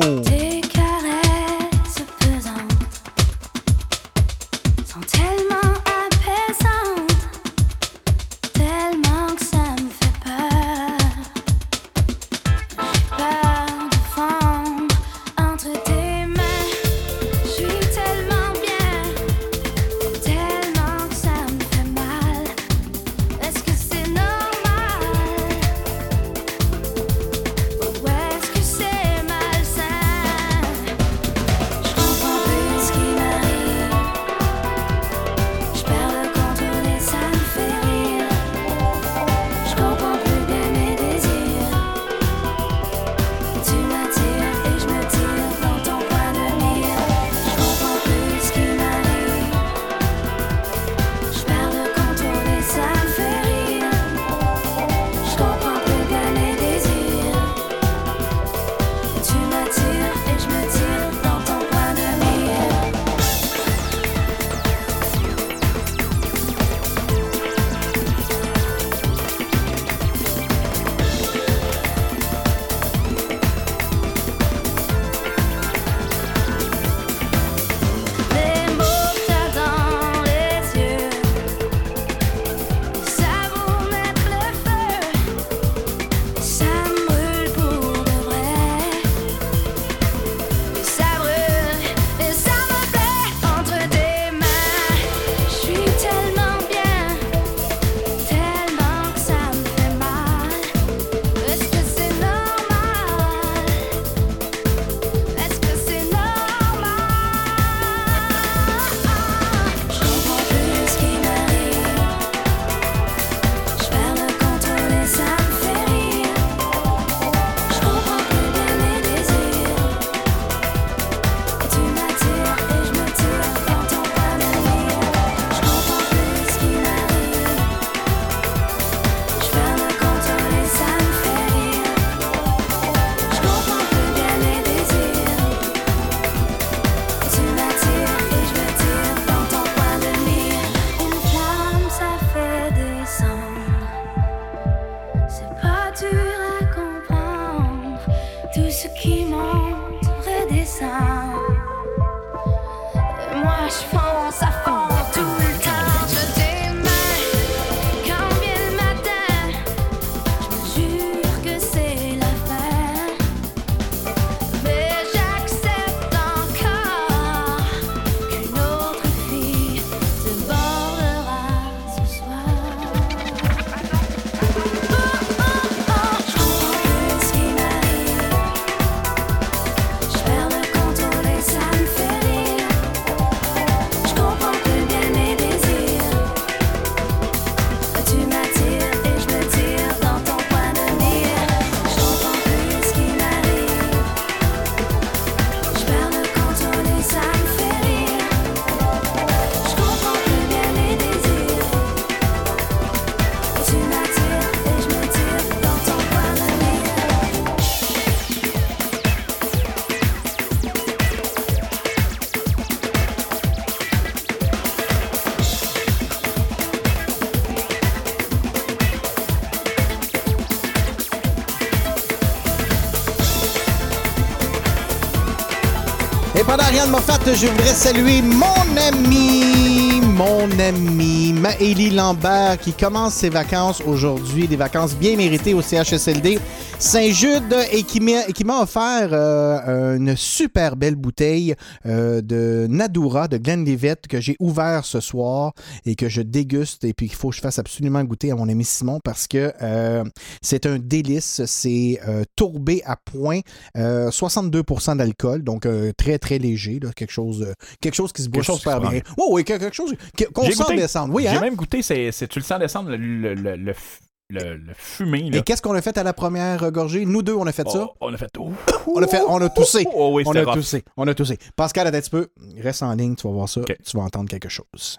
Je 226.75 227.47
voudrais 227.47 227.73
saluer 227.73 228.21
mon 228.21 228.77
ami, 228.77 230.01
mon 230.01 230.49
ami 230.59 231.33
Maëlie 231.33 231.91
Lambert 231.91 232.57
qui 232.59 232.73
commence 232.73 233.13
ses 233.13 233.29
vacances 233.29 233.81
aujourd'hui, 233.85 234.47
des 234.47 234.55
vacances 234.55 234.95
bien 234.95 235.15
méritées 235.15 235.53
au 235.53 235.61
CHSLD 235.61 236.39
Saint-Jude 236.79 237.55
et 237.71 237.83
qui 237.83 237.99
m'a 237.99 238.61
offert 238.61 239.09
euh, 239.11 239.95
une 239.95 240.15
super 240.17 240.75
belle 240.75 240.95
bouteille 240.95 241.55
euh, 241.85 242.21
de 242.21 242.67
Nadura 242.69 243.27
de 243.27 243.37
Glenlivet 243.37 243.95
que 244.09 244.19
j'ai 244.19 244.35
ouvert 244.39 244.83
ce 244.83 244.99
soir 244.99 245.53
et 245.85 245.95
que 245.95 246.09
je 246.09 246.21
déguste 246.21 246.83
et 246.83 246.93
puis 246.93 247.07
qu'il 247.07 247.17
faut 247.17 247.29
que 247.29 247.35
je 247.35 247.41
fasse 247.41 247.59
absolument 247.59 248.03
goûter 248.03 248.31
à 248.31 248.35
mon 248.35 248.49
ami 248.49 248.65
Simon 248.65 248.99
parce 249.01 249.27
que 249.27 249.53
euh, 249.61 250.03
c'est 250.43 250.67
un 250.67 250.77
délice, 250.77 251.41
c'est 251.45 251.99
euh, 252.07 252.23
tourbé 252.35 252.83
à 252.85 252.95
point, 252.97 253.39
euh, 253.77 254.11
62% 254.11 254.97
d'alcool, 254.97 255.41
donc 255.43 255.65
euh, 255.65 255.91
très 255.97 256.19
très 256.19 256.37
léger, 256.37 256.79
là, 256.79 256.91
quelque 256.95 257.11
chose 257.11 257.41
euh, 257.41 257.53
quelque 257.81 257.95
chose 257.95 258.13
qui 258.13 258.21
se 258.21 258.29
chose 258.43 258.57
super 258.59 258.79
bien. 258.79 258.99
prend 258.99 259.13
Oui, 259.17 259.27
oui, 259.31 259.43
quelque 259.43 259.73
chose 259.73 259.95
qu'on 260.33 260.43
J'ai 260.45 260.51
sent 260.51 260.63
goûté. 260.63 260.75
descendre. 260.75 261.13
Oui, 261.13 261.23
J'ai 261.23 261.29
hein? 261.29 261.41
même 261.41 261.55
goûté, 261.55 261.81
c'est, 261.81 262.11
tu 262.27 262.37
le 262.39 262.43
sens 262.45 262.59
descendre, 262.59 262.91
le, 262.91 262.97
le, 262.97 263.33
le, 263.33 263.55
le, 263.55 263.71
f- 263.71 263.99
le- 264.29 264.57
le 264.57 264.73
fumé. 264.75 265.29
Là. 265.29 265.37
Et 265.37 265.41
qu'est-ce 265.41 265.61
qu'on 265.61 265.73
a 265.73 265.81
fait 265.81 265.97
à 265.97 266.03
la 266.03 266.13
première 266.13 266.71
gorgée? 266.71 267.05
Nous 267.05 267.23
deux, 267.23 267.33
on 267.35 267.47
a 267.47 267.51
fait 267.51 267.67
ça. 267.69 267.85
Oh, 267.87 267.93
on 268.01 268.13
a 268.13 268.17
fait 268.17 268.29
tout. 268.33 268.51
On 268.87 269.01
a 269.01 269.07
fait, 269.07 269.21
on 269.27 269.37
a 269.41 269.49
toussé. 269.49 269.85
Oh, 269.95 270.11
oui, 270.13 270.23
on 270.25 270.35
a 270.35 270.43
rough. 270.43 270.55
toussé. 270.55 270.83
On 270.97 271.07
a 271.07 271.13
toussé. 271.13 271.37
Pascal, 271.55 271.87
attends 271.87 271.97
un 271.97 272.01
petit 272.01 272.09
peu. 272.09 272.27
Reste 272.61 272.83
en 272.83 272.93
ligne, 272.93 273.15
tu 273.15 273.27
vas 273.27 273.33
voir 273.33 273.47
ça. 273.49 273.61
Tu 273.85 273.97
vas 273.97 274.03
entendre 274.03 274.29
quelque 274.29 274.49
chose. 274.49 274.97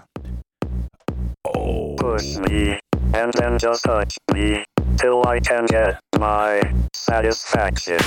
Push 1.53 2.39
me, 2.49 2.79
and 3.15 3.31
then 3.33 3.59
just 3.59 3.83
touch 3.85 4.17
me, 4.33 4.63
till 4.99 5.23
I 5.27 5.41
can 5.41 5.67
get 5.67 5.99
my 6.19 6.61
satisfaction. 6.93 7.99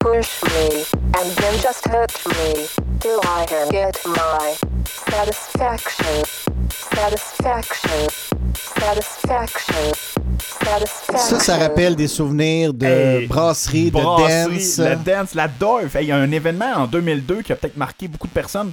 Push 0.00 0.42
me, 0.44 0.84
and 1.18 1.30
then 1.36 1.58
just 1.60 1.84
touch 1.84 2.26
me, 2.26 2.66
till 3.00 3.20
I 3.24 3.46
can 3.46 3.68
get 3.70 3.96
my 4.06 4.56
satisfaction. 4.84 6.24
Satisfaction. 6.70 8.08
Satisfaction. 8.54 9.92
Satisfaction. 10.38 11.38
Ça, 11.38 11.40
ça 11.40 11.56
rappelle 11.56 11.96
des 11.96 12.08
souvenirs 12.08 12.72
de 12.72 12.86
Hey, 12.86 13.26
brasserie, 13.26 13.90
de 13.90 13.98
dance. 13.98 14.78
La 14.78 14.96
dance, 14.96 15.34
la. 15.34 15.44
Hey, 15.44 16.04
Il 16.04 16.08
y 16.08 16.12
a 16.12 16.16
un 16.16 16.30
événement 16.30 16.72
en 16.76 16.86
2002 16.86 17.42
qui 17.42 17.52
a 17.52 17.56
peut-être 17.56 17.76
marqué 17.76 18.08
beaucoup 18.08 18.28
de 18.28 18.32
personnes. 18.32 18.72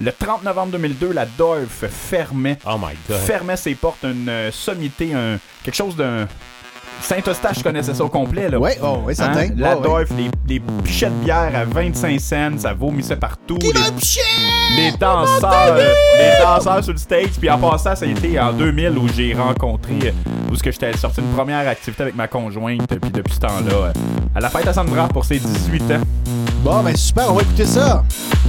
Le 0.00 0.12
30 0.12 0.42
novembre 0.44 0.72
2002, 0.72 1.12
la 1.12 1.24
Dorf 1.26 1.84
fermait, 1.88 2.58
Oh 2.66 2.76
my 2.78 2.94
god. 3.08 3.18
fermait 3.18 3.56
ses 3.56 3.74
portes, 3.74 4.04
une 4.04 4.28
euh, 4.28 4.50
sommité, 4.52 5.14
un, 5.14 5.38
quelque 5.62 5.76
chose 5.76 5.96
d'un... 5.96 6.26
Saint-Eustache, 7.00 7.58
je 7.58 7.62
connaissais 7.64 7.92
ça 7.92 8.04
au 8.04 8.08
complet. 8.08 8.48
Là. 8.48 8.56
Hein? 8.56 8.60
Ouais, 8.60 8.78
oh, 8.82 9.00
ouais, 9.04 9.14
certain. 9.14 9.48
La 9.56 9.76
Oh. 9.76 9.80
Dorf, 9.82 10.08
les, 10.16 10.30
les 10.48 10.60
pichettes 10.82 11.12
de 11.20 11.24
bière 11.24 11.50
à 11.54 11.64
25 11.64 12.20
cents, 12.20 12.56
ça 12.58 12.72
vomissait 12.72 13.16
partout. 13.16 13.58
les, 13.60 13.72
les 14.76 14.92
danseurs, 14.92 15.74
euh, 15.76 15.92
les 16.18 16.42
danseurs 16.42 16.82
sur 16.84 16.92
le 16.92 16.98
stage. 16.98 17.30
Puis 17.38 17.50
en 17.50 17.58
passant, 17.58 17.94
ça 17.96 18.04
a 18.04 18.08
été 18.08 18.38
en 18.40 18.52
2000 18.52 18.96
où 18.96 19.08
j'ai 19.08 19.34
rencontré, 19.34 19.92
euh, 20.04 20.10
où 20.50 20.54
ce 20.56 20.62
que 20.62 20.70
j'étais 20.70 20.96
sorti 20.96 21.20
une 21.20 21.32
première 21.34 21.66
activité 21.68 22.04
avec 22.04 22.14
ma 22.14 22.28
conjointe. 22.28 22.86
Puis 22.86 23.10
depuis 23.10 23.34
ce 23.34 23.40
temps-là, 23.40 23.72
euh, 23.74 23.92
à 24.34 24.40
la 24.40 24.48
fête 24.48 24.66
à 24.68 24.72
Sandra 24.72 25.08
pour 25.08 25.24
ses 25.24 25.40
18 25.40 25.82
ans. 25.92 26.00
Bon, 26.64 26.82
ben 26.82 26.96
super, 26.96 27.30
on 27.30 27.34
va 27.34 27.42
écouter 27.42 27.66
ça. 27.66 28.02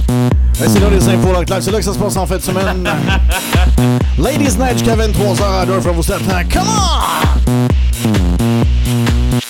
Ben, 0.08 0.70
c'est 0.70 0.80
là 0.80 0.88
les 0.88 1.06
infos 1.06 1.34
locales. 1.34 1.62
C'est 1.62 1.70
là 1.70 1.76
que 1.76 1.84
ça 1.84 1.92
se 1.92 1.98
passe 1.98 2.16
en 2.16 2.24
fin 2.24 2.38
de 2.38 2.42
semaine. 2.42 2.82
Ladies 4.18 4.56
Night 4.56 4.78
jusqu'à 4.78 4.96
23h 4.96 5.60
à 5.60 5.66
Dorf, 5.66 5.86
vous 5.88 6.12
attend. 6.12 6.48
Come 6.50 6.66
on! 6.66 7.68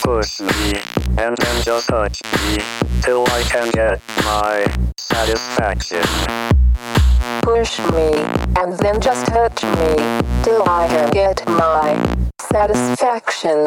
Push 0.03 0.41
me, 0.41 0.81
and 1.17 1.36
then 1.36 1.62
just 1.65 1.86
touch 1.89 2.20
me, 2.25 2.59
till 3.03 3.23
I 3.28 3.45
can 3.49 3.70
get 3.73 4.01
my 4.25 4.67
satisfaction. 4.99 6.03
Push 7.43 7.78
me, 7.93 8.19
and 8.61 8.77
then 8.78 9.01
just 9.01 9.27
touch 9.27 9.62
me, 9.62 9.95
till 10.43 10.62
I 10.67 10.89
can 10.89 11.11
get 11.12 11.47
my 11.47 11.95
satisfaction. 12.51 13.67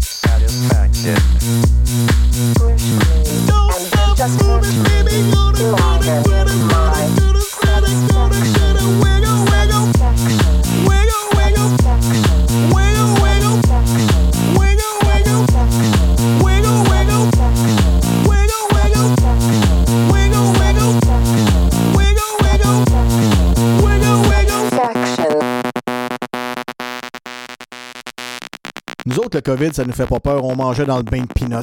Le 29.33 29.39
COVID, 29.39 29.73
ça 29.73 29.85
nous 29.85 29.93
fait 29.93 30.05
pas 30.07 30.19
peur. 30.19 30.43
On 30.43 30.55
mangeait 30.55 30.85
dans 30.85 30.97
le 30.97 31.03
bain 31.03 31.21
de 31.21 31.27
peanuts. 31.27 31.61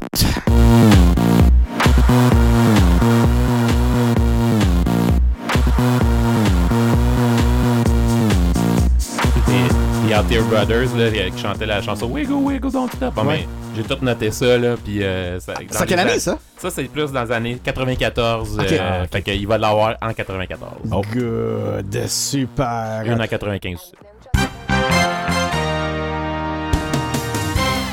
Les 10.06 10.14
Out 10.14 10.26
There 10.28 10.42
Brothers 10.44 10.94
là, 10.96 11.10
qui 11.30 11.38
chantaient 11.42 11.66
la 11.66 11.82
chanson 11.82 12.06
Wiggle, 12.06 12.32
Wiggle, 12.34 12.70
Don't 12.70 12.88
Stop. 12.90 13.14
Bon, 13.14 13.26
Ouais. 13.26 13.46
j'ai 13.76 13.82
tout 13.82 13.96
noté 14.02 14.30
ça, 14.30 14.56
là, 14.56 14.76
puis... 14.82 15.02
Euh, 15.02 15.38
ça, 15.40 15.52
en 15.52 15.84
quelle 15.84 15.98
année, 15.98 16.14
an- 16.14 16.18
ça? 16.18 16.38
Ça, 16.56 16.70
c'est 16.70 16.84
plus 16.84 17.12
dans 17.12 17.24
les 17.24 17.32
années 17.32 17.58
94. 17.62 18.58
Ok. 18.58 18.72
euh, 18.72 18.78
Ah, 18.80 19.02
ok. 19.04 19.10
Fait 19.12 19.22
qu'il 19.22 19.46
va 19.46 19.58
l'avoir 19.58 19.96
en 20.00 20.12
94. 20.14 20.70
Good, 21.12 22.06
super. 22.08 23.02
Une 23.04 23.20
en 23.20 23.26
95 23.26 23.92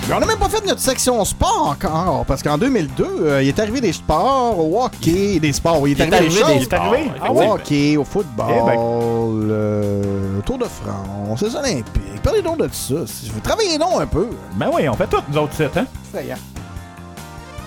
Mais 0.08 0.14
on 0.14 0.19
n'a 0.19 0.27
même 0.27 0.38
pas 0.38 0.50
fait 0.50 0.64
notre 0.67 0.80
section 0.82 1.25
sport 1.25 1.69
encore, 1.69 2.25
parce 2.27 2.43
qu'en 2.43 2.59
2002, 2.59 3.03
euh, 3.24 3.42
il 3.42 3.48
est 3.48 3.59
arrivé 3.59 3.82
des 3.82 3.92
sports, 3.92 4.59
au 4.59 4.84
hockey, 4.84 5.40
des 5.40 5.51
sports. 5.51 5.82
oui, 5.82 5.93
Il 5.98 6.01
est, 6.01 6.06
Il 6.06 6.14
est 6.14 6.16
arrivé, 6.16 6.42
arrivé 6.43 6.59
des 6.59 6.66
sports, 6.66 7.35
Au 7.35 7.42
hockey, 7.53 7.98
au 7.98 8.03
football, 8.03 8.45
Eh 8.51 8.66
ben. 8.66 8.75
euh, 8.77 10.42
Tour 10.45 10.59
de 10.59 10.66
France, 10.66 11.42
les 11.42 11.56
Olympiques. 11.56 12.22
Parlez 12.22 12.43
donc 12.43 12.59
de 12.59 12.69
ça. 12.72 13.08
Si 13.08 13.32
vous 13.32 13.40
travaillez 13.40 13.80
donc 13.80 14.00
un 14.00 14.06
peu. 14.06 14.30
Ben 14.56 14.69
oui, 14.72 14.88
on 14.88 14.93
fait 14.93 15.08
tout, 15.08 15.22
nous 15.27 15.38
autres, 15.40 15.53
c'est, 15.58 15.75
hein? 15.75 15.88
Effrayant. 16.14 16.38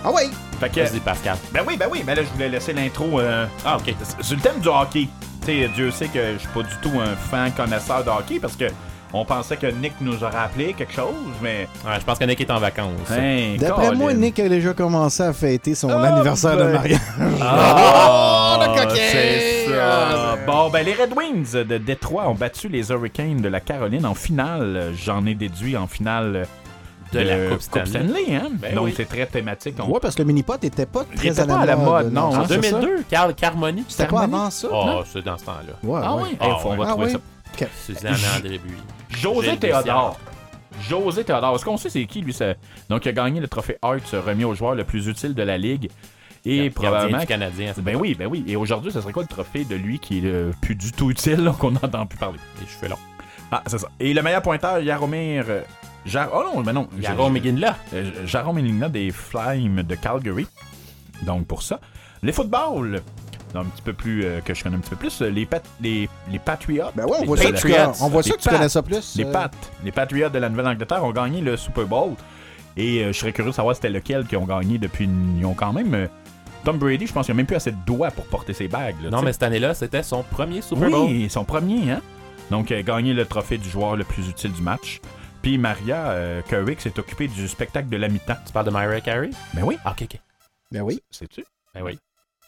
Ah 0.05 0.10
oui. 0.15 0.31
Fait 0.60 0.68
que, 0.70 0.81
Vas-y, 0.81 1.00
Pascal. 1.00 1.36
ben 1.52 1.62
oui, 1.67 1.76
ben 1.76 1.89
oui, 1.91 2.05
mais 2.07 2.15
là, 2.15 2.23
je 2.23 2.28
voulais 2.28 2.49
laisser 2.49 2.73
l'intro. 2.73 3.18
euh, 3.18 3.47
Ah, 3.65 3.76
ok. 3.78 3.94
Sur 4.20 4.36
le 4.36 4.42
thème 4.42 4.60
du 4.60 4.68
hockey. 4.68 5.08
Tu 5.44 5.47
sais, 5.62 5.68
Dieu 5.75 5.91
sait 5.91 6.07
que 6.07 6.34
je 6.34 6.39
suis 6.39 6.49
pas 6.49 6.62
du 6.62 6.75
tout 6.83 6.92
un 7.00 7.17
fan 7.17 7.50
connaisseur 7.52 8.05
de 8.05 8.10
hockey 8.10 8.39
parce 8.41 8.55
que 8.57 8.67
on 9.12 9.24
pensait 9.24 9.56
que 9.56 9.66
Nick 9.66 9.94
nous 10.00 10.22
aurait 10.22 10.36
appelé 10.44 10.74
quelque 10.74 10.92
chose, 10.92 11.14
mais. 11.42 11.68
Ouais, 11.84 11.92
je 11.98 12.04
pense 12.04 12.18
que 12.18 12.24
Nick 12.24 12.40
est 12.40 12.50
en 12.50 12.58
vacances. 12.58 12.90
Hein, 13.10 13.56
D'après 13.58 13.94
moi. 13.94 14.12
Nick 14.12 14.38
a 14.40 14.48
déjà 14.48 14.72
commencé 14.74 15.22
à 15.22 15.32
fêter 15.32 15.74
son 15.74 15.88
Ah, 15.90 16.14
anniversaire 16.14 16.56
de 16.56 16.64
ben. 16.64 16.72
mariage. 16.72 17.00
Ah, 17.40 18.58
Oh, 18.60 18.62
le 18.62 18.66
coquin! 18.80 18.94
c'est 19.12 19.66
ça. 19.68 20.08
Ah, 20.12 20.36
Bon, 20.46 20.70
ben 20.70 20.84
les 20.84 20.94
Red 20.94 21.12
Wings 21.16 21.52
de 21.64 21.78
Détroit 21.78 22.28
ont 22.28 22.34
battu 22.34 22.68
les 22.68 22.90
Hurricanes 22.90 23.40
de 23.40 23.48
la 23.48 23.60
Caroline 23.60 24.06
en 24.06 24.14
finale. 24.14 24.92
J'en 24.96 25.24
ai 25.26 25.34
déduit 25.34 25.76
en 25.76 25.86
finale 25.86 26.46
De 27.12 27.20
la 27.20 27.48
Coupe 27.50 27.62
Stanley. 27.62 28.34
hein? 28.34 28.48
Ben 28.52 28.74
Donc 28.74 28.86
oui. 28.86 28.94
c'est 28.96 29.08
très 29.08 29.26
thématique. 29.26 29.76
On- 29.78 29.90
Ouais, 29.90 29.98
parce 30.00 30.14
que 30.14 30.22
le 30.22 30.26
mini-pot 30.28 30.62
était 30.62 30.86
pas 30.86 31.04
très 31.16 31.28
était 31.28 31.40
à 31.40 31.46
la 31.46 31.54
pas 31.54 31.60
à 31.60 31.66
la 31.66 31.76
mode. 31.76 31.86
mode, 32.04 32.12
non, 32.12 32.30
c'est 32.32 32.36
hein, 32.36 32.40
En 32.40 32.48
ça? 32.48 32.54
2002, 32.56 33.04
Carl 33.08 33.34
Carmoni. 33.34 33.84
C'était 33.88 34.06
pas 34.06 34.22
avant 34.22 34.50
ça? 34.50 34.68
Oh, 34.70 35.00
c'est 35.10 35.24
dans 35.24 35.38
ce 35.38 35.44
temps-là. 35.44 35.72
Ouais, 35.82 36.00
Ah 36.04 36.16
ouais. 36.16 36.22
oui? 36.30 36.36
Faut- 36.60 36.68
on 36.70 36.76
va 36.76 36.84
Ah 36.86 36.90
trouver 36.90 37.06
oui? 37.06 37.12
ça. 37.12 37.18
Ok. 37.60 37.68
Suzanne 37.74 38.14
André 38.36 38.58
Buis. 38.58 38.76
José 39.10 39.56
Théodore. 39.56 40.18
José 40.88 41.24
Théodore. 41.24 41.56
Est-ce 41.56 41.64
qu'on 41.64 41.76
sait 41.76 41.90
c'est 41.90 42.04
qui, 42.06 42.20
lui? 42.20 42.32
ça- 42.32 42.54
Donc, 42.88 43.04
il 43.04 43.08
a 43.08 43.12
gagné 43.12 43.40
le 43.40 43.48
trophée 43.48 43.76
Hart, 43.82 44.02
remis 44.12 44.44
au 44.44 44.54
joueur 44.54 44.74
le 44.74 44.84
plus 44.84 45.08
utile 45.08 45.34
de 45.34 45.42
la 45.42 45.58
Ligue? 45.58 45.90
Et 46.44 46.56
Gardien 46.70 46.70
probablement. 46.70 47.18
du 47.18 47.26
Canadien, 47.26 47.72
Ben 47.78 47.96
oui, 47.96 48.14
ben 48.14 48.26
oui. 48.28 48.44
Et 48.46 48.54
aujourd'hui, 48.56 48.92
ce 48.92 49.00
serait 49.00 49.12
quoi 49.12 49.22
le 49.24 49.28
trophée 49.28 49.64
de 49.64 49.74
lui 49.74 49.98
qui 49.98 50.18
est 50.18 50.26
euh, 50.26 50.52
plus 50.62 50.76
du 50.76 50.92
tout 50.92 51.10
utile, 51.10 51.50
qu'on 51.58 51.72
n'entend 51.72 52.06
plus 52.06 52.18
parler? 52.18 52.38
Les 52.60 52.66
cheveux 52.66 52.88
longs. 52.88 52.98
Ah, 53.50 53.62
c'est 53.66 53.78
ça. 53.78 53.88
Et 53.98 54.14
le 54.14 54.22
meilleur 54.22 54.40
pointeur, 54.42 54.80
Jaromir. 54.82 55.44
euh, 55.48 55.62
Jar- 56.06 56.30
Oh 56.32 56.44
non, 56.54 56.62
mais 56.62 56.72
non. 56.72 56.88
Jarome 57.00 57.36
Iginla. 57.38 57.76
Iginla 57.92 58.88
des 58.88 59.10
Flames 59.10 59.82
de 59.82 59.94
Calgary. 59.96 60.46
Donc, 61.22 61.46
pour 61.46 61.62
ça. 61.62 61.80
Les 62.22 62.32
footballs. 62.32 63.00
Un 63.55 63.65
petit 63.65 63.83
peu 63.83 63.93
plus, 63.94 64.25
euh, 64.25 64.41
que 64.41 64.52
je 64.55 64.62
connais 64.62 64.77
un 64.77 64.81
petit 64.81 64.91
peu 64.91 64.97
plus. 64.97 65.23
euh, 65.23 65.31
Les, 65.31 65.47
pat- 65.47 65.65
les, 65.81 66.09
les 66.31 66.39
Patriots. 66.39 66.91
Ben 66.94 67.05
ouais, 67.07 67.17
on 67.20 67.25
voit 67.25 67.36
ça 67.39 67.51
que 67.51 67.57
tu 67.57 67.62
connais- 67.62 67.86
on 68.01 68.09
voit 68.09 68.23
ça 68.23 68.35
que 68.35 68.41
tu 68.43 68.49
connais 68.49 68.68
ça 68.68 68.83
plus, 68.83 69.17
Les 69.17 69.25
euh. 69.25 69.33
Pats. 69.33 69.51
Les 69.85 69.93
Patriots 69.93 70.28
de 70.28 70.39
la 70.39 70.49
Nouvelle-Angleterre 70.49 71.02
ont 71.05 71.12
gagné 71.12 71.41
le 71.41 71.57
Super 71.57 71.86
Bowl. 71.86 72.12
Et 72.77 73.02
euh, 73.05 73.12
je 73.12 73.18
serais 73.18 73.33
curieux 73.33 73.51
de 73.51 73.55
savoir 73.57 73.75
c'était 73.75 73.89
lequel 73.91 74.27
qui 74.27 74.36
ont 74.36 74.44
gagné 74.44 74.78
depuis. 74.78 75.05
une- 75.05 75.39
Ils 75.39 75.47
ont 75.47 75.55
quand 75.55 75.73
même. 75.73 75.94
euh, 75.94 76.07
Tom 76.65 76.77
Brady, 76.78 77.07
je 77.07 77.12
pense 77.12 77.27
qu'il 77.27 77.35
n'a 77.35 77.39
même 77.39 77.47
plus 77.47 77.57
assez 77.57 77.70
de 77.70 77.77
doigts 77.86 78.10
pour 78.10 78.27
porter 78.27 78.52
ses 78.52 78.68
bagues. 78.68 78.97
là, 79.02 79.10
Non, 79.10 79.23
mais 79.23 79.33
cette 79.33 79.44
année-là, 79.44 79.75
c'était 79.75 80.02
son 80.02 80.23
premier 80.23 80.60
Super 80.60 80.91
Bowl. 80.91 81.07
Oui, 81.09 81.31
son 81.31 81.44
premier, 81.44 81.91
hein? 81.93 82.02
Donc, 82.51 82.70
euh, 82.73 82.83
gagné 82.83 83.15
le 83.15 83.25
trophée 83.25 83.57
du 83.59 83.68
joueur 83.70 83.97
le 83.97 84.05
plus 84.05 84.28
utile 84.28 84.52
du 84.52 84.60
match. 84.62 85.01
Puis 85.41 85.57
Maria 85.57 86.09
euh, 86.10 86.43
Currick 86.43 86.81
s'est 86.81 86.99
occupée 86.99 87.28
du 87.28 87.47
spectacle 87.49 87.89
de 87.89 87.97
la 87.97 88.09
mi-temps. 88.09 88.36
Tu 88.44 88.52
parles 88.52 88.67
de 88.67 88.70
Mariah 88.73 89.01
Carey? 89.01 89.31
Ben 89.55 89.62
oui. 89.62 89.78
Ah, 89.85 89.93
ok, 89.93 90.02
ok. 90.02 90.20
Ben 90.73 90.83
oui. 90.83 91.01
Sais-tu? 91.10 91.44
Ben 91.75 91.83
oui. 91.83 91.99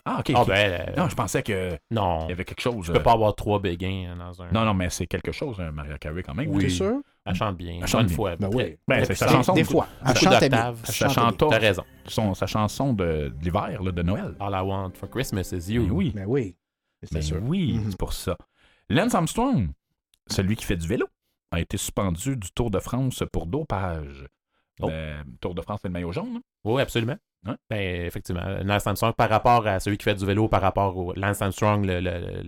Ah, 0.05 0.19
ok. 0.20 0.33
Ah, 0.35 0.45
ben, 0.47 0.81
euh, 0.89 0.95
Non, 0.97 1.09
je 1.09 1.15
pensais 1.15 1.43
que. 1.43 1.79
Non. 1.91 2.27
Il 2.27 2.31
y 2.31 2.33
avait 2.33 2.45
quelque 2.45 2.61
chose. 2.62 2.87
Tu 2.87 2.93
peux 2.93 2.99
euh, 2.99 3.03
pas 3.03 3.12
avoir 3.12 3.35
trois 3.35 3.59
béguins 3.61 4.17
dans 4.17 4.43
un. 4.43 4.51
Non, 4.51 4.65
non, 4.65 4.75
mais 4.75 4.89
c'est 4.91 5.07
quelque 5.07 5.33
chose, 5.33 5.61
hein, 5.61 5.70
Maria 5.73 5.99
Carey, 5.99 6.23
quand 6.23 6.35
même. 6.35 6.49
Oui. 6.49 6.62
T'es 6.65 6.69
sûr? 6.70 7.01
Elle 7.27 7.35
chante 7.35 7.57
bien. 7.57 7.79
Elle 7.83 7.87
chante 7.87 8.03
Une 8.03 8.09
fois. 8.09 8.37
Ben 8.37 8.49
oui. 8.53 8.77
Ben, 8.89 9.05
c'est 9.05 9.15
sa 9.15 9.29
chanson. 9.29 9.53
Des 9.53 9.65
fois. 9.65 9.87
Elle 10.07 10.15
bien. 10.49 10.75
Elle 10.79 10.87
Sa 10.87 11.09
chanson, 11.09 11.49
T'as 11.49 11.59
raison. 11.59 11.85
son- 12.07 12.35
sa 12.35 12.47
chanson 12.47 12.93
de, 12.95 13.33
de 13.37 13.45
l'hiver, 13.45 13.83
là, 13.83 13.93
de 13.93 14.03
Noël. 14.03 14.35
All 14.41 14.53
I 14.55 14.61
want 14.67 14.93
for 14.95 15.09
Christmas 15.11 15.53
is 15.53 15.70
you. 15.73 15.85
Ben 15.87 15.91
oui. 15.93 16.12
Ben 16.15 16.25
oui. 16.27 16.57
C'est 17.03 17.12
Ben 17.15 17.23
sûr. 17.23 17.39
oui, 17.43 17.75
Mhm. 17.79 17.91
c'est 17.91 17.99
pour 17.99 18.12
ça. 18.12 18.37
Lance 18.89 19.15
Armstrong, 19.15 19.69
celui 20.27 20.57
qui 20.57 20.65
fait 20.65 20.77
du 20.77 20.87
vélo, 20.89 21.07
a 21.51 21.61
été 21.61 21.77
suspendu 21.77 22.37
du 22.37 22.51
Tour 22.53 22.70
de 22.70 22.79
France 22.79 23.23
pour 23.33 23.47
dopage. 23.47 24.27
Oh. 24.83 24.89
Le 24.89 25.23
Tour 25.41 25.55
de 25.55 25.61
France, 25.62 25.81
c'est 25.83 25.89
le 25.89 25.93
maillot 25.93 26.12
jaune. 26.12 26.37
hein? 26.37 26.43
Oui, 26.65 26.81
absolument. 26.83 27.17
Ouais. 27.47 27.55
Ben, 27.70 28.07
effectivement. 28.07 28.43
Lance 28.62 28.86
Armstrong 28.86 29.15
par 29.15 29.31
rapport 29.31 29.67
à 29.67 29.81
celui 29.81 29.97
qui 29.97 30.05
fait 30.05 30.15
du 30.15 30.27
vélo, 30.27 30.47
par 30.49 30.60
rapport 30.60 30.94
au 30.97 31.15
Lance 31.15 31.41
Armstrong, 31.41 31.86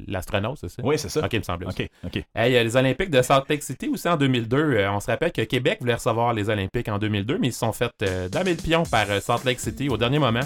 l'astronaute, 0.07 0.59
c'est 0.61 0.69
ça? 0.69 0.83
Oui, 0.85 0.99
c'est 0.99 1.09
ça. 1.09 1.21
Ok, 1.25 1.33
il 1.33 1.39
me 1.39 1.45
semble. 1.45 1.67
OK, 1.67 1.89
OK. 2.05 2.23
Hey, 2.35 2.57
euh, 2.57 2.63
les 2.63 2.77
Olympiques 2.77 3.11
de 3.11 3.23
Salt 3.23 3.45
Lake 3.49 3.63
City 3.63 3.89
aussi 3.89 4.09
en 4.09 4.17
2002. 4.17 4.59
euh, 4.59 4.91
on 4.93 5.01
se 5.01 5.11
rappelle 5.11 5.33
que 5.33 5.43
Québec 5.43 5.79
voulait 5.81 5.95
recevoir 5.95 6.35
les 6.35 6.51
Olympiques 6.51 6.89
en 6.89 6.99
2002, 6.99 7.39
mais 7.39 7.49
ils 7.49 7.53
se 7.53 7.61
sont 7.61 7.73
fait 7.73 7.91
euh, 8.03 8.29
damer 8.29 8.51
le 8.51 8.57
pion 8.63 8.83
par 8.85 9.11
euh, 9.11 9.21
Salt 9.21 9.45
Lake 9.47 9.61
City 9.61 9.89
au 9.89 9.97
dernier 9.97 10.19
moment. 10.19 10.41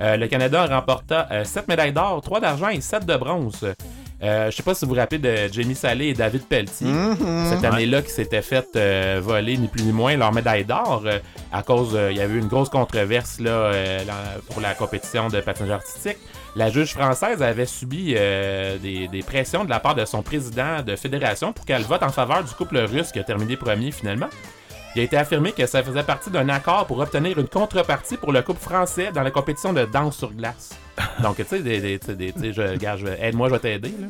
Euh, 0.00 0.16
le 0.16 0.26
Canada 0.26 0.66
remporta 0.66 1.44
7 1.44 1.68
médailles 1.68 1.92
d'or, 1.92 2.20
3 2.20 2.40
d'argent 2.40 2.68
et 2.68 2.80
7 2.80 3.06
de 3.06 3.16
bronze. 3.16 3.66
Euh, 4.22 4.50
je 4.50 4.56
sais 4.56 4.62
pas 4.62 4.74
si 4.74 4.84
vous 4.84 4.92
vous 4.92 4.96
rappelez 4.96 5.18
de 5.18 5.52
Jamie 5.52 5.74
Salé 5.74 6.06
et 6.06 6.14
David 6.14 6.46
Pelletier. 6.46 6.86
Mhm. 6.86 7.50
Cette 7.50 7.64
année-là, 7.64 8.02
qui 8.02 8.10
s'étaient 8.10 8.42
fait 8.42 8.66
euh, 8.76 9.20
voler 9.22 9.56
ni 9.58 9.68
plus 9.68 9.82
ni 9.82 9.92
moins 9.92 10.16
leur 10.16 10.32
médaille 10.32 10.64
d'or 10.64 11.02
euh, 11.04 11.18
à 11.52 11.62
cause, 11.62 11.98
il 12.10 12.16
y 12.16 12.20
avait 12.20 12.34
eu 12.34 12.38
une 12.38 12.48
grosse 12.48 12.70
controverse 12.70 13.40
là, 13.40 13.72
pour 14.50 14.60
la 14.60 14.74
compétition 14.74 15.28
de 15.28 15.40
patinage 15.40 15.70
artistique. 15.70 16.16
La 16.54 16.70
juge 16.70 16.92
française 16.94 17.42
avait 17.42 17.66
subi 17.66 18.14
des, 18.14 19.08
des 19.08 19.22
pressions 19.22 19.64
de 19.64 19.70
la 19.70 19.80
part 19.80 19.94
de 19.94 20.04
son 20.04 20.22
président 20.22 20.82
de 20.82 20.96
fédération 20.96 21.52
pour 21.52 21.66
qu'elle 21.66 21.82
vote 21.82 22.02
en 22.02 22.08
faveur 22.08 22.42
du 22.42 22.52
couple 22.54 22.78
russe 22.78 23.12
qui 23.12 23.18
a 23.18 23.24
terminé 23.24 23.56
premier 23.56 23.90
finalement. 23.90 24.28
Il 24.96 25.00
a 25.00 25.02
été 25.02 25.18
affirmé 25.18 25.52
que 25.52 25.66
ça 25.66 25.82
faisait 25.82 26.02
partie 26.02 26.30
d'un 26.30 26.48
accord 26.48 26.86
pour 26.86 26.98
obtenir 27.00 27.38
une 27.38 27.48
contrepartie 27.48 28.16
pour 28.16 28.32
le 28.32 28.40
couple 28.40 28.62
français 28.62 29.12
dans 29.12 29.22
la 29.22 29.30
compétition 29.30 29.74
de 29.74 29.84
danse 29.84 30.16
sur 30.16 30.32
glace. 30.32 30.70
Donc, 31.22 31.36
tu 31.36 31.44
sais, 31.44 31.58
aide-moi, 33.20 33.48
je 33.48 33.52
vais 33.52 33.58
t'aider. 33.58 33.90
là. 33.90 34.06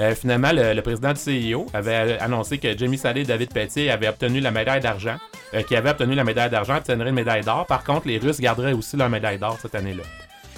Euh, 0.00 0.16
finalement, 0.16 0.50
le, 0.50 0.74
le 0.74 0.82
président 0.82 1.12
du 1.12 1.20
CIO 1.20 1.66
avait 1.72 2.18
annoncé 2.18 2.58
que 2.58 2.76
Jamie 2.76 2.98
Salé 2.98 3.20
et 3.20 3.24
David 3.24 3.52
Pelletier 3.54 3.92
avaient 3.92 4.08
obtenu 4.08 4.40
la 4.40 4.50
médaille 4.50 4.80
d'argent, 4.80 5.18
euh, 5.54 5.62
qui 5.62 5.76
avaient 5.76 5.90
obtenu 5.90 6.16
la 6.16 6.24
médaille 6.24 6.50
d'argent, 6.50 6.78
obtiendraient 6.78 7.10
une 7.10 7.14
médaille 7.14 7.44
d'or. 7.44 7.66
Par 7.66 7.84
contre, 7.84 8.08
les 8.08 8.18
Russes 8.18 8.40
garderaient 8.40 8.72
aussi 8.72 8.96
leur 8.96 9.08
médaille 9.08 9.38
d'or 9.38 9.56
cette 9.62 9.76
année-là. 9.76 10.02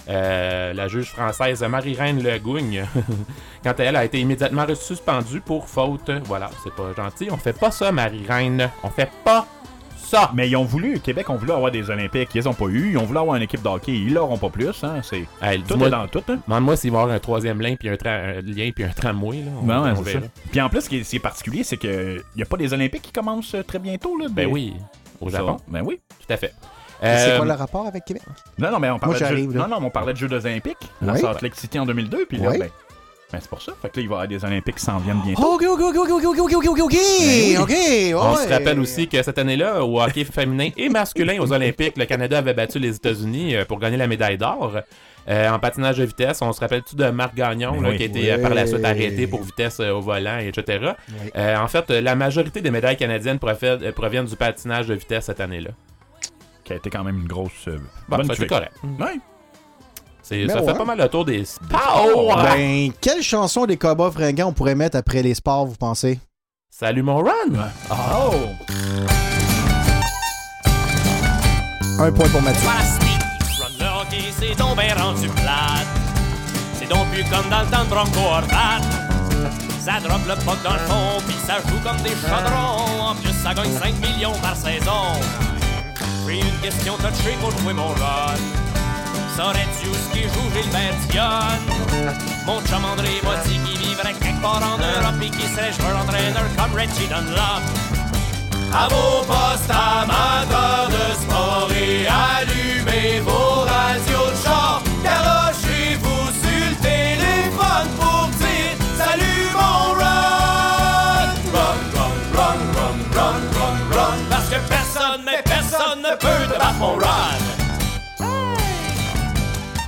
Euh, 0.09 0.73
la 0.73 0.89
juge 0.89 1.11
française 1.11 1.63
Marie-Reine 1.63 2.23
Le 2.23 2.39
Gougne, 2.39 2.85
quant 3.63 3.73
à 3.73 3.83
elle, 3.83 3.97
a 3.97 4.05
été 4.05 4.19
immédiatement 4.21 4.67
suspendue 4.75 5.41
pour 5.41 5.69
faute. 5.69 6.11
Voilà, 6.25 6.51
c'est 6.65 6.75
pas 6.75 6.93
gentil. 6.97 7.29
On 7.31 7.37
fait 7.37 7.53
pas 7.59 7.71
ça, 7.71 7.93
Marie-Reine. 7.93 8.71
On 8.83 8.89
fait 8.91 9.11
pas 9.25 9.47
ça. 9.97 10.31
Mais 10.35 10.49
ils 10.49 10.57
ont 10.57 10.65
voulu, 10.65 10.99
Québec 10.99 11.31
ont 11.31 11.37
voulu 11.37 11.53
avoir 11.53 11.71
des 11.71 11.89
Olympiques, 11.89 12.31
ils 12.35 12.39
les 12.39 12.47
ont 12.49 12.55
pas 12.55 12.65
eu. 12.67 12.91
Ils 12.93 12.99
ont 12.99 13.05
voulu 13.05 13.19
avoir 13.21 13.37
une 13.37 13.43
équipe 13.43 13.63
de 13.63 13.69
hockey, 13.69 13.93
ils 13.93 14.13
l'auront 14.13 14.39
pas 14.39 14.49
plus. 14.49 14.83
Hein. 14.83 15.01
C'est 15.03 15.25
Hey, 15.41 15.63
tout 15.63 15.83
est 15.85 15.91
dans 15.91 16.09
tout. 16.09 16.23
Hein. 16.29 16.39
Demande-moi 16.49 16.77
s'il 16.77 16.91
va 16.91 16.99
y 16.99 17.01
avoir 17.03 17.15
un 17.17 17.21
troisième 17.21 17.61
lien 17.61 17.77
puis 17.77 17.89
un, 17.89 17.95
tra- 17.95 18.39
un 18.39 18.41
lien 18.41 18.71
puis 18.75 18.83
un 18.85 18.89
tramway. 18.89 19.43
Là. 19.43 19.51
On, 19.63 19.67
Ben 19.67 19.95
on 19.97 20.05
ça. 20.05 20.19
Puis 20.51 20.61
en 20.61 20.69
plus, 20.69 20.81
ce 20.81 20.89
qui 20.89 20.97
est, 20.97 21.19
particulier, 21.21 21.63
c'est 21.63 21.77
que 21.77 22.23
y 22.35 22.43
a 22.43 22.47
pas 22.47 22.57
des 22.57 22.73
Olympiques 22.73 23.03
qui 23.03 23.13
commencent 23.13 23.55
euh, 23.55 23.63
très 23.63 23.79
bientôt. 23.79 24.19
Là, 24.19 24.27
Ben 24.31 24.49
oui, 24.51 24.75
au 25.21 25.31
Ça, 25.31 25.39
Japon. 25.39 25.59
Ben 25.69 25.83
oui. 25.85 26.01
Tout 26.27 26.33
à 26.33 26.37
fait. 26.37 26.53
C'est 27.03 27.07
Euh, 27.33 27.37
quoi 27.39 27.47
le 27.47 27.53
rapport 27.53 27.87
avec 27.87 28.05
Québec? 28.05 28.23
Non, 28.59 28.71
non, 28.71 28.79
mais 28.79 28.91
on 28.91 28.99
parlait, 28.99 29.19
de, 29.21 29.25
jeux... 29.37 29.47
non, 29.47 29.69
non, 29.69 29.81
mais 29.81 29.87
on 29.87 29.91
parlait 29.91 30.13
de 30.13 30.19
Jeux 30.19 30.33
olympiques 30.33 30.77
à 31.07 31.13
Oui. 31.13 31.21
Salt 31.21 31.41
Lake 31.43 31.55
City 31.57 31.79
en 31.79 31.87
2002. 31.87 32.27
Puis 32.27 32.37
là, 32.39 32.51
Oui. 32.51 32.59
ben, 32.59 32.69
ben, 33.33 33.39
c'est 33.41 33.49
pour 33.49 33.63
ça. 33.63 33.73
Fait 33.81 33.89
que 33.89 33.97
là, 33.99 34.03
il 34.03 34.09
va 34.09 34.15
y 34.15 34.17
avoir 34.17 34.29
des 34.29 34.45
Olympiques 34.45 34.75
qui 34.77 34.85
s'en 34.85 34.99
viennent 34.99 35.21
bientôt. 35.25 35.55
Ok, 35.55 35.63
ok, 35.63 35.81
ok, 35.81 35.97
ok, 35.97 36.11
ok, 36.11 36.25
ok, 36.27 36.39
ok, 36.57 36.69
ok, 36.69 36.79
ok, 36.81 37.61
ok. 37.61 37.75
On 38.17 38.37
se 38.37 38.49
rappelle 38.49 38.81
aussi 38.81 39.09
que 39.09 39.23
cette 39.23 39.39
année-là, 39.39 39.85
au 39.85 40.01
hockey 40.03 40.25
féminin 40.25 40.71
et 40.77 40.89
masculin 40.89 41.39
aux 41.41 41.53
Olympiques, 41.53 41.97
le 41.97 42.05
Canada 42.07 42.39
avait 42.39 42.55
battu 42.55 42.79
les 42.79 42.97
États-Unis 42.97 43.55
euh, 43.57 43.65
pour 43.65 43.79
gagner 43.79 43.97
la 43.97 44.07
médaille 44.09 44.37
d'or. 44.37 44.73
Euh, 45.29 45.49
en 45.51 45.59
patinage 45.59 45.99
de 45.99 46.05
vitesse, 46.05 46.41
on 46.43 46.53
se 46.53 46.59
rappelle-tu 46.61 46.97
de 46.97 47.05
Marc 47.11 47.35
Gagnon, 47.37 47.73
Ben 47.73 47.83
là, 47.83 47.89
oui. 47.91 47.97
qui 47.99 48.03
a 48.03 48.07
été 48.07 48.33
euh, 48.33 48.39
par 48.39 48.53
la 48.53 48.67
suite 48.67 48.85
arrêté 48.85 49.27
pour 49.27 49.43
vitesse 49.43 49.79
euh, 49.79 49.93
au 49.93 50.01
volant, 50.01 50.39
etc. 50.39 50.93
Oui. 51.11 51.31
Euh, 51.37 51.57
en 51.57 51.69
fait, 51.69 51.89
euh, 51.91 52.01
la 52.01 52.15
majorité 52.17 52.61
des 52.63 52.71
médailles 52.71 52.97
canadiennes 52.97 53.39
euh, 53.43 53.93
proviennent 53.93 54.25
du 54.25 54.37
patinage 54.37 54.87
de 54.89 54.95
vitesse 54.95 55.27
cette 55.27 55.41
année-là. 55.41 55.71
Qui 56.71 56.75
a 56.75 56.77
été 56.77 56.89
quand 56.89 57.03
même 57.03 57.19
une 57.19 57.27
grosse. 57.27 57.51
euh, 57.67 57.79
Bon, 58.09 58.19
bonne 58.19 58.27
ça, 58.29 58.35
c'est 58.37 58.47
tuerie. 58.47 58.49
correct. 58.49 58.73
Ouais. 59.01 59.19
C'est- 60.23 60.47
ça 60.47 60.63
fait 60.63 60.73
pas 60.79 60.85
mal 60.85 60.99
le 60.99 61.09
tour 61.09 61.25
des 61.25 61.45
sports. 61.45 62.37
Ben, 62.45 62.93
quelle 63.01 63.23
chanson 63.25 63.67
des 63.67 63.77
cowboys 63.77 64.13
fringants 64.13 64.47
on 64.51 64.53
pourrait 64.53 64.77
mettre 64.77 64.97
après 64.97 65.21
les 65.21 65.35
sports, 65.35 65.67
vous 65.67 65.75
pensez? 65.75 66.21
Salut 66.71 67.03
mon 67.03 67.17
run! 67.17 67.33
Oh! 67.91 68.35
Un 71.99 72.13
point 72.13 72.29
pour 72.29 72.41
Mathieu. 72.41 72.61
Voilà 72.63 72.83
Steve, 72.85 73.61
run 73.61 73.69
le 73.81 74.01
hockey, 74.03 74.25
c'est 74.39 74.55
donc 74.57 74.77
ben 74.77 74.93
rendu 74.97 75.29
plate. 75.29 75.89
C'est 76.75 76.89
donc 76.89 77.05
plus 77.11 77.25
comme 77.25 77.51
dans 77.51 77.63
le 77.63 77.67
temps 77.67 77.83
de 77.85 77.89
Bronco 77.91 78.21
Horvat. 78.21 78.81
Ça 79.81 79.99
drop 79.99 80.21
le 80.29 80.35
puck 80.45 80.63
dans 80.63 80.75
le 80.75 80.79
fond, 80.79 81.21
puis 81.27 81.35
ça 81.45 81.57
joue 81.69 81.81
comme 81.83 82.01
des 82.03 82.11
chaudrons. 82.11 83.03
En 83.11 83.15
plus, 83.17 83.33
ça 83.43 83.55
gagne 83.55 83.73
5 83.73 83.95
millions 84.01 84.35
par 84.41 84.55
saison. 84.55 85.19
Puis 86.31 86.39
une 86.39 86.61
question 86.61 86.95
touchée 86.97 87.37
pour 87.41 87.51
jouer 87.59 87.73
mon 87.73 87.89
run. 87.89 88.37
Saurais-tu 89.37 89.89
ce 89.93 90.13
qui 90.13 90.23
joue 90.23 90.49
Gilbert 90.55 90.95
Dionne? 91.11 92.15
Mon 92.47 92.61
chum 92.67 92.85
André 92.85 93.21
m'a 93.25 93.39
dit 93.39 93.59
qu'il 93.59 93.79
vivrait 93.89 94.13
quelque 94.13 94.41
part 94.41 94.63
en 94.63 94.79
Europe 94.79 95.21
et 95.21 95.31
qu'il 95.31 95.49
serait 95.49 95.73
joueur 95.73 96.01
entraîneur 96.01 96.45
comme 96.57 96.73
Reggie 96.79 97.09
Dunlop. 97.09 97.63
À 98.73 98.87
vos 98.87 99.25
postes 99.25 99.71
amateurs 99.71 100.89
de 100.91 101.15
sport 101.21 101.69
et 101.73 102.07
allumez 102.07 103.19
vos 103.27 103.50
run. 116.87 117.39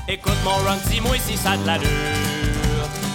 Écoute 0.09 0.39
mon 0.45 0.57
run, 0.65 0.77
dis-moi 0.91 1.17
si 1.19 1.37
ça 1.37 1.57
de 1.57 1.67
l'allure. 1.67 1.89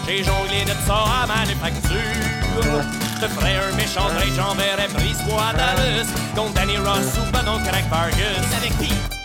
J'ai 0.08 0.24
jonglé 0.24 0.64
de 0.64 0.76
ça 0.88 1.04
à 1.24 1.28
manufacture. 1.28 2.84
Te 3.22 3.28
ferais 3.28 3.56
un 3.56 3.76
méchant 3.76 4.08
Drake, 4.14 4.34
j'enverrais 4.36 4.88
Brise-moi 4.94 5.42
à 5.50 5.54
Dallas. 5.54 6.08
Contre 6.36 6.54
Danny 6.54 6.78
Ross 6.78 7.18
ou 7.18 7.32
ben 7.32 7.44
donc 7.44 7.64
Craig. 7.64 7.86
Avec 7.92 8.78
Pete. 8.78 9.17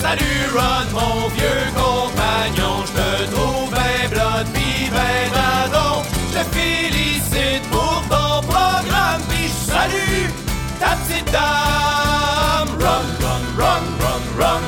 Salut 0.00 0.48
Ron, 0.54 0.86
mon 0.92 1.28
vieux 1.28 1.64
compagnon, 1.76 2.84
je 2.86 2.92
te 2.92 3.30
trouve 3.34 3.70
ben 3.70 4.08
blood 4.10 4.46
pis 4.54 4.88
ben 4.90 5.30
dadon. 5.34 6.02
Je 6.32 6.38
te 6.38 6.44
félicite 6.56 7.68
pour 7.70 8.02
ton 8.08 8.40
programme 8.48 9.22
pis 9.28 9.48
je 9.48 9.70
salue 9.70 10.30
ta 10.80 10.96
petite 10.96 11.30
dame. 11.30 12.70
Run, 12.80 13.08
run, 13.58 13.84
run, 13.98 14.20
run, 14.38 14.60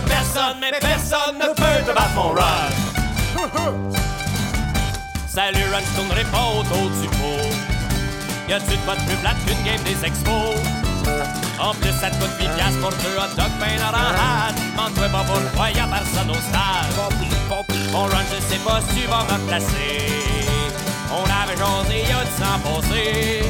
personne, 0.00 0.56
mais 0.60 0.78
personne 0.78 1.38
ne 1.38 1.48
peut 1.54 1.84
te 1.86 1.94
battre 1.94 2.14
mon 2.14 2.32
run. 2.32 2.70
Salut 5.26 5.64
Run, 5.72 5.80
je 5.80 5.96
tournerai 5.96 6.24
pas 6.24 6.44
autour 6.58 6.90
du 7.00 7.08
pot. 7.08 7.48
Y'a-tu 8.48 8.76
de 8.76 8.84
votre 8.86 9.04
plus 9.06 9.16
plate 9.16 9.36
qu'une 9.46 9.62
game 9.64 9.82
des 9.84 10.04
expos? 10.04 10.56
En 11.62 11.72
plus, 11.74 11.92
ça 11.92 12.10
te 12.10 12.16
coûte 12.16 12.30
8 12.40 12.48
piastres 12.56 12.80
pour 12.80 12.90
deux 12.90 13.16
hot 13.16 13.36
dogs 13.36 13.58
ben 13.60 13.78
orange. 13.80 14.58
Demande-toi 14.74 15.08
pas 15.08 15.24
pourquoi 15.24 15.70
y'a 15.70 15.86
personne 15.86 16.30
au 16.30 16.34
stade. 16.34 16.92
Mon 17.92 18.02
run, 18.04 18.24
je 18.30 18.38
sais 18.52 18.60
pas 18.66 18.80
si 18.88 19.00
tu 19.00 19.06
vas 19.06 19.22
me 19.30 19.38
placer. 19.46 20.10
On 21.14 21.22
avait 21.22 21.56
jasé 21.56 21.98
y'a 22.10 22.24
du 22.24 22.34
sang 22.36 22.58
passé. 22.64 23.42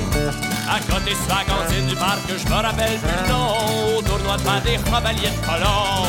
À 0.69 0.79
côté 0.81 1.13
sur 1.15 1.35
la 1.35 1.45
cantine 1.45 1.87
du 1.87 1.97
parc, 1.97 2.21
je 2.29 2.49
me 2.49 2.55
rappelle 2.55 2.99
plus 2.99 3.17
le 3.23 3.29
nom. 3.33 3.97
Au 3.97 4.03
tournoi 4.03 4.37
de 4.37 4.65
des 4.65 4.77
chevaliers 4.77 5.31
de 5.31 5.47
colon. 5.47 6.05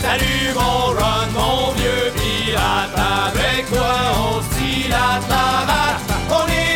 Salut 0.00 0.54
mon 0.54 0.94
run, 0.98 1.26
mon 1.34 1.72
vieux 1.72 2.12
pirate, 2.14 2.94
avec 3.26 3.68
toi 3.68 3.96
on 4.16 4.40
se 4.42 4.88
la 4.88 5.20
marche. 5.28 6.02
On 6.30 6.46
est 6.48 6.69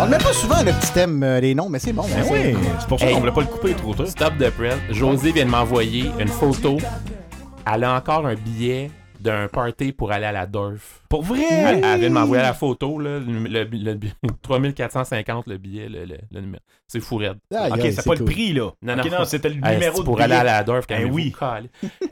On 0.00 0.06
ne 0.06 0.10
met 0.10 0.18
pas 0.18 0.32
souvent 0.32 0.62
le 0.62 0.72
petit 0.72 0.92
thème, 0.92 1.22
euh, 1.22 1.40
les 1.40 1.54
noms, 1.54 1.68
mais 1.68 1.78
c'est 1.78 1.92
bon. 1.92 2.02
Ben 2.02 2.24
oui, 2.30 2.56
c'est 2.80 2.88
pour 2.88 2.98
ça 2.98 3.06
qu'on 3.06 3.20
voulait 3.20 3.32
pas 3.32 3.40
le 3.42 3.46
couper 3.46 3.74
trop 3.74 3.94
tôt. 3.94 4.06
Stop 4.06 4.34
the 4.38 4.50
press. 4.50 4.76
José 4.90 5.32
vient 5.32 5.44
de 5.46 5.50
m'envoyer 5.50 6.10
une 6.18 6.28
photo. 6.28 6.78
Elle 7.72 7.84
a 7.84 7.94
encore 7.96 8.26
un 8.26 8.34
billet 8.34 8.90
d'un 9.20 9.48
party 9.48 9.92
pour 9.92 10.12
aller 10.12 10.26
à 10.26 10.32
la 10.32 10.46
Dorf. 10.46 11.00
Pour 11.08 11.22
vrai? 11.22 11.44
Elle, 11.48 11.80
elle 11.84 12.00
vient 12.00 12.08
de 12.10 12.14
m'envoyer 12.14 12.42
la 12.42 12.52
photo, 12.52 12.98
là, 12.98 13.18
le, 13.20 13.64
le- 13.64 13.64
le- 13.94 13.98
3450 14.42 15.46
le 15.46 15.56
billet, 15.58 15.88
le, 15.88 16.04
le- 16.04 16.18
le 16.30 16.40
numéro. 16.40 16.62
C'est 16.88 17.00
fou 17.00 17.16
raide. 17.16 17.38
Aïe, 17.54 17.72
Ok, 17.72 17.78
aïe, 17.80 17.92
c'est 17.94 18.04
pas 18.04 18.12
le 18.12 18.18
cool. 18.18 18.26
prix, 18.26 18.52
là. 18.52 18.70
Non, 18.82 18.94
Ok, 18.98 19.10
non. 19.10 19.18
non, 19.20 19.24
c'était 19.24 19.48
le 19.48 19.54
Hey, 19.64 19.74
numéro 19.74 19.94
c'est 19.96 20.00
de 20.00 20.04
pour 20.04 20.16
billet. 20.16 20.24
aller 20.24 20.34
à 20.34 20.44
la 20.44 20.62
Dorf, 20.64 20.86
Ben 20.86 20.96
calmez-vous, 20.96 21.14
oui. 21.16 21.34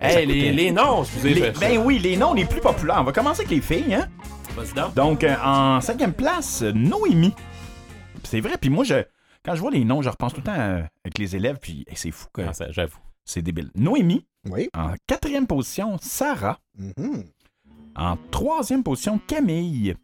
Hey, 0.01 0.25
les, 0.27 0.35
coûtait. 0.35 0.53
les 0.53 0.71
noms, 0.71 1.03
excusez. 1.03 1.35
Les- 1.35 1.53
je- 1.55 1.61
ben 1.61 1.79
oui, 1.85 1.99
les 1.99 2.17
noms 2.17 2.33
les 2.33 2.45
plus 2.47 2.61
populaires. 2.61 2.99
On 3.01 3.05
va 3.05 3.13
commencer 3.13 3.43
avec 3.43 3.51
les 3.51 3.61
filles, 3.61 3.95
hein? 3.95 4.09
Vas-y 4.57 4.73
donc. 4.75 4.95
Donc, 4.95 5.25
euh, 5.25 5.35
en 5.45 5.81
cinquième 5.81 6.13
place, 6.13 6.63
euh, 6.63 6.73
Noémie. 6.75 7.35
C'est 8.25 8.41
vrai, 8.41 8.57
puis 8.61 8.71
moi, 8.71 8.85
je, 8.85 8.95
quand 9.45 9.55
je 9.55 9.61
vois 9.61 9.71
les 9.71 9.85
noms, 9.85 10.03
je 10.03 10.09
repense 10.09 10.33
tout 10.35 10.41
le 10.41 10.47
temps 10.47 10.59
euh, 10.59 10.83
avec 11.05 11.19
les 11.19 11.37
élèves, 11.37 11.59
puis 11.61 11.85
hey, 11.89 11.97
c'est 11.97 12.11
fou 12.11 12.27
que. 12.33 12.43
Ah, 12.43 12.53
ça, 12.53 12.71
J'avoue. 12.71 12.99
C'est 13.25 13.43
débile. 13.43 13.71
Noémie. 13.77 14.27
Oui. 14.51 14.69
En 14.77 14.95
quatrième 15.07 15.47
position, 15.47 15.97
Sarah. 16.01 16.59
Mhm. 16.77 17.25
En 17.95 18.17
troisième 18.31 18.83
position, 18.83 19.21
Camille. 19.27 19.95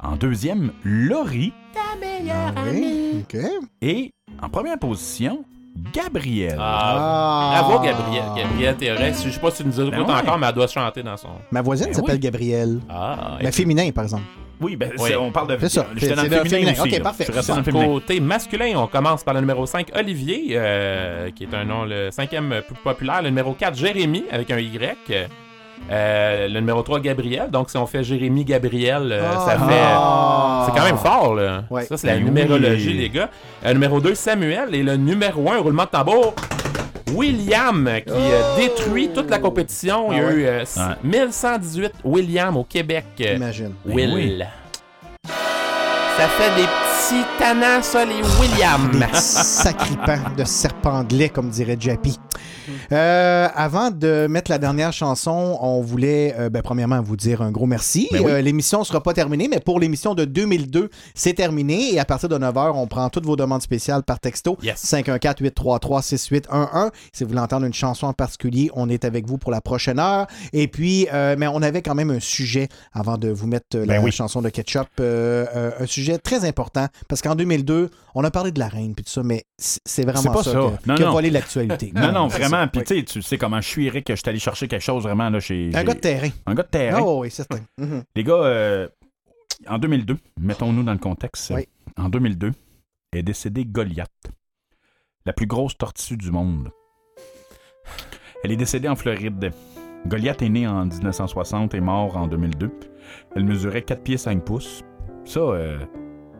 En 0.00 0.16
deuxième, 0.16 0.72
Laurie. 0.82 1.52
Ah 1.76 2.54
oui, 2.70 3.22
OK. 3.22 3.36
Et 3.82 4.12
en 4.42 4.48
première 4.48 4.78
position, 4.78 5.44
Gabrielle. 5.92 6.56
Ah, 6.58 7.52
Ah. 7.54 7.62
Bravo, 7.62 7.84
Gabriel. 7.84 8.24
Gabriel 8.36 8.76
Thérèse. 8.76 9.22
Je 9.24 9.30
sais 9.30 9.38
pas 9.40 9.50
si 9.52 9.62
tu 9.62 9.68
nous 9.68 9.80
écoutes 9.80 9.92
Ben 9.92 10.04
ouais. 10.04 10.12
encore, 10.20 10.38
mais 10.38 10.48
elle 10.48 10.54
doit 10.54 10.66
chanter 10.66 11.02
dans 11.04 11.16
son. 11.16 11.28
Ma 11.52 11.62
voisine 11.62 11.86
Ben 11.86 11.94
s'appelle 11.94 12.14
oui. 12.14 12.20
Gabrielle. 12.20 12.80
Ah, 12.88 13.38
Mais 13.40 13.52
féminin, 13.52 13.90
par 13.92 14.04
exemple. 14.04 14.24
Oui, 14.62 14.76
ben, 14.76 14.90
Oui. 14.98 15.10
on 15.18 15.30
parle 15.32 15.48
de. 15.48 15.56
C'est 15.60 15.68
ça. 15.68 15.86
J'étais 15.96 16.14
dans 16.14 16.22
C'est 16.22 16.28
le 16.28 16.36
le 16.36 16.42
féminin, 16.44 16.66
féminin. 16.68 16.72
aussi. 16.72 16.80
Ok, 16.92 16.98
là. 16.98 17.00
parfait. 17.00 17.24
Je 17.26 17.32
suis 17.32 17.32
resté 17.38 17.52
dans 17.52 17.58
le 17.58 17.64
féminin. 17.64 17.86
Côté 17.86 18.20
masculin, 18.20 18.72
on 18.76 18.86
commence 18.86 19.24
par 19.24 19.34
le 19.34 19.40
numéro 19.40 19.66
5, 19.66 19.88
Olivier, 19.96 20.48
euh, 20.52 21.30
qui 21.34 21.44
est 21.44 21.54
un 21.54 21.64
nom, 21.64 21.84
le 21.84 22.10
cinquième 22.10 22.62
plus 22.66 22.76
populaire. 22.82 23.22
Le 23.22 23.28
numéro 23.30 23.52
4, 23.54 23.74
Jérémy, 23.76 24.24
avec 24.30 24.50
un 24.50 24.58
Y. 24.58 25.28
Euh, 25.90 26.46
le 26.48 26.60
numéro 26.60 26.82
3, 26.82 27.00
Gabriel. 27.00 27.50
Donc, 27.50 27.68
si 27.70 27.76
on 27.76 27.86
fait 27.86 28.04
Jérémy, 28.04 28.44
Gabriel, 28.44 29.10
euh, 29.10 29.32
ça 29.34 29.56
Ah. 29.60 30.64
fait. 30.68 30.72
C'est 30.72 30.78
quand 30.78 30.86
même 30.86 30.96
fort, 30.98 31.34
là. 31.34 31.64
Ouais. 31.70 31.84
Ça, 31.86 31.96
c'est 31.96 32.06
la 32.06 32.14
Ben 32.14 32.24
numérologie, 32.24 32.88
oui. 32.90 32.98
les 32.98 33.08
gars. 33.10 33.30
Euh, 33.66 33.72
numéro 33.72 34.00
2, 34.00 34.14
Samuel. 34.14 34.74
Et 34.74 34.82
le 34.84 34.96
numéro 34.96 35.50
1, 35.50 35.58
roulement 35.58 35.84
de 35.84 35.88
tambour. 35.88 36.34
William, 37.14 37.88
qui 38.06 38.12
euh, 38.12 38.56
détruit 38.56 39.08
toute 39.14 39.30
la 39.30 39.38
compétition. 39.38 40.12
Il 40.12 40.18
y 40.18 40.20
a 40.20 40.26
Ah 40.28 40.32
eu 40.32 40.44
euh, 40.46 40.64
Ouais. 40.76 40.94
1118 41.04 41.92
William 42.04 42.56
au 42.56 42.64
Québec. 42.64 43.04
Euh, 43.20 43.34
Imagine. 43.36 43.72
Will. 43.84 44.10
Ben 44.10 44.14
oui. 44.14 44.42
Ça 46.16 46.28
fait 46.28 46.54
des 46.60 46.66
petits 46.66 47.24
tannants, 47.38 47.82
ça, 47.82 48.04
les 48.04 48.20
William. 48.38 48.90
Des 48.92 49.18
sacripants 49.18 50.30
de 50.36 50.44
serpents 50.44 51.04
de 51.04 51.16
lait, 51.16 51.28
comme 51.30 51.48
dirait 51.48 51.76
Jappy. 51.80 52.18
Euh, 52.92 53.48
avant 53.54 53.90
de 53.90 54.26
mettre 54.28 54.50
la 54.50 54.58
dernière 54.58 54.92
chanson, 54.92 55.58
on 55.60 55.80
voulait, 55.80 56.34
euh, 56.38 56.50
ben, 56.50 56.62
premièrement, 56.62 57.00
vous 57.02 57.16
dire 57.16 57.42
un 57.42 57.50
gros 57.50 57.66
merci. 57.66 58.08
Ben 58.12 58.22
oui. 58.24 58.30
Euh, 58.30 58.40
l'émission 58.40 58.80
ne 58.80 58.84
sera 58.84 59.02
pas 59.02 59.14
terminée, 59.14 59.48
mais 59.48 59.60
pour 59.60 59.80
l'émission 59.80 60.14
de 60.14 60.24
2002, 60.24 60.90
c'est 61.14 61.34
terminé. 61.34 61.94
Et 61.94 62.00
à 62.00 62.04
partir 62.04 62.28
de 62.28 62.38
9h, 62.38 62.72
on 62.74 62.86
prend 62.86 63.08
toutes 63.10 63.26
vos 63.26 63.36
demandes 63.36 63.62
spéciales 63.62 64.02
par 64.02 64.20
texto. 64.20 64.56
Yes. 64.62 64.82
514-833-6811. 64.84 66.90
Si 67.12 67.24
vous 67.24 67.30
voulez 67.30 67.40
entendre 67.40 67.66
une 67.66 67.74
chanson 67.74 68.06
en 68.06 68.12
particulier, 68.12 68.70
on 68.74 68.88
est 68.88 69.04
avec 69.04 69.26
vous 69.26 69.38
pour 69.38 69.50
la 69.50 69.60
prochaine 69.60 69.98
heure. 69.98 70.26
Et 70.52 70.68
puis, 70.68 71.06
mais 71.12 71.46
on 71.46 71.62
avait 71.62 71.82
quand 71.82 71.94
même 71.94 72.10
un 72.10 72.20
sujet 72.20 72.68
avant 72.92 73.18
de 73.18 73.28
vous 73.28 73.46
mettre 73.46 73.76
euh, 73.76 73.86
la 73.86 73.98
Ben 73.98 74.04
oui. 74.04 74.12
chanson 74.12 74.42
de 74.42 74.48
Ketchup. 74.48 74.88
un 75.00 75.86
sujet 75.86 76.18
très 76.18 76.44
important 76.44 76.86
parce 77.08 77.22
qu'en 77.22 77.34
2002, 77.34 77.90
on 78.14 78.24
a 78.24 78.30
parlé 78.30 78.52
de 78.52 78.58
la 78.58 78.68
reine 78.68 78.94
puis 78.94 79.04
tout 79.04 79.10
ça, 79.10 79.22
mais 79.22 79.44
c'est 79.62 80.04
vraiment 80.04 80.32
pas 80.32 80.42
ça, 80.42 80.52
ça. 80.52 80.58
que- 80.58 80.88
Non, 80.88 80.94
qui 80.96 81.02
a 81.02 81.06
non. 81.06 81.12
volé 81.12 81.30
l'actualité. 81.30 81.92
Non, 81.94 82.12
non, 82.12 82.26
vraiment. 82.28 82.66
Puis 82.68 82.82
Oui. 82.90 83.04
tu 83.04 83.22
sais, 83.22 83.38
comment 83.38 83.60
je 83.60 83.68
suis, 83.68 83.86
Eric, 83.86 84.06
que 84.06 84.14
je 84.14 84.20
suis 84.20 84.28
allé 84.28 84.38
chercher 84.38 84.66
quelque 84.68 84.82
chose 84.82 85.02
vraiment 85.04 85.30
là 85.30 85.40
chez. 85.40 85.70
Un 85.74 85.84
gars 85.84 85.94
de 85.94 86.00
terrain. 86.00 86.28
Un 86.46 86.54
gars 86.54 86.62
de 86.64 86.68
terrain. 86.68 87.00
Oh, 87.02 87.20
oui, 87.22 87.30
certain. 87.30 87.60
Mhm. 87.78 88.02
Les 88.16 88.24
gars, 88.24 88.34
euh, 88.34 88.88
en 89.68 89.78
2002, 89.78 90.16
mettons-nous 90.40 90.82
dans 90.82 90.92
le 90.92 90.98
contexte. 90.98 91.52
Oui. 91.54 91.66
En 91.96 92.08
2002, 92.08 92.52
est 93.12 93.22
décédée 93.22 93.64
Goliath, 93.64 94.10
la 95.26 95.32
plus 95.32 95.46
grosse 95.46 95.76
tortue 95.76 96.16
du 96.16 96.30
monde. 96.30 96.70
Elle 98.44 98.52
est 98.52 98.56
décédée 98.56 98.88
en 98.88 98.96
Floride. 98.96 99.52
Goliath 100.06 100.42
est 100.42 100.48
né 100.48 100.66
en 100.66 100.86
1960 100.86 101.74
et 101.74 101.80
mort 101.80 102.16
en 102.16 102.26
2002. 102.26 102.70
Elle 103.36 103.44
mesurait 103.44 103.82
4 103.82 104.02
pieds 104.02 104.16
5 104.18 104.44
pouces. 104.44 104.82
Ça, 105.24 105.38
euh, 105.40 105.78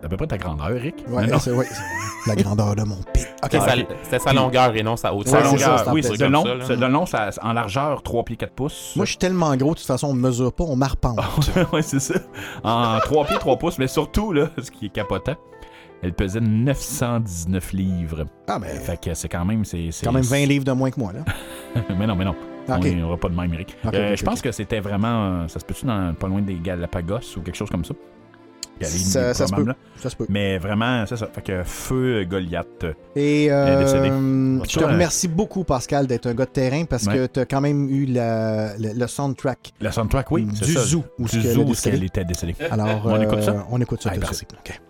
à 0.04 0.08
peu 0.08 0.16
près 0.16 0.26
ta 0.26 0.38
grandeur. 0.38 0.70
Ouais, 0.70 0.92
Non, 1.08 1.26
non. 1.34 1.38
c'est 1.38 1.52
ouais, 1.52 1.66
c'est 1.66 2.30
la 2.30 2.36
grandeur 2.42 2.74
de 2.74 2.82
mon 2.82 2.96
pit. 3.12 3.26
OK. 3.44 3.56
C'était 4.02 4.18
sa- 4.18 4.32
longueur 4.32 4.74
et 4.76 4.82
non 4.82 4.96
sa 4.96 5.14
hauteur. 5.14 5.32
Sa 5.32 5.38
Ouais, 5.38 5.44
c'est 5.44 5.58
ça, 5.58 5.66
longueur, 5.70 5.84
c'est 5.84 5.90
oui, 5.92 6.02
c'est 6.02 6.08
c'est 6.16 6.18
de 6.18 6.24
long. 6.26 6.44
ça, 6.44 6.50
c'est 6.66 6.76
de 6.76 6.86
long, 6.86 7.06
ça- 7.06 7.30
en 7.42 7.52
largeur, 7.52 8.02
3 8.02 8.24
pieds 8.24 8.36
4 8.36 8.52
pouces. 8.52 8.92
Moi, 8.96 9.04
je 9.04 9.10
suis 9.10 9.18
tellement 9.18 9.54
gros, 9.56 9.70
de 9.74 9.78
toute 9.78 9.86
façon, 9.86 10.08
on 10.08 10.14
ne 10.14 10.20
mesure 10.20 10.52
pas, 10.52 10.64
on 10.64 10.76
m'arpente. 10.76 11.18
ouais, 11.72 11.82
c'est 11.82 12.00
ça. 12.00 12.14
En 12.64 12.98
3 13.00 13.24
pieds, 13.26 13.38
3 13.38 13.56
pouces, 13.58 13.78
mais 13.78 13.88
surtout, 13.88 14.32
là, 14.32 14.48
ce 14.62 14.70
qui 14.70 14.86
est 14.86 14.90
capotant, 14.92 15.36
elle 16.02 16.12
pesait 16.14 16.40
919 16.40 17.72
livres. 17.72 18.24
Ah, 18.48 18.58
ben, 18.58 18.68
Fait 18.68 19.00
que 19.00 19.14
c'est 19.14 19.28
quand 19.28 19.44
même. 19.44 19.64
C'est 19.64 19.90
c'est- 19.92 20.04
quand 20.06 20.12
même 20.12 20.22
20 20.22 20.46
livres 20.46 20.64
de 20.64 20.72
moins 20.72 20.90
que 20.90 20.98
moi, 20.98 21.12
là. 21.12 21.20
mais 21.96 22.06
non, 22.06 22.16
mais 22.16 22.24
non. 22.24 22.34
Ok. 22.68 22.86
On 22.92 22.94
n'aura 22.96 23.16
pas 23.16 23.28
de 23.28 23.34
même, 23.34 23.52
Eric. 23.54 23.76
Euh, 23.92 24.14
je 24.16 24.24
pense 24.24 24.40
que 24.40 24.52
c'était 24.52 24.78
vraiment. 24.80 25.42
euh, 25.42 25.48
Ça 25.48 25.58
se 25.58 25.64
peut-tu 25.64 25.84
dans 25.86 26.14
pas 26.14 26.28
loin 26.28 26.40
des 26.40 26.54
Galapagos 26.54 27.36
ou 27.36 27.40
quelque 27.40 27.56
chose 27.56 27.70
comme 27.70 27.84
ça? 27.84 27.94
Ça, 28.80 29.32
ça 29.32 29.34
se 29.34 29.52
peut. 29.52 29.62
probablement, 29.62 29.72
là. 29.72 30.00
Ça 30.02 30.10
se 30.10 30.16
peut. 30.16 30.26
Mais 30.28 30.58
vraiment, 30.58 31.04
c'est 31.06 31.16
ça. 31.16 31.28
Fait 31.32 31.42
que 31.42 31.62
feu 31.62 32.24
Goliath. 32.28 32.66
euh, 32.82 32.92
Et 33.14 33.44
Elle 33.46 33.52
euh, 33.52 34.58
je 34.64 34.74
te 34.74 34.78
Toi, 34.80 34.88
remercie 34.90 35.28
beaucoup, 35.28 35.62
Pascal, 35.62 36.06
d'être 36.08 36.26
un 36.26 36.34
gars 36.34 36.46
de 36.46 36.50
terrain 36.50 36.84
parce 36.84 37.06
Ouais. 37.06 37.14
que 37.14 37.26
tu 37.26 37.40
as 37.40 37.44
quand 37.46 37.60
même 37.60 37.88
eu 37.88 38.06
la- 38.06 38.76
le, 38.78 38.92
le 38.94 39.06
soundtrack 39.06 39.72
La 39.80 39.92
soundtrack, 39.92 40.30
oui. 40.32 40.44
du 40.44 40.72
ça. 40.72 40.80
zoo 40.80 41.04
où 41.18 41.26
Du 41.28 41.40
zoo 41.40 41.62
où 41.62 41.72
qu'elle 41.74 42.02
était 42.02 42.24
décédée. 42.24 42.56
Alors, 42.70 43.02
on 43.06 43.14
euh, 43.14 43.22
écoute 43.22 43.42
ça? 43.42 43.64
On 43.70 43.80
écoute 43.80 44.02
ça 44.02 44.10
Allez, 44.10 44.18
tout 44.18 44.22
de 44.22 44.26
parti. 44.26 44.38
suite. 44.38 44.52
OK. 44.58 44.80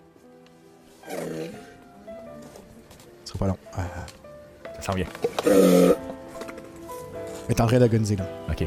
Ce 3.25 3.33
sera 3.33 3.39
pas 3.39 3.47
long. 3.49 3.57
Ah. 3.77 3.81
Ça 4.81 4.83
s'en 4.83 4.93
vient. 4.95 5.07
Elle 5.45 5.95
est 7.51 7.61
en 7.61 7.67
train 7.67 7.79
d'agoniser, 7.79 8.17
là. 8.17 8.25
OK. 8.51 8.67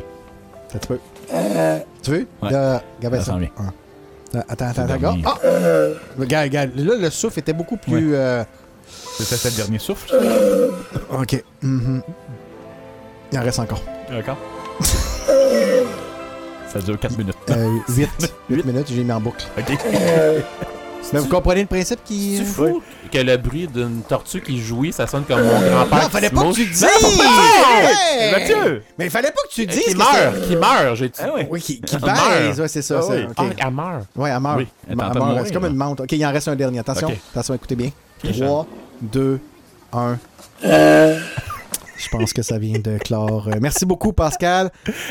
Ça 0.71 0.79
tu 0.79 0.87
peux. 0.87 0.99
Euh, 1.33 1.79
Tu 2.03 2.11
veux? 2.11 2.27
Ouais. 2.43 2.49
Regarde 2.49 3.15
Ça 3.15 3.21
ça. 3.21 3.31
sent 3.33 3.39
bien. 3.39 3.49
Ah. 3.57 3.63
Attends, 4.49 4.65
attends, 4.67 4.81
attends. 4.89 5.17
Ah! 5.25 5.37
Regarde, 6.17 6.45
regarde. 6.45 6.71
Là, 6.75 6.95
le 6.97 7.09
souffle 7.09 7.39
était 7.39 7.53
beaucoup 7.53 7.77
plus. 7.77 8.15
euh, 8.15 8.43
C'est 8.87 9.23
ça, 9.35 9.49
le 9.49 9.55
dernier 9.55 9.79
souffle? 9.79 10.13
OK. 11.11 11.43
Mhm. 11.61 12.01
Il 13.31 13.39
en 13.39 13.43
reste 13.43 13.59
encore. 13.59 13.81
D'accord. 14.09 14.37
ça 16.67 16.79
dure 16.79 16.99
4 16.99 17.17
minutes. 17.17 17.35
Euh, 17.49 17.77
8. 17.89 18.09
8 18.49 18.65
minutes, 18.65 18.87
j'ai 18.89 19.03
mis 19.03 19.11
en 19.11 19.19
boucle. 19.21 19.45
OK. 19.57 19.77
Mais 21.13 21.19
vous 21.19 21.27
comprenez 21.27 21.61
le 21.61 21.67
principe 21.67 22.03
qui. 22.03 22.43
Fou 22.43 22.81
que 23.11 23.17
le 23.19 23.37
bruit 23.37 23.67
d'une 23.67 24.01
tortue 24.01 24.41
qui 24.41 24.59
jouit, 24.59 24.91
ça 24.91 25.07
sonne 25.07 25.23
comme 25.23 25.41
mon 25.41 25.47
grand-père. 25.47 26.03
Non, 26.03 26.09
fallait 26.09 26.29
pas 26.29 26.43
que 26.43 26.53
tu 26.53 26.65
le 26.65 26.71
dises! 26.71 26.83
Hey! 26.83 28.31
Mathieu! 28.31 28.83
Mais 28.97 29.05
il 29.05 29.11
fallait 29.11 29.31
pas 29.31 29.41
que 29.47 29.53
tu 29.53 29.61
le 29.61 29.67
dises! 29.67 29.85
Qui 29.85 29.95
meurt, 29.95 30.41
qui 30.47 30.55
meurt, 30.55 30.95
j'ai 30.95 31.09
dit. 31.09 31.19
Ah 31.21 31.29
oui. 31.35 31.47
Oui, 31.49 31.61
qui, 31.61 31.79
baise, 31.79 32.01
meurt. 32.01 32.59
ouais, 32.59 32.67
c'est 32.67 32.81
ça. 32.81 32.99
Ah 33.01 33.07
oui. 33.09 33.27
Ah, 33.37 33.43
elle 33.57 33.71
meurt. 33.71 34.07
Ouais, 34.15 34.29
elle 34.31 34.39
meurt. 34.39 34.57
Oui, 34.57 34.67
elle 34.89 34.95
meurt. 34.95 35.45
C'est 35.45 35.53
comme 35.53 35.65
une 35.65 35.75
menthe. 35.75 36.01
OK, 36.01 36.11
il 36.11 36.25
en 36.25 36.31
reste 36.31 36.47
un 36.47 36.55
dernier. 36.55 36.79
Attention. 36.79 37.11
Attention, 37.31 37.53
écoutez 37.53 37.75
bien. 37.75 37.91
Ok, 38.23 38.31
3, 38.37 38.67
2, 39.01 39.39
1. 39.93 40.17
Je 41.97 42.09
pense 42.09 42.33
que 42.33 42.41
ça 42.41 42.57
vient 42.59 42.79
de 42.79 42.97
clore. 42.97 43.47
Euh, 43.47 43.53
Merci 43.61 43.85
beaucoup, 43.85 44.11
Pascal. 44.13 44.69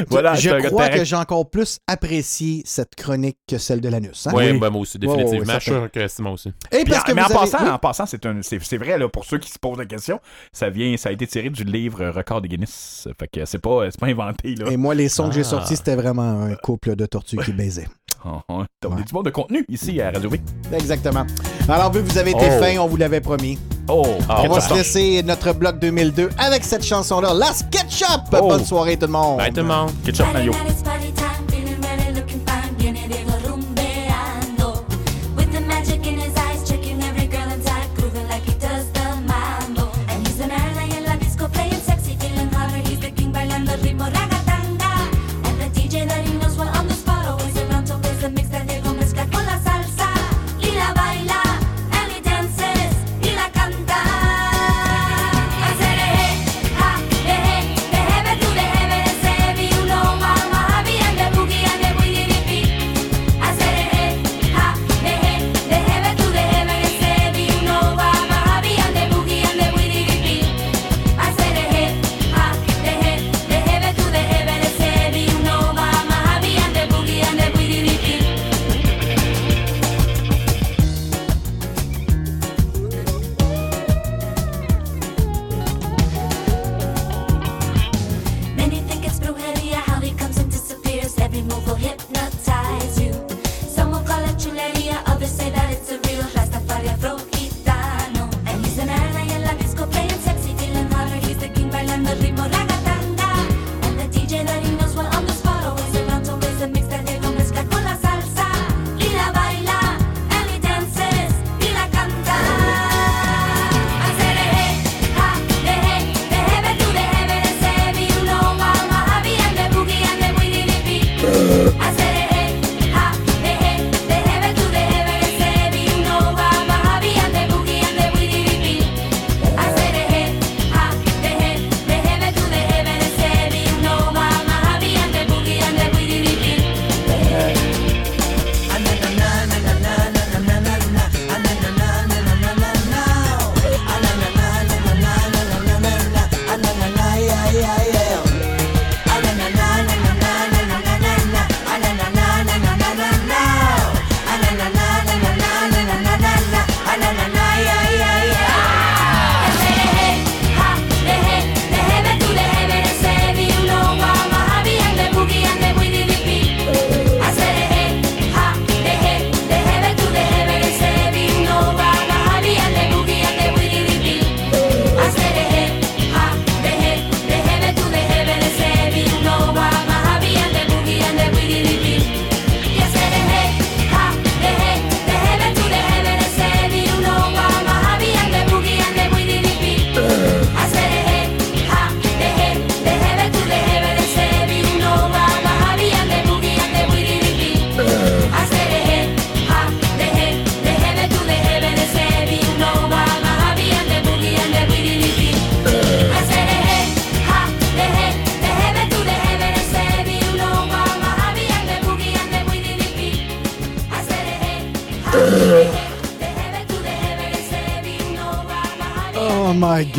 Voilà, 0.08 0.34
Je 0.34 0.50
crois 0.68 0.88
que 0.90 1.04
j'ai 1.04 1.16
encore 1.16 1.48
plus 1.48 1.78
apprécié 1.86 2.62
cette 2.66 2.94
chronique 2.94 3.38
que 3.48 3.58
celle 3.58 3.80
de 3.80 3.88
l'anus. 3.88 4.26
hein? 4.26 4.32
Oui, 4.34 4.50
Oui. 4.52 4.58
ben, 4.58 4.70
moi 4.70 4.82
aussi, 4.82 4.98
définitivement. 4.98 5.54
je 5.54 5.60
suis 5.60 5.70
sûr 5.70 5.90
que 5.90 6.08
c'est 6.08 6.22
moi 6.22 6.32
aussi. 6.32 6.52
Et 6.72 6.84
parce 6.84 7.00
en- 7.00 7.02
que 7.04 7.12
mais 7.12 7.22
vous 7.22 7.26
en 7.26 7.30
avez- 7.40 7.50
passant, 7.50 7.64
oui. 7.64 7.70
en 7.70 7.78
passant, 7.78 8.06
c'est 8.06 8.26
un- 8.26 8.42
c'est 8.42 8.62
c'est 8.62 8.76
vrai 8.76 8.98
là 8.98 9.08
pour 9.08 9.24
ceux 9.24 9.38
qui 9.38 9.50
se 9.50 9.58
posent 9.58 9.78
la 9.78 9.86
question, 9.86 10.20
ça 10.52 10.68
vient, 10.70 10.96
ça 10.96 11.08
a 11.08 11.12
été 11.12 11.26
tiré 11.26 11.50
du 11.50 11.64
livre 11.64 12.06
Record 12.08 12.42
de 12.42 12.48
Guinness. 12.48 13.08
Fait 13.18 13.28
que 13.28 13.44
c'est 13.44 13.58
pas, 13.58 13.90
c'est 13.90 13.98
pas 14.00 14.06
inventé 14.06 14.54
là. 14.54 14.70
Et 14.70 14.76
moi, 14.76 14.94
les 14.94 15.08
sons 15.08 15.28
que 15.28 15.34
j'ai 15.34 15.40
Ah. 15.40 15.44
sortis, 15.44 15.76
c'était 15.76 15.96
vraiment 15.96 16.42
un 16.42 16.54
couple 16.56 16.96
de 16.96 17.06
tortues 17.06 17.38
qui 17.38 17.52
baisaient. 17.52 17.88
Oh, 18.26 18.40
oh, 18.48 18.62
On 18.86 18.96
est 18.98 19.04
du 19.06 19.12
monde 19.14 19.26
de 19.26 19.30
contenu 19.30 19.64
ici 19.68 20.00
à 20.00 20.10
Radio 20.10 20.30
V. 20.30 20.40
Exactement. 20.72 21.26
Alors, 21.68 21.92
vu 21.92 22.02
que 22.02 22.10
vous 22.10 22.18
avez 22.18 22.30
été 22.30 22.46
Oh. 22.50 22.62
fin, 22.62 22.78
on 22.78 22.86
vous 22.86 22.96
l'avait 22.96 23.20
promis. 23.20 23.58
Oh, 23.88 24.02
Ah, 24.28 24.42
on 24.44 24.48
va 24.48 24.54
ouais. 24.54 24.60
se 24.62 24.72
laisser 24.74 25.22
notre 25.22 25.52
bloc 25.52 25.78
2002 25.78 26.30
avec 26.38 26.64
cette 26.64 26.84
chanson-là, 26.84 27.34
La 27.34 27.52
SketchUp. 27.52 28.22
Oh. 28.32 28.48
Bonne 28.48 28.64
soirée, 28.64 28.96
tout 28.96 29.06
le 29.06 29.12
monde. 29.12 29.38
Bye 29.38 29.50
tout 29.50 29.56
le 29.60 29.64
monde. 29.64 29.90
ketchup 30.04 30.32
mayo. 30.32 30.52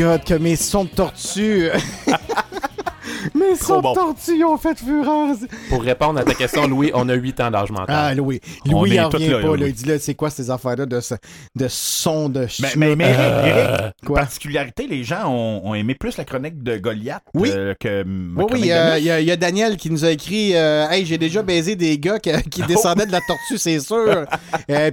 God, 0.05 0.23
que 0.23 0.33
mes 0.35 0.55
sons 0.55 0.85
de 0.85 0.89
tortue. 0.89 1.69
mes 3.33 3.55
sons 3.55 3.81
bon. 3.81 3.91
de 3.91 3.95
tortue 3.95 4.43
ont 4.43 4.57
fait 4.57 4.77
fureur. 4.77 5.35
Pour 5.69 5.81
répondre 5.83 6.19
à 6.19 6.23
ta 6.23 6.33
question, 6.33 6.67
Louis, 6.67 6.91
on 6.93 7.07
a 7.09 7.13
8 7.13 7.39
ans 7.41 7.51
d'âge 7.51 7.71
mental. 7.71 7.87
Ah, 7.89 8.13
Louis. 8.13 8.39
On 8.67 8.71
Louis, 8.71 8.91
il 8.91 9.01
revient 9.01 9.29
pas. 9.41 9.57
Là. 9.57 9.67
Il 9.67 9.73
dit 9.73 9.85
là, 9.85 9.99
c'est 9.99 10.15
quoi 10.15 10.29
ces 10.29 10.49
affaires-là 10.51 10.85
de, 10.85 10.99
ce- 10.99 11.15
de 11.55 11.67
son 11.67 12.29
de 12.29 12.41
Mais, 12.41 12.47
chute? 12.47 12.75
mais, 12.77 12.95
mais 12.95 13.05
Eric, 13.05 13.19
Euh, 13.19 13.45
Eric, 13.79 13.94
Quoi? 14.05 14.19
particularité, 14.21 14.87
les 14.87 15.03
gens 15.03 15.27
ont, 15.29 15.61
ont 15.65 15.73
aimé 15.75 15.95
plus 15.95 16.17
la 16.17 16.23
chronique 16.25 16.63
de 16.63 16.77
Goliath 16.77 17.23
Oui. 17.33 17.49
euh, 17.53 17.73
que 17.79 18.03
ma 18.03 18.43
Oui, 18.43 18.47
oui, 18.53 18.69
chronique 18.69 18.71
euh, 18.71 18.95
il 18.99 19.03
y, 19.05 19.11
a- 19.11 19.19
il 19.21 19.27
y 19.27 19.31
a 19.31 19.35
Daniel 19.37 19.77
qui 19.77 19.89
nous 19.89 20.05
a 20.05 20.11
écrit 20.11 20.55
euh, 20.55 20.87
Hey, 20.89 21.05
j'ai 21.05 21.17
déjà 21.17 21.41
baisé 21.43 21.75
des 21.75 21.97
gars 21.99 22.19
qui, 22.19 22.31
qui 22.49 22.61
Oh. 22.63 22.67
descendaient 22.67 23.05
de 23.05 23.11
la 23.11 23.21
tortue, 23.21 23.57
c'est 23.57 23.79
sûr. 23.79 24.25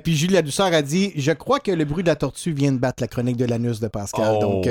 Puis 0.02 0.16
Julie 0.16 0.34
La 0.34 0.42
Douceur 0.42 0.66
a 0.72 0.82
dit 0.82 1.12
Je 1.16 1.32
crois 1.32 1.60
que 1.60 1.70
le 1.70 1.84
bruit 1.84 2.02
de 2.02 2.08
la 2.08 2.16
tortue 2.16 2.52
vient 2.52 2.72
de 2.72 2.78
battre 2.78 3.02
la 3.02 3.08
chronique 3.08 3.36
de 3.36 3.44
l'anus 3.44 3.80
de 3.80 3.88
Pascal. 3.88 4.36
Oh. 4.38 4.40
Donc, 4.40 4.68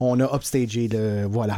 on 0.00 0.18
a 0.20 0.34
upstagé 0.34 0.88
le. 0.88 1.26
Voilà. 1.28 1.56